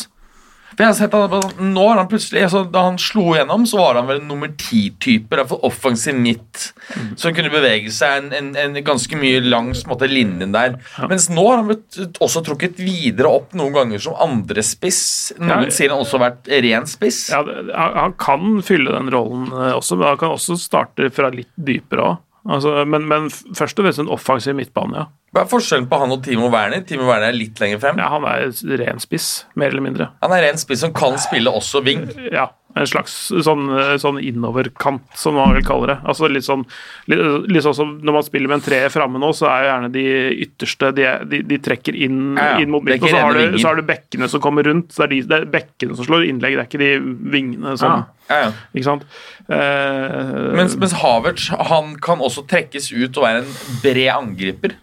For 0.75 0.83
jeg 0.83 0.91
har 0.91 0.97
sett 0.99 1.15
at 1.15 1.61
Nå 1.63 1.85
har 1.89 2.01
han 2.01 2.09
plutselig, 2.11 2.43
altså, 2.49 2.65
Da 2.75 2.83
han 2.89 2.97
slo 2.99 3.29
igjennom, 3.35 3.65
så 3.71 3.79
var 3.79 3.99
han 4.01 4.09
vel 4.09 4.21
en 4.23 4.29
nummer 4.29 4.51
ti-type. 4.59 5.31
i 5.31 5.39
hvert 5.39 5.49
fall 5.53 5.63
Offensiv 5.69 6.17
midt. 6.19 6.73
Som 7.21 7.35
kunne 7.37 7.53
bevege 7.53 7.93
seg 7.95 8.25
en, 8.25 8.33
en, 8.35 8.51
en 8.77 8.79
ganske 8.85 9.17
mye 9.19 9.41
langs 9.45 9.85
måte, 9.91 10.09
linjen 10.11 10.53
der. 10.55 10.77
Mens 11.11 11.29
nå 11.33 11.45
har 11.49 11.63
han 11.63 11.71
blitt 11.71 12.19
også 12.23 12.43
trukket 12.47 12.79
videre 12.83 13.31
opp 13.41 13.55
noen 13.59 13.73
ganger 13.77 14.03
som 14.03 14.19
andre 14.21 14.63
spiss. 14.67 15.33
Noen 15.39 15.69
Ja. 15.69 15.71
sier 15.75 15.95
han 15.95 16.03
også 16.03 16.19
har 16.19 16.27
vært 16.31 16.51
ren 16.67 16.87
spiss. 16.91 17.23
Ja, 17.33 17.41
han, 17.47 17.97
han 18.01 18.15
kan 18.21 18.59
fylle 18.67 18.93
den 18.99 19.11
rollen 19.15 19.49
eh, 19.53 19.73
også, 19.79 19.97
men 20.01 20.11
han 20.13 20.21
kan 20.21 20.35
også 20.35 20.59
starte 20.61 21.11
fra 21.15 21.31
litt 21.35 21.51
dypere 21.57 22.11
òg. 22.13 22.21
Altså, 22.45 22.85
men, 22.85 23.07
men 23.09 23.31
først 23.33 23.79
og 23.81 23.87
fremst 23.87 24.03
en 24.03 24.11
offensiv 24.13 24.57
midtbane, 24.59 24.99
ja. 25.01 25.05
Hva 25.35 25.43
er 25.43 25.49
forskjellen 25.51 25.87
på 25.91 25.99
han 25.99 26.13
og 26.15 26.21
Timo 26.27 26.51
Werner? 26.53 26.83
Timo 26.87 27.07
Werner 27.09 27.33
er 27.33 27.37
litt 27.39 27.59
lenger 27.59 27.81
frem. 27.83 27.99
ja. 27.99 28.11
Han 28.13 28.27
er 28.29 28.53
ren 28.83 29.01
spiss, 29.03 29.47
mer 29.59 29.73
eller 29.73 29.83
mindre. 29.83 30.11
Han 30.23 30.35
er 30.37 30.45
ren 30.45 30.61
spiss 30.61 30.85
som 30.85 30.93
kan 30.95 31.17
spille 31.19 31.51
også 31.51 31.81
wing. 31.87 32.05
Ja, 32.31 32.51
En 32.77 32.87
slags 32.91 33.13
sånn, 33.47 33.69
eh, 33.79 33.93
sånn 34.03 34.17
innoverkant, 34.19 35.05
som 35.15 35.37
man 35.39 35.53
vil 35.55 35.63
kalle 35.63 35.87
det. 35.93 35.99
Altså 36.11 36.27
Litt 36.27 36.43
sånn 36.43 36.65
litt, 37.07 37.21
litt 37.55 37.63
sånn 37.63 37.77
som 37.79 37.93
når 38.03 38.17
man 38.17 38.25
spiller 38.27 38.51
med 38.51 38.57
en 38.59 38.65
treer 38.67 38.91
framme 38.91 39.21
nå, 39.23 39.29
så 39.37 39.47
er 39.47 39.61
jo 39.63 39.69
gjerne 39.71 39.91
de 39.95 40.05
ytterste 40.47 40.91
De, 40.97 41.07
de, 41.31 41.43
de 41.53 41.59
trekker 41.63 41.95
inn, 41.95 42.35
Ja, 42.35 42.49
ja. 42.57 42.59
inn 42.65 42.73
mot 42.75 42.83
midten, 42.83 43.07
og 43.07 43.15
så 43.15 43.23
har, 43.23 43.39
du, 43.39 43.59
så 43.63 43.69
har 43.71 43.79
du 43.79 43.87
bekkene 43.87 44.29
som 44.33 44.43
kommer 44.43 44.67
rundt. 44.67 44.91
Så 44.91 45.05
det 45.05 45.07
er, 45.07 45.15
de, 45.15 45.21
det 45.31 45.39
er 45.39 45.51
bekkene 45.55 45.95
som 46.01 46.09
slår 46.09 46.27
innlegg, 46.33 46.59
det 46.59 46.65
er 46.65 46.71
ikke 46.73 46.83
de 46.83 46.93
vingene. 47.37 47.77
Ja, 47.79 47.95
ja. 48.31 48.51
Ikke 48.75 48.89
sant? 48.91 49.07
Eh, 49.49 50.53
Mens, 50.59 50.75
mens 50.81 50.95
Havertz 51.03 51.51
han 51.71 51.95
kan 52.03 52.23
også 52.25 52.47
trekkes 52.51 52.91
ut 52.95 53.17
og 53.21 53.27
være 53.27 53.43
en 53.45 53.55
bred 53.85 54.11
angriper. 54.15 54.75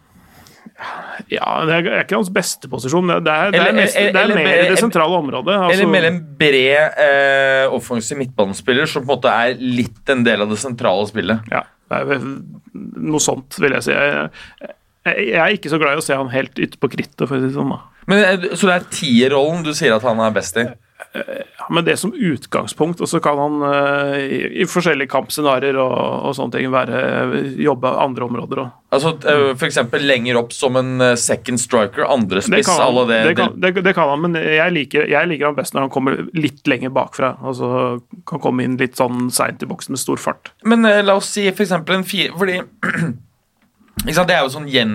Ja, 1.31 1.65
Det 1.67 1.75
er 1.77 2.03
ikke 2.03 2.17
hans 2.17 2.31
beste 2.33 2.69
posisjon. 2.71 3.07
Det 3.07 3.17
er, 3.31 3.51
det 3.51 3.59
er, 3.59 3.67
Eller- 3.67 3.77
mest, 3.77 3.95
det 3.95 4.15
er 4.15 4.27
mer 4.33 4.47
eller- 4.47 4.65
i 4.65 4.69
det 4.73 4.79
sentrale 4.79 5.19
området. 5.19 5.55
Altså, 5.57 5.75
Eller 5.75 5.91
mellom 5.91 6.15
en 6.15 6.21
bred 6.39 6.97
eh, 7.05 7.65
offensiv 7.77 8.17
midtbanespiller 8.17 8.89
som 8.89 9.05
på 9.05 9.11
en 9.11 9.15
måte 9.17 9.31
er 9.31 9.55
litt 9.61 10.09
en 10.09 10.23
del 10.23 10.41
av 10.41 10.49
det 10.49 10.57
sentrale 10.57 11.07
spillet. 11.07 11.51
Ja, 11.51 11.63
vel 11.89 12.25
noe 12.73 13.19
sånt, 13.19 13.59
vil 13.59 13.71
jeg 13.77 13.83
si. 13.83 13.91
Jeg, 13.91 14.29
jeg, 15.05 15.39
er 15.41 15.55
ikke 15.57 15.69
så 15.73 15.79
glad 15.81 15.97
i 15.97 16.01
å 16.01 16.05
se 16.05 16.15
han 16.15 16.29
helt 16.33 16.57
ute 16.57 16.77
på 16.81 16.89
krittet, 16.89 17.27
for 17.27 17.35
å 17.37 17.39
si 17.41 17.47
det 17.47 17.55
sånn. 17.55 17.69
da. 17.69 17.81
Men, 18.07 18.23
eh, 18.25 18.55
så 18.55 18.67
det 18.69 18.75
er 18.79 18.89
tierrollen 18.89 19.63
du 19.63 19.73
sier 19.73 19.95
at 19.95 20.01
han 20.07 20.19
er 20.19 20.31
best 20.31 20.57
i? 20.57 20.65
Ja, 21.61 21.67
men 21.77 21.85
det 21.85 21.93
som 22.01 22.11
utgangspunkt, 22.17 23.01
og 23.05 23.07
så 23.07 23.19
kan 23.23 23.37
han 23.37 23.61
uh, 23.61 24.15
i, 24.17 24.39
i 24.63 24.67
forskjellige 24.67 25.11
kampscenarioer 25.13 25.77
og, 25.77 25.93
og 26.27 26.33
sånne 26.37 26.55
ting 26.57 26.71
være, 26.73 27.01
jobbe 27.61 27.91
andre 28.01 28.25
områder 28.25 28.63
òg. 28.63 28.71
Altså 28.91 29.13
uh, 29.23 29.51
For 29.55 29.67
eksempel 29.69 30.03
lenger 30.09 30.39
opp 30.41 30.51
som 30.57 30.75
en 30.75 30.89
eh, 31.05 31.13
second 31.21 31.61
striker, 31.61 32.03
andre 32.11 32.41
spiss, 32.43 32.65
det 32.65 32.65
han- 32.89 32.97
det, 33.07 33.21
det, 33.29 33.35
kan, 33.37 33.53
det, 33.61 33.71
det 33.85 33.93
kan 33.95 34.09
han, 34.11 34.25
men 34.25 34.35
jeg 34.41 34.73
liker, 34.75 35.07
jeg 35.07 35.29
liker 35.31 35.47
han 35.51 35.55
best 35.61 35.77
når 35.77 35.85
han 35.87 35.93
kommer 35.93 36.17
litt 36.35 36.67
lenger 36.67 36.91
bakfra. 36.97 37.35
Altså 37.45 38.01
kan 38.27 38.41
komme 38.43 38.65
inn 38.67 38.75
litt 38.81 38.99
sånn 38.99 39.29
seint 39.31 39.63
i 39.63 39.69
boksen 39.69 39.95
med 39.95 40.01
stor 40.03 40.19
fart. 40.19 40.51
Men 40.67 40.83
uh, 40.89 40.99
la 41.05 41.15
oss 41.21 41.29
si 41.37 41.45
eksempel 41.47 42.01
en 42.01 42.07
fire 42.07 42.33
Fordi 42.35 42.59
Det 44.01 44.15
er 44.33 44.39
jo 44.41 44.49
sånn 44.49 44.69
gjen, 44.71 44.93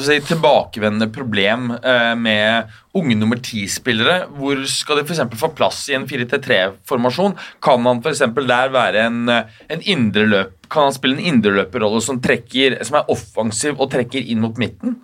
si, 0.00 0.14
tilbakevendende 0.24 1.10
problem 1.12 1.74
eh, 1.76 2.14
med 2.16 2.70
unge 2.96 3.16
nummer 3.18 3.36
ti-spillere. 3.44 4.30
Hvor 4.32 4.62
skal 4.70 5.00
de 5.00 5.04
f.eks. 5.04 5.20
få 5.36 5.50
plass 5.58 5.82
i 5.90 5.96
en 5.98 6.06
4-3-formasjon? 6.08 7.34
Kan 7.60 7.84
han 7.84 8.00
f.eks. 8.00 8.22
der 8.38 8.72
være 8.72 9.02
en, 9.10 9.28
en 9.28 9.84
indreløp 9.84 10.54
Kan 10.72 10.88
han 10.88 10.96
spille 10.96 11.18
en 11.18 11.28
indreløperrolle 11.34 12.00
som, 12.02 12.22
trekker- 12.22 12.78
som 12.86 12.96
er 13.02 13.12
offensiv 13.12 13.76
og 13.76 13.90
trekker 13.92 14.24
inn 14.24 14.40
mot 14.46 14.56
midten? 14.62 14.96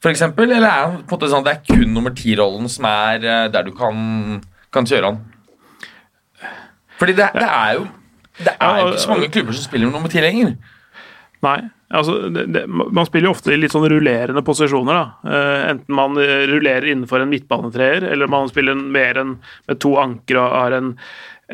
For 0.00 0.12
eksempel, 0.12 0.50
eller 0.52 0.68
er 0.68 0.80
han 0.86 0.96
på 1.04 1.14
en 1.14 1.18
måte 1.18 1.32
sånn 1.32 1.44
det 1.44 1.52
er 1.58 1.62
kun 1.68 1.92
nummer 1.92 2.14
ti-rollen 2.16 2.70
som 2.72 2.88
er 2.88 3.22
eh, 3.28 3.46
der 3.52 3.68
du 3.68 3.74
kan, 3.76 4.40
kan 4.72 4.88
kjøre 4.88 5.12
han? 5.12 5.20
Fordi 6.96 7.12
det, 7.18 7.28
det 7.36 7.50
er 7.50 7.76
jo 7.76 7.86
det 8.40 8.56
er 8.56 8.80
jo 8.80 8.88
ikke 8.90 9.02
så 9.04 9.12
mange 9.12 9.28
klubber 9.30 9.54
som 9.54 9.68
spiller 9.68 9.86
med 9.90 9.94
nummer 9.98 10.10
ti 10.10 10.22
lenger. 10.24 10.56
Nei. 11.42 11.58
Altså, 11.94 12.28
det, 12.32 12.46
det, 12.46 12.64
man 12.66 13.06
spiller 13.06 13.28
jo 13.28 13.34
ofte 13.36 13.52
i 13.54 13.58
litt 13.60 13.74
sånn 13.74 13.86
rullerende 13.90 14.42
posisjoner. 14.46 14.96
da. 14.96 15.30
Eh, 15.30 15.60
enten 15.70 15.94
man 15.94 16.18
eh, 16.18 16.46
rullerer 16.50 16.88
innenfor 16.90 17.22
en 17.22 17.30
midtbanetreer, 17.30 18.08
eller 18.14 18.30
man 18.30 18.50
spiller 18.50 18.74
mer 18.78 19.20
enn 19.20 19.36
med 19.68 19.80
to 19.82 19.94
anker 20.00 20.40
og 20.40 20.56
har 20.56 20.78
en, 20.78 20.94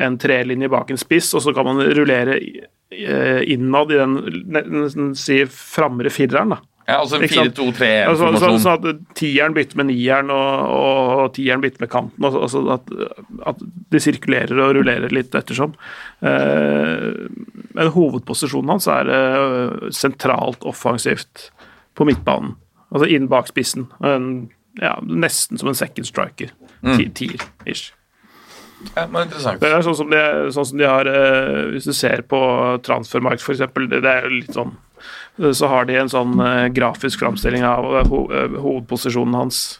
en 0.01 0.17
trelinje 0.21 0.71
bak 0.71 0.93
en 0.93 1.01
spiss, 1.01 1.33
og 1.37 1.45
så 1.45 1.53
kan 1.53 1.67
man 1.67 1.83
rullere 1.93 2.39
den, 2.41 3.43
innad 3.47 3.91
i 3.93 3.99
den 4.01 4.17
nesten 4.51 5.13
si 5.15 5.43
framre 5.47 6.11
fireren. 6.11 6.55
da. 6.55 6.61
Ja, 6.87 6.97
altså 6.99 7.17
en 7.17 7.25
Ikke 7.25 7.37
sant? 7.37 7.59
Altså, 7.59 8.31
så, 8.33 8.39
så, 8.39 8.41
4-2-3-formasjon. 8.41 8.59
så 8.63 8.73
at 8.77 9.01
tieren 9.17 9.53
bytter 9.55 9.79
med 9.79 9.89
nieren, 9.91 10.31
og, 10.33 10.71
og 10.73 11.33
tieren 11.37 11.61
bytter 11.63 11.83
med 11.85 11.91
kanten. 11.93 12.25
og 12.25 12.39
Altså 12.41 12.63
at, 12.73 12.89
at 13.51 13.61
de 13.93 14.01
sirkulerer 14.01 14.57
og 14.57 14.73
rullerer 14.79 15.13
litt 15.13 15.35
ettersom. 15.37 15.75
Eh, 16.25 17.07
men 17.77 17.93
hovedposisjonen 17.95 18.73
hans 18.73 18.89
er 18.91 19.13
eh, 19.13 19.87
sentralt 19.95 20.65
offensivt 20.67 21.49
på 21.97 22.07
midtbanen. 22.09 22.57
Altså 22.91 23.07
inn 23.07 23.29
bak 23.31 23.47
spissen. 23.51 23.87
En, 24.03 24.49
ja, 24.81 24.97
nesten 25.05 25.61
som 25.61 25.71
en 25.71 25.77
second 25.77 26.09
striker. 26.09 26.51
Mm. 26.81 26.97
Tier-ish. 27.15 27.91
Ja, 28.95 29.05
men 29.05 29.27
interessant. 29.27 29.61
Det 29.61 29.69
er 29.69 29.83
sånn 29.85 29.97
som 29.97 30.09
de, 30.09 30.21
sånn 30.55 30.65
som 30.71 30.79
de 30.79 30.87
har 30.89 31.05
eh, 31.05 31.67
Hvis 31.75 31.85
du 31.85 31.93
ser 31.93 32.23
på 32.25 32.39
transfermarked, 32.81 33.43
f.eks. 33.45 33.61
Det, 33.61 33.99
det 34.01 34.13
er 34.15 34.31
litt 34.31 34.55
sånn 34.57 34.73
Så 35.53 35.67
har 35.71 35.85
de 35.89 35.95
en 35.97 36.09
sånn 36.11 36.35
eh, 36.39 36.67
grafisk 36.75 37.19
framstilling 37.23 37.63
av 37.65 37.85
eh, 38.01 38.07
ho, 38.11 38.19
eh, 38.31 38.47
hovedposisjonen 38.61 39.33
hans. 39.33 39.79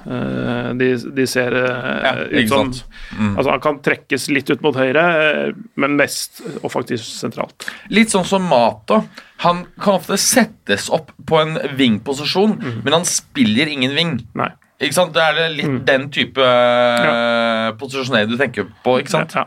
Eh, 0.00 0.70
de, 0.80 0.86
de 1.14 1.26
ser 1.28 1.52
eh, 1.52 2.00
Ja, 2.06 2.12
ut 2.24 2.48
sånn. 2.48 2.70
som. 2.74 2.86
Mm. 3.18 3.34
Altså 3.36 3.50
Han 3.52 3.60
kan 3.66 3.78
trekkes 3.84 4.28
litt 4.32 4.48
ut 4.50 4.62
mot 4.64 4.74
høyre, 4.74 5.02
eh, 5.20 5.52
men 5.76 5.96
mest 5.98 6.40
offensivt 6.66 7.04
sentralt. 7.04 7.68
Litt 7.92 8.10
sånn 8.14 8.24
som 8.26 8.42
Mata. 8.48 9.02
Han 9.44 9.66
kan 9.80 9.98
ofte 10.00 10.16
settes 10.20 10.88
opp 10.90 11.12
på 11.28 11.38
en 11.42 11.54
wing-posisjon, 11.76 12.56
Mm. 12.58 12.80
men 12.84 12.92
han 12.98 13.04
spiller 13.04 13.68
ingen 13.68 13.94
ving. 13.94 14.14
Nei. 14.34 14.50
Ikke 14.80 14.94
sant? 14.96 15.12
Det 15.12 15.20
er 15.22 15.48
litt 15.52 15.66
Mm. 15.68 15.84
den 15.84 16.08
type 16.10 16.40
uh, 16.40 17.70
posisjonering 17.76 18.30
du 18.30 18.36
tenker 18.40 18.64
på, 18.82 18.98
ikke 19.02 19.10
sant? 19.12 19.34
Ja. 19.36 19.44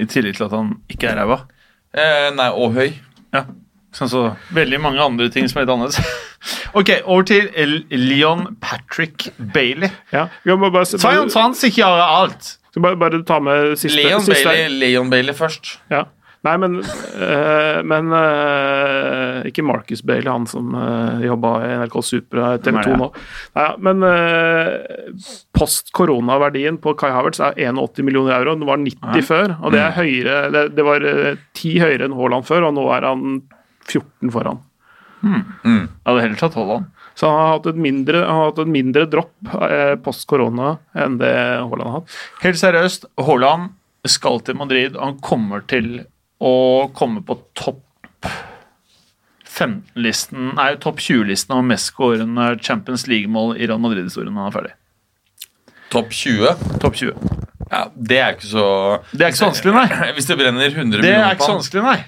I 0.00 0.06
tillegg 0.08 0.36
til 0.38 0.46
at 0.46 0.52
han 0.56 0.78
ikke 0.88 1.10
er 1.12 1.16
ræva. 1.20 1.42
Eh, 1.92 2.30
nei, 2.34 2.48
og 2.48 2.72
høy. 2.74 2.94
Ja. 3.34 3.44
Sånn 3.96 4.10
så 4.10 4.20
veldig 4.54 4.78
mange 4.82 5.02
andre 5.02 5.26
ting 5.34 5.48
som 5.50 5.58
er 5.58 5.66
litt 5.66 5.72
annerledes. 5.74 5.98
ok, 6.78 6.92
over 7.04 7.26
til 7.26 7.48
L 7.58 7.74
Leon 7.90 8.46
Patrick 8.62 9.30
Bailey. 9.54 9.90
ja. 10.14 10.28
Bare, 10.46 10.70
bare, 10.70 10.86
Så 10.86 11.02
han, 11.02 11.30
så 11.32 11.42
han 11.48 11.56
skal 11.58 11.72
ikke 11.72 11.82
gjør 11.82 12.04
alt. 12.06 12.54
skal 12.70 12.86
bare, 12.86 13.00
bare 13.00 13.22
ta 13.26 13.40
med 13.42 13.74
siste, 13.80 13.98
Leon 13.98 14.22
siste 14.22 14.46
Bailey, 14.46 14.78
Leon 14.84 15.10
Bailey 15.10 15.34
først. 15.34 15.78
Ja. 15.90 16.06
Nei, 16.40 16.54
men, 16.56 16.78
øh, 16.80 17.78
men 17.84 18.12
øh, 18.16 19.42
Ikke 19.44 19.60
Marcus 19.66 20.00
Bailey, 20.00 20.30
han 20.32 20.46
som 20.48 20.72
øh, 20.72 21.18
jobba 21.26 21.50
i 21.66 21.74
NRK 21.82 21.98
Super 22.06 22.40
eh, 22.46 22.54
TV 22.64 22.70
2 22.70 22.72
Hvem 22.72 22.78
er 22.80 22.86
det? 22.86 22.96
nå. 23.02 23.08
Nei, 23.58 23.66
ja, 23.66 23.74
men 23.76 24.06
øh, 24.08 25.26
post 25.52 25.92
koronaverdien 25.92 26.78
på 26.80 26.94
Kai 26.96 27.12
Havertz 27.12 27.42
er 27.44 27.58
81 27.60 28.06
millioner 28.08 28.38
euro. 28.38 28.56
Den 28.56 28.64
var 28.70 28.80
90 28.80 29.28
før, 29.28 29.56
og 29.60 29.76
det 29.76 29.82
er 29.84 29.96
høyere 29.98 30.38
Det, 30.54 30.64
det 30.78 30.86
var 30.86 31.04
ti 31.52 31.74
10 31.74 31.78
høyere 31.84 32.08
enn 32.08 32.16
Haaland 32.16 32.48
før, 32.48 32.70
og 32.70 32.78
nå 32.78 32.88
er 32.96 33.10
han 33.10 33.42
14 33.90 34.32
foran. 34.34 34.60
Jeg 35.20 35.88
hadde 36.06 36.22
heller 36.24 36.38
tatt 36.40 36.56
Haaland. 36.56 36.86
Så 37.18 37.28
han 37.28 37.36
har 37.36 37.50
hatt 37.58 37.66
et 37.68 37.80
mindre, 37.84 38.22
hatt 38.24 38.60
et 38.62 38.70
mindre 38.70 39.04
dropp 39.10 39.50
eh, 39.66 39.96
post 40.00 40.24
korona 40.30 40.78
enn 40.96 41.18
det 41.20 41.34
Haaland 41.34 41.84
har 41.84 41.98
hatt. 41.98 42.16
Helt 42.44 42.60
seriøst, 42.60 43.04
Haaland 43.20 43.74
skal 44.08 44.40
til 44.46 44.56
Madrid, 44.56 44.96
og 44.96 45.02
han 45.04 45.18
kommer 45.24 45.66
til 45.68 45.90
å 46.40 46.88
komme 46.96 47.20
på 47.26 47.36
topp 47.58 47.84
15-listen, 49.50 50.54
nei, 50.56 50.70
topp 50.80 51.02
20-listen 51.04 51.52
av 51.56 51.66
mest 51.68 51.90
skårende 51.90 52.54
Champions 52.64 53.04
League-mål 53.10 53.58
i 53.58 53.66
Real 53.66 53.82
Madrid-historien 53.82 54.32
når 54.32 54.46
han 54.46 54.52
er 54.52 54.56
ferdig. 54.56 54.72
Topp 55.90 56.14
20. 56.14 56.64
Topp 56.80 56.96
20. 56.96 57.36
Ja, 57.70 57.82
det 57.94 58.18
er 58.18 58.32
ikke 58.34 58.48
så 58.50 58.64
Det 59.12 59.24
er 59.26 59.32
ikke 59.32 59.40
så 59.42 59.50
vanskelig, 59.50 59.74
nei. 59.76 60.12
Hvis 60.16 60.30
det 60.30 60.36
brenner 60.40 60.70
100 60.70 60.96
Det 60.96 61.02
millioner 61.04 61.26
er 61.26 61.36
ikke 61.36 61.50
så 61.50 61.58
vanskelig, 61.58 61.84
nei. 61.86 61.98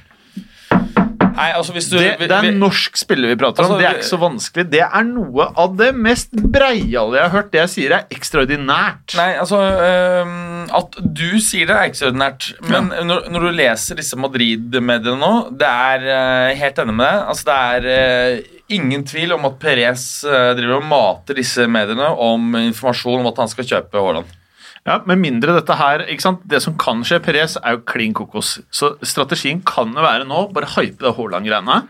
Nei, 1.36 1.48
altså 1.56 1.74
hvis 1.76 1.88
du 1.90 1.96
Det, 1.98 2.10
det 2.20 2.30
er 2.36 2.48
en 2.50 2.60
norsk 2.62 2.96
spiller 3.00 3.32
vi 3.32 3.38
prater 3.40 3.64
om. 3.64 3.72
Altså, 3.72 3.78
Det 3.80 3.88
er 3.88 3.98
ikke 4.00 4.08
så 4.10 4.20
vanskelig. 4.22 4.64
Det 4.72 4.82
er 4.84 5.06
noe 5.08 5.48
av 5.64 5.76
det 5.78 5.90
mest 5.96 6.34
breiale 6.54 7.18
jeg 7.18 7.24
har 7.26 7.34
hørt. 7.34 7.50
Det 7.52 7.62
jeg 7.62 7.72
sier, 7.74 7.94
er 7.96 8.16
ekstraordinært. 8.16 9.16
Nei, 9.18 9.28
altså 9.42 9.60
øhm, 9.60 10.66
At 10.82 10.98
du 11.02 11.28
sier 11.42 11.68
det, 11.70 11.76
er 11.76 11.92
ekstraordinært. 11.92 12.50
Men 12.68 12.92
når, 13.08 13.30
når 13.32 13.46
du 13.46 13.50
leser 13.62 13.98
disse 13.98 14.18
Madrid-mediene 14.20 15.18
nå 15.20 15.32
Det 15.60 15.68
er 15.68 16.06
øh, 16.16 16.50
helt 16.58 16.82
enig 16.84 16.98
med 16.98 17.06
deg. 17.06 17.24
Altså, 17.32 17.48
det 17.48 17.56
er 17.62 17.88
øh, 17.96 18.60
ingen 18.72 19.06
tvil 19.08 19.34
om 19.36 19.48
at 19.48 19.58
Perez 19.62 20.06
øh, 20.24 20.52
driver 20.58 20.78
og 20.80 20.86
mater 20.88 21.38
disse 21.38 21.66
mediene 21.70 22.12
om 22.12 22.54
informasjon 22.62 23.20
om 23.20 23.32
at 23.32 23.42
han 23.44 23.52
skal 23.52 23.68
kjøpe 23.68 24.00
Haaland. 24.00 24.38
Ja, 24.86 24.96
Med 25.06 25.18
mindre 25.22 25.54
dette 25.60 25.76
her 25.78 26.02
ikke 26.10 26.24
sant? 26.24 26.40
Det 26.48 26.58
som 26.64 26.74
kan 26.80 27.04
skje, 27.06 27.20
Perez, 27.22 27.56
er 27.62 27.76
jo 27.76 27.84
klin 27.86 28.12
kokos. 28.18 28.56
Så 28.74 28.96
strategien 29.06 29.60
kan 29.62 29.92
jo 29.94 30.02
være 30.02 30.26
nå 30.26 30.48
bare 30.52 30.66
hype 30.74 30.98
det 31.04 31.14
Haaland-greiene, 31.16 31.84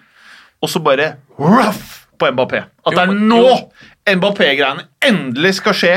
og 0.62 0.68
så 0.68 0.82
bare 0.84 1.14
ruff 1.40 2.02
på 2.20 2.28
Mbappé. 2.30 2.60
At 2.86 2.92
det 2.94 3.06
er 3.06 3.14
nå. 3.16 3.46
Mbappé-greiene 4.02 4.82
endelig 5.06 5.54
skal 5.60 5.74
skje. 5.78 5.92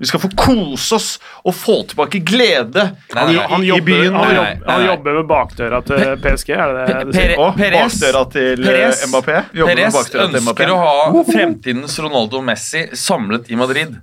Vi 0.00 0.06
skal 0.08 0.20
få 0.22 0.28
kose 0.36 0.94
oss 0.96 1.08
og 1.42 1.54
få 1.56 1.76
tilbake 1.88 2.20
glede 2.28 2.82
Nei, 3.16 3.22
nei, 3.32 3.46
Han 3.48 3.62
i, 3.62 3.64
i 3.64 3.68
jobber, 3.70 3.86
byen. 3.88 4.14
han, 4.16 4.26
Nei, 4.28 4.34
jobb, 4.36 4.66
han 4.68 4.84
jobber 4.86 5.16
med 5.18 5.28
bakdøra 5.30 5.80
til 5.88 6.02
PSG, 6.24 6.50
er 6.52 6.74
det 6.76 6.82
det 6.90 6.98
du 7.08 7.12
sier? 7.16 7.32
Pere- 7.32 7.38
Og 7.46 7.62
bakdøra 7.80 8.22
til 8.36 8.60
eh, 8.60 8.66
Perez- 8.68 9.06
Mbappé. 9.10 9.38
Perez 9.56 9.96
ønsker 9.96 10.28
til 10.36 10.44
Mbappé. 10.46 10.68
å 10.70 10.78
ha 10.84 11.24
fremtidens 11.32 11.96
Ronaldo 12.04 12.42
Messi 12.44 12.84
samlet 12.92 13.48
i 13.50 13.56
Madrid. 13.58 13.96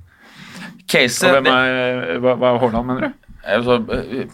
Caset 0.93 1.27
Og 1.31 1.35
hvem 1.39 1.51
er, 1.51 2.17
hva, 2.23 2.37
hva 2.37 2.53
er 2.53 2.63
Haaland, 2.63 2.87
mener 2.91 3.07
du? 3.09 3.19
altså, 3.43 3.75
øh, 3.91 4.27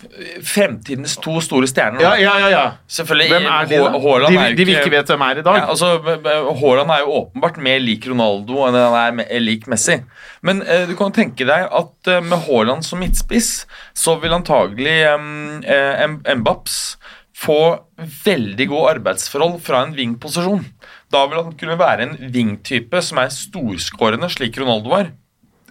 Fremtidens 0.45 1.15
to 1.17 1.39
store 1.41 1.65
stjerner. 1.71 2.01
Ja, 2.03 2.11
ja, 2.21 2.49
ja. 2.53 2.63
Selvfølgelig. 2.87 3.29
Hvem 3.33 3.47
er 3.49 3.69
de? 3.71 3.79
Haaland 4.03 4.35
De, 4.37 4.55
de 4.59 4.65
vi 4.69 4.75
ikke- 4.75 4.91
vet 4.93 5.07
hvem 5.09 5.23
er 5.25 5.39
i 5.41 5.45
dag. 5.47 5.57
Ja, 5.57 5.69
altså, 5.73 5.89
Haaland 6.61 6.91
er 6.93 6.99
jo 7.05 7.15
åpenbart 7.23 7.57
mer 7.57 7.79
lik 7.81 8.05
Ronaldo 8.11 8.67
enn 8.67 8.77
han 8.77 9.23
er 9.25 9.39
lik 9.41 9.65
Messi. 9.71 9.97
Men 10.45 10.61
eh, 10.61 10.85
du 10.87 10.93
kan 10.99 11.11
tenke 11.15 11.47
deg 11.49 11.65
at 11.71 12.07
eh, 12.13 12.21
med 12.21 12.45
Haaland 12.45 12.85
som 12.85 13.01
midtspiss, 13.01 13.65
så 13.97 14.19
vil 14.21 14.35
antagelig 14.37 14.99
eh, 15.09 16.35
Mbaps 16.35 16.77
få 17.39 17.57
veldig 18.25 18.67
gode 18.67 18.89
arbeidsforhold 18.97 19.61
fra 19.63 19.85
en 19.87 19.93
wing-posisjon. 19.95 20.65
Da 21.11 21.21
vil 21.31 21.39
han 21.41 21.53
kunne 21.57 21.77
være 21.79 22.05
en 22.05 22.17
wing-type 22.33 23.01
som 23.01 23.17
er 23.23 23.31
storskårende, 23.33 24.29
slik 24.29 24.59
Ronaldo 24.59 24.91
var. 24.91 25.09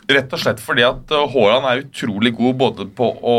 Rett 0.08 0.32
og 0.32 0.40
slett 0.40 0.60
fordi 0.64 0.84
at 0.88 1.10
eh, 1.12 1.24
Haaland 1.34 1.66
er 1.68 1.82
utrolig 1.84 2.30
god 2.36 2.54
både 2.56 2.86
på 2.96 3.10
å 3.20 3.34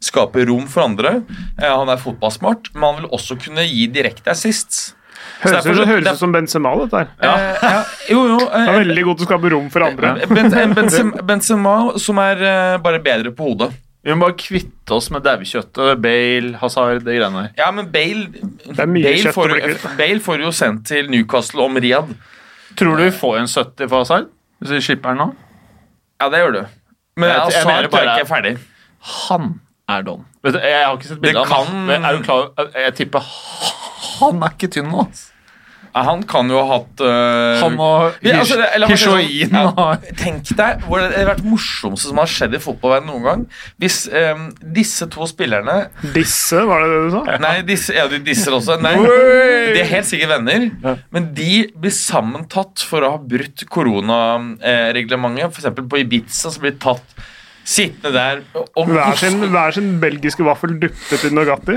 skape 0.00 0.46
rom 0.48 0.64
for 0.72 0.86
andre, 0.86 1.18
eh, 1.60 1.68
han 1.68 1.88
er 1.92 2.00
fotballsmart, 2.00 2.70
men 2.74 2.86
han 2.88 3.02
vil 3.02 3.10
også 3.18 3.36
kunne 3.42 3.66
gi 3.68 3.86
direkte 3.92 4.32
assist. 4.32 4.94
Høres, 5.42 5.66
ut- 5.66 6.04
det- 6.06 6.14
som 6.16 6.32
Benzema, 6.32 6.72
dette 6.80 6.96
her. 7.02 7.08
Ja. 7.22 7.34
ja, 7.62 7.82
jo, 8.08 8.22
jo. 8.32 8.38
eh, 8.46 8.64
Det 8.64 8.72
er 8.74 8.80
veldig 8.84 9.04
godt 9.10 9.20
å 9.20 9.26
skape 9.28 9.50
rom 9.52 9.68
for 9.70 9.84
andre. 9.84 10.14
Ben, 10.30 10.74
Benzema, 10.74 11.22
Benzema 11.28 11.74
som 12.00 12.18
er 12.22 12.42
eh, 12.42 12.78
bare 12.82 13.00
bedre 13.04 13.30
på 13.36 13.50
hodet. 13.50 13.68
Vi 14.06 14.14
må 14.14 14.24
bare 14.28 14.36
kvitte 14.38 14.94
oss 14.94 15.10
med 15.12 15.24
daukjøttet. 15.26 15.98
Bale, 16.00 16.54
Hazard, 16.62 17.02
det 17.04 17.18
greiene 17.18 17.42
der. 17.42 17.50
Ja, 17.58 17.68
men 17.74 17.90
Bale 17.92 18.30
Bale 18.78 19.32
får. 19.34 19.52
Bale 19.98 20.20
får 20.24 20.40
jo 20.46 20.52
sendt 20.54 20.86
til 20.88 21.10
Newcastle 21.12 21.66
om 21.66 21.76
Riyadh. 21.76 22.14
Tror 22.78 22.96
du 22.96 23.04
vi 23.04 23.10
får 23.12 23.40
en 23.42 23.50
70 23.50 23.88
for 23.90 23.98
Hazard? 24.06 24.30
Hvis 24.62 24.70
vi 24.78 24.80
slipper 24.88 25.12
den 25.12 25.20
nå? 25.26 25.28
Ja, 26.20 26.28
det 26.28 26.38
gjør 26.42 26.52
du. 26.52 26.60
Men 27.16 27.28
Jeg- 27.28 27.36
jeg 27.36 27.52
jeg, 27.52 27.66
mener 27.66 27.80
jeg 27.80 27.90
bare- 27.90 28.18
ikke 28.18 28.20
er 28.20 28.34
ferdig. 28.34 28.58
Han 29.28 29.60
er 29.88 30.02
don. 30.02 30.24
Vet 30.42 30.52
du, 30.54 30.58
jeg 30.58 30.84
har 30.86 30.92
ikke 30.96 31.08
sett 31.08 31.20
bilde 31.20 31.38
av 31.40 31.46
ham. 31.46 31.66
kan- 31.88 32.04
Er 32.04 32.22
klar? 32.22 32.50
Jeg 32.74 32.94
tipper 32.94 33.20
han 34.20 34.42
er 34.42 34.48
ikke 34.50 34.68
tynn 34.74 34.90
nå. 34.90 35.06
ass. 35.10 35.32
Ja, 35.98 36.04
han 36.06 36.22
kan 36.30 36.50
jo 36.52 36.60
ha 36.62 36.76
hatt 36.76 37.00
uh, 37.02 37.58
Han 37.62 37.78
og 37.82 38.18
Ja, 38.22 38.38
altså, 38.42 38.58
Hishoin 38.86 39.54
ja, 39.54 39.86
Tenk 40.18 40.52
deg 40.58 40.84
hvor 40.86 41.02
det 41.02 41.10
hadde 41.10 41.26
vært 41.32 41.46
morsomste 41.46 42.10
som 42.12 42.20
har 42.22 42.30
skjedd 42.30 42.54
i 42.54 42.60
fotballverden 42.62 43.08
noen 43.10 43.24
gang. 43.26 43.44
Hvis 43.82 44.04
um, 44.12 44.48
disse 44.76 45.08
to 45.10 45.26
spillerne 45.30 45.76
Disse, 46.14 46.62
var 46.68 46.84
det 46.84 46.90
det 46.92 47.00
du 47.08 47.16
sa? 47.16 47.38
Nei, 47.42 47.54
disse, 47.66 47.96
ja, 47.96 48.06
de 48.10 48.20
disser 48.24 48.54
også. 48.54 48.78
Nei, 48.82 48.94
de 48.98 49.82
er 49.82 49.90
helt 49.90 50.08
sikkert 50.08 50.36
venner, 50.36 50.68
men 51.14 51.32
de 51.36 51.64
blir 51.74 51.94
sammentatt 51.94 52.84
for 52.86 53.04
å 53.04 53.14
ha 53.16 53.20
brutt 53.20 53.64
koronareglementet. 53.72 55.58
F.eks. 55.58 55.82
på 55.90 56.00
Ibiza 56.02 56.52
så 56.54 56.62
blir 56.62 56.76
de 56.76 56.82
tatt 56.82 57.18
sittende 57.68 58.12
der 58.14 58.38
og 58.56 58.88
Hver 58.88 59.16
sin, 59.20 59.40
hver 59.52 59.74
sin 59.76 59.88
belgiske 60.00 60.44
vaffel 60.46 60.76
duppet 60.80 61.24
i 61.28 61.30
Nugatti. 61.36 61.74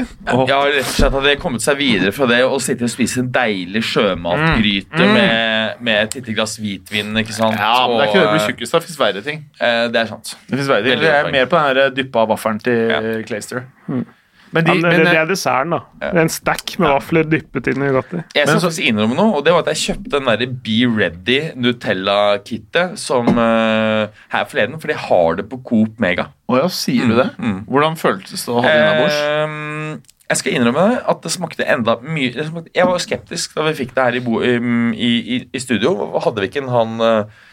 Ja, 0.47 0.59
rett 0.71 0.85
og 0.85 0.93
slett 0.95 1.17
hadde 1.17 1.33
kommet 1.41 1.63
seg 1.65 1.77
videre 1.81 2.13
fra 2.15 2.27
det 2.31 2.37
og 2.47 2.61
sitte 2.63 2.87
og 2.87 2.93
spise 2.93 3.19
en 3.25 3.31
deilig 3.35 3.81
sjømatgryte 3.89 5.09
med, 5.11 5.81
med 5.83 5.99
et 6.05 6.15
lite 6.21 6.35
glass 6.37 6.55
hvitvin. 6.61 7.11
ikke 7.23 7.35
sant? 7.35 7.59
Ja, 7.59 7.87
men 7.87 7.97
det 7.97 8.05
er 8.05 8.09
ikke 8.13 8.21
det 8.21 8.29
du 8.29 8.33
blir 8.37 8.47
tjukkest 8.47 8.73
av. 8.77 8.81
Det 8.85 8.87
fins 8.91 9.01
verre 9.03 9.25
ting. 9.27 9.43
eh, 9.59 9.83
Det 9.91 10.01
er 10.05 10.09
sant. 10.13 10.33
Det 10.47 10.63
verre 10.67 10.83
ting. 10.87 10.99
Det 11.03 11.11
Jeg 11.11 11.25
er 11.25 11.31
mer 11.35 11.51
på 11.51 11.59
den 11.67 11.75
der 11.81 11.93
dyppa 11.99 12.25
vaffelen 12.31 12.63
til 12.63 12.81
Ja. 12.91 13.01
Clayster. 13.27 13.63
Men 14.51 14.65
de, 14.65 14.73
men 14.73 14.83
det, 14.83 14.89
men, 14.99 15.07
det 15.07 15.19
er 15.21 15.27
desserten, 15.29 15.71
da. 15.71 15.79
Det 16.01 16.09
er 16.11 16.21
En 16.25 16.31
stack 16.31 16.73
med 16.75 16.91
vafler 16.91 17.27
dyppet 17.31 17.69
inn 17.71 17.79
i 17.79 17.87
Nugatti. 17.87 18.19
Jeg 18.35 18.47
Men 18.47 18.49
skal 18.51 18.63
faktisk 18.65 18.87
innrømme 18.89 19.15
noe, 19.15 19.37
og 19.39 19.45
det 19.45 19.53
var 19.55 19.63
at 19.63 19.71
jeg 19.71 19.81
kjøpte 19.85 20.11
den 20.17 20.27
der 20.27 20.55
Be 20.65 20.77
Ready 20.91 21.39
Nutella-kittet 21.55 22.97
som 22.99 23.29
uh, 23.37 24.11
her 24.33 24.49
forleden, 24.51 24.79
for 24.81 24.91
de 24.91 24.97
har 25.07 25.39
det 25.39 25.47
på 25.51 25.61
Coop 25.69 26.01
Mega. 26.03 26.27
Å 26.51 26.59
ja, 26.59 26.71
sier 26.75 27.07
du 27.07 27.15
det? 27.15 27.29
Mm. 27.39 27.61
Hvordan 27.71 27.95
føltes 27.99 28.43
det 28.43 28.51
å 28.51 28.59
ha 28.59 28.67
det 28.67 28.81
innabords? 28.81 29.21
Uh, 29.21 30.19
jeg 30.31 30.41
skal 30.41 30.59
innrømme 30.59 30.85
at 31.11 31.23
det 31.23 31.31
smakte 31.33 31.67
enda 31.67 31.97
mye 32.03 32.45
smakte, 32.47 32.71
Jeg 32.75 32.87
var 32.87 33.01
skeptisk 33.03 33.55
da 33.55 33.65
vi 33.67 33.73
fikk 33.81 33.95
det 33.95 34.05
her 34.09 34.19
i, 34.19 34.23
bo, 34.23 34.37
i, 34.43 34.53
i, 34.91 35.39
i 35.47 35.63
studio. 35.63 35.95
Hadde 36.23 36.43
vi 36.43 36.51
ikke 36.51 36.65
en 36.65 36.71
han 36.75 36.99
uh, 37.03 37.47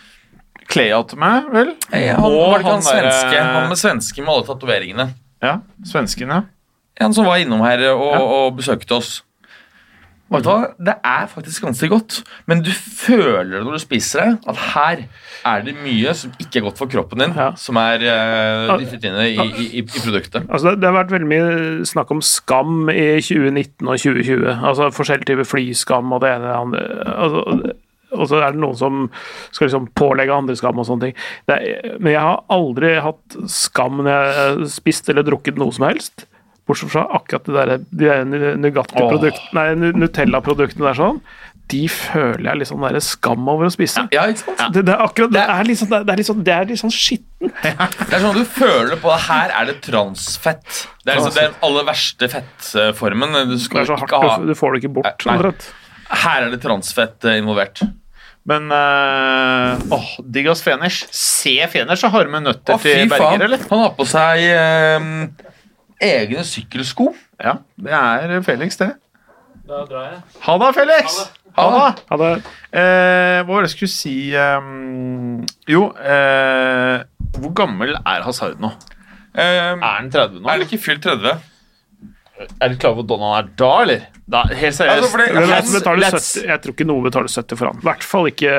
Klea 0.69 0.99
til 1.09 1.23
meg, 1.23 1.47
vel? 1.55 1.73
han, 1.95 2.27
Og 2.27 2.59
han 2.59 2.67
han 2.67 2.83
svenske 2.85 3.41
Han 3.41 3.71
med 3.71 3.79
svenske 3.81 4.21
med 4.21 4.35
alle 4.35 4.47
tatoveringene? 4.51 5.11
Ja, 5.43 5.61
svensken, 5.87 6.35
ja. 6.35 6.43
Han 7.01 7.15
som 7.15 7.29
var 7.29 7.41
innom 7.43 7.63
her 7.63 7.85
og, 7.93 8.15
og 8.19 8.59
besøkte 8.59 8.99
oss. 8.99 9.19
Vet 10.29 10.45
du 10.45 10.49
hva? 10.51 10.73
Det 10.77 10.93
er 11.09 11.29
faktisk 11.31 11.65
ganske 11.65 11.89
godt, 11.89 12.19
men 12.51 12.61
du 12.61 12.69
føler 12.77 13.63
når 13.65 13.79
du 13.79 13.81
spiser 13.81 14.27
det, 14.27 14.51
at 14.53 14.61
her 14.75 15.05
er 15.49 15.65
det 15.65 15.73
mye 15.81 16.13
som 16.17 16.35
ikke 16.37 16.61
er 16.61 16.67
godt 16.67 16.81
for 16.83 16.93
kroppen 16.93 17.23
din, 17.23 17.33
Ja. 17.37 17.55
som 17.57 17.81
er 17.81 18.05
uh, 18.05 18.75
dyttet 18.77 19.07
inn 19.09 19.17
i, 19.25 19.31
i, 19.41 19.69
i, 19.81 19.83
produktet. 19.89 20.45
Altså, 20.51 20.75
det, 20.77 20.85
har 20.85 20.99
vært 20.99 21.15
veldig 21.17 21.31
mye 21.33 21.89
snakk 21.89 22.13
om 22.13 22.21
skam 22.21 22.91
i 22.93 23.23
2019 23.25 23.89
og 23.89 23.97
2020. 23.97 24.53
Altså 24.53 24.91
Forskjellige 24.93 25.33
typer 25.33 25.49
flyskam 25.49 26.13
og 26.13 26.21
det 26.25 26.35
ene 26.35 26.45
og 26.45 26.51
det 26.51 26.61
andre. 26.61 26.87
Altså, 27.17 27.77
og 28.19 28.29
så 28.29 28.41
er 28.41 28.53
det 28.53 28.61
noen 28.61 28.77
som 28.77 29.03
skal 29.53 29.69
liksom 29.69 29.91
pålegge 29.97 30.37
andre 30.37 30.57
skam 30.57 30.81
og 30.81 30.89
sånne 30.89 31.09
ting. 31.09 31.19
Er, 31.49 31.97
men 32.01 32.13
jeg 32.13 32.25
har 32.25 32.45
aldri 32.53 32.95
hatt 33.05 33.41
skam 33.53 34.03
når 34.03 34.13
jeg 34.13 34.37
har 34.43 34.67
spist 34.77 35.09
eller 35.09 35.25
drukket 35.25 35.61
noe 35.61 35.73
som 35.77 35.89
helst. 35.89 36.29
Bortsett 36.69 36.93
fra 36.93 37.07
akkurat 37.17 37.47
det 37.49 37.55
der, 37.57 37.71
de 37.81 38.09
der 38.11 38.59
Nugatti-produktene, 38.61 39.63
nei, 39.81 39.93
Nutella-produktene 39.97 40.91
der 40.91 40.99
sånn. 40.99 41.21
De 41.69 41.81
føler 41.93 42.47
jeg 42.47 42.61
litt 42.61 42.69
sånn 42.71 42.85
der 42.85 42.99
skam 43.05 43.49
over 43.49 43.69
å 43.69 43.73
spise. 43.73 44.05
Ja, 44.13 44.27
ikke 44.29 44.43
sant? 44.45 44.77
Det, 44.77 44.83
det 44.89 44.95
er 44.95 45.05
akkurat 45.05 45.33
det 45.33 45.45
er 45.53 45.69
litt 45.69 45.81
sånn, 45.81 45.91
det 45.93 46.13
er 46.13 46.21
litt 46.21 46.29
sånn, 46.29 46.43
det 46.45 46.55
er 46.55 46.69
litt 46.69 46.81
sånn 46.81 46.93
skittent. 46.93 47.27
Det 48.09 48.17
er 48.17 48.23
sånn 48.25 48.37
du 48.37 48.45
føler 48.45 48.97
på 49.01 49.13
det. 49.13 49.19
her 49.29 49.53
er 49.55 49.69
det 49.69 49.77
transfett. 49.85 50.65
Det 51.05 51.13
er 51.13 51.21
liksom 51.21 51.37
den 51.37 51.57
aller 51.69 51.87
verste 51.89 52.29
fettformen. 52.33 53.37
Du 53.53 53.55
Det 53.55 53.61
er 53.63 53.89
så 53.89 53.97
ikke 53.97 54.21
hardt, 54.21 54.41
ha 54.41 54.49
du, 54.49 54.55
får 54.59 54.75
det 54.75 54.83
ikke 54.83 54.95
bort. 55.01 55.29
Nei. 55.29 55.53
Her 56.25 56.49
er 56.49 56.53
det 56.53 56.61
transfett 56.65 57.29
eh, 57.29 57.39
involvert. 57.41 57.85
Men 58.49 58.73
uh, 58.73 59.77
åh, 59.93 60.11
digg 60.25 60.49
ass 60.49 60.63
Feners. 60.65 61.03
Se 61.13 61.55
Feners 61.69 62.01
så 62.01 62.09
har 62.13 62.31
med 62.33 62.47
nøtter 62.47 62.79
Å, 62.79 62.81
til 62.81 63.05
faen. 63.05 63.13
Berger, 63.13 63.45
eller? 63.45 63.65
Han 63.69 63.83
har 63.85 63.93
på 63.99 64.07
seg 64.09 64.45
eh, 64.49 65.09
egne 66.01 66.45
sykkelsko. 66.47 67.11
Ja, 67.43 67.57
det 67.79 67.93
er 67.95 68.43
Felix, 68.47 68.77
det. 68.81 68.93
Da 69.69 69.83
drar 69.85 70.07
jeg. 70.13 70.21
Ha 70.47 70.55
det, 70.63 70.71
Felix! 70.79 71.19
Ha 71.59 71.67
det. 71.75 72.03
Ha 72.13 72.17
det, 72.23 72.31
Eh, 72.73 73.39
hva 73.43 73.49
var 73.49 73.65
det 73.65 73.71
jeg 73.71 73.75
skulle 73.79 73.93
si 73.95 74.13
um, 74.37 75.39
Jo, 75.67 75.87
eh, 75.97 76.99
hvor 77.41 77.53
gammel 77.57 77.95
er 77.97 78.23
Hazard 78.27 78.61
nå? 78.61 78.71
Eh, 79.35 79.73
Er 79.73 79.77
han 79.81 80.11
30 80.13 80.39
nå? 80.41 80.47
er 80.47 80.51
han 80.59 80.65
ikke 80.67 80.79
fylt 80.85 81.03
30? 81.03 81.33
Er 82.61 82.69
du 82.71 82.77
klar 82.79 82.93
over 82.95 83.03
hvor 83.03 83.09
Don 83.11 83.25
han 83.25 83.39
er 83.45 83.49
da, 83.59 83.71
eller? 83.83 84.05
Da, 84.31 84.43
helt 84.53 84.77
seriøst. 84.77 84.95
Altså, 85.01 85.11
for 85.11 85.19
det- 85.25 85.35
Men 85.35 85.49
jeg, 85.49 85.63
let's- 85.65 86.37
70, 86.37 86.45
jeg 86.47 86.61
tror 86.63 86.73
ikke 86.77 86.87
noe 86.87 87.03
betaler 87.03 87.29
70 87.33 87.59
for 87.59 87.67
han. 87.73 87.81
I 87.83 87.87
hvert 87.89 88.05
fall 88.05 88.27
ikke 88.31 88.53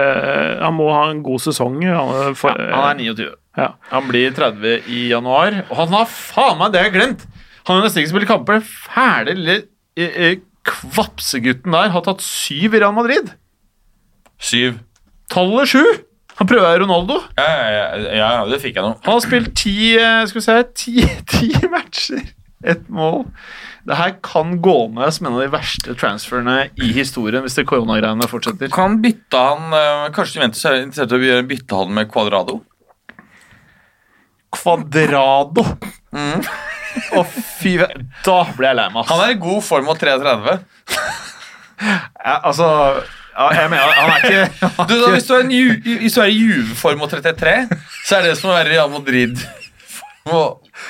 Han 0.65 0.73
må 0.73 0.89
ha 0.91 1.09
en 1.11 1.23
god 1.23 1.39
sesong. 1.39 1.77
Han, 1.85 2.35
for, 2.35 2.49
ja, 2.57 2.75
han 2.75 2.99
er 2.99 3.03
29. 3.13 3.35
ja. 3.58 3.74
Han 3.89 4.10
blir 4.10 4.34
30 4.36 4.89
i 4.89 5.08
januar. 5.10 5.64
Og 5.70 5.82
han 5.82 5.95
har 5.95 6.10
faen 6.12 6.60
meg 6.60 6.74
det 6.76 6.84
har 6.86 6.93
glemt! 6.93 7.26
Han 7.68 7.78
har 7.78 7.86
nesten 7.86 8.04
ikke 8.04 8.14
spilt 8.14 8.30
kamper. 8.30 8.60
Den 8.60 8.66
fæle 8.66 9.36
lille 9.38 9.58
eh, 10.00 10.20
eh, 10.26 10.43
kvapsegutten 10.66 11.74
der 11.76 11.93
har 11.93 12.06
tatt 12.06 12.24
syv 12.26 12.76
i 12.76 12.82
Real 12.82 12.95
Madrid. 12.95 13.34
Syv. 14.41 14.80
Tallet 15.30 15.74
sju! 15.74 15.84
Han 16.39 16.47
prøver 16.47 16.80
Ronaldo. 16.80 17.18
Ja, 17.36 17.47
ja, 17.52 17.88
ja, 18.00 18.28
ja, 18.39 18.43
det 18.47 18.62
fikk 18.64 18.78
jeg 18.80 18.86
nå. 18.86 18.93
Han 19.04 19.18
har 19.18 19.24
spilt 19.26 19.52
ti, 19.60 19.95
eh, 20.00 20.22
skal 20.30 20.39
vi 20.39 20.45
se, 20.45 20.60
ti, 20.80 20.93
ti 21.34 21.50
matcher. 21.72 22.24
Ett 22.64 22.88
mål. 22.91 23.26
Det 23.88 23.95
her 23.95 24.16
kan 24.24 24.58
gå 24.64 24.78
med 24.93 25.12
som 25.16 25.28
en 25.28 25.38
av 25.38 25.43
de 25.43 25.52
verste 25.52 25.95
transferene 25.97 26.70
i 26.80 26.89
historien 26.95 27.43
hvis 27.43 27.56
det 27.58 27.68
koronagreiene 27.68 28.28
fortsetter. 28.30 28.72
Kan 28.72 29.00
bytte 29.04 29.39
han 29.39 30.12
Kanskje 30.14 30.38
Juventus 30.41 30.66
er 30.68 30.82
interessert 30.82 31.16
i 31.16 31.20
å 31.20 31.30
gjøre 31.30 31.62
han 31.72 31.95
med 31.95 32.12
Cuadrado? 32.12 32.60
Quadrado. 34.54 35.64
Å, 37.14 37.22
fy 37.60 37.76
Da 38.26 38.38
ble 38.58 38.68
jeg 38.72 38.78
lei 38.80 38.88
meg. 38.93 39.06
Han 39.12 39.22
er 39.26 39.34
i 39.36 39.39
god 39.41 39.62
form 39.66 39.89
av 39.93 40.00
33. 40.02 40.58
Ja, 41.80 42.34
altså 42.43 42.66
ja, 43.39 43.45
jeg 43.56 43.70
mener, 43.72 43.91
han 43.95 44.10
er 44.12 44.24
ikke 44.26 44.70
Du, 44.89 44.95
da, 45.00 45.12
hvis, 45.14 45.28
du 45.30 45.34
er 45.38 45.43
en 45.45 45.52
Ju- 45.54 46.00
hvis 46.02 46.18
du 46.18 46.20
er 46.20 46.28
i 46.28 46.36
Juve-form 46.36 47.06
av 47.06 47.14
33, 47.14 47.54
så 48.10 48.18
er 48.18 48.26
det 48.28 48.34
som 48.39 48.50
å 48.52 48.56
være 48.58 48.74
Real 48.74 48.89
Madrid 48.91 49.38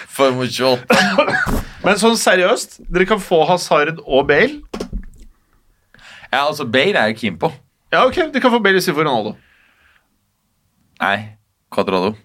form 0.09 0.39
av 0.41 0.47
28. 0.49 1.61
Men 1.85 1.99
sånn 2.01 2.17
seriøst, 2.19 2.79
dere 2.89 3.05
kan 3.07 3.21
få 3.23 3.43
Hazard 3.47 4.01
og 4.01 4.25
Bale. 4.31 4.57
Ja, 6.31 6.47
altså, 6.47 6.65
Bale 6.67 6.97
er 6.99 7.11
jeg 7.13 7.19
keen 7.21 7.37
på. 7.41 7.51
Ja, 7.93 8.01
ok, 8.09 8.17
dere 8.33 8.41
kan 8.43 8.51
få 8.55 8.59
Bale 8.65 8.81
istedenfor 8.81 9.05
Ronaldo. 9.07 9.35
Nei, 10.99 11.15
Cuadrado. 11.71 12.15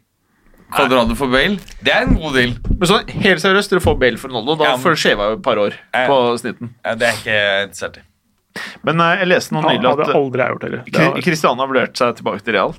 Cuadrado 0.75 1.15
for 1.19 1.31
Bale, 1.33 1.59
det 1.85 1.93
er 1.95 2.07
en 2.09 2.17
god 2.19 2.35
deal. 2.39 2.55
Men 2.79 2.89
så, 2.91 2.99
helt 3.25 3.43
seriøst, 3.43 3.71
dere 3.75 3.83
får 3.85 3.99
Bale 4.01 4.19
for 4.21 4.29
Ronaldo. 4.33 4.57
Da 4.63 4.73
Ja, 4.73 4.77
får 4.83 4.97
skjeva 5.01 5.33
et 5.37 5.43
par 5.47 5.57
år 5.63 5.77
Ja. 5.95 6.07
på 6.09 6.19
snitten. 6.43 6.75
Ja, 6.85 6.95
det 6.95 7.09
er 7.09 7.21
ikke 7.21 7.39
interessert 7.69 7.97
i. 8.03 8.05
Men 8.87 9.01
eh, 9.01 9.17
jeg 9.23 9.29
leste 9.33 9.55
noe 9.57 9.63
nylig 9.67 9.89
at 9.91 10.15
aldri 10.15 10.43
jeg 10.45 10.53
gjort 10.55 10.63
heller. 10.69 10.83
Det 10.87 10.93
Kri- 11.25 11.41
har 11.45 11.67
vurdert 11.71 11.97
seg 11.99 12.17
tilbake 12.21 12.45
til 12.47 12.55
Real. 12.55 12.75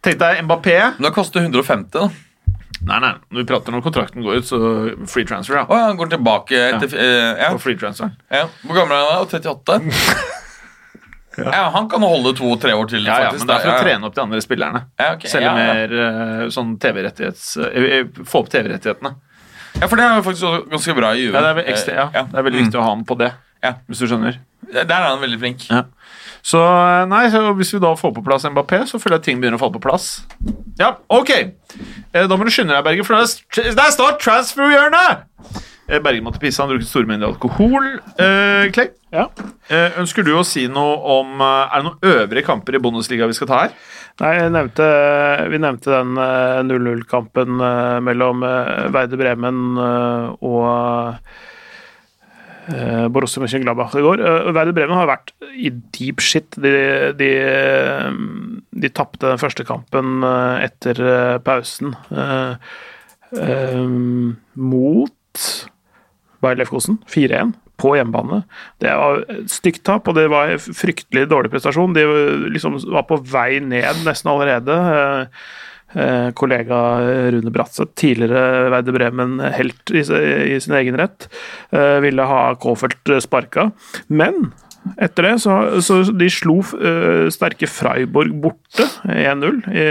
Tenk 0.00 0.18
deg 0.20 0.42
Mbappé. 0.46 0.76
Men 0.98 1.06
det 1.10 1.12
koster 1.16 1.40
150, 1.44 1.90
da. 1.92 2.08
Nei, 2.80 2.96
nei, 3.04 3.10
når 3.28 3.42
vi 3.42 3.44
prater 3.50 3.74
når 3.74 3.82
kontrakten 3.84 4.22
går 4.24 4.38
ut, 4.40 4.46
så 4.48 4.58
free 5.12 5.26
transfer, 5.28 5.58
ja. 5.58 5.64
Å 5.68 5.76
ja, 5.76 5.88
han 5.90 5.98
går 6.00 6.08
tilbake 6.14 6.56
etter 6.56 6.94
eh, 6.96 7.42
ja, 7.42 7.50
Og 7.52 7.60
free 7.60 7.76
transfer. 7.76 8.14
ja. 8.32 8.46
Hvor 8.64 8.78
gammel 8.78 8.96
er 8.96 9.04
han? 9.04 9.26
da? 9.28 9.40
38? 9.40 9.80
ja. 11.38 11.70
Han 11.74 11.88
kan 11.92 12.02
holde 12.02 12.32
to-tre 12.38 12.72
år 12.74 12.88
til, 12.90 13.04
Ja, 13.06 13.18
ja, 13.20 13.30
faktisk. 13.30 13.46
men 13.46 13.50
det 13.50 13.56
er 13.56 13.64
for 13.66 13.72
å 13.76 13.84
trene 13.84 14.08
opp 14.08 14.14
de 14.16 14.22
andre 14.24 14.40
spillerne. 14.44 14.82
Ja, 14.98 15.12
ok, 15.14 15.26
Selge 15.30 15.46
ja, 15.46 15.52
ja. 15.56 15.74
mer 15.74 15.94
eh, 16.06 16.48
sånn 16.54 16.72
TV-rettighets... 16.82 17.44
eh, 17.62 17.86
eh, 18.00 18.24
Få 18.26 18.42
opp 18.44 18.50
TV-rettighetene. 18.52 19.14
Ja, 19.78 19.86
for 19.86 19.94
det 20.00 20.04
er 20.08 20.16
jo 20.18 20.24
faktisk 20.26 20.48
også 20.48 20.64
ganske 20.72 20.96
bra 20.98 21.12
i 21.14 21.22
Juve. 21.22 21.38
Ja, 21.38 21.54
det 21.54 21.64
er, 21.64 21.72
ekstra, 21.72 21.94
ja. 21.94 22.24
Det 22.26 22.38
er 22.42 22.46
veldig 22.48 22.64
viktig 22.66 22.80
å 22.80 22.84
ha 22.84 22.90
han 22.96 23.04
på 23.06 23.16
det, 23.20 23.30
Ja. 23.62 23.74
hvis 23.88 24.02
du 24.02 24.08
skjønner. 24.10 24.40
Der 24.70 24.86
er 24.90 25.08
han 25.08 25.22
veldig 25.22 25.38
flink. 25.40 25.64
Ja. 25.70 25.84
Så 26.42 26.58
nei, 27.10 27.24
så 27.30 27.42
hvis 27.58 27.70
vi 27.74 27.80
da 27.82 27.90
får 27.98 28.14
på 28.16 28.22
plass 28.24 28.46
Mbappé, 28.48 28.82
så 28.88 28.98
føler 29.00 29.18
jeg 29.18 29.20
at 29.20 29.26
ting 29.28 29.40
begynner 29.42 29.58
å 29.58 29.62
falle 29.62 29.76
på 29.76 29.82
plass. 29.84 30.22
Ja, 30.80 30.94
ok! 31.12 31.30
Da 32.14 32.26
må 32.36 32.46
du 32.48 32.52
skynde 32.54 32.72
deg, 32.74 32.84
Berger, 32.86 33.04
for 33.06 33.18
det 33.18 33.26
er, 33.28 33.72
det 33.76 33.84
er 33.84 33.92
snart 33.94 34.22
transfer-hjørnet! 34.24 35.26
Eh, 35.90 35.98
Bergen 35.98 36.22
måtte 36.22 36.38
pisse, 36.38 36.62
han 36.62 36.70
drukket 36.70 36.86
store 36.86 37.08
mengder 37.10 37.32
alkohol. 37.32 37.86
Eh, 38.22 38.68
Clay, 38.74 38.90
Ja. 39.12 39.24
eh, 39.68 39.90
ønsker 39.98 40.22
du 40.24 40.30
å 40.38 40.44
si 40.46 40.68
noe 40.70 40.96
om 41.18 41.40
eh, 41.40 41.66
Er 41.74 41.82
det 41.82 41.84
noen 41.88 42.04
øvrige 42.14 42.46
kamper 42.46 42.76
i 42.76 42.78
Bundesliga 42.78 43.26
vi 43.26 43.34
skal 43.34 43.48
ta 43.50 43.58
her? 43.64 43.72
Nei, 44.20 44.34
nevnte, 44.52 44.86
vi 45.50 45.58
nevnte 45.58 45.90
den 45.90 46.12
eh, 46.20 46.60
0-0-kampen 46.68 47.58
eh, 47.60 48.00
mellom 48.06 48.44
Veide 48.94 49.18
Bremen 49.18 49.78
og 49.80 51.16
Borussia 53.10 53.40
Mönchengladbach 53.42 53.96
i 53.98 54.02
går. 54.04 54.20
Werder 54.54 54.74
Bremen 54.76 54.94
har 54.94 55.08
vært 55.10 55.32
i 55.58 55.72
deep 55.96 56.20
shit. 56.22 56.54
De, 56.54 56.70
de, 57.18 57.30
de 58.84 58.90
tapte 58.94 59.26
den 59.26 59.40
første 59.42 59.64
kampen 59.66 60.20
etter 60.62 61.00
pausen 61.42 61.96
eh, 62.14 62.54
eh, 63.40 63.82
mot 64.54 65.46
Bayer 66.40 66.60
Lefkosen 66.60 66.98
4-1 67.10 67.54
på 67.80 67.94
hjemmebane. 67.96 68.42
Det 68.82 68.92
var 69.00 69.24
et 69.32 69.50
stygt 69.52 69.82
tap, 69.88 70.08
og 70.08 70.16
det 70.18 70.28
var 70.32 70.52
en 70.52 70.60
fryktelig 70.60 71.26
dårlig 71.30 71.52
prestasjon. 71.52 71.96
De 71.96 72.04
liksom 72.52 72.78
var 72.92 73.06
på 73.08 73.20
vei 73.32 73.60
ned 73.64 74.04
nesten 74.04 74.32
allerede. 74.32 74.76
Eh, 74.94 75.44
eh, 76.00 76.28
kollega 76.36 76.80
Rune 77.32 77.52
Bratseth, 77.54 77.94
tidligere 78.00 78.70
Werder 78.74 78.96
Bremen-helt 78.96 79.94
i, 79.96 80.04
sin 80.04 80.76
egen 80.76 80.98
rett, 81.00 81.30
eh, 81.72 81.98
ville 82.04 82.28
ha 82.28 82.42
Kofelt 82.60 83.14
sparka. 83.24 83.70
Men 84.08 84.52
etter 85.00 85.26
det 85.26 85.34
så, 85.42 85.56
så 85.84 86.00
de 86.16 86.28
slo 86.32 86.60
uh, 86.62 87.28
sterke 87.32 87.68
Freiborg 87.70 88.32
borte 88.42 88.86
1-0 89.04 89.60
i, 89.74 89.84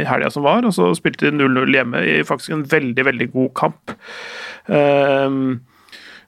i 0.00 0.06
helga 0.08 0.32
som 0.32 0.46
var, 0.46 0.64
og 0.64 0.74
så 0.76 0.90
spilte 0.96 1.28
de 1.28 1.36
0-0 1.36 1.76
hjemme 1.76 2.02
i 2.08 2.18
faktisk 2.26 2.56
en 2.56 2.66
veldig, 2.70 3.06
veldig 3.10 3.30
god 3.34 3.54
kamp. 3.58 3.94
Uh, 4.64 5.60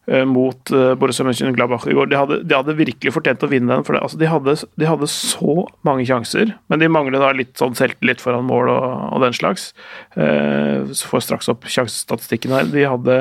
eh, 0.07 0.23
mot 0.29 0.71
Borussia 1.01 1.25
Mönchengladbach 1.27 1.89
i 1.91 1.97
går. 1.97 2.13
De 2.13 2.19
hadde, 2.21 2.41
de 2.47 2.55
hadde 2.55 2.77
virkelig 2.79 3.15
fortjent 3.17 3.43
å 3.43 3.51
vinne 3.51 3.73
den. 3.73 3.87
for 3.87 3.97
det. 3.97 4.05
Altså, 4.07 4.21
de, 4.21 4.29
hadde, 4.31 4.55
de 4.77 4.87
hadde 4.87 5.09
så 5.11 5.65
mange 5.89 6.07
sjanser, 6.07 6.53
men 6.71 6.83
de 6.83 6.93
mangler 6.93 7.25
da 7.25 7.33
litt 7.35 7.57
sånn 7.59 7.75
selvtillit 7.79 8.23
foran 8.23 8.47
mål 8.47 8.71
og, 8.77 8.85
og 9.17 9.25
den 9.25 9.35
slags. 9.35 9.73
Så 10.15 11.11
får 11.11 11.27
straks 11.27 11.51
opp 11.51 11.67
sjansestatistikken 11.67 12.55
her. 12.55 12.71
De 12.71 12.87
hadde 12.87 13.19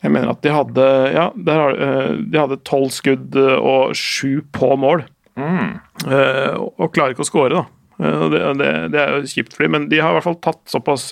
Jeg 0.00 0.14
mener 0.14 0.32
at 0.32 0.40
de 0.44 0.52
hadde 0.54 0.86
ja, 1.12 1.26
uh, 1.34 2.12
de 2.20 2.40
hadde 2.40 2.60
tolv 2.68 2.88
skudd 2.94 3.36
og 3.36 3.94
sju 3.98 4.40
på 4.56 4.72
mål. 4.80 5.04
Uh, 5.36 6.56
og 6.80 6.90
klarer 6.94 7.14
ikke 7.14 7.26
å 7.26 7.28
skåre, 7.30 7.60
da. 7.60 7.66
Det, 8.00 8.40
det, 8.56 8.68
det 8.94 9.00
er 9.00 9.18
jo 9.18 9.28
kjipt 9.28 9.52
for 9.52 9.66
dem, 9.66 9.74
men 9.76 9.88
de 9.90 9.98
har 10.00 10.14
i 10.14 10.16
hvert 10.16 10.24
fall 10.24 10.38
tatt 10.40 10.62
såpass 10.72 11.10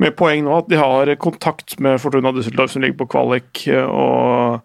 med 0.00 0.14
poeng 0.16 0.46
nå 0.46 0.54
at 0.62 0.70
de 0.70 0.78
har 0.80 1.10
kontakt 1.20 1.74
med 1.84 1.98
Fortuna 2.00 2.32
Düsseldorf, 2.32 2.72
som 2.72 2.84
ligger 2.84 3.02
på 3.02 3.10
kvalik, 3.12 3.66
og, 3.82 4.62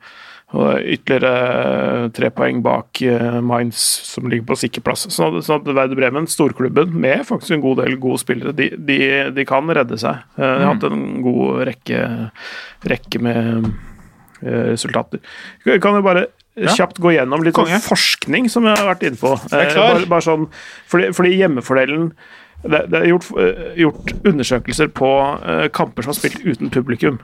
og 0.53 0.83
ytterligere 0.85 2.11
tre 2.13 2.29
poeng 2.29 2.59
bak 2.61 3.01
eh, 3.01 3.39
Mainz, 3.41 3.79
som 4.11 4.27
ligger 4.29 4.45
på 4.51 4.57
sikker 4.61 4.83
plass. 4.85 5.07
Sånn 5.09 5.39
at, 5.39 5.47
sånn 5.47 5.63
at 5.63 5.71
Werder 5.73 5.97
Bremen, 5.97 6.27
storklubben, 6.29 6.91
med 6.93 7.23
faktisk 7.25 7.55
en 7.57 7.63
god 7.63 7.81
del 7.81 7.97
gode 8.01 8.21
spillere, 8.21 8.53
de, 8.53 8.67
de, 8.77 8.99
de 9.33 9.45
kan 9.49 9.65
redde 9.73 9.97
seg. 9.97 10.21
Eh, 10.37 10.43
De 10.43 10.61
har 10.61 10.75
hatt 10.75 10.85
en 10.91 11.01
god 11.25 11.63
rekke, 11.71 12.03
rekke 12.93 13.23
med 13.25 13.65
eh, 14.43 14.69
resultater. 14.75 15.23
Kan 15.81 15.97
jo 15.97 16.05
bare 16.05 16.27
kjapt 16.53 16.99
gå 17.01 17.15
gjennom 17.15 17.41
litt 17.41 17.57
sånn 17.57 17.81
forskning 17.81 18.45
som 18.53 18.67
jeg 18.69 18.77
har 18.77 18.91
vært 18.91 19.07
inne 19.09 19.17
på. 19.17 19.33
Eh. 19.49 19.73
Bare, 19.73 20.05
bare 20.05 20.21
sånn, 20.21 20.45
fordi, 20.85 21.09
fordi 21.17 21.31
hjemmefordelen 21.39 22.11
det, 22.63 22.83
det 22.93 22.99
er 23.01 23.09
gjort, 23.09 23.25
eh, 23.41 23.63
gjort 23.81 24.13
undersøkelser 24.21 24.93
på 24.95 25.09
eh, 25.41 25.65
kamper 25.73 26.05
som 26.05 26.13
er 26.13 26.19
spilt 26.21 26.45
uten 26.45 26.69
publikum. 26.71 27.17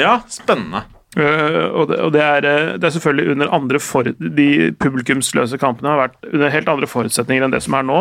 Ja, 0.00 0.16
spennende. 0.32 0.86
Eh, 1.14 1.66
og 1.70 1.88
det, 1.90 1.98
og 2.02 2.10
det, 2.14 2.22
er, 2.22 2.46
eh, 2.48 2.70
det 2.78 2.88
er 2.88 2.94
selvfølgelig 2.96 3.34
under 3.36 3.52
andre 3.54 3.80
for, 3.82 4.08
De 4.18 4.48
publikumsløse 4.82 5.58
kampene 5.62 5.92
har 5.92 6.00
vært 6.08 6.16
under 6.32 6.50
helt 6.50 6.70
andre 6.72 6.88
forutsetninger 6.90 7.46
enn 7.46 7.54
det 7.54 7.60
som 7.62 7.76
er 7.78 7.86
nå, 7.86 8.00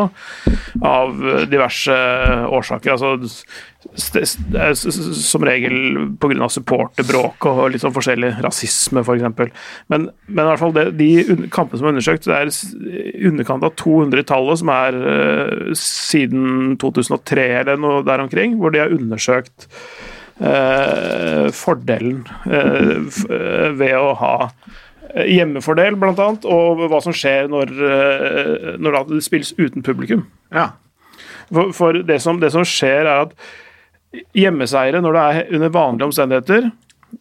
av 0.81 1.19
eh, 1.21 1.43
diverse 1.51 1.97
årsaker. 2.49 2.95
Altså, 2.95 3.13
st- 3.93 4.23
st- 4.25 4.95
som 5.19 5.45
regel 5.45 5.77
pga. 6.21 6.49
supporterbråk 6.49 7.45
og 7.51 7.61
litt 7.73 7.83
sånn 7.83 7.93
forskjellig 7.93 8.33
rasisme, 8.43 9.03
f.eks. 9.05 9.53
Men, 9.93 10.09
men 10.25 10.41
i 10.43 10.47
hvert 10.49 10.63
fall 10.63 10.73
det, 10.75 10.87
de 10.97 11.11
kampene 11.53 11.79
som 11.79 11.89
er 11.89 11.93
undersøkt, 11.93 12.25
det 12.29 12.39
er 12.39 13.29
underkant 13.29 13.67
av 13.67 13.75
200 13.79 14.23
i 14.23 14.27
tallet, 14.33 14.61
som 14.63 14.73
er 14.73 14.97
uh, 15.03 15.69
siden 15.77 16.73
2003 16.81 17.45
eller 17.61 17.79
noe 17.79 18.01
der 18.07 18.23
omkring, 18.23 18.57
hvor 18.59 18.73
de 18.73 18.81
har 18.81 18.93
undersøkt 18.93 19.69
eh, 20.39 21.49
fordelen 21.55 22.23
eh, 22.45 22.93
eh, 23.29 23.67
ved 23.77 23.95
å 23.97 24.13
ha 24.19 24.35
eh, 24.47 25.27
hjemmefordel, 25.35 25.97
blant 25.99 26.21
annet, 26.23 26.47
og 26.47 26.85
hva 26.89 27.01
som 27.03 27.15
skjer 27.15 27.51
når, 27.51 27.73
eh, 27.89 28.71
når 28.81 28.99
det 29.11 29.23
spilles 29.25 29.53
uten 29.59 29.85
publikum. 29.85 30.25
Ja. 30.53 30.71
For, 31.51 31.73
for 31.75 32.01
det, 32.05 32.21
som, 32.23 32.39
det 32.41 32.53
som 32.55 32.65
skjer, 32.67 33.05
er 33.05 33.27
at 33.27 34.23
hjemmeseiere, 34.37 35.01
når 35.03 35.17
det 35.17 35.23
er 35.23 35.55
under 35.57 35.73
vanlige 35.73 36.09
omstendigheter, 36.09 36.69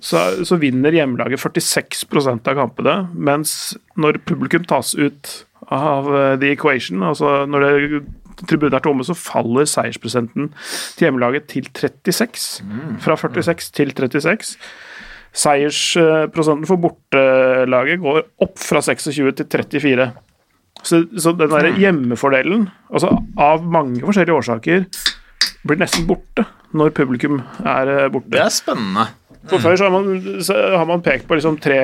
så, 0.01 0.23
så 0.49 0.57
vinner 0.57 0.95
hjemmelaget 0.97 1.41
46% 1.43 2.49
av 2.49 2.57
kampene, 2.57 2.95
mens 3.13 3.75
når 4.01 4.23
publikum 4.29 4.65
tas 4.65 4.95
ut 4.97 5.43
av 5.73 6.09
the 6.41 6.49
equation, 6.53 7.05
altså 7.07 7.43
når 7.49 7.65
det, 7.65 8.01
tribunen 8.49 8.77
er 8.77 8.85
tomme, 8.85 9.05
så 9.07 9.17
faller 9.19 9.69
seiersprosenten 9.69 10.51
til 10.97 11.07
hjemmelaget 11.07 11.49
til 11.53 11.69
36. 11.69 12.65
Fra 13.05 13.17
46 13.17 13.73
til 13.77 13.95
36. 13.95 14.57
Seiersprosenten 15.33 16.69
for 16.69 16.81
bortelaget 16.83 18.03
går 18.03 18.21
opp 18.45 18.59
fra 18.61 18.83
26 18.85 19.33
til 19.41 19.49
34. 19.49 20.11
Så, 20.83 21.05
så 21.17 21.33
den 21.39 21.53
der 21.53 21.71
hjemmefordelen, 21.79 22.67
altså 22.91 23.15
av 23.39 23.63
mange 23.65 24.03
forskjellige 24.03 24.35
årsaker, 24.35 24.87
blir 25.63 25.79
nesten 25.79 26.09
borte 26.09 26.45
når 26.75 26.95
publikum 26.97 27.41
er 27.61 27.91
eh, 27.93 28.09
borte. 28.13 28.33
Det 28.33 28.43
er 28.43 28.53
spennende. 28.53 29.07
For 29.51 29.63
Før 29.63 29.77
så 29.79 29.89
har 29.89 29.95
man, 29.95 30.43
så 30.45 30.57
har 30.77 30.87
man 30.89 31.03
pekt 31.03 31.27
på 31.29 31.39
liksom 31.39 31.59
tre 31.63 31.79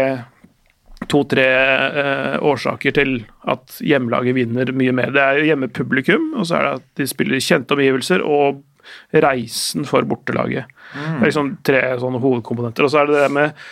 to-tre 1.10 1.46
eh, 1.48 2.36
årsaker 2.44 2.94
til 2.96 3.12
at 3.48 3.78
hjemmelaget 3.84 4.36
vinner 4.36 4.72
mye 4.76 4.94
mer. 4.96 5.12
Det 5.14 5.24
er 5.24 5.44
hjemmepublikum, 5.50 6.32
og 6.38 6.48
så 6.48 6.58
er 6.58 6.66
det 6.66 6.72
at 6.78 6.88
de 7.00 7.08
spiller 7.10 7.38
i 7.38 7.44
kjente 7.44 7.76
omgivelser, 7.76 8.24
og 8.24 8.64
reisen 9.12 9.84
for 9.88 10.06
bortelaget. 10.08 10.70
Det 10.94 11.20
er 11.20 11.28
liksom 11.28 11.52
tre 11.66 11.82
sånne 12.00 12.20
hovedkomponenter. 12.22 12.86
Og 12.86 12.92
så 12.92 13.02
er 13.02 13.10
det 13.10 13.20
det 13.20 13.30
med 13.36 13.62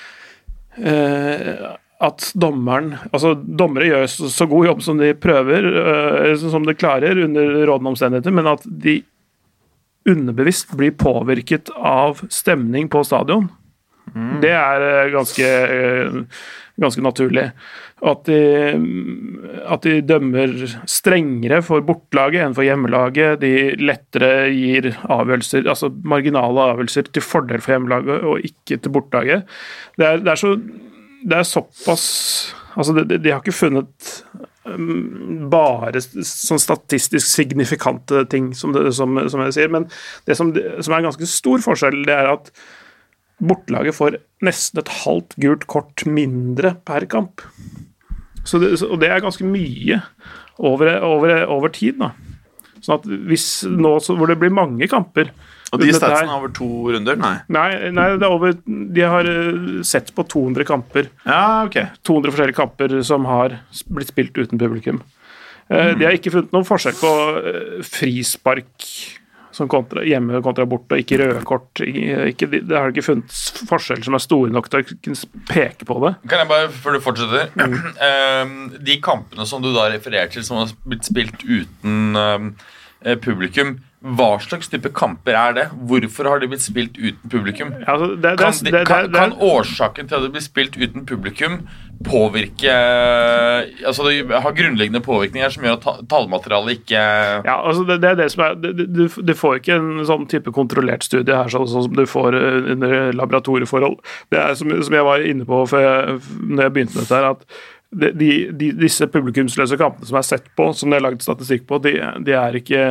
eh, 0.84 1.66
at 2.04 2.30
dommeren 2.36 2.90
Altså, 3.08 3.32
dommere 3.34 3.88
gjør 3.88 4.08
så, 4.12 4.28
så 4.32 4.48
god 4.50 4.66
jobb 4.68 4.82
som 4.84 5.00
de 5.00 5.14
prøver, 5.16 5.70
eh, 5.82 6.32
som 6.42 6.66
de 6.66 6.76
klarer 6.76 7.22
under 7.24 7.62
rådende 7.64 7.94
omstendigheter, 7.94 8.34
men 8.36 8.50
at 8.52 8.66
de 8.66 8.98
underbevisst 10.06 10.76
blir 10.78 10.94
påvirket 10.94 11.72
av 11.74 12.20
stemning 12.30 12.90
på 12.92 13.02
stadion. 13.06 13.48
Det 14.42 14.52
er 14.54 14.84
eh, 14.86 15.10
ganske, 15.14 15.48
eh, 15.48 16.20
ganske 16.80 17.04
naturlig. 17.04 17.46
At 18.06 18.26
de, 18.28 18.40
at 19.64 19.86
de 19.86 20.00
dømmer 20.04 20.52
strengere 20.90 21.62
for 21.64 21.84
bortelaget 21.86 22.44
enn 22.44 22.56
for 22.56 22.66
hjemmelaget. 22.66 23.40
De 23.40 23.54
lettere 23.80 24.50
gir 24.52 24.90
avgjørelser, 25.02 25.64
altså 25.64 25.90
marginale 26.04 26.68
avgjørelser 26.72 27.08
til 27.10 27.24
fordel 27.24 27.64
for 27.64 27.76
hjemmelaget 27.76 28.28
og 28.28 28.44
ikke 28.50 28.80
til 28.80 28.94
bortelaget. 28.98 29.56
Det 29.96 30.10
er, 30.10 30.22
det 30.26 30.36
det 31.26 31.40
er 31.40 31.48
såpass 31.48 32.06
Altså, 32.76 32.92
de, 32.92 33.16
de 33.16 33.30
har 33.32 33.40
ikke 33.40 33.56
funnet 33.56 34.08
um, 34.68 35.46
bare 35.48 36.02
sånn 36.04 36.60
statistisk 36.60 37.24
signifikante 37.24 38.26
ting, 38.28 38.50
som, 38.52 38.74
det, 38.76 38.90
som, 38.92 39.16
som 39.32 39.44
jeg 39.46 39.54
sier. 39.56 39.70
Men 39.72 39.86
det 40.28 40.36
som, 40.36 40.50
som 40.52 40.92
er 40.92 41.00
en 41.00 41.08
ganske 41.08 41.28
stor 41.30 41.64
forskjell, 41.64 42.02
det 42.04 42.12
er 42.12 42.28
at 42.34 42.50
bortelaget 43.42 43.96
får 43.96 44.18
nesten 44.44 44.80
et 44.80 44.92
halvt 45.02 45.36
gult 45.42 45.66
kort 45.70 46.04
mindre 46.08 46.76
per 46.86 47.06
kamp. 47.10 47.42
Så 48.46 48.60
det, 48.62 48.76
og 48.86 49.00
det 49.02 49.10
er 49.10 49.24
ganske 49.24 49.46
mye 49.46 50.00
over, 50.62 50.92
over, 51.04 51.42
over 51.50 51.72
tid. 51.74 51.98
da. 52.00 52.12
Sånn 52.84 53.00
at 53.00 53.06
hvis 53.28 53.48
nå 53.68 53.96
så, 54.04 54.16
hvor 54.16 54.30
det 54.30 54.38
blir 54.38 54.52
mange 54.54 54.86
kamper 54.90 55.30
Og 55.72 55.80
de 55.80 55.88
statsene 55.96 56.28
er 56.28 56.36
over 56.36 56.52
to 56.54 56.68
runder? 56.94 57.18
Nei. 57.18 57.34
Nei, 57.52 57.68
nei 57.94 58.06
det 58.14 58.26
er 58.28 58.32
over, 58.32 58.54
de 58.66 59.02
har 59.02 59.28
eh, 59.30 59.82
sett 59.86 60.12
på 60.14 60.24
200 60.28 60.68
kamper. 60.68 61.10
Ja, 61.26 61.66
ok. 61.66 61.80
200 62.06 62.34
forskjellige 62.34 62.60
kamper 62.60 62.98
som 63.06 63.26
har 63.28 63.58
blitt 63.90 64.12
spilt 64.12 64.38
uten 64.38 64.60
publikum. 64.60 65.02
Mm. 65.66 65.96
De 65.98 66.06
har 66.06 66.14
ikke 66.14 66.30
funnet 66.30 66.52
noen 66.54 66.66
forskjell 66.68 66.94
på 67.00 67.12
eh, 67.40 67.78
frispark 67.82 68.90
som 69.56 69.68
kontra, 69.72 70.04
hjemme 70.04 70.42
kontra 70.44 70.66
borte, 70.68 70.96
og 70.96 71.02
ikke 71.02 71.18
røde 71.22 71.42
kort. 71.48 71.80
Ikke, 71.80 72.48
det 72.52 72.76
har 72.76 72.92
ikke 72.92 73.06
funnet 73.06 73.40
forskjeller 73.70 74.06
som 74.06 74.18
er 74.18 74.24
store 74.24 74.52
nok 74.52 74.70
til 74.72 74.82
å 74.84 74.86
kunne 74.92 75.42
peke 75.48 75.88
på 75.88 75.98
det. 76.04 76.12
Kan 76.28 76.44
jeg 76.44 76.50
bare, 76.52 76.70
før 76.84 76.98
du 76.98 77.02
fortsetter 77.04 77.50
mm. 77.56 78.78
De 78.90 79.00
kampene 79.04 79.48
som 79.48 79.64
du 79.64 79.72
da 79.74 79.88
refererer 79.92 80.30
til, 80.32 80.44
som 80.46 80.60
har 80.60 80.72
blitt 80.86 81.08
spilt 81.08 81.44
uten 81.46 82.18
ehm, 82.20 82.50
eh, 83.04 83.16
publikum, 83.22 83.78
hva 84.06 84.36
slags 84.42 84.68
type 84.70 84.92
kamper 84.94 85.34
er 85.34 85.54
det? 85.56 85.64
Hvorfor 85.88 86.28
har 86.30 86.42
de 86.42 86.50
blitt 86.52 86.62
spilt 86.62 86.98
uten 87.00 87.32
publikum? 87.32 87.72
Altså, 87.88 88.12
det, 88.14 88.22
det, 88.22 88.36
Kan, 88.38 88.60
de, 88.68 88.84
kan, 88.86 89.08
kan 89.14 89.34
årsaken 89.42 90.10
til 90.10 90.18
at 90.18 90.26
de 90.26 90.32
blir 90.36 90.44
spilt 90.44 90.76
uten 90.78 91.06
publikum, 91.08 91.62
påvirke 92.04 92.72
Altså 93.86 94.04
det 94.06 94.26
har 94.42 94.54
grunnleggende 94.56 95.00
påvirkninger 95.04 95.52
som 95.54 95.64
gjør 95.64 95.76
at 95.78 95.84
ta- 95.86 96.02
tallmaterialet 96.10 96.80
ikke 96.80 97.04
Ja, 97.46 97.54
altså 97.56 97.86
det, 97.88 97.96
det 98.02 98.10
er 98.10 98.18
det 98.20 98.28
som 98.34 98.44
er 98.46 98.58
Du, 98.60 99.06
du 99.08 99.32
får 99.36 99.60
ikke 99.60 99.78
en 99.80 100.04
sånn 100.08 100.26
type 100.30 100.52
kontrollert 100.56 101.06
studie 101.06 101.36
her 101.36 101.48
sånn, 101.52 101.68
sånn 101.70 101.86
som 101.88 101.96
du 101.96 102.04
får 102.10 102.36
eh, 102.36 102.70
under 102.74 103.12
laboratorieforhold. 103.16 103.96
Det 104.32 104.38
er 104.42 104.54
som, 104.58 104.70
som 104.84 104.94
jeg 104.98 105.06
var 105.06 105.24
inne 105.24 105.46
på 105.48 105.62
før 105.70 105.84
jeg, 105.86 106.20
når 106.42 106.66
jeg 106.66 106.74
begynte 106.76 106.96
med 106.98 107.06
dette, 107.06 107.16
her, 107.16 107.30
at 107.32 108.16
de, 108.20 108.32
de, 108.58 108.70
disse 108.82 109.06
publikumsløse 109.10 109.78
kampene 109.80 110.08
som 110.08 110.18
er 110.20 110.26
sett 110.26 110.48
på, 110.58 110.70
som 110.76 110.90
det 110.92 110.98
er 111.00 111.06
lagd 111.06 111.22
statistikk 111.24 111.66
på, 111.70 111.78
de, 111.84 111.94
de 112.26 112.34
er 112.36 112.58
ikke 112.60 112.82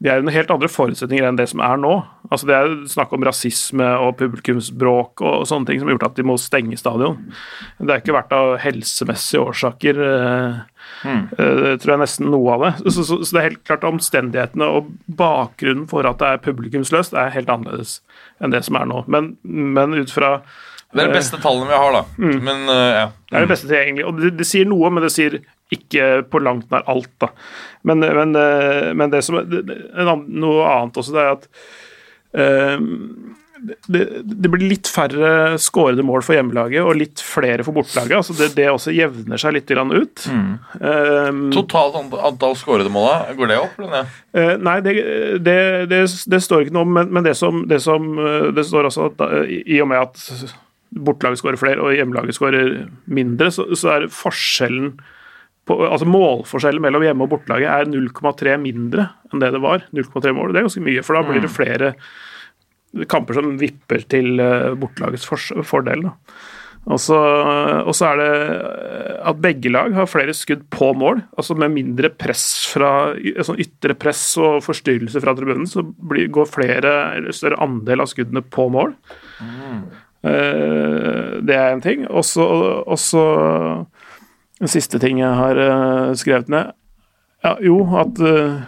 de 0.00 0.08
er 0.08 0.22
under 0.22 0.32
helt 0.32 0.50
andre 0.52 0.68
forutsetninger 0.72 1.26
enn 1.28 1.36
det 1.36 1.44
som 1.50 1.60
er 1.60 1.80
nå. 1.80 1.92
Altså 2.32 2.48
Det 2.48 2.54
er 2.56 2.70
snakk 2.88 3.10
om 3.12 3.24
rasisme 3.26 3.88
og 4.00 4.14
publikumsbråk 4.16 5.20
og 5.20 5.44
sånne 5.48 5.68
ting 5.68 5.80
som 5.80 5.90
har 5.90 5.98
gjort 5.98 6.06
at 6.08 6.16
de 6.16 6.24
må 6.24 6.36
stenge 6.40 6.78
stadion. 6.80 7.18
Det 7.76 7.90
har 7.90 8.00
ikke 8.00 8.16
vært 8.16 8.32
av 8.32 8.54
helsemessige 8.62 9.42
årsaker. 9.50 10.00
mm. 11.04 11.22
tror 11.36 11.92
jeg 11.92 12.00
nesten 12.00 12.32
noe 12.32 12.56
av 12.56 12.64
det. 12.64 12.72
Så, 12.94 13.04
så, 13.04 13.20
så 13.20 13.36
det 13.36 13.42
er 13.42 13.48
helt 13.50 13.62
klart 13.68 13.84
omstendighetene 13.90 14.70
og 14.72 14.88
bakgrunnen 15.20 15.84
for 15.90 16.08
at 16.08 16.22
det 16.22 16.32
er 16.32 16.44
publikumsløst, 16.48 17.12
er 17.12 17.36
helt 17.36 17.52
annerledes 17.52 17.98
enn 18.40 18.56
det 18.56 18.64
som 18.64 18.80
er 18.80 18.88
nå. 18.88 19.04
Men, 19.04 19.34
men 19.44 20.00
ut 20.00 20.16
fra 20.16 20.38
Det 20.90 21.02
er 21.04 21.10
de 21.12 21.18
beste 21.20 21.38
tallene 21.42 21.70
vi 21.70 21.78
har, 21.78 21.96
da. 21.96 22.04
Men 22.18 22.64
uh, 22.66 22.74
ja. 22.74 23.08
det 23.30 23.36
er 23.38 23.44
det 23.46 23.52
beste 23.52 23.68
tilgjengelig. 23.70 24.06
Og 24.08 24.20
det, 24.20 24.32
det 24.40 24.46
sier 24.48 24.70
noe, 24.70 24.90
men 24.90 25.06
det 25.06 25.12
sier 25.14 25.38
ikke 25.70 26.06
på 26.30 26.40
langt 26.42 26.70
nær 26.72 26.86
alt. 26.90 27.12
da. 27.22 27.30
Men, 27.86 28.02
men, 28.02 28.34
eh, 28.36 28.90
men 28.98 29.12
det 29.12 29.22
som 29.22 29.38
det, 29.38 29.62
det- 29.68 29.76
en 29.94 30.08
annen, 30.08 30.40
noe 30.42 30.64
annet 30.66 30.98
også, 30.98 31.14
det 31.14 31.22
er 31.22 31.36
at 31.36 31.46
uh, 32.34 33.36
det, 33.86 34.04
det 34.22 34.50
blir 34.50 34.70
litt 34.70 34.88
færre 34.90 35.58
skårede 35.60 36.04
mål 36.06 36.24
for 36.24 36.36
hjemmelaget 36.36 36.84
og 36.84 36.96
litt 36.98 37.22
flere 37.24 37.64
for 37.66 37.76
bortelaget. 37.76 38.16
altså 38.20 38.36
Det, 38.38 38.50
det 38.56 38.68
også 38.70 38.94
jevner 38.94 39.40
seg 39.40 39.56
litt 39.56 39.68
grann 39.70 39.92
ut. 39.92 40.24
Um, 40.80 41.42
Totalt 41.54 41.98
antall 42.00 42.56
skårede 42.58 42.92
mål, 42.92 43.10
går 43.38 43.52
det 43.52 43.60
opp? 43.60 43.76
Eller 43.78 43.92
ned? 43.94 44.16
Uh, 44.36 44.54
nei, 44.64 44.78
det, 44.86 44.96
det, 45.90 46.42
står 46.46 46.66
ikke 46.66 46.76
noe 46.78 46.88
om, 46.88 46.96
men, 46.98 47.12
men 47.12 47.26
det, 47.26 47.36
som, 47.38 47.64
det 47.68 47.82
som 47.84 48.10
eh, 48.18 48.50
Det 48.56 48.64
står 48.66 48.88
også 48.90 49.08
at 49.10 49.24
eh, 49.26 49.54
i 49.58 49.62
i 49.76 49.80
og 49.82 49.90
med 49.90 50.00
at 50.02 50.18
bortelaget 50.90 51.40
skårer 51.42 51.60
flere 51.60 51.84
og 51.84 51.94
hjemmelaget 51.94 52.36
skårer 52.36 52.70
mindre, 53.10 53.50
så, 53.54 53.66
så 53.78 53.94
er 53.94 54.10
forskjellen 54.14 54.94
på, 55.68 55.76
altså 55.86 56.08
Målforskjellen 56.08 56.82
mellom 56.82 57.04
hjemme- 57.04 57.26
og 57.26 57.34
bortelaget 57.34 57.70
er 57.70 57.90
0,3 57.90 58.56
mindre 58.62 59.10
enn 59.30 59.42
det 59.42 59.52
det 59.54 59.62
var. 59.62 59.84
0,3 59.94 60.34
mål, 60.34 60.52
Det 60.52 60.62
er 60.62 60.68
ganske 60.68 60.86
mye, 60.86 61.04
for 61.06 61.18
da 61.18 61.26
blir 61.26 61.44
det 61.44 61.52
flere 61.52 61.92
kamper 63.10 63.38
som 63.38 63.52
vipper 63.60 64.02
til 64.10 64.40
eh, 64.42 64.72
bortelagets 64.78 65.28
fordel. 65.68 66.08
da. 66.08 66.16
Og 66.88 66.96
så, 66.96 67.16
og 67.84 67.92
så 67.92 68.08
er 68.08 68.20
det 68.20 68.30
eh, 68.56 69.16
at 69.30 69.40
begge 69.44 69.70
lag 69.72 69.92
har 69.94 70.08
flere 70.08 70.34
skudd 70.34 70.64
på 70.72 70.90
mål, 70.96 71.20
altså 71.36 71.54
med 71.60 71.74
mindre 71.74 72.08
press 72.08 72.44
fra 72.72 73.12
sånn 73.44 73.60
ytre 73.60 73.94
press 74.00 74.22
og 74.40 74.62
forstyrrelse 74.64 75.20
fra 75.22 75.36
tribunen, 75.36 75.68
så 75.68 75.84
blir, 75.84 76.30
går 76.32 76.48
flere 76.48 76.94
eller 77.18 77.36
større 77.36 77.60
andel 77.62 78.02
av 78.02 78.08
skuddene 78.10 78.42
på 78.42 78.70
mål. 78.72 78.96
Eh, 79.44 79.99
det 80.22 81.56
er 81.56 81.70
en 81.72 81.80
ting. 81.84 82.02
Og 82.10 82.24
så 82.28 82.44
og 82.84 82.98
en 84.60 84.68
siste 84.70 85.00
ting 85.00 85.22
jeg 85.22 85.38
har 85.40 85.56
eh, 85.60 86.12
skrevet 86.20 86.50
ned. 86.52 86.74
Ja, 87.44 87.54
jo, 87.64 87.80
at, 87.96 88.20
eh, 88.20 88.60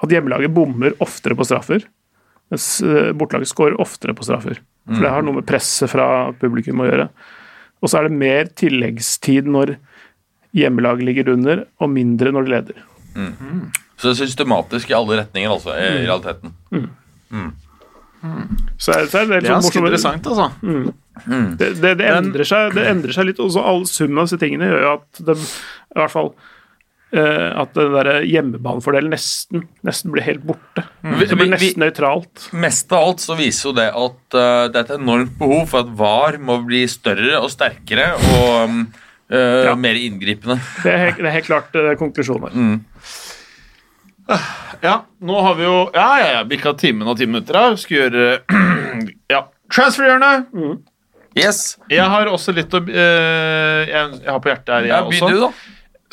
at 0.00 0.14
hjemmelaget 0.14 0.54
bommer 0.56 0.96
oftere 1.04 1.36
på 1.36 1.44
straffer, 1.44 1.84
mens 2.48 2.68
eh, 2.80 3.10
bortelaget 3.12 3.50
scorer 3.52 3.76
oftere 3.82 4.16
på 4.16 4.24
straffer. 4.24 4.62
For 4.88 5.04
det 5.04 5.10
har 5.12 5.24
noe 5.26 5.36
med 5.36 5.44
presset 5.48 5.92
fra 5.92 6.06
publikum 6.40 6.80
å 6.80 6.86
gjøre. 6.88 7.10
Og 7.84 7.90
så 7.92 7.98
er 8.00 8.08
det 8.08 8.20
mer 8.22 8.48
tilleggstid 8.56 9.50
når 9.52 9.74
hjemmelaget 10.56 11.04
ligger 11.04 11.28
under, 11.34 11.66
og 11.76 11.92
mindre 11.92 12.32
når 12.32 12.46
de 12.46 12.54
leder. 12.54 12.78
Så 13.98 14.08
det 14.08 14.14
er 14.14 14.20
systematisk 14.22 14.88
i 14.88 14.96
alle 14.96 15.18
retninger, 15.20 15.52
altså, 15.52 15.74
i 15.76 16.08
Mm. 17.28 17.50
Så 18.78 18.92
er, 18.94 19.06
så 19.10 19.22
er 19.22 19.26
det, 19.30 19.40
Det 19.42 19.48
er 19.48 19.48
sånn 19.48 19.62
ganske 19.62 19.82
morsomt. 19.82 19.88
interessant, 19.88 20.26
altså. 20.26 20.92
Det, 21.58 21.72
det, 21.82 21.94
det, 21.98 22.06
endrer 22.14 22.46
seg, 22.46 22.76
det 22.76 22.84
endrer 22.90 23.14
seg 23.14 23.26
litt. 23.30 23.40
Også 23.42 23.62
all 23.62 23.82
summen 23.90 24.20
av 24.22 24.28
disse 24.28 24.38
tingene 24.42 24.68
gjør 24.70 24.84
jo 24.84 24.92
at 24.96 25.20
det, 25.28 25.36
i 25.38 25.98
hvert 25.98 26.14
fall 26.14 26.30
uh, 26.34 27.48
at 27.62 27.74
den 27.78 27.94
der 27.96 28.10
hjemmebanefordelen 28.28 29.10
nesten, 29.14 29.64
nesten 29.86 30.14
blir 30.14 30.26
helt 30.26 30.44
borte. 30.46 30.84
Mm. 31.02 31.16
Det 31.22 31.38
blir 31.38 31.52
nesten 31.54 31.82
nøytralt. 31.84 32.48
Mest 32.58 32.94
av 32.94 33.08
alt 33.10 33.24
så 33.24 33.38
viser 33.38 33.70
jo 33.70 33.74
det 33.78 33.88
at 33.90 34.38
uh, 34.38 34.66
det 34.70 34.78
er 34.78 34.84
et 34.86 34.94
enormt 34.98 35.34
behov 35.40 35.66
for 35.72 35.86
at 35.86 35.94
VAR 35.98 36.38
må 36.42 36.60
bli 36.68 36.84
større 36.90 37.40
og 37.42 37.50
sterkere 37.54 38.12
og 38.34 38.50
um, 38.68 38.84
uh, 39.32 39.64
Ja. 39.70 39.74
mer 39.78 39.98
inngripende. 39.98 40.60
Det 40.84 40.94
er 40.94 41.04
helt, 41.08 41.24
er 41.24 41.36
helt 41.40 41.50
klart 41.50 41.82
konklusjonen 42.00 42.50
her. 42.50 42.86
Ja, 44.82 44.94
nå 45.24 45.38
har 45.42 45.54
vi 45.58 45.64
jo 45.64 45.76
Ja, 45.94 46.08
ja, 46.20 46.26
ja, 46.36 46.42
bikka 46.46 46.74
timen 46.78 47.08
og 47.08 47.16
ti 47.18 47.26
minutter 47.26 47.56
her. 47.58 47.76
Skal 47.80 47.96
gjøre 48.02 48.26
Ja. 49.32 49.44
Transferhjørnet. 49.72 50.52
Yes. 51.38 51.76
Jeg 51.92 52.04
har 52.08 52.28
også 52.32 52.52
litt 52.56 52.72
å 52.74 52.80
eh, 52.88 53.88
jeg, 53.88 54.20
jeg 54.24 54.30
har 54.32 54.40
på 54.42 54.50
hjertet 54.50 54.72
her, 54.74 54.86
jeg 54.88 54.92
Ja, 54.94 55.00
også. 55.04 55.26
Begynn 55.28 55.34
du, 55.36 55.40
da. 55.44 55.50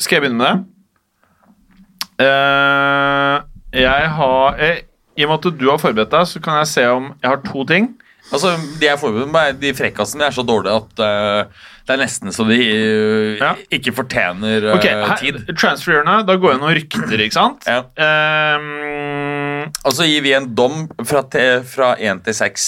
Skal 0.04 0.18
jeg 0.18 0.24
begynne 0.26 0.40
med 0.42 0.48
det? 0.50 2.26
Eh, 2.26 3.36
jeg 3.82 4.10
har 4.18 4.60
eh, 4.62 4.82
I 5.16 5.24
og 5.26 5.32
med 5.32 5.38
at 5.50 5.58
du 5.60 5.66
har 5.70 5.80
forberedt 5.80 6.12
deg, 6.12 6.28
så 6.28 6.42
kan 6.44 6.60
jeg 6.62 6.70
se 6.72 6.84
om 6.92 7.08
jeg 7.22 7.30
har 7.32 7.40
to 7.44 7.64
ting. 7.68 7.90
Altså, 8.32 8.54
De 8.80 8.88
jeg 8.88 8.98
forbereder 9.00 9.30
meg, 9.32 9.56
de 9.62 9.72
frekkasene 9.76 10.26
er 10.28 10.34
så 10.36 10.44
dårlige 10.46 10.76
at 10.82 11.02
eh, 11.06 11.64
det 11.86 11.94
er 11.94 12.00
nesten 12.02 12.32
så 12.34 12.44
de 12.48 12.56
uh, 12.58 13.36
Ja. 13.38 13.52
ikke 13.70 13.92
fortjener 13.94 14.64
uh, 14.66 14.74
Ok, 14.76 14.86
her, 14.88 15.12
tid. 15.20 15.36
Transferhjørnet, 15.56 16.26
da 16.26 16.34
går 16.42 16.56
noen 16.58 16.74
rykter, 16.80 17.20
ikke 17.22 17.36
sant? 17.36 17.66
Ja. 17.70 17.84
Um, 18.56 19.70
Og 19.84 19.92
så 19.94 20.06
gir 20.08 20.24
vi 20.26 20.32
en 20.36 20.48
dom 20.58 20.86
fra, 21.06 21.22
te, 21.30 21.44
fra 21.66 21.92
1 21.98 22.24
til 22.26 22.34
6. 22.34 22.66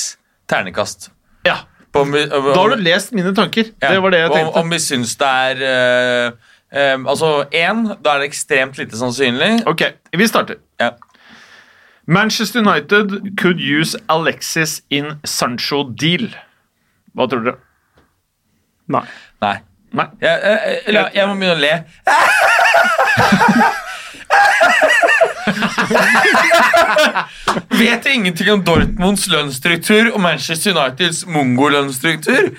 Ternekast. 0.48 1.10
ja. 1.46 1.60
På 1.92 2.02
om 2.04 2.10
om, 2.12 2.46
Da 2.52 2.60
har 2.60 2.74
du 2.76 2.82
lest 2.84 3.12
mine 3.16 3.30
tanker. 3.34 3.70
ja, 3.82 3.90
Det 3.94 4.02
var 4.04 4.10
det 4.12 4.18
jeg 4.20 4.30
tenkte. 4.34 4.60
om 4.60 4.70
vi 4.70 4.78
syns 4.78 5.14
det 5.16 5.26
er 5.26 5.62
uh, 5.64 6.32
um, 6.94 7.06
Altså, 7.08 7.30
én, 7.50 7.84
da 8.04 8.14
er 8.14 8.18
det 8.20 8.28
ekstremt 8.28 8.76
lite 8.78 8.96
sannsynlig. 9.00 9.62
Ok, 9.66 9.82
vi 10.12 10.26
starter. 10.28 10.56
Ja. 10.80 10.90
Manchester 12.06 12.60
United 12.60 13.36
could 13.40 13.58
use 13.60 13.96
Alexis 14.08 14.82
in 14.90 15.16
Sancho 15.24 15.82
deal. 15.90 16.28
Hva 17.16 17.26
tror 17.28 17.44
dere? 17.44 17.56
Nei. 18.88 19.04
Nei. 19.44 19.56
Nei. 19.98 20.08
Jeg, 20.20 20.40
jeg, 20.44 20.80
jeg, 20.94 21.04
jeg 21.14 21.28
må 21.28 21.34
begynne 21.38 21.56
å 21.56 21.62
le. 21.64 21.74
Vet 27.78 28.04
dere 28.04 28.14
ingenting 28.14 28.50
om 28.52 28.62
Dortmunds 28.66 29.26
lønnsstruktur 29.30 30.10
og 30.12 30.20
Manchester 30.22 30.74
Uniteds 30.76 31.22
mongo-lønnsstruktur? 31.30 32.50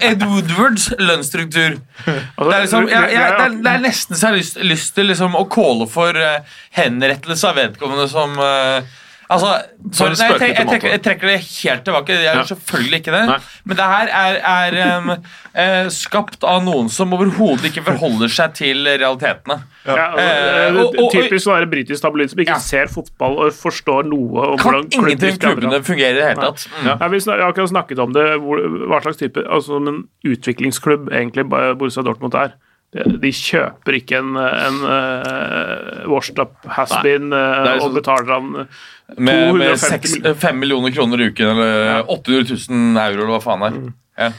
Ed 0.00 0.24
Woodwards 0.26 0.88
lønnsstruktur. 0.98 1.78
Altså, 2.06 2.48
Det 2.48 2.56
er, 2.56 2.60
liksom, 2.66 2.88
jeg, 2.90 3.12
jeg, 3.12 3.28
det, 3.38 3.44
er, 3.46 3.56
det 3.66 3.72
er 3.72 3.84
nesten 3.84 4.16
så 4.16 4.26
jeg 4.26 4.32
har 4.32 4.40
lyst, 4.40 4.58
lyst 4.72 4.94
til 4.96 5.08
liksom 5.12 5.36
å 5.38 5.44
calle 5.52 5.88
for 5.90 6.18
uh, 6.18 6.58
henrettelse 6.78 7.48
av 7.50 7.58
vedkommende 7.60 8.08
som 8.10 8.34
eh, 8.42 8.98
Altså, 9.32 9.50
sorry, 9.96 10.14
nei, 10.18 10.26
jeg, 10.28 10.38
trekker, 10.38 10.54
jeg, 10.60 10.68
trekker, 10.68 10.90
jeg 10.92 11.02
trekker 11.06 11.30
det 11.32 11.36
helt 11.42 11.84
tilbake. 11.86 12.14
Jeg 12.16 12.24
gjør 12.26 12.40
Ja. 12.40 12.44
selvfølgelig 12.52 12.98
ikke 13.02 13.14
det. 13.16 13.22
Nei. 13.30 13.38
Men 13.64 13.76
det 13.80 13.86
her 13.92 14.12
er, 14.22 14.38
er 14.52 14.98
um, 14.98 15.10
uh, 15.16 15.88
skapt 15.94 16.44
av 16.44 16.62
noen 16.66 16.88
som 16.92 17.12
overhodet 17.16 17.70
ikke 17.70 17.84
forholder 17.86 18.28
seg 18.32 18.54
til 18.60 18.84
realitetene. 18.86 19.58
Ja, 19.86 20.08
eh, 20.14 20.76
og- 20.78 20.94
og- 20.94 21.10
typisk 21.10 21.48
å 21.50 21.56
være 21.56 21.66
britisk 21.72 22.02
tabloid 22.04 22.30
som 22.30 22.38
ikke 22.38 22.54
Ja. 22.54 22.58
ser 22.62 22.86
fotball 22.86 23.38
og 23.46 23.52
forstår 23.52 24.04
noe 24.06 24.52
om 24.52 24.58
Kan 24.58 24.74
hvordan 24.74 24.92
ingenting 24.92 25.38
klubbene 25.42 25.82
fungerer 25.82 26.14
i 26.14 26.20
det 26.20 26.28
hele 26.28 26.42
tatt. 26.52 26.68
Mm. 26.78 26.86
Ja, 27.00 27.08
vi 27.08 27.18
har 27.26 27.48
akkurat 27.52 27.70
snakket 27.72 27.98
om 27.98 28.12
det, 28.12 28.26
hvor, 28.40 28.62
hva 28.86 29.02
slags 29.02 29.18
type 29.18 29.42
altså 29.42 29.80
en 29.82 30.04
utviklingsklubb 30.24 31.10
egentlig 31.10 31.48
Borussia 31.50 32.02
Dortmund 32.04 32.34
er. 32.34 32.52
De, 32.92 33.30
kjøper 33.32 33.94
ikke 33.96 34.18
en, 34.18 34.36
en 34.36 34.82
uh, 34.84 36.08
washed 36.12 36.38
up 36.38 36.58
has-been 36.68 37.32
uh, 37.32 37.62
og 37.62 37.66
liksom- 37.80 37.94
betaler 37.96 38.32
han 38.34 38.68
Med, 39.16 39.54
med 39.54 39.78
6, 39.80 40.16
5 40.40 40.58
millioner. 40.58 40.90
kroner 40.90 41.20
i 41.20 41.28
uken, 41.32 41.46
eller 41.46 42.10
800 42.10 42.56
000 42.70 42.96
euro, 43.02 43.20
eller 43.22 43.32
hva 43.34 43.40
faen 43.44 43.66
er. 43.66 43.78
Ja. 44.18 44.30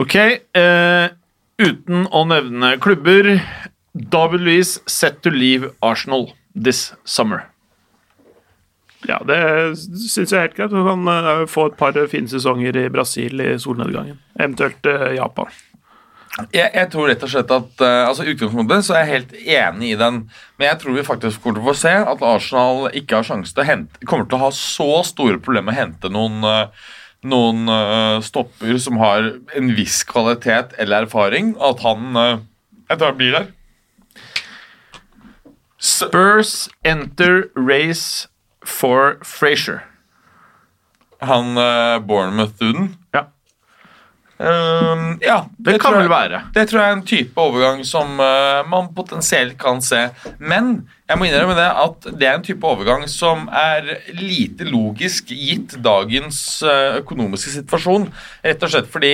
Ok, 0.00 0.16
eh, 0.16 1.06
uten 1.60 2.06
å 2.10 2.24
nevne 2.30 2.76
klubber 2.80 3.34
David 3.92 4.44
Luiz 4.46 4.78
set 4.86 5.22
to 5.22 5.32
leave 5.34 5.72
Arsenal 5.82 6.30
this 6.54 6.92
summer. 7.04 7.48
Ja, 9.08 9.18
det 9.24 9.40
syns 9.78 10.30
jeg 10.30 10.36
er 10.36 10.46
helt 10.48 10.56
greit. 10.58 10.72
Du 10.72 10.84
kan 10.84 11.08
eh, 11.08 11.46
få 11.48 11.70
et 11.70 11.78
par 11.80 11.96
fine 12.12 12.28
sesonger 12.28 12.76
i 12.76 12.88
Brasil 12.92 13.40
i 13.42 13.54
solnedgangen. 13.60 14.20
Eventuelt 14.38 14.86
eh, 14.86 15.14
Japan. 15.16 15.48
Jeg, 16.30 16.70
jeg 16.72 16.86
tror 16.92 17.08
rett 17.10 17.24
og 17.26 17.30
slett 17.32 17.50
at 17.52 17.82
uh, 17.82 18.06
altså 18.06 18.24
utgangspunktet 18.30 18.86
så 18.86 18.94
er 18.94 19.02
jeg 19.02 19.10
helt 19.10 19.32
enig 19.56 19.88
i 19.90 19.98
den, 19.98 20.20
men 20.60 20.68
jeg 20.68 20.78
tror 20.80 20.94
vi 20.94 21.06
faktisk 21.06 21.42
kommer 21.42 21.58
til 21.58 21.64
å 21.64 21.70
få 21.72 21.80
se 21.80 21.94
at 22.12 22.22
Arsenal 22.24 22.86
ikke 22.96 23.18
har 23.18 23.26
sjanse 23.26 23.54
til 23.56 23.64
å 23.64 23.66
hente 23.66 24.06
kommer 24.06 24.28
til 24.30 24.38
å 24.38 24.44
ha 24.44 24.50
så 24.54 24.88
store 25.08 25.40
problemer 25.42 25.72
med 25.72 25.74
å 25.74 25.80
hente 25.80 26.12
noen, 26.14 26.38
uh, 26.46 26.92
noen 27.26 27.66
uh, 27.66 28.22
stopper 28.22 28.78
som 28.78 29.00
har 29.02 29.32
en 29.58 29.72
viss 29.74 30.04
kvalitet 30.06 30.76
eller 30.78 31.08
erfaring, 31.08 31.56
at 31.58 31.82
han 31.82 32.14
uh, 32.14 32.38
tror 32.94 33.10
han 33.10 33.18
blir 33.18 33.36
der. 33.40 33.50
Spurs 35.80 36.68
enter 36.86 37.48
race 37.58 38.28
for 38.62 39.16
Frazier. 39.26 39.82
Han 41.24 41.56
Bournemouth-duden. 42.06 42.99
Um, 44.40 45.18
ja, 45.20 45.42
Det, 45.58 45.74
tror 45.76 45.82
kan 45.82 45.92
jeg- 45.92 46.00
vel 46.00 46.08
være. 46.08 46.38
Det 46.54 46.62
tror 46.70 46.80
jeg 46.80 46.88
er 46.88 46.96
en 46.96 47.02
type 47.04 47.36
overgang 47.42 47.82
som 47.84 48.14
uh, 48.20 48.62
man 48.64 48.88
potensielt 48.96 49.58
kan 49.60 49.82
se. 49.84 50.06
Men 50.38 50.88
jeg 51.10 51.18
må 51.20 51.26
innrømme 51.28 51.56
det 51.58 51.66
at 51.68 52.08
det 52.16 52.28
er 52.28 52.38
en 52.38 52.46
type 52.46 52.64
overgang 52.64 53.04
som 53.10 53.50
er 53.52 53.98
lite 54.16 54.64
logisk 54.64 55.28
gitt 55.28 55.76
dagens 55.84 56.62
uh, 56.64 56.96
økonomiske 57.02 57.52
situasjon. 57.58 58.08
Rett 58.46 58.64
og 58.64 58.72
slett 58.72 58.88
fordi 58.88 59.12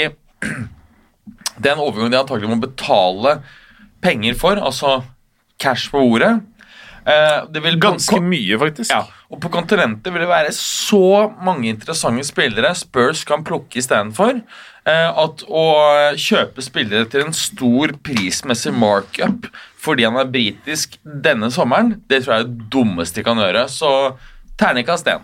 det 1.59 1.71
er 1.71 1.75
en 1.75 1.83
overgang 1.83 2.13
de 2.15 2.21
antagelig 2.21 2.53
må 2.53 2.61
betale 2.63 3.41
penger 4.05 4.37
for, 4.39 4.61
altså 4.63 5.01
cash 5.59 5.91
på 5.91 5.99
bordet. 6.07 6.37
Eh, 7.07 7.45
det 7.55 7.63
vil 7.63 7.77
Ganske 7.79 8.19
mye, 8.21 8.59
faktisk. 8.59 8.91
ja, 8.91 9.05
og 9.31 9.39
på 9.41 9.51
kontinentet 9.55 10.11
vil 10.13 10.25
det 10.25 10.31
være 10.31 10.51
så 10.55 11.31
mange 11.45 11.69
interessante 11.71 12.25
spillere 12.27 12.73
Spurs 12.75 13.23
kan 13.25 13.45
plukke 13.47 13.79
istedenfor. 13.79 14.41
Eh, 14.87 15.09
at 15.23 15.45
å 15.47 15.63
kjøpe 16.19 16.63
spillere 16.63 17.07
til 17.11 17.25
en 17.27 17.33
stor 17.35 17.95
prismessig 18.07 18.75
markup 18.75 19.49
fordi 19.87 20.03
han 20.07 20.19
er 20.19 20.27
britisk 20.31 20.97
denne 21.05 21.47
sommeren, 21.55 22.01
det 22.11 22.25
tror 22.25 22.33
jeg 22.35 22.45
er 22.45 22.49
det 22.51 22.69
dummeste 22.75 23.21
de 23.21 23.27
kan 23.27 23.39
gjøre. 23.39 23.69
Så 23.71 23.91
terningkast 24.59 25.07
én. 25.07 25.23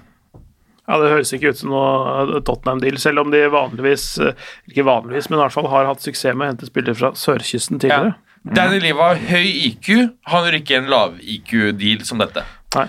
Ja, 0.86 0.98
Det 0.98 1.10
høres 1.12 1.30
ikke 1.34 1.50
ut 1.50 1.58
som 1.58 1.70
noe 1.70 2.40
Tottenham-deal, 2.42 2.98
selv 2.98 3.22
om 3.22 3.30
de 3.30 3.44
vanligvis 3.50 4.18
eh, 4.22 4.34
Ikke 4.68 4.84
vanligvis, 4.86 5.28
men 5.30 5.38
i 5.38 5.42
hvert 5.44 5.54
fall 5.54 5.68
har 5.70 5.86
hatt 5.86 6.02
suksess 6.02 6.34
med 6.34 6.46
å 6.46 6.50
hente 6.52 6.66
spillere 6.70 6.98
fra 6.98 7.12
sørkysten 7.18 7.82
Ja. 7.86 8.12
Tidligere. 8.42 8.54
Danny 8.54 8.80
Liva 8.82 9.08
har 9.12 9.16
høy 9.16 9.46
IQ. 9.68 9.88
Han 10.26 10.44
gjør 10.44 10.58
ikke 10.60 10.76
en 10.78 10.90
lav-IQ-deal 10.90 12.04
som 12.04 12.18
dette. 12.18 12.42
Nei. 12.76 12.86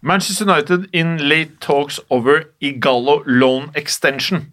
Manchester 0.00 0.46
United 0.46 0.86
in 0.94 1.16
late 1.28 1.56
talks 1.60 1.98
over 2.10 2.44
Igallo 2.62 3.22
loan 3.26 3.70
extension. 3.74 4.44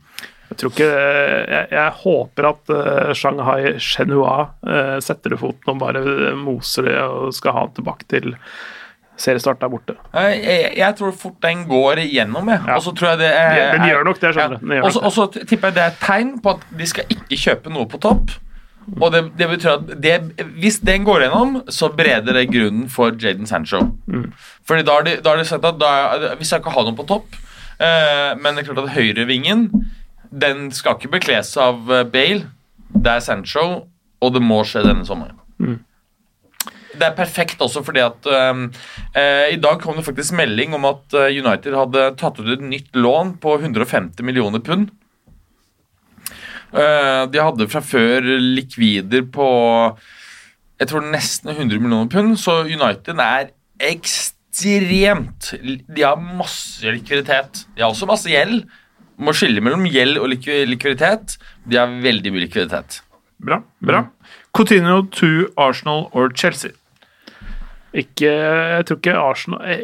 Jeg 0.49 0.57
tror 0.61 0.71
ikke 0.71 0.87
Jeg, 0.87 1.67
jeg 1.71 1.91
håper 2.03 2.47
at 2.49 2.69
uh, 2.69 3.13
Shanghai 3.17 3.75
Shenhua 3.81 4.35
uh, 4.65 4.97
setter 5.01 5.33
det 5.33 5.39
foten 5.41 5.71
og 5.73 5.79
bare 5.81 6.01
moser 6.37 6.85
det 6.85 6.97
og 7.01 7.33
skal 7.33 7.53
ha 7.55 7.63
han 7.65 7.73
tilbake 7.77 8.05
til 8.09 8.35
seriestart 9.17 9.61
der 9.61 9.69
borte. 9.71 9.95
Jeg, 10.13 10.39
jeg, 10.43 10.71
jeg 10.77 10.95
tror 10.99 11.11
fort 11.15 11.37
den 11.45 11.61
går 11.69 12.01
igjennom, 12.03 12.49
jeg. 12.51 12.61
Ja. 12.67 12.75
Og 12.75 12.83
så 12.83 12.91
tror 12.97 13.13
jeg 13.13 13.21
det 13.23 13.29
er, 13.31 13.71
Den- 13.77 13.85
gjør 13.89 14.03
nok 14.09 14.19
det, 14.21 14.33
skjønner 14.35 14.57
du. 14.59 14.67
Den 14.73 14.83
Og 14.83 14.91
så- 14.93 15.03
Og 15.07 15.11
så 15.15 15.27
tipper 15.47 15.67
jeg 15.71 15.75
det 15.77 15.83
er 15.83 15.93
et 15.93 16.01
tegn 16.03 16.33
på 16.43 16.49
at 16.57 16.65
de 16.77 16.87
skal 16.89 17.05
ikke 17.15 17.37
kjøpe 17.45 17.69
noe 17.73 17.85
på 17.87 17.97
topp. 18.03 18.33
Og 19.01 19.09
det, 19.13 19.21
det 19.39 19.47
betyr 19.49 19.71
at 19.71 19.93
det, 20.01 20.15
hvis 20.61 20.77
den 20.85 21.05
går 21.07 21.25
gjennom, 21.25 21.57
så 21.73 21.89
bereder 21.89 22.37
det 22.37 22.51
grunnen 22.53 22.85
for 22.91 23.15
Jaden 23.21 23.49
Sancho. 23.49 23.81
Mm. 24.05 24.27
Fordi 24.67 24.85
da 24.85 24.99
har 24.99 25.07
de, 25.07 25.15
da 25.25 25.33
har 25.33 25.41
de 25.41 25.47
sagt 25.49 25.65
at 25.65 25.79
da, 25.81 25.91
vi 26.37 26.45
skal 26.45 26.61
ikke 26.61 26.73
ha 26.75 26.85
noen 26.85 26.97
på 26.97 27.07
topp, 27.09 27.37
eh, 27.79 28.35
men 28.37 28.53
det 28.53 28.63
er 28.63 28.69
klart 28.69 28.83
at 28.85 28.93
høyrevingen 28.97 29.69
den 30.35 30.69
skal 30.75 30.97
ikke 30.97 31.15
bekles 31.17 31.55
av 31.61 31.89
eh, 31.91 32.05
Bale. 32.05 32.51
Det 32.95 33.11
er 33.11 33.23
Sancho, 33.23 33.65
og 34.21 34.33
det 34.35 34.43
må 34.43 34.61
skje 34.67 34.85
denne 34.85 35.05
sommeren. 35.07 35.39
Mm. 35.59 35.79
Det 36.95 37.03
er 37.03 37.15
perfekt 37.17 37.59
også 37.63 37.81
fordi 37.83 37.99
at 38.03 38.27
um, 38.29 38.69
eh, 39.17 39.51
I 39.51 39.59
dag 39.59 39.81
kom 39.83 39.97
det 39.97 40.05
faktisk 40.05 40.35
melding 40.37 40.75
om 40.77 40.87
at 40.87 41.15
eh, 41.17 41.33
United 41.41 41.75
hadde 41.75 42.05
tatt 42.19 42.39
ut 42.39 42.53
et 42.53 42.63
nytt 42.63 42.95
lån 42.95 43.35
på 43.43 43.57
150 43.59 44.23
millioner 44.23 44.63
pund. 44.63 44.93
Eh, 46.75 47.25
de 47.31 47.39
hadde 47.39 47.67
fra 47.71 47.81
før 47.85 48.25
likvider 48.41 49.23
på 49.31 49.47
jeg 50.75 50.89
tror 50.91 51.05
nesten 51.07 51.53
100 51.53 51.79
millioner 51.79 52.09
pund, 52.11 52.33
så 52.35 52.57
United 52.67 53.15
er 53.23 53.45
ekstremt 53.79 55.53
De 55.87 56.03
har 56.03 56.19
masse 56.19 56.83
likviditet. 56.83 57.65
De 57.75 57.83
har 57.83 57.91
også 57.93 58.07
masse 58.09 58.27
gjeld. 58.31 58.65
Må 59.15 59.31
skille 59.35 59.63
mellom 59.63 59.85
gjeld 59.87 60.17
og 60.19 60.27
likvi- 60.33 60.65
likviditet. 60.67 61.37
De 61.67 61.77
har 61.79 61.87
veldig 62.03 62.31
mye 62.33 62.43
likviditet. 62.47 63.01
Bra. 63.39 63.61
bra. 63.83 64.05
Coutinho 64.55 65.01
to 65.11 65.47
Arsenal 65.57 66.09
or 66.13 66.29
Chelsea. 66.35 66.71
Ikke, 67.95 68.27
jeg 68.27 68.85
tror 68.87 68.97
ikke 68.99 69.15
Arsenal 69.15 69.61
jeg, 69.69 69.83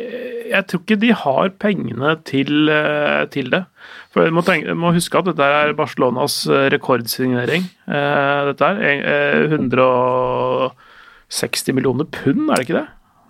jeg 0.51 0.67
tror 0.67 0.81
ikke 0.83 0.99
de 0.99 1.11
har 1.15 1.49
pengene 1.63 2.15
til, 2.27 2.69
eh, 2.69 3.25
til 3.31 3.49
det. 3.51 3.65
For 4.11 4.25
jeg 4.27 4.33
må, 4.35 4.41
tenke, 4.43 4.73
må 4.75 4.89
huske 4.91 5.15
at 5.21 5.27
dette 5.29 5.45
er 5.61 5.69
Barcelonas 5.77 6.41
eh, 6.51 6.65
rekordsignering. 6.73 7.63
Eh, 7.87 8.39
dette 8.51 8.67
er 8.75 9.05
eh, 9.07 9.55
160 9.55 11.71
millioner 11.77 12.03
pund, 12.11 12.49
er 12.51 12.59
det 12.59 12.65
ikke 12.67 12.75
det? 12.81 12.89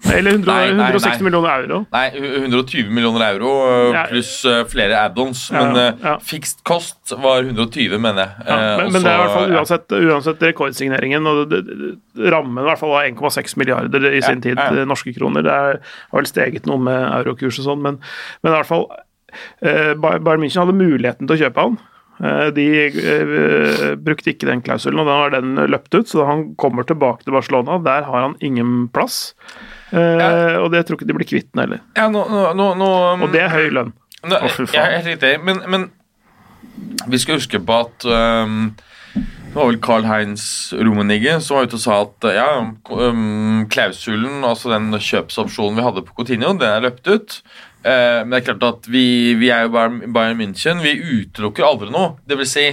Eller 0.10 0.32
100, 0.34 0.48
Nei, 0.50 0.72
nei, 0.74 0.88
160 0.90 1.20
nei. 1.20 1.26
millioner 1.28 1.52
euro. 1.62 1.78
Nei, 1.94 2.08
120 2.18 2.90
millioner 2.90 3.22
euro 3.36 3.52
Ja. 3.94 4.08
pluss 4.10 4.32
flere 4.72 4.96
add-ons. 4.98 5.44
Ja, 5.54 5.60
Men 5.68 5.78
øh, 5.78 5.92
ja. 6.02 6.16
fixed 6.26 6.64
cost 6.66 7.14
var 7.22 7.46
120, 7.46 8.00
mener 8.02 8.24
jeg. 8.24 8.32
Ja, 8.48 8.56
Eh, 8.58 8.78
men, 8.80 8.86
Også, 8.88 8.94
men 8.96 9.02
det 9.06 9.12
er 9.12 9.14
i 9.14 9.22
hvert 9.22 9.36
fall 9.38 9.46
ja. 9.54 9.58
uansett, 9.60 9.86
uansett 10.10 10.42
rekordsigneringen. 10.50 11.22
og 11.30 11.46
det, 11.54 11.60
det, 11.70 11.92
Rammen 12.34 12.58
i 12.64 12.66
hvert 12.72 12.82
fall 12.82 12.90
var 12.96 13.06
1,6 13.12 13.54
milliarder 13.62 14.02
i 14.10 14.24
sin 14.26 14.42
tid, 14.42 14.58
ja. 14.58 14.66
eh, 14.74 14.90
norske 14.90 15.14
kroner. 15.14 15.46
Det 15.46 15.54
er, 15.54 15.78
har 15.86 16.18
vel 16.24 16.32
steget 16.34 16.66
noe 16.66 16.82
med 16.82 16.98
eurokurs 17.22 17.62
og 17.62 17.66
sånn, 17.70 17.86
men, 17.86 18.02
men 18.42 18.50
i 18.52 18.56
hvert 18.58 18.72
fall 18.74 18.88
eh, 18.90 19.06
Bayern 19.62 20.42
München 20.44 20.64
hadde 20.64 20.78
muligheten 20.78 21.28
til 21.30 21.38
å 21.38 21.42
kjøpe 21.46 21.66
han. 21.68 21.80
Eh, 22.22 22.48
De 22.54 22.66
eh, 22.88 23.96
brukte 23.98 24.34
ikke 24.34 24.50
den 24.50 24.62
klausulen, 24.66 25.02
og 25.02 25.10
da 25.10 25.18
har 25.24 25.34
den 25.38 25.56
løpt 25.72 25.96
ut. 25.96 26.10
Så 26.12 26.26
han 26.28 26.52
kommer 26.62 26.86
tilbake 26.88 27.26
til 27.26 27.36
Barcelona. 27.36 27.80
Der 27.86 28.06
har 28.08 28.28
han 28.28 28.38
ingen 28.42 28.88
plass. 28.94 29.34
Eh, 29.92 30.58
Og 30.62 30.70
det 30.74 30.86
tror 30.86 31.00
ikke 31.00 31.10
de 31.10 31.18
blir 31.18 31.30
kvitt 31.30 31.50
den 31.54 31.66
heller. 31.66 31.82
Ja, 31.98 32.10
nå, 32.12 32.26
nå, 32.30 32.70
nå, 32.78 32.92
Og 33.18 33.34
det 33.34 33.46
er 33.48 33.56
høy 33.56 33.72
lønn. 33.74 33.96
Nå, 34.22 34.38
oh, 34.38 34.62
jeg 34.70 34.78
er 34.78 35.00
helt 35.00 35.10
riktig, 35.10 35.34
men, 35.42 35.64
men 35.66 35.90
vi 37.10 37.18
skal 37.18 37.40
huske 37.40 37.58
på 37.58 37.74
at 37.74 38.06
um, 38.06 38.68
det 39.18 39.56
var 39.56 39.72
vel 39.72 39.80
Carl 39.82 40.06
Heinz 40.06 40.44
Rummenigge 40.78 41.40
som 41.42 41.58
var 41.58 41.66
ute 41.66 41.80
og 41.80 41.82
sa 41.82 41.96
at 42.04 42.28
ja, 42.36 42.46
um, 42.62 43.66
klausulen, 43.74 44.44
altså 44.46 44.70
den 44.76 44.94
kjøpsopsjonen 44.94 45.80
vi 45.80 45.88
hadde 45.88 46.06
på 46.06 46.20
Coutinho, 46.20 46.54
det 46.62 46.70
er 46.70 46.86
løpt 46.86 47.10
ut. 47.10 47.40
Eh, 47.84 48.22
men 48.24 48.34
det 48.36 48.42
er 48.42 48.48
klart 48.52 48.66
at 48.68 48.90
vi, 48.92 49.34
vi 49.40 49.52
er 49.54 49.68
jo 49.68 49.76
Bayern 49.76 50.40
München. 50.40 50.82
Vi 50.84 50.96
utelukker 51.00 51.68
aldri 51.68 51.92
noe. 51.94 52.16
Det 52.28 52.38
vil 52.40 52.50
si, 52.50 52.66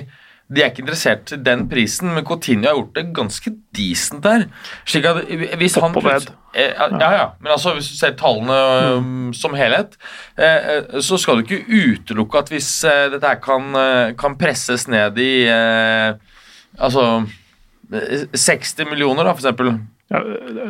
de 0.48 0.62
er 0.64 0.70
ikke 0.70 0.84
interessert 0.84 1.32
i 1.36 1.40
den 1.44 1.66
prisen, 1.68 2.12
men 2.14 2.26
Coutinho 2.28 2.68
har 2.70 2.78
gjort 2.78 2.94
det 2.96 3.06
ganske 3.16 3.52
decent 3.76 4.22
der. 4.24 4.46
Slik 4.88 5.08
at 5.08 5.24
hvis 5.60 5.76
han 5.80 5.96
ned. 5.96 6.30
Eh, 6.54 6.72
Ja, 6.78 7.10
ja, 7.12 7.26
men 7.40 7.52
altså 7.52 7.74
hvis 7.76 7.90
du 7.92 7.98
ser 7.98 8.16
tallene 8.18 8.56
mm. 9.04 9.26
som 9.36 9.52
helhet, 9.56 9.98
eh, 10.40 10.88
så 11.04 11.18
skal 11.20 11.38
du 11.38 11.44
ikke 11.44 11.66
utelukke 11.68 12.40
at 12.40 12.48
hvis 12.52 12.70
dette 13.12 13.28
her 13.28 13.42
kan, 13.44 13.68
kan 14.18 14.38
presses 14.40 14.88
ned 14.88 15.20
i 15.20 15.32
Altså 16.78 17.04
eh, 17.92 18.26
60 18.34 18.88
millioner, 18.90 19.24
da, 19.24 19.32
for 19.34 19.42
eksempel. 19.42 19.72
Ja, 20.08 20.22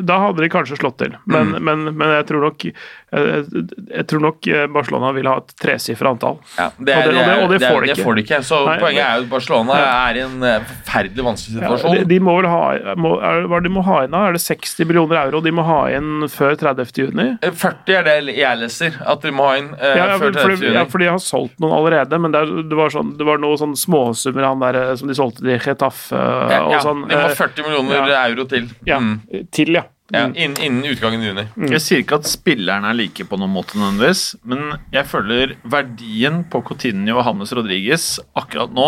da 0.03 0.17
hadde 0.25 0.43
de 0.43 0.51
kanskje 0.51 0.79
slått 0.81 0.99
til, 0.99 1.13
men, 1.31 1.53
Mm. 1.53 1.63
men, 1.63 1.83
men 1.95 2.09
jeg, 2.17 2.27
tror 2.27 2.49
nok, 2.49 2.65
jeg, 3.13 4.05
tror 4.11 4.21
nok 4.21 4.47
Barcelona 4.73 5.13
vil 5.17 5.27
ha 5.31 5.37
et 5.41 5.53
tresifra 5.61 6.11
antall. 6.13 6.39
Ja, 6.59 6.69
det, 6.79 6.97
Og 6.97 7.03
det- 7.03 7.09
og 7.09 7.15
det- 7.15 7.43
og 7.43 7.51
det 7.51 7.61
får 7.63 7.81
de 7.81 7.87
det 7.87 7.97
ikke. 7.97 8.05
får 8.05 8.19
ikke. 8.23 8.39
Så 8.45 8.59
Nei, 8.67 8.79
poenget 8.79 9.05
er 9.05 9.17
jo 9.17 9.23
at 9.25 9.31
Barcelona 9.31 9.73
er 10.09 10.15
i 10.17 10.21
en 10.21 10.43
eh, 10.43 10.61
forferdelig 10.61 11.25
vanskelig 11.25 11.63
Ja, 11.63 11.69
situasjon. 11.69 11.97
de, 11.99 12.05
de 12.05 12.19
må 12.21 12.35
vel 12.41 12.49
ha 12.51 12.95
må, 12.97 13.13
er, 13.23 13.47
Hva 13.49 13.57
er 13.57 13.61
de 13.61 13.69
må 13.73 13.85
ha 13.85 14.03
inn 14.05 14.11
da? 14.11 14.27
Er 14.29 14.33
det 14.33 14.41
60 14.45 14.85
millioner 14.87 15.17
euro 15.25 15.41
de 15.41 15.51
må 15.53 15.65
ha 15.65 15.79
inn 15.89 16.29
før 16.29 16.57
30. 16.57 16.93
juni? 16.99 17.39
Eh, 17.43 17.51
40 17.51 17.95
er 17.97 18.03
det 18.05 18.37
jeg 18.37 18.59
leser 18.59 18.93
at 19.07 19.21
de 19.23 19.31
må 19.33 19.49
ha 19.49 19.57
inn 19.57 19.71
eh, 19.81 19.97
Ja, 19.97 20.07
ja, 20.13 20.19
før 20.19 20.33
for, 20.35 20.49
30. 20.53 20.63
juni. 20.69 20.75
ja, 20.75 20.85
for 20.85 20.99
de 20.99 21.07
har 21.09 21.19
solgt 21.19 21.59
noen 21.61 21.73
allerede, 21.79 22.21
men 22.21 22.35
er, 22.35 22.45
det, 22.69 22.77
var, 22.77 22.91
sånn, 22.91 23.17
var 23.25 23.39
noen 23.39 23.57
sånn 23.59 23.77
småsummer 23.77 24.45
han 24.45 24.61
der 24.61 24.75
eh, 24.91 24.95
som 24.97 25.09
de 25.09 25.15
solgte 25.15 25.41
til 25.43 25.59
Chetaffe 25.59 26.13
ja, 26.17 26.63
og 26.67 26.73
ja, 26.73 26.81
sånn. 26.81 27.09
de 27.09 27.15
må 27.17 27.23
ha 27.23 27.31
eh, 27.31 27.35
40 27.35 27.63
millioner 27.65 28.09
ja. 28.09 28.27
euro 28.29 28.45
til. 28.45 28.69
ja, 28.85 28.99
Mm. 28.99 29.21
Til, 29.53 29.69
ja. 29.73 29.83
Ja, 30.11 30.23
Mm. 30.27 30.37
innen, 30.37 30.63
innen 30.65 30.85
utgangen 30.89 31.21
i 31.23 31.27
juni. 31.29 31.43
Jeg 31.69 31.81
sier 31.85 31.99
ikke 32.01 32.17
at 32.17 32.25
spillerne 32.25 32.89
er 32.89 32.95
like 32.97 33.25
på 33.29 33.37
noen 33.37 33.53
måte 33.53 33.77
nødvendigvis, 33.77 34.37
men 34.49 34.79
jeg 34.91 35.05
føler 35.05 35.53
verdien 35.69 36.45
på 36.49 36.63
Coutinho 36.65 37.19
og 37.19 37.25
Hannes 37.27 37.53
Rodriguez 37.53 38.19
akkurat 38.35 38.73
nå 38.73 38.87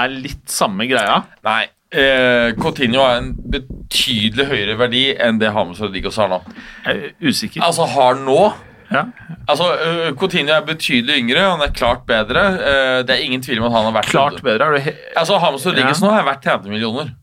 er 0.00 0.08
litt 0.08 0.48
samme 0.48 0.86
greia. 0.88 1.18
Nei. 1.44 1.66
Eh, 1.92 2.54
Coutinho 2.56 3.02
har 3.04 3.18
en 3.18 3.34
betydelig 3.52 4.46
høyere 4.48 4.78
verdi 4.80 5.02
enn 5.20 5.36
det 5.38 5.52
Hannes 5.52 5.78
Rodriguez 5.84 6.16
har 6.16 6.28
nå. 6.32 6.40
Jeg 6.86 6.96
er 6.96 7.28
usikker. 7.28 7.60
Altså 7.68 7.86
har 7.92 8.14
nå 8.14 8.54
Ja. 8.92 9.06
Altså, 9.48 9.64
uh, 9.72 10.12
Coutinho 10.20 10.52
er 10.52 10.60
betydelig 10.68 11.14
yngre, 11.22 11.40
han 11.40 11.60
er 11.64 11.70
klart 11.72 12.02
bedre. 12.06 12.42
Eh, 12.60 13.02
det 13.02 13.10
er 13.18 13.22
ingen 13.24 13.40
tvil 13.40 13.58
om 13.62 13.64
at 13.70 13.72
han 13.72 13.86
har 13.92 14.02
vært 14.02 14.10
Klart 14.10 14.42
bedre. 14.42 14.66
Er 14.66 14.72
du 14.72 14.80
he 14.80 14.92
Altså, 15.16 15.38
Hannes 15.40 15.64
Rodriguez 15.64 16.00
Ja. 16.02 16.08
nå 16.08 16.18
er 16.18 16.24
verdt 16.24 16.42
30 16.42 16.68
millioner. 16.70 17.14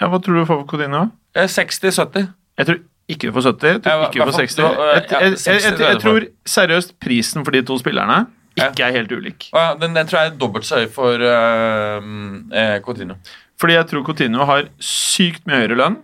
Ja, 0.00 0.08
Hva 0.08 0.18
tror 0.22 0.34
du 0.34 0.40
du 0.40 0.46
får 0.46 0.58
for 0.62 0.66
Coutinho? 0.66 1.10
Eh, 1.36 1.50
60-70. 1.52 2.30
Jeg 2.56 2.68
tror 2.70 2.80
ikke 3.12 3.28
du 3.28 3.36
får 3.36 3.46
70. 3.52 3.68
Jeg 3.68 3.82
tror 3.84 4.06
ikke 4.08 4.24
du 4.24 4.32
får 4.32 4.40
60. 4.40 4.56
Jeg, 4.58 4.72
jeg, 4.76 5.04
jeg, 5.10 5.36
jeg, 5.46 5.62
jeg, 5.62 5.76
tror 5.76 5.86
jeg 5.92 6.00
tror 6.02 6.26
seriøst 6.56 6.96
prisen 7.02 7.44
for 7.46 7.54
de 7.54 7.62
to 7.66 7.78
spillerne 7.78 8.24
ikke 8.56 8.86
er 8.86 8.94
helt 8.96 9.12
ulik. 9.12 9.48
Ja, 9.52 9.74
den, 9.80 9.94
den 9.96 10.08
tror 10.08 10.22
jeg 10.22 10.32
er 10.32 10.36
dobbelt 10.40 10.66
så 10.66 10.80
høy 10.80 10.88
for 10.92 11.20
uh, 11.20 12.04
eh, 12.56 12.76
Coutinho. 12.84 13.18
Fordi 13.60 13.76
jeg 13.76 13.88
tror 13.90 14.04
Coutinho 14.06 14.46
har 14.48 14.68
sykt 14.80 15.46
mye 15.48 15.62
høyere 15.62 15.76
lønn 15.80 15.98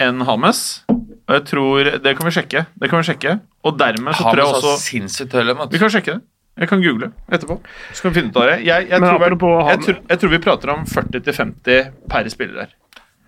enn 0.00 0.24
Hames. 0.28 0.82
Og 0.88 1.36
jeg 1.36 1.44
tror, 1.50 1.90
Det 2.04 2.14
kan 2.16 2.28
vi 2.28 2.32
sjekke. 2.32 2.64
Det 2.80 2.90
kan 2.90 3.02
vi 3.02 3.08
sjekke. 3.08 3.38
Og 3.64 3.78
dermed 3.80 4.16
så 4.16 4.22
tror 4.22 4.30
Hames 4.30 4.44
jeg 4.44 4.52
har 4.52 4.58
også 4.60 4.76
sinnssykt 4.84 5.36
høy 5.36 5.46
lønn. 5.48 5.64
Vi 5.72 5.80
kan 5.80 5.92
sjekke 5.92 6.18
det. 6.18 6.24
Jeg 6.58 6.68
kan 6.68 6.80
google 6.82 7.12
etterpå. 7.30 7.60
Så 7.94 8.02
kan 8.02 8.12
vi 8.12 8.18
finne 8.18 8.32
ut 8.32 8.38
av 8.40 8.48
det. 8.50 8.56
Jeg, 8.66 8.88
tror, 8.90 9.18
vel- 9.22 9.36
jeg, 9.38 9.82
tror, 9.84 9.98
jeg 10.10 10.20
tror 10.20 10.32
vi 10.32 10.40
prater 10.42 10.72
om 10.74 10.86
40-50 10.90 11.90
per 12.10 12.30
spiller 12.32 12.64
her. 12.64 12.72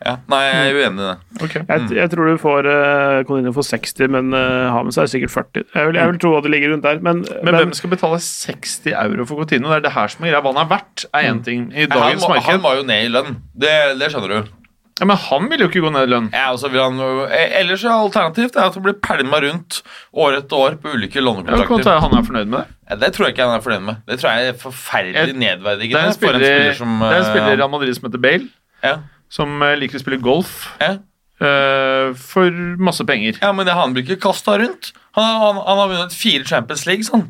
Ja. 0.01 0.15
Nei, 0.33 0.41
jeg 0.47 0.61
er 0.61 0.79
uenig 0.79 1.03
i 1.03 1.07
det. 1.07 1.43
Ok. 1.45 1.55
Jeg, 1.59 1.89
jeg 1.99 2.13
tror 2.13 2.31
du 2.31 2.39
får 2.41 2.69
uh, 2.69 3.17
Coutinho 3.29 3.53
for 3.57 3.67
60, 3.69 4.07
men 4.15 4.31
uh, 4.33 4.79
med 4.87 4.97
er 4.97 5.11
sikkert 5.13 5.35
40. 5.35 5.67
Jeg 5.75 5.91
vil, 5.91 5.99
jeg 6.01 6.13
vil 6.13 6.21
tro 6.23 6.31
at 6.39 6.47
det 6.47 6.55
ligger 6.55 6.73
rundt 6.73 6.87
der, 6.89 7.03
men, 7.05 7.25
Men 7.45 7.59
hvem 7.59 7.75
skal 7.77 7.93
betale 7.93 8.21
60 8.25 8.95
euro 8.95 9.29
for 9.29 9.43
Coutinho? 9.43 9.69
Det 9.69 9.83
er 9.83 9.89
det 9.91 9.97
her 9.99 10.15
som 10.15 10.25
er 10.25 10.33
greia. 10.33 10.41
Hva 10.41 10.55
han 10.55 10.63
er 10.65 10.71
verdt, 10.73 11.05
er 11.13 11.29
én 11.29 11.45
ting 11.45 11.69
i 11.75 11.85
dagens 11.91 12.25
han 12.25 12.39
marked. 12.39 12.65
var 12.65 12.81
jo 12.81 12.89
ned 12.89 13.11
i 13.11 13.13
lønn. 13.13 13.37
Det, 13.67 13.77
det 14.01 14.09
skjønner 14.15 14.35
du. 14.39 14.57
Ja, 15.01 15.07
Men 15.09 15.17
han 15.17 15.47
vil 15.49 15.63
jo 15.65 15.69
ikke 15.71 15.81
gå 15.81 15.91
ned 15.95 16.05
i 16.05 16.11
lønn. 16.13 16.27
Ja, 16.37 16.51
og 16.53 16.59
så 16.61 16.69
vil 16.69 16.83
han, 16.83 16.99
eh, 17.33 17.55
ellers 17.63 17.85
er 17.87 17.95
alternativt 17.95 18.57
er 18.57 18.67
at 18.69 18.75
han 18.77 18.85
blir 18.85 18.99
pælma 19.01 19.41
rundt 19.41 19.79
år 20.13 20.37
etter 20.43 20.61
år 20.61 20.77
på 20.83 20.93
ulike 20.93 21.23
lånekontrakter. 21.25 21.89
Ja, 21.89 22.03
han 22.05 22.17
er 22.19 22.27
fornøyd 22.27 22.51
med 22.53 22.59
det. 22.59 22.77
Ja, 22.91 22.99
det 23.01 23.13
tror 23.17 23.27
jeg 23.27 23.35
ikke 23.37 23.47
han 23.49 23.57
er 23.57 23.65
fornøyd 23.65 23.87
med. 23.87 24.03
Det 24.11 24.19
tror 24.21 24.37
jeg 24.37 24.51
er 24.53 24.59
forferdelig 24.61 25.39
nedverdigende. 25.41 25.95
Det 25.95 26.03
er 26.03 26.05
for 26.05 26.13
en 26.13 26.19
spiller, 26.19 26.45
spiller 26.45 26.77
som 26.83 27.01
det 27.01 27.15
er 27.15 27.23
en 27.23 27.31
spiller 27.31 27.49
i 27.49 27.55
eh, 27.55 27.61
Real 27.63 27.73
Madrid 27.73 27.97
som 27.97 28.11
heter 28.11 28.23
Bale, 28.27 28.51
ja, 28.85 28.95
som 29.31 29.63
eh, 29.63 29.77
liker 29.79 30.01
å 30.01 30.03
spille 30.03 30.21
golf 30.23 30.73
ja. 30.83 30.97
uh, 31.43 32.11
for 32.19 32.51
masse 32.83 33.07
penger. 33.07 33.39
ja, 33.43 33.53
men 33.55 33.69
det, 33.69 33.77
han 33.79 33.95
blir 33.95 34.07
ikke 34.07 34.25
kasta 34.29 34.59
rundt. 34.61 34.93
Han, 35.19 35.31
han, 35.45 35.63
han 35.67 35.85
har 35.85 35.93
vunnet 35.93 36.17
fire 36.17 36.47
Champions 36.49 36.87
League, 36.89 37.07
sånn. 37.07 37.29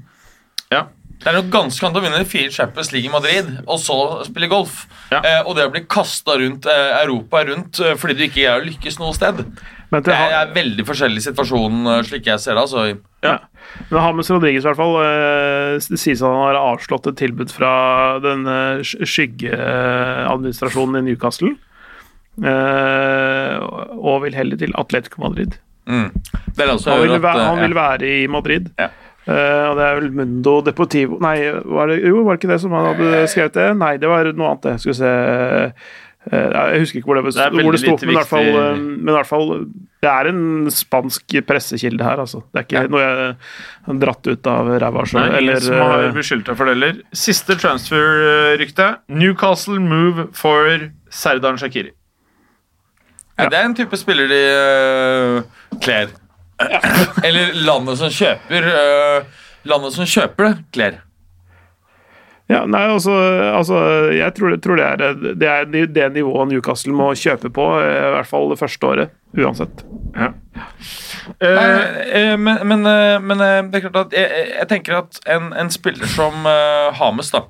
Ja. 0.73 0.87
Det 1.21 1.29
er 1.29 1.37
noe 1.37 1.53
ganske 1.53 1.85
annet 1.85 1.99
å 2.01 2.01
vinne 2.01 2.25
fire 2.25 2.49
Champions 2.55 2.95
League 2.95 3.11
i 3.11 3.13
Madrid 3.13 3.49
og 3.67 3.77
så 3.83 4.25
spille 4.25 4.49
golf. 4.49 4.87
Ja. 5.13 5.21
Eh, 5.21 5.43
og 5.45 5.53
det 5.59 5.67
å 5.69 5.73
bli 5.75 5.83
kasta 5.85 6.39
rundt 6.41 6.65
eh, 6.71 6.97
Europa 7.03 7.43
rundt 7.45 7.77
fordi 8.01 8.17
du 8.17 8.23
ikke 8.25 8.39
greier 8.39 8.63
å 8.63 8.65
lykkes 8.65 8.97
noe 9.03 9.13
sted. 9.13 9.43
Men 9.93 10.07
Det 10.07 10.15
er, 10.15 10.33
er, 10.39 10.55
veldig 10.55 10.85
forskjellig 10.87 11.23
situasjon, 11.27 11.89
slik 12.07 12.27
jeg 12.31 12.39
ser 12.41 12.55
det. 12.57 12.63
Altså. 12.63 13.03
Ja. 13.27 13.37
men 13.91 14.01
Hames 14.01 14.31
Rodriguez 14.33 14.65
i 14.65 14.69
hvert 14.71 14.79
fall 14.79 14.97
det 15.91 15.99
sies 16.01 16.23
at 16.23 16.31
han 16.31 16.47
har 16.47 16.57
avslått 16.61 17.07
et 17.11 17.19
tilbud 17.21 17.51
fra 17.53 17.73
den 18.25 18.47
eh, 18.49 18.81
skyggeadministrasjonen 18.87 21.03
i 21.03 21.05
Newcastle. 21.11 21.53
Eh, 22.45 23.57
og 23.99 24.23
vil 24.25 24.37
heller 24.37 24.61
til 24.61 24.73
Atletico 24.79 25.23
Madrid. 25.25 25.59
Mm. 25.91 26.11
Han 26.57 27.03
vil, 27.03 27.23
være, 27.23 27.37
eh, 27.37 27.47
han 27.47 27.59
ja. 27.59 27.63
vil 27.67 27.75
være 27.79 28.11
i 28.11 28.27
Madrid. 28.31 28.71
Ja. 28.79 28.91
Uh, 29.29 29.69
og 29.69 29.75
det 29.77 29.85
er 29.85 29.99
vel 29.99 30.07
Mundo 30.17 30.53
Deportivo 30.65 31.19
Nei, 31.21 31.35
var 31.69 31.91
det, 31.91 31.99
jo, 32.09 32.23
var 32.25 32.35
det 32.35 32.41
ikke 32.41 32.49
det 32.55 32.63
som 32.63 32.73
han 32.73 32.87
hadde 32.89 33.27
skrevet 33.29 33.59
det? 33.59 33.67
Nei, 33.77 33.91
det 34.01 34.09
var 34.09 34.31
noe 34.33 34.55
annet. 34.55 34.65
det. 34.65 34.73
Skal 34.81 34.91
vi 34.91 34.97
se 34.97 35.11
uh, 35.13 36.71
Jeg 36.73 36.81
husker 36.81 36.99
ikke 37.03 37.11
hvor 37.11 37.21
det, 37.21 37.35
Det 37.37 37.65
hvor 37.67 37.77
det 37.77 37.83
sto, 37.83 37.99
men 38.01 38.15
i 38.15 38.17
hvert 38.17 38.31
fall, 38.33 38.49
eh, 38.49 38.81
men 38.81 39.13
i 39.13 39.17
hvert 39.19 39.29
fall 39.29 39.53
Det 40.01 40.11
er 40.11 40.31
en 40.33 40.73
spansk 40.73 41.37
pressekilde 41.47 42.09
her, 42.09 42.25
altså. 42.25 42.41
Det 42.49 42.63
er 42.63 42.67
ikke 42.67 42.85
noe 42.97 43.05
jeg 43.05 43.31
har 43.91 44.03
dratt 44.07 44.33
ut 44.33 44.51
av 44.55 44.73
ræva 44.87 45.07
sjøl. 45.13 45.37
Eller 45.37 45.63
som 45.69 45.79
har 45.85 46.09
eh, 46.09 46.17
beskyldt 46.17 46.49
deg 46.49 46.57
for 46.57 46.71
det 46.71 46.79
heller. 46.79 47.01
Siste 47.27 47.61
transfer-rykte. 47.61 48.89
Newcastle 49.13 49.79
move 49.85 50.31
for 50.33 50.89
Serdan 51.13 51.61
Shakiri. 51.61 51.93
Ja, 53.41 53.49
det 53.53 53.59
er 53.61 53.69
en 53.69 53.77
type 53.79 53.97
spiller 54.01 54.29
de 54.31 54.41
uh, 54.55 55.79
kler. 55.83 56.13
Eller 57.25 57.55
landet 57.65 57.97
som 58.01 58.11
kjøper 58.13 58.67
uh, 58.69 59.39
Landet 59.69 59.93
som 59.97 60.05
kjøper 60.09 60.47
det, 60.51 60.57
kler. 60.77 60.99
Ja, 62.51 62.65
nei, 62.67 62.81
altså, 62.91 63.13
altså 63.55 63.77
Jeg 64.17 64.33
tror, 64.35 64.57
tror 64.65 64.81
det, 64.81 64.87
er, 64.89 65.13
det 65.39 65.49
er 65.49 65.69
det 65.95 66.07
nivået 66.17 66.49
Newcastle 66.51 66.93
må 66.97 67.13
kjøpe 67.15 67.47
på, 67.55 67.67
eh, 67.79 68.09
i 68.09 68.13
hvert 68.17 68.27
fall 68.27 68.49
det 68.51 68.59
første 68.59 68.89
året. 68.89 69.13
Uansett. 69.39 69.85
Ja. 70.19 70.33
Eh, 71.39 72.35
men, 72.41 72.59
men, 72.67 72.83
men 73.23 73.45
det 73.71 73.79
er 73.79 73.85
klart 73.87 74.01
at 74.09 74.17
jeg, 74.19 74.27
jeg- 74.35 74.51
jeg 74.59 74.69
tenker 74.73 74.99
at 74.99 75.21
en, 75.31 75.53
en 75.63 75.71
spiller 75.71 76.11
som 76.11 76.43
uh, 76.49 76.91
Hames, 76.99 77.31
da 77.31 77.45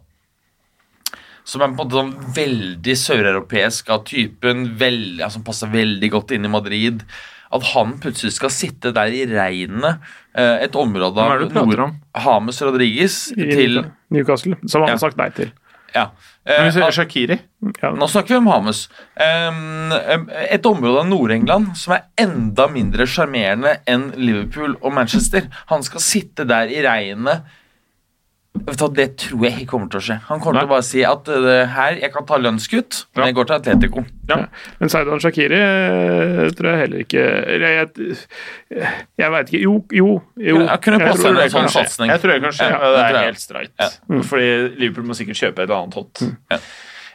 som 1.50 1.64
er 1.64 1.72
på 1.72 1.74
en 1.74 1.80
måte 1.80 1.98
sånn 1.98 2.14
veldig 2.36 2.94
søreuropeisk 3.00 3.90
av 3.90 4.04
typen, 4.06 4.68
veldig, 4.78 5.18
ja, 5.24 5.28
som 5.34 5.42
passer 5.46 5.70
veldig 5.72 6.10
godt 6.14 6.36
inn 6.36 6.46
i 6.46 6.52
Madrid 6.52 7.02
At 7.50 7.64
han 7.72 7.96
plutselig 7.98 8.36
skal 8.36 8.52
sitte 8.54 8.92
der 8.94 9.10
i 9.10 9.24
regnet, 9.26 9.98
eh, 10.38 10.60
et 10.62 10.76
område 10.78 11.24
Nord- 11.50 11.96
Hames 12.14 12.60
Rodriguez 12.62 13.16
I 13.34 13.48
til 13.50 13.80
Newcastle, 14.14 14.54
som 14.70 14.84
han 14.84 14.92
Ja. 14.92 14.94
har 14.94 15.02
sagt 15.02 15.16
nei 15.18 15.28
til. 15.34 15.50
ja, 15.92 16.04
eh, 16.46 16.62
hvis 16.62 16.76
vi 16.76 16.80
sier 16.80 16.92
Shakiri 16.94 17.40
Ja. 17.82 17.90
Nå 17.90 18.06
snakker 18.08 18.28
vi 18.28 18.36
om 18.36 18.46
Hames. 18.46 18.84
Et 19.18 20.66
område 20.66 21.00
av 21.02 21.08
Nord-England 21.10 21.74
som 21.76 21.94
er 21.96 22.04
enda 22.22 22.68
mindre 22.68 23.06
sjarmerende 23.10 23.78
enn 23.90 24.12
Liverpool 24.16 24.76
og 24.80 24.94
Manchester. 24.94 25.48
Han 25.66 25.82
skal 25.82 26.00
sitte 26.00 26.46
der 26.46 26.70
i 26.70 26.80
regnet. 26.86 27.42
Det 28.50 29.04
tror 29.16 29.44
jeg 29.46 29.52
ikke 29.60 29.66
kommer 29.70 29.90
til 29.92 30.00
å 30.00 30.02
skje. 30.02 30.14
Han 30.26 30.40
kommer 30.42 30.58
Nei. 30.58 30.62
til 30.64 30.68
å 30.68 30.72
bare 30.72 30.84
si 30.86 31.02
at 31.06 31.28
uh, 31.30 31.48
her, 31.70 31.98
jeg 32.02 32.10
kan 32.12 32.24
ta 32.26 32.38
lønnskutt, 32.40 32.96
men 33.14 33.22
Ja. 33.22 33.26
jeg 33.28 33.36
går 33.38 33.46
til 33.46 33.56
Atletico. 33.56 34.02
Ja. 34.28 34.38
Men 34.80 34.90
Seidan 34.90 35.22
Shakiri 35.22 35.60
eh, 35.60 36.50
tror 36.58 36.68
jeg 36.70 36.80
heller 36.84 37.00
ikke 37.04 37.22
Jeg, 37.22 37.88
jeg, 37.94 38.90
jeg 39.22 39.32
veit 39.34 39.48
ikke. 39.52 39.62
Jo, 39.62 39.74
jo. 39.94 40.10
jo. 40.38 40.60
Ja, 40.66 40.76
kunne 40.82 40.98
Jeg 40.98 41.16
tror 41.18 41.38
det 41.38 41.48
kan 41.54 41.70
skje. 41.70 41.86
Jeg 42.10 42.20
tror 42.22 42.32
det 42.34 42.40
kan 42.42 42.58
skje. 42.58 42.68
Ja, 42.74 42.92
det 42.96 43.02
er 43.06 43.24
helt 43.30 43.42
streit. 43.42 43.74
Ja. 43.78 43.88
Fordi 44.32 44.50
Liverpool 44.82 45.06
må 45.10 45.18
sikkert 45.18 45.40
kjøpe 45.40 45.66
et 45.66 45.74
annet 45.78 45.98
hot. 45.98 46.22
Ja. 46.50 46.60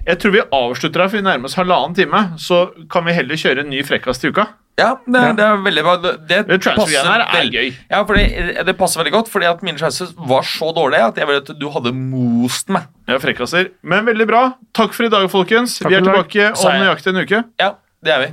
Jeg 0.05 0.19
tror 0.21 0.35
vi 0.35 0.41
avslutter 0.53 1.01
her, 1.01 1.09
for 1.09 1.17
vi 1.17 1.25
nærmer 1.25 1.49
oss 1.49 1.55
halvannen 1.59 1.95
time. 1.97 2.23
Så 2.39 2.67
kan 2.91 3.05
vi 3.07 3.15
heller 3.17 3.39
kjøre 3.41 3.63
en 3.65 3.71
ny 3.73 3.83
frekkas 3.87 4.19
til 4.21 4.31
uka. 4.35 4.47
Ja, 4.75 4.89
det, 5.07 5.19
ja. 5.21 5.31
det 5.31 5.43
er 5.45 5.61
veldig 5.63 5.83
bra. 5.87 5.93
Det, 6.03 6.39
det 6.49 6.57
passer, 6.59 7.07
her 7.07 7.21
er 7.23 7.45
gøy. 7.47 7.69
Ja, 7.91 8.01
fordi 8.03 8.25
det 8.67 8.73
passer 8.75 8.99
veldig 8.99 9.13
godt, 9.13 9.29
fordi 9.31 9.47
at 9.47 9.63
mine 9.63 9.79
chances 9.79 10.11
var 10.17 10.43
så 10.43 10.73
dårlige 10.75 11.05
at 11.13 11.21
jeg 11.21 11.29
ville 11.29 11.43
at 11.45 11.51
du 11.61 11.69
hadde 11.71 11.93
most 11.95 12.67
meg. 12.75 12.89
Ja, 13.07 13.15
frekkaser. 13.23 13.71
Men 13.87 14.05
veldig 14.09 14.27
bra. 14.27 14.43
Takk 14.75 14.91
for 14.97 15.07
i 15.07 15.11
dag, 15.13 15.29
folkens. 15.31 15.77
Takk 15.79 15.93
vi 15.93 15.95
er 15.95 16.03
for 16.03 16.11
tilbake 16.11 16.49
om 16.59 16.75
nøyaktig 16.83 17.13
en 17.13 17.21
uke. 17.23 17.43
Ja, 17.63 17.71
det 18.03 18.15
er 18.17 18.25
vi. 18.25 18.29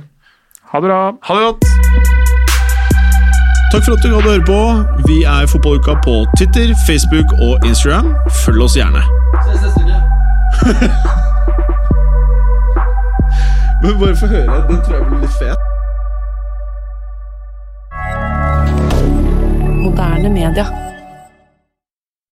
Ha 0.73 0.83
det 0.83 0.91
bra. 0.91 0.99
Ha 1.29 1.39
det 1.39 1.47
godt. 1.47 1.63
Takk 3.71 3.87
for 3.87 3.95
at 3.95 4.03
du 4.03 4.11
hadde 4.11 4.27
høre 4.27 4.45
på. 4.51 4.61
Vi 5.07 5.23
er 5.23 5.47
Fotballuka 5.47 5.95
på 6.03 6.25
Twitter, 6.35 6.75
Facebook 6.83 7.31
og 7.39 7.63
Instagram. 7.63 8.11
Følg 8.43 8.67
oss 8.67 8.75
gjerne. 8.75 9.07
Ses 9.47 9.63
neste 9.63 9.81
uke. 9.87 9.97
Men 13.83 13.99
bare 13.99 14.15
få 14.15 14.27
høre. 14.27 14.65
Den 14.67 14.83
tror 14.83 14.99
jeg 14.99 15.07
blir 15.07 15.23
litt 15.23 15.39
fet. 15.39 15.72
Moderne 20.03 20.29
media. 20.29 20.92